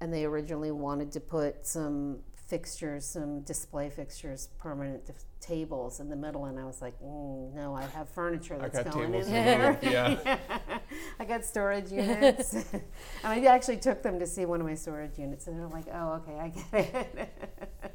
And 0.00 0.12
they 0.12 0.26
originally 0.26 0.72
wanted 0.72 1.10
to 1.12 1.20
put 1.20 1.66
some 1.66 2.18
fixtures, 2.46 3.06
some 3.06 3.40
display 3.40 3.88
fixtures, 3.88 4.48
permanent 4.58 5.06
dif- 5.06 5.24
tables 5.40 6.00
in 6.00 6.08
the 6.08 6.16
middle. 6.16 6.44
And 6.44 6.58
I 6.58 6.64
was 6.64 6.82
like, 6.82 6.94
mm, 7.02 7.54
no, 7.54 7.74
I 7.74 7.84
have 7.86 8.08
furniture 8.08 8.58
that's 8.58 8.82
going 8.94 9.14
in 9.14 9.24
to 9.24 9.30
there. 9.30 9.72
move, 9.82 9.92
yeah. 9.92 10.38
I 11.18 11.24
got 11.24 11.44
storage 11.44 11.90
units. 11.90 12.54
and 12.72 12.82
I 13.24 13.44
actually 13.46 13.78
took 13.78 14.02
them 14.02 14.18
to 14.18 14.26
see 14.26 14.44
one 14.44 14.60
of 14.60 14.66
my 14.66 14.74
storage 14.74 15.18
units, 15.18 15.46
and 15.46 15.58
they're 15.58 15.68
like, 15.68 15.86
oh, 15.92 16.22
okay, 16.22 16.38
I 16.38 16.48
get 16.48 17.14
it. 17.16 17.94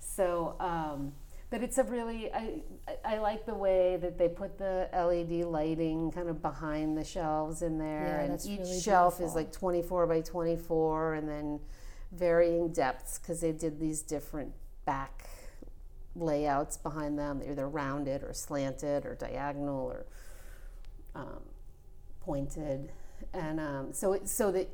so, 0.00 0.56
um, 0.60 1.12
but 1.50 1.62
it's 1.62 1.78
a 1.78 1.84
really, 1.84 2.32
I, 2.32 2.62
I- 2.88 2.96
I 3.04 3.18
like 3.18 3.44
the 3.46 3.54
way 3.54 3.96
that 4.00 4.16
they 4.18 4.28
put 4.28 4.56
the 4.58 4.88
LED 4.92 5.44
lighting 5.46 6.10
kind 6.10 6.28
of 6.28 6.40
behind 6.40 6.96
the 6.96 7.04
shelves 7.04 7.60
in 7.62 7.78
there. 7.78 8.06
Yeah, 8.18 8.20
and 8.24 8.32
that's 8.32 8.46
each 8.46 8.60
really 8.60 8.80
shelf 8.80 9.20
is 9.20 9.34
like 9.34 9.52
24 9.52 10.06
by 10.06 10.20
24, 10.22 11.14
and 11.14 11.28
then 11.28 11.60
varying 12.14 12.72
depths 12.72 13.18
because 13.18 13.40
they 13.40 13.52
did 13.52 13.78
these 13.80 14.02
different 14.02 14.52
back 14.84 15.28
layouts 16.16 16.76
behind 16.76 17.18
them, 17.18 17.40
They're 17.40 17.50
either 17.52 17.68
rounded 17.68 18.22
or 18.22 18.32
slanted 18.32 19.04
or 19.04 19.14
diagonal 19.14 19.86
or 19.86 20.06
um, 21.14 21.40
pointed, 22.20 22.92
and 23.32 23.60
um, 23.60 23.92
so 23.92 24.12
it, 24.12 24.28
so 24.28 24.50
that 24.52 24.68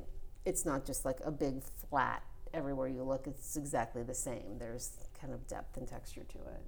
it's 0.44 0.64
not 0.64 0.84
just 0.86 1.04
like 1.04 1.18
a 1.24 1.30
big 1.30 1.62
flat 1.88 2.22
everywhere 2.52 2.88
you 2.88 3.02
look. 3.02 3.26
It's 3.26 3.56
exactly 3.56 4.02
the 4.02 4.14
same. 4.14 4.58
There's 4.58 4.98
kind 5.18 5.32
of 5.32 5.46
depth 5.46 5.76
and 5.76 5.86
texture 5.86 6.24
to 6.24 6.38
it. 6.38 6.60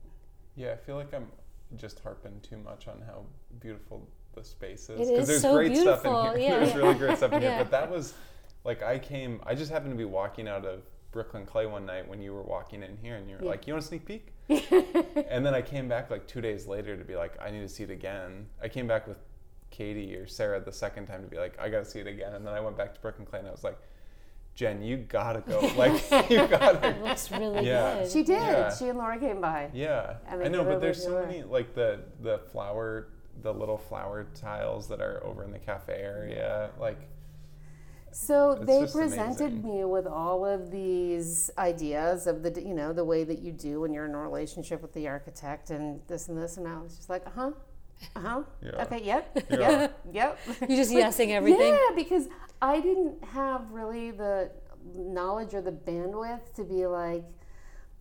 Yeah, 0.57 0.73
I 0.73 0.77
feel 0.77 0.97
like 0.97 1.13
I'm 1.15 1.27
just 1.77 2.01
harping 2.01 2.41
too 2.43 2.59
much 2.59 2.87
on 2.89 3.01
how 3.07 3.25
beautiful 3.61 4.07
the 4.35 4.45
space 4.45 4.89
is. 4.91 5.09
It 5.09 5.15
'Cause 5.17 5.23
is 5.23 5.29
there's 5.29 5.43
so 5.43 5.55
great 5.55 5.77
stuff 5.77 6.05
in 6.05 6.13
beautiful, 6.13 6.37
here. 6.37 6.39
yeah. 6.51 6.59
there's 6.65 6.75
really 6.77 6.95
great 6.95 7.17
stuff 7.17 7.33
in 7.33 7.43
Yeah. 7.43 7.55
here. 7.57 7.65
But 7.65 7.71
that 7.71 7.91
was 7.91 8.15
like 8.65 8.83
I 8.83 8.99
came 8.99 9.41
I 9.45 9.55
just 9.55 9.71
happened 9.71 9.93
to 9.93 9.97
be 9.99 10.05
walking 10.05 10.49
out 10.49 10.65
of 10.65 10.83
Brooklyn 11.11 11.45
Clay 11.45 11.67
one 11.67 11.85
night 11.85 12.09
when 12.09 12.23
you 12.23 12.33
were 12.33 12.43
walking 12.43 12.83
in 12.83 12.97
here 13.03 13.17
and 13.17 13.29
you 13.29 13.37
were 13.37 13.43
Yeah. 13.45 13.51
like, 13.51 13.67
You 13.67 13.75
want 13.75 13.85
a 13.85 13.87
sneak 13.89 14.07
peek? 14.07 14.33
and 14.49 15.45
then 15.45 15.55
I 15.55 15.61
came 15.63 15.89
back 15.89 16.11
like 16.11 16.27
two 16.27 16.41
days 16.41 16.67
later 16.67 16.97
to 16.97 17.05
be 17.05 17.17
like, 17.17 17.35
I 17.41 17.51
need 17.51 17.61
to 17.61 17.69
see 17.69 17.83
it 17.83 17.91
again. 17.91 18.47
I 18.63 18.69
came 18.69 18.87
back 18.87 19.07
with 19.07 19.19
Katie 19.71 20.15
or 20.17 20.27
Sarah 20.27 20.61
the 20.61 20.73
second 20.73 21.07
time 21.07 21.23
to 21.23 21.29
be 21.29 21.37
like, 21.39 21.59
I 21.61 21.69
gotta 21.69 21.85
see 21.85 22.01
it 22.01 22.07
again. 22.07 22.35
And 22.35 22.47
then 22.47 22.55
I 22.55 22.61
went 22.61 22.77
back 22.79 22.95
to 22.95 23.01
Brooklyn 23.01 23.27
Clay 23.27 23.41
and 23.41 23.49
I 23.49 23.51
was 23.51 23.65
like, 23.65 23.79
Jen, 24.55 24.83
you 24.83 24.99
gotta 24.99 25.41
go. 25.41 25.61
Like 25.77 26.31
you 26.31 26.47
gotta 26.47 26.89
It 26.91 27.03
looks 27.03 27.31
really 27.31 27.67
Yeah. 27.67 28.01
good. 28.01 28.11
She 28.13 28.23
did. 28.23 28.37
Yeah. 28.41 28.75
She 28.75 28.89
and 28.89 28.99
Laura 28.99 29.19
came 29.19 29.41
by. 29.41 29.71
Yeah, 29.75 30.17
I 30.29 30.45
I 30.45 30.49
know, 30.49 30.63
but 30.65 30.81
there's 30.81 31.03
so 31.03 31.11
door. 31.13 31.27
many 31.27 31.43
like 31.43 31.75
the 31.75 32.01
the 32.21 32.39
flower, 32.53 33.09
the 33.43 33.53
little 33.53 33.79
flower 33.79 34.27
tiles 34.35 34.89
that 34.89 35.01
are 35.01 35.23
over 35.25 35.43
in 35.45 35.53
the 35.53 35.59
cafe 35.59 35.95
area. 35.95 36.71
Like, 36.79 37.01
So 38.15 38.53
It's 38.53 38.67
they 38.67 38.81
presented 39.01 39.53
amazing. 39.53 39.63
me 39.79 39.85
with 39.85 40.07
all 40.07 40.45
of 40.45 40.71
these 40.71 41.51
ideas 41.59 42.27
of 42.27 42.43
the 42.43 42.63
you 42.63 42.75
know 42.75 42.93
the 42.93 43.05
way 43.05 43.25
that 43.25 43.39
you 43.41 43.53
do 43.53 43.81
when 43.81 43.93
you're 43.93 44.05
in 44.07 44.15
a 44.15 44.19
relationship 44.19 44.83
with 44.83 44.93
the 44.93 45.09
architect 45.09 45.71
and 45.71 46.01
this 46.09 46.29
and 46.29 46.37
this 46.37 46.57
and 46.59 46.69
I 46.69 46.79
was 46.79 46.97
just 46.97 47.09
like 47.11 47.27
uh 47.27 47.31
huh 47.35 47.51
uh 48.17 48.21
huh 48.21 48.43
Yeah. 48.63 48.83
okay 48.85 49.03
yep 49.03 49.39
Yeah. 49.51 49.59
yep 49.59 50.01
yep 50.13 50.39
You're 50.69 50.79
just 50.79 50.93
Like, 50.95 51.05
yesing 51.07 51.31
everything. 51.31 51.73
yeah 51.75 51.89
because 51.95 52.29
I 52.61 52.81
didn't 52.81 53.25
have 53.25 53.71
really 53.73 54.11
the 54.11 54.51
knowledge 54.95 55.55
or 55.55 55.63
the 55.63 55.73
bandwidth 55.73 56.53
to 56.57 56.65
be 56.65 56.87
like 56.87 57.25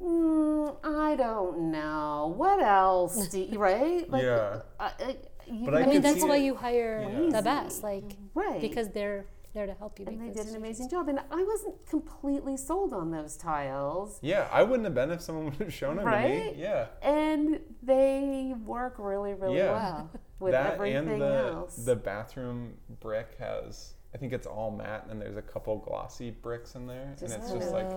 Mm, 0.01 0.77
I 0.83 1.15
don't 1.15 1.71
know. 1.71 2.33
What 2.35 2.59
else? 2.59 3.27
Do 3.27 3.39
you, 3.39 3.59
right? 3.69 4.09
Like, 4.09 4.23
Yeah. 4.23 4.61
I, 4.79 4.85
I, 4.99 5.15
you 5.45 5.65
But 5.65 5.75
I 5.75 5.83
I 5.83 5.85
mean, 5.85 6.01
that's 6.01 6.23
why 6.23 6.37
it- 6.37 6.43
you 6.45 6.55
hire 6.55 7.07
Yeah. 7.07 7.29
the 7.37 7.41
best, 7.43 7.83
like 7.83 8.15
right 8.33 8.59
because 8.59 8.89
they're 8.89 9.27
there 9.53 9.65
to 9.65 9.73
help 9.73 9.99
you. 9.99 10.05
and 10.07 10.19
they 10.19 10.25
make 10.25 10.33
did 10.33 10.45
those 10.45 10.51
an 10.51 10.57
amazing 10.57 10.89
job. 10.89 11.07
And 11.09 11.19
I 11.19 11.43
wasn't 11.43 11.85
completely 11.87 12.57
sold 12.57 12.93
on 12.93 13.11
those 13.11 13.35
tiles. 13.37 14.19
Yeah, 14.21 14.47
I 14.51 14.63
wouldn't 14.63 14.85
have 14.85 14.95
been 14.95 15.11
if 15.11 15.21
someone 15.21 15.45
would 15.51 15.55
have 15.55 15.73
shown 15.73 15.97
them 15.97 16.05
to 16.05 16.19
me. 16.27 16.53
Yeah. 16.57 16.87
And 17.01 17.59
they 17.83 18.53
work 18.65 18.95
really, 18.97 19.33
really 19.33 19.57
Yeah. 19.57 19.71
well 19.71 20.09
with 20.39 20.51
that 20.53 20.73
everything 20.73 21.09
and 21.09 21.21
the 21.21 21.51
else. 21.53 21.75
the 21.75 21.95
bathroom 21.95 22.73
brick 22.99 23.35
has 23.39 23.93
I 24.13 24.17
think 24.17 24.33
it's 24.33 24.47
all 24.47 24.71
matte 24.71 25.07
and 25.09 25.21
there's 25.21 25.37
a 25.37 25.41
couple 25.41 25.77
glossy 25.77 26.31
bricks 26.31 26.75
in 26.75 26.87
there 26.87 27.13
Just 27.19 27.33
and 27.33 27.43
it's 27.43 27.51
just 27.53 27.71
like 27.71 27.89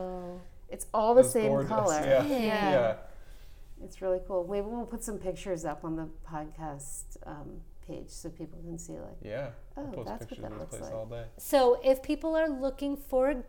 it's 0.69 0.87
all 0.95 1.15
the 1.15 1.25
same 1.25 1.49
gorgeous. 1.49 1.69
color. 1.69 2.01
Yeah. 2.05 2.25
Yeah. 2.27 2.39
yeah. 2.71 2.97
It's 3.83 4.01
really 4.01 4.21
cool. 4.27 4.47
Maybe 4.51 4.67
we'll 4.67 4.87
put 4.87 5.03
some 5.03 5.19
pictures 5.19 5.65
up 5.65 5.85
on 5.85 5.97
the 5.97 6.09
podcast 6.31 7.17
um, 7.27 7.61
page 7.87 8.09
so 8.09 8.29
people 8.31 8.59
can 8.63 8.79
see 8.79 8.95
like, 8.95 9.19
Yeah. 9.23 9.51
Oh, 9.77 9.87
post 9.93 10.09
that's 10.09 10.31
what 10.31 10.41
that 10.43 10.59
looks 10.59 10.81
like. 10.81 10.93
all 10.93 11.07
day. 11.07 11.25
So 11.39 11.81
if 11.85 12.03
people 12.03 12.35
are 12.37 12.49
looking 12.49 12.97
for 12.97 13.31
a 13.31 13.43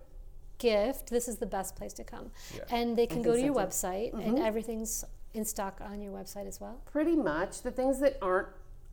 gift, 0.57 1.09
this 1.09 1.27
is 1.27 1.37
the 1.37 1.45
best 1.45 1.75
place 1.75 1.93
to 1.93 2.03
come, 2.03 2.31
Yeah. 2.55 2.63
and 2.69 2.97
they 2.97 3.07
can 3.07 3.21
go 3.21 3.31
to 3.33 3.39
so 3.39 3.45
your 3.45 3.53
too. 3.53 3.59
website, 3.59 4.13
and 4.13 4.39
everything's 4.39 5.03
in 5.33 5.43
stock 5.45 5.81
on 5.81 6.01
your 6.01 6.13
website 6.13 6.47
as 6.47 6.61
well. 6.61 6.79
pretty 6.85 7.15
much 7.15 7.61
the 7.61 7.71
things 7.71 7.99
that 7.99 8.17
aren't 8.21 8.47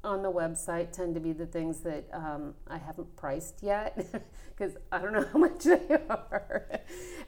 on 0.04 0.22
the 0.22 0.32
website 0.32 0.90
tend 0.90 1.14
to 1.14 1.20
be 1.20 1.32
the 1.32 1.46
things 1.46 1.78
that 1.80 2.04
um, 2.12 2.54
I 2.66 2.78
haven't 2.78 3.14
priced 3.14 3.62
yet 3.62 3.96
because 4.56 4.76
I 4.90 4.98
don't 4.98 5.12
know 5.12 5.24
how 5.32 5.38
much 5.38 5.62
they 5.62 5.80
are. 6.10 6.66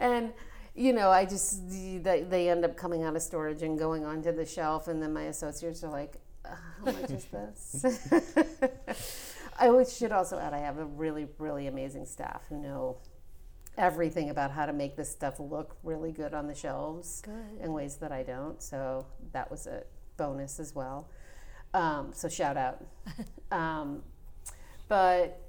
and, 0.01 0.33
you 0.75 0.93
know, 0.93 1.11
I 1.11 1.25
just, 1.25 1.69
they, 1.71 2.27
they 2.29 2.49
end 2.49 2.65
up 2.65 2.77
coming 2.77 3.05
out 3.05 3.15
of 3.15 3.23
storage 3.23 3.63
and 3.63 3.79
going 3.79 4.05
onto 4.05 4.33
the 4.33 4.45
shelf, 4.45 4.89
and 4.89 5.01
then 5.01 5.13
my 5.13 5.23
associates 5.25 5.85
are 5.85 5.91
like, 5.93 6.17
uh, 6.51 6.55
how 6.85 6.93
much 6.93 7.11
is 7.11 7.25
this? 7.25 7.87
I 9.59 9.85
should 9.85 10.13
also 10.13 10.39
add, 10.39 10.53
I 10.53 10.59
have 10.59 10.79
a 10.79 10.85
really, 10.85 11.29
really 11.39 11.67
amazing 11.67 12.07
staff 12.07 12.43
who 12.49 12.59
know 12.59 12.99
everything 13.77 14.31
about 14.31 14.51
how 14.51 14.67
to 14.67 14.73
make 14.73 14.97
this 14.97 15.11
stuff 15.11 15.41
look 15.41 15.77
really 15.83 16.13
good 16.13 16.35
on 16.35 16.47
the 16.47 16.55
shelves 16.55 17.23
Good. 17.25 17.61
in 17.63 17.73
ways 17.73 17.97
that 17.97 18.13
I 18.13 18.23
don't. 18.23 18.63
So 18.63 19.07
that 19.33 19.51
was 19.51 19.67
a 19.67 19.83
bonus 20.17 20.61
as 20.61 20.75
well. 20.75 21.09
Um, 21.73 22.11
so 22.13 22.29
shout 22.29 22.57
out. 22.57 22.85
um, 23.51 24.03
but 24.89 25.41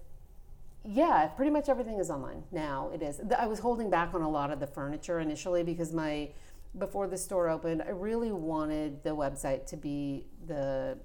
yeah, 0.83 1.27
pretty 1.27 1.51
much 1.51 1.69
everything 1.69 1.99
is 1.99 2.09
online 2.09 2.43
now. 2.51 2.89
It 2.93 3.01
is. 3.01 3.21
I 3.37 3.47
was 3.47 3.59
holding 3.59 3.89
back 3.89 4.13
on 4.13 4.21
a 4.21 4.29
lot 4.29 4.51
of 4.51 4.59
the 4.59 4.67
furniture 4.67 5.19
initially 5.19 5.63
because 5.63 5.93
my 5.93 6.29
before 6.77 7.07
the 7.07 7.17
store 7.17 7.49
opened, 7.49 7.81
I 7.81 7.91
really 7.91 8.31
wanted 8.31 9.03
the 9.03 9.15
website 9.15 9.65
to 9.67 9.77
be 9.77 10.25
the 10.47 10.97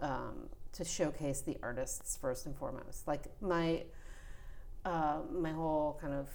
um, 0.00 0.48
to 0.72 0.84
showcase 0.84 1.40
the 1.40 1.56
artists 1.62 2.16
first 2.16 2.46
and 2.46 2.56
foremost. 2.56 3.06
Like 3.06 3.24
my 3.40 3.84
uh, 4.84 5.18
my 5.30 5.52
whole 5.52 5.98
kind 6.00 6.14
of 6.14 6.28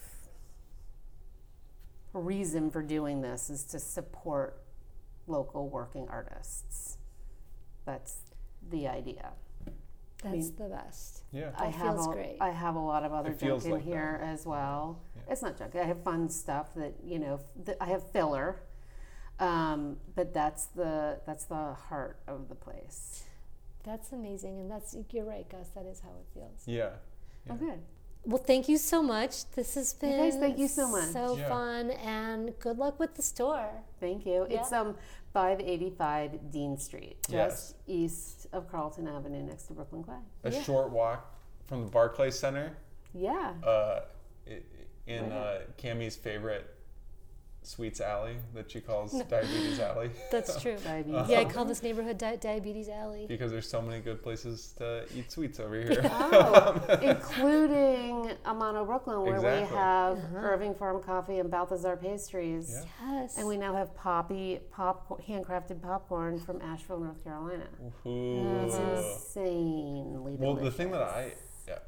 reason 2.14 2.72
for 2.72 2.82
doing 2.82 3.22
this 3.22 3.50
is 3.50 3.64
to 3.66 3.80
support 3.80 4.62
local 5.28 5.70
working 5.70 6.08
artists. 6.10 6.98
That's 7.86 8.18
the 8.72 8.88
idea. 8.88 9.32
That's 10.24 10.50
the 10.52 10.66
best. 10.70 11.24
Yeah. 11.32 11.52
I 11.58 11.66
That 11.66 11.74
have 11.76 11.96
feels 11.96 12.08
a, 12.08 12.12
great. 12.12 12.38
I 12.42 12.50
have 12.50 12.76
a 12.76 12.80
lot 12.80 13.04
of 13.04 13.14
other 13.14 13.32
It 13.32 13.40
junk 13.40 13.66
in 13.66 13.72
like 13.72 13.84
that. 13.84 13.90
here 13.90 14.20
as 14.24 14.46
well. 14.46 15.00
It's 15.30 15.42
not 15.42 15.58
junk. 15.58 15.76
I 15.76 15.84
have 15.84 16.04
fun 16.04 16.30
stuff 16.30 16.74
that 16.76 16.94
you 17.04 17.20
know. 17.20 17.40
That 17.66 17.78
I 17.82 17.86
have 17.88 18.10
filler, 18.12 18.62
um, 19.40 19.98
but 20.16 20.34
that's 20.34 20.66
the 20.68 21.20
that's 21.26 21.46
the 21.46 21.74
heart 21.74 22.18
of 22.28 22.50
the 22.50 22.56
place. 22.56 23.24
That's 23.84 24.12
amazing, 24.12 24.60
and 24.60 24.70
that's 24.70 24.96
you're 25.12 25.24
right, 25.26 25.48
Gus. 25.50 25.70
That 25.76 25.86
is 25.86 26.00
how 26.02 26.10
it 26.10 26.26
feels. 26.34 26.64
Yeah. 26.66 26.90
Oh, 27.50 27.56
good. 27.56 27.80
Well, 28.26 28.44
thank 28.44 28.68
you 28.68 28.78
so 28.78 29.02
much. 29.02 29.50
This 29.52 29.76
has 29.76 29.96
You 30.02 30.10
been 30.10 30.18
guys, 30.20 30.36
thank 30.36 30.58
you 30.58 30.68
so 30.68 30.90
much. 30.90 31.12
So 31.14 31.38
Yeah. 31.38 31.48
fun, 31.48 31.92
and 31.92 32.58
good 32.60 32.78
luck 32.78 33.00
with 33.00 33.16
the 33.16 33.22
store. 33.22 33.70
Thank 34.02 34.26
you. 34.26 34.44
It's 34.50 34.74
um 34.74 34.98
585 35.34 36.52
Dean 36.52 36.78
Street, 36.78 37.18
just 37.30 37.32
Yes. 37.32 37.74
east 37.88 38.48
of 38.52 38.70
Carlton 38.70 39.08
Avenue, 39.08 39.44
next 39.44 39.68
to 39.68 39.74
Brooklyn 39.74 40.04
Clay. 40.04 40.18
A 40.44 40.52
short 40.52 40.90
walk 40.92 41.34
from 41.68 41.86
the 41.86 41.92
Barclay 41.92 42.32
Center 42.32 42.76
Yeah. 43.14 43.54
uh, 43.64 44.02
i- 44.48 44.64
in 45.06 45.32
uh, 45.32 45.62
Cammie's 45.78 46.18
favorite 46.18 46.74
sweets 47.68 48.00
alley 48.02 48.38
that 48.54 48.72
she 48.72 48.80
calls 48.80 49.12
Diabetes 49.24 49.80
Alley. 49.80 50.10
That's 50.32 50.60
true. 50.62 50.78
Diabetes. 50.84 51.30
yeah, 51.30 51.40
I 51.42 51.46
call 51.46 51.66
this 51.66 51.84
neighborhood 51.84 52.18
Di- 52.18 52.38
Diabetes 52.38 52.88
Alley. 52.90 53.26
because 53.28 53.52
there's 53.52 53.70
so 53.70 53.82
many 53.82 54.00
good 54.02 54.24
places 54.24 54.74
to 54.78 55.04
eat 55.16 55.32
sweets 55.32 55.60
over 55.60 55.76
here. 55.80 56.02
Oh, 56.30 56.98
including 57.02 58.32
Amano 58.46 58.86
Brooklyn, 58.86 59.22
where 59.22 59.34
we 59.42 59.48
Exactly. 59.48 59.78
have 59.78 60.20
Irving 60.36 60.74
Farm 60.76 61.02
Coffee 61.02 61.40
and 61.40 61.50
Balthazar 61.52 61.96
Pastries. 61.98 62.84
Yeah. 63.02 63.22
Yes. 63.22 63.38
And 63.38 63.48
we 63.48 63.58
now 63.58 63.76
have 63.76 63.94
Poppy 63.96 64.60
pop 64.72 65.22
handcrafted 65.28 65.82
popcorn 65.82 66.40
from 66.40 66.62
Asheville, 66.62 67.00
North 67.00 67.24
Carolina. 67.24 67.66
It's 67.86 68.06
Ooh. 68.06 68.96
insanely 68.96 70.36
Well, 70.38 70.56
delicious. 70.56 70.78
the 70.78 70.84
thing 70.84 70.92
that 70.92 71.02
I, 71.02 71.34
yeah, 71.68 71.80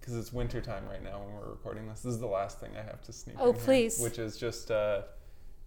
because 0.00 0.16
it's 0.16 0.32
winter 0.32 0.60
time 0.60 0.84
right 0.88 1.02
now 1.02 1.20
when 1.22 1.34
we're 1.34 1.50
recording 1.50 1.86
this. 1.88 2.00
This 2.00 2.14
is 2.14 2.20
the 2.20 2.26
last 2.26 2.60
thing 2.60 2.70
I 2.76 2.82
have 2.82 3.02
to 3.02 3.12
sneak. 3.12 3.36
Oh, 3.38 3.48
in 3.50 3.54
here, 3.54 3.64
please. 3.64 4.00
which 4.00 4.18
is 4.18 4.36
just, 4.36 4.70
uh, 4.70 5.02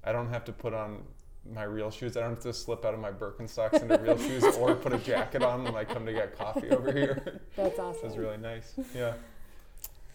I 0.04 0.12
don't 0.12 0.30
have 0.30 0.44
to 0.46 0.52
put 0.52 0.74
on 0.74 1.04
my 1.54 1.64
real 1.64 1.92
shoes. 1.92 2.16
I 2.18 2.22
don't 2.22 2.32
have 2.32 2.44
to 2.44 2.54
slip 2.54 2.86
out 2.86 2.94
of 2.94 3.00
my 3.00 3.12
Birkenstocks 3.12 3.82
into 3.82 3.98
real 3.98 4.18
shoes 4.28 4.44
or 4.58 4.76
put 4.76 4.94
a 4.94 4.98
jacket 4.98 5.44
on 5.44 5.64
when 5.64 5.76
I 5.76 5.84
come 5.84 6.06
to 6.06 6.14
get 6.14 6.38
coffee 6.38 6.70
over 6.70 6.92
here. 6.92 7.42
That's 7.56 7.72
This 7.72 7.80
awesome. 7.80 8.10
is 8.10 8.18
really 8.18 8.38
nice. 8.38 8.74
Yeah. 8.96 9.14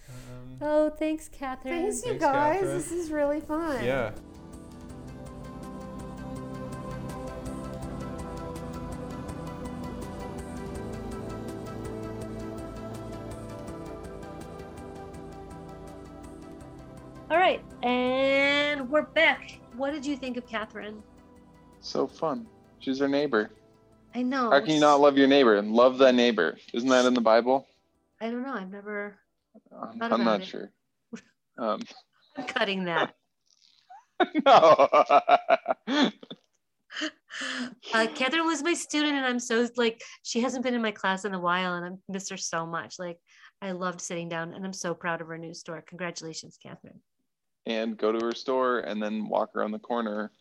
Um, 0.08 0.56
Oh, 0.60 0.90
thanks, 0.90 1.28
Katherine. 1.28 1.82
Thanks, 1.82 1.98
you 1.98 2.12
Thanks, 2.12 2.24
guys. 2.24 2.54
Katherine. 2.60 2.76
This 2.78 2.92
is 2.92 3.10
really 3.10 3.40
fun. 3.40 3.84
yeah. 3.84 4.12
All 17.30 17.36
right, 17.36 17.62
and 17.82 18.88
we're 18.88 19.02
back. 19.02 19.57
What 19.78 19.92
did 19.92 20.04
you 20.04 20.16
think 20.16 20.36
of 20.36 20.44
Katherine? 20.44 21.00
So 21.80 22.08
fun. 22.08 22.48
She's 22.80 23.00
our 23.00 23.06
neighbor. 23.06 23.50
I 24.12 24.22
know. 24.22 24.50
How 24.50 24.58
can 24.58 24.70
you 24.70 24.80
not 24.80 25.00
love 25.00 25.16
your 25.16 25.28
neighbor 25.28 25.54
and 25.54 25.72
love 25.72 25.98
thy 25.98 26.10
neighbor? 26.10 26.58
Isn't 26.74 26.88
that 26.88 27.06
in 27.06 27.14
the 27.14 27.20
Bible? 27.20 27.64
I 28.20 28.28
don't 28.28 28.42
know. 28.42 28.54
I've 28.54 28.70
never. 28.70 29.16
Um, 29.72 29.98
Thought 30.00 30.12
I'm 30.12 30.24
not 30.24 30.40
it. 30.42 30.46
sure. 30.46 30.72
Um, 31.58 31.80
I'm 32.36 32.44
cutting 32.44 32.84
that. 32.84 33.14
no. 34.46 34.88
Uh, 37.94 38.06
Katherine 38.14 38.46
was 38.46 38.62
my 38.62 38.74
student, 38.74 39.14
and 39.14 39.26
I'm 39.26 39.38
so 39.38 39.68
like 39.76 40.02
she 40.22 40.40
hasn't 40.40 40.64
been 40.64 40.74
in 40.74 40.82
my 40.82 40.90
class 40.90 41.24
in 41.24 41.34
a 41.34 41.38
while, 41.38 41.74
and 41.74 41.84
I 41.84 41.90
miss 42.08 42.28
her 42.30 42.36
so 42.36 42.66
much. 42.66 42.98
Like 42.98 43.18
I 43.60 43.72
loved 43.72 44.00
sitting 44.00 44.28
down, 44.28 44.54
and 44.54 44.64
I'm 44.64 44.72
so 44.72 44.94
proud 44.94 45.20
of 45.20 45.28
her 45.28 45.38
new 45.38 45.54
store. 45.54 45.82
Congratulations, 45.86 46.58
Katherine. 46.60 47.00
And 47.68 47.96
go 47.96 48.10
to 48.10 48.24
her 48.24 48.32
store 48.32 48.80
and 48.80 49.00
then 49.00 49.28
walk 49.28 49.54
around 49.54 49.72
the 49.72 49.78
corner 49.78 50.32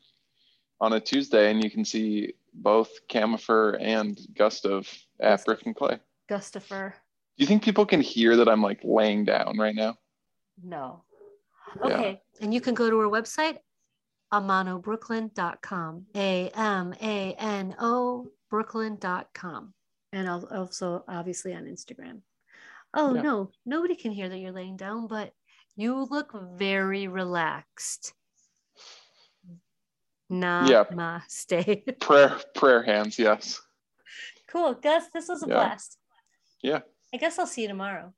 on 0.79 0.93
a 0.93 0.99
Tuesday 0.99 1.51
and 1.51 1.63
you 1.63 1.69
can 1.69 1.83
see 1.83 2.33
both 2.53 2.89
Camifer 3.09 3.73
and 3.73 4.17
Gustav 4.35 4.89
at. 5.19 5.43
Brick 5.45 5.65
and 5.65 5.75
Clay. 5.75 5.99
Do 6.29 6.91
you 7.35 7.45
think 7.45 7.63
people 7.63 7.85
can 7.85 8.01
hear 8.01 8.35
that 8.37 8.49
I'm 8.49 8.61
like 8.61 8.79
laying 8.83 9.25
down 9.25 9.57
right 9.57 9.75
now? 9.75 9.97
No. 10.63 11.03
Yeah. 11.79 11.85
Okay. 11.85 12.21
And 12.41 12.53
you 12.53 12.61
can 12.61 12.73
go 12.73 12.89
to 12.89 12.99
her 12.99 13.07
website, 13.07 13.57
amanobrooklyn.com. 14.33 16.05
A 16.15 16.49
M 16.55 16.93
A 17.01 17.33
N 17.33 17.75
O 17.79 18.27
Brooklyn.com. 18.49 19.73
And 20.13 20.29
also 20.29 21.03
obviously 21.07 21.53
on 21.53 21.65
Instagram. 21.65 22.21
Oh 22.93 23.13
Yeah. 23.13 23.21
no, 23.21 23.51
nobody 23.65 23.95
can 23.95 24.11
hear 24.11 24.29
that 24.29 24.37
you're 24.37 24.51
laying 24.53 24.77
down, 24.77 25.07
but 25.07 25.33
you 25.77 26.05
look 26.09 26.33
very 26.57 27.07
relaxed. 27.07 28.13
Yeah. 30.29 30.83
Namaste. 30.91 31.99
Prayer 32.01 32.37
prayer 32.53 32.83
hands, 32.83 33.17
yes. 33.17 33.61
cool. 34.51 34.73
Gus, 34.73 35.05
this 35.13 35.29
was 35.29 35.43
a 35.43 35.47
Yeah. 35.47 35.53
blast. 35.53 35.97
Yeah. 36.61 36.79
I 37.13 37.17
guess 37.17 37.39
I'll 37.39 37.47
see 37.47 37.61
you 37.61 37.67
tomorrow. 37.69 38.13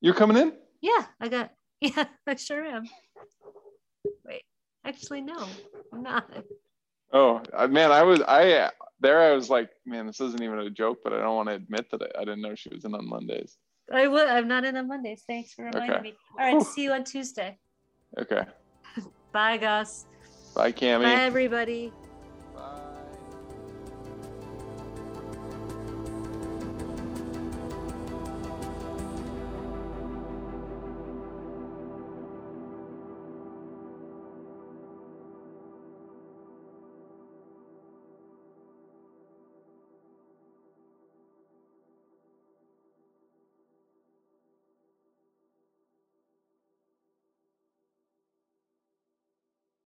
You're 0.00 0.14
coming 0.14 0.38
in? 0.38 0.54
Yeah, 0.80 1.04
I 1.20 1.28
got 1.28 1.50
yeah, 1.82 2.04
I 2.26 2.36
sure 2.36 2.64
am. 2.64 2.84
Wait, 4.24 4.44
actually 4.84 5.20
no, 5.20 5.46
I'm 5.92 6.02
not. 6.02 6.30
Oh 7.12 7.42
man, 7.68 7.92
I 7.92 8.02
was 8.04 8.22
I 8.26 8.70
there 9.00 9.20
I 9.20 9.32
was 9.34 9.50
like, 9.50 9.70
man, 9.84 10.06
this 10.06 10.20
isn't 10.20 10.42
even 10.42 10.58
a 10.60 10.70
joke, 10.70 10.98
but 11.04 11.12
I 11.12 11.18
don't 11.18 11.36
want 11.36 11.48
to 11.48 11.54
admit 11.56 11.90
that 11.90 12.02
I, 12.02 12.20
I 12.20 12.24
didn't 12.24 12.40
know 12.42 12.54
she 12.54 12.70
was 12.72 12.84
in 12.84 12.94
on 12.94 13.06
Mondays. 13.06 13.56
I 13.92 14.06
would 14.06 14.28
I'm 14.28 14.48
not 14.48 14.64
in 14.64 14.76
on 14.76 14.88
Mondays. 14.88 15.24
Thanks 15.26 15.52
for 15.52 15.64
reminding 15.64 15.90
Okay. 15.90 16.00
me. 16.02 16.14
All 16.38 16.52
right, 16.54 16.62
see 16.62 16.84
you 16.84 16.92
on 16.92 17.04
Tuesday. 17.04 17.58
Okay. 18.18 18.42
Bye, 19.32 19.58
Gus. 19.58 20.06
Bye. 20.54 20.64
Bye, 20.64 20.72
Cammy. 20.72 21.02
Bye, 21.02 21.22
everybody. 21.22 21.92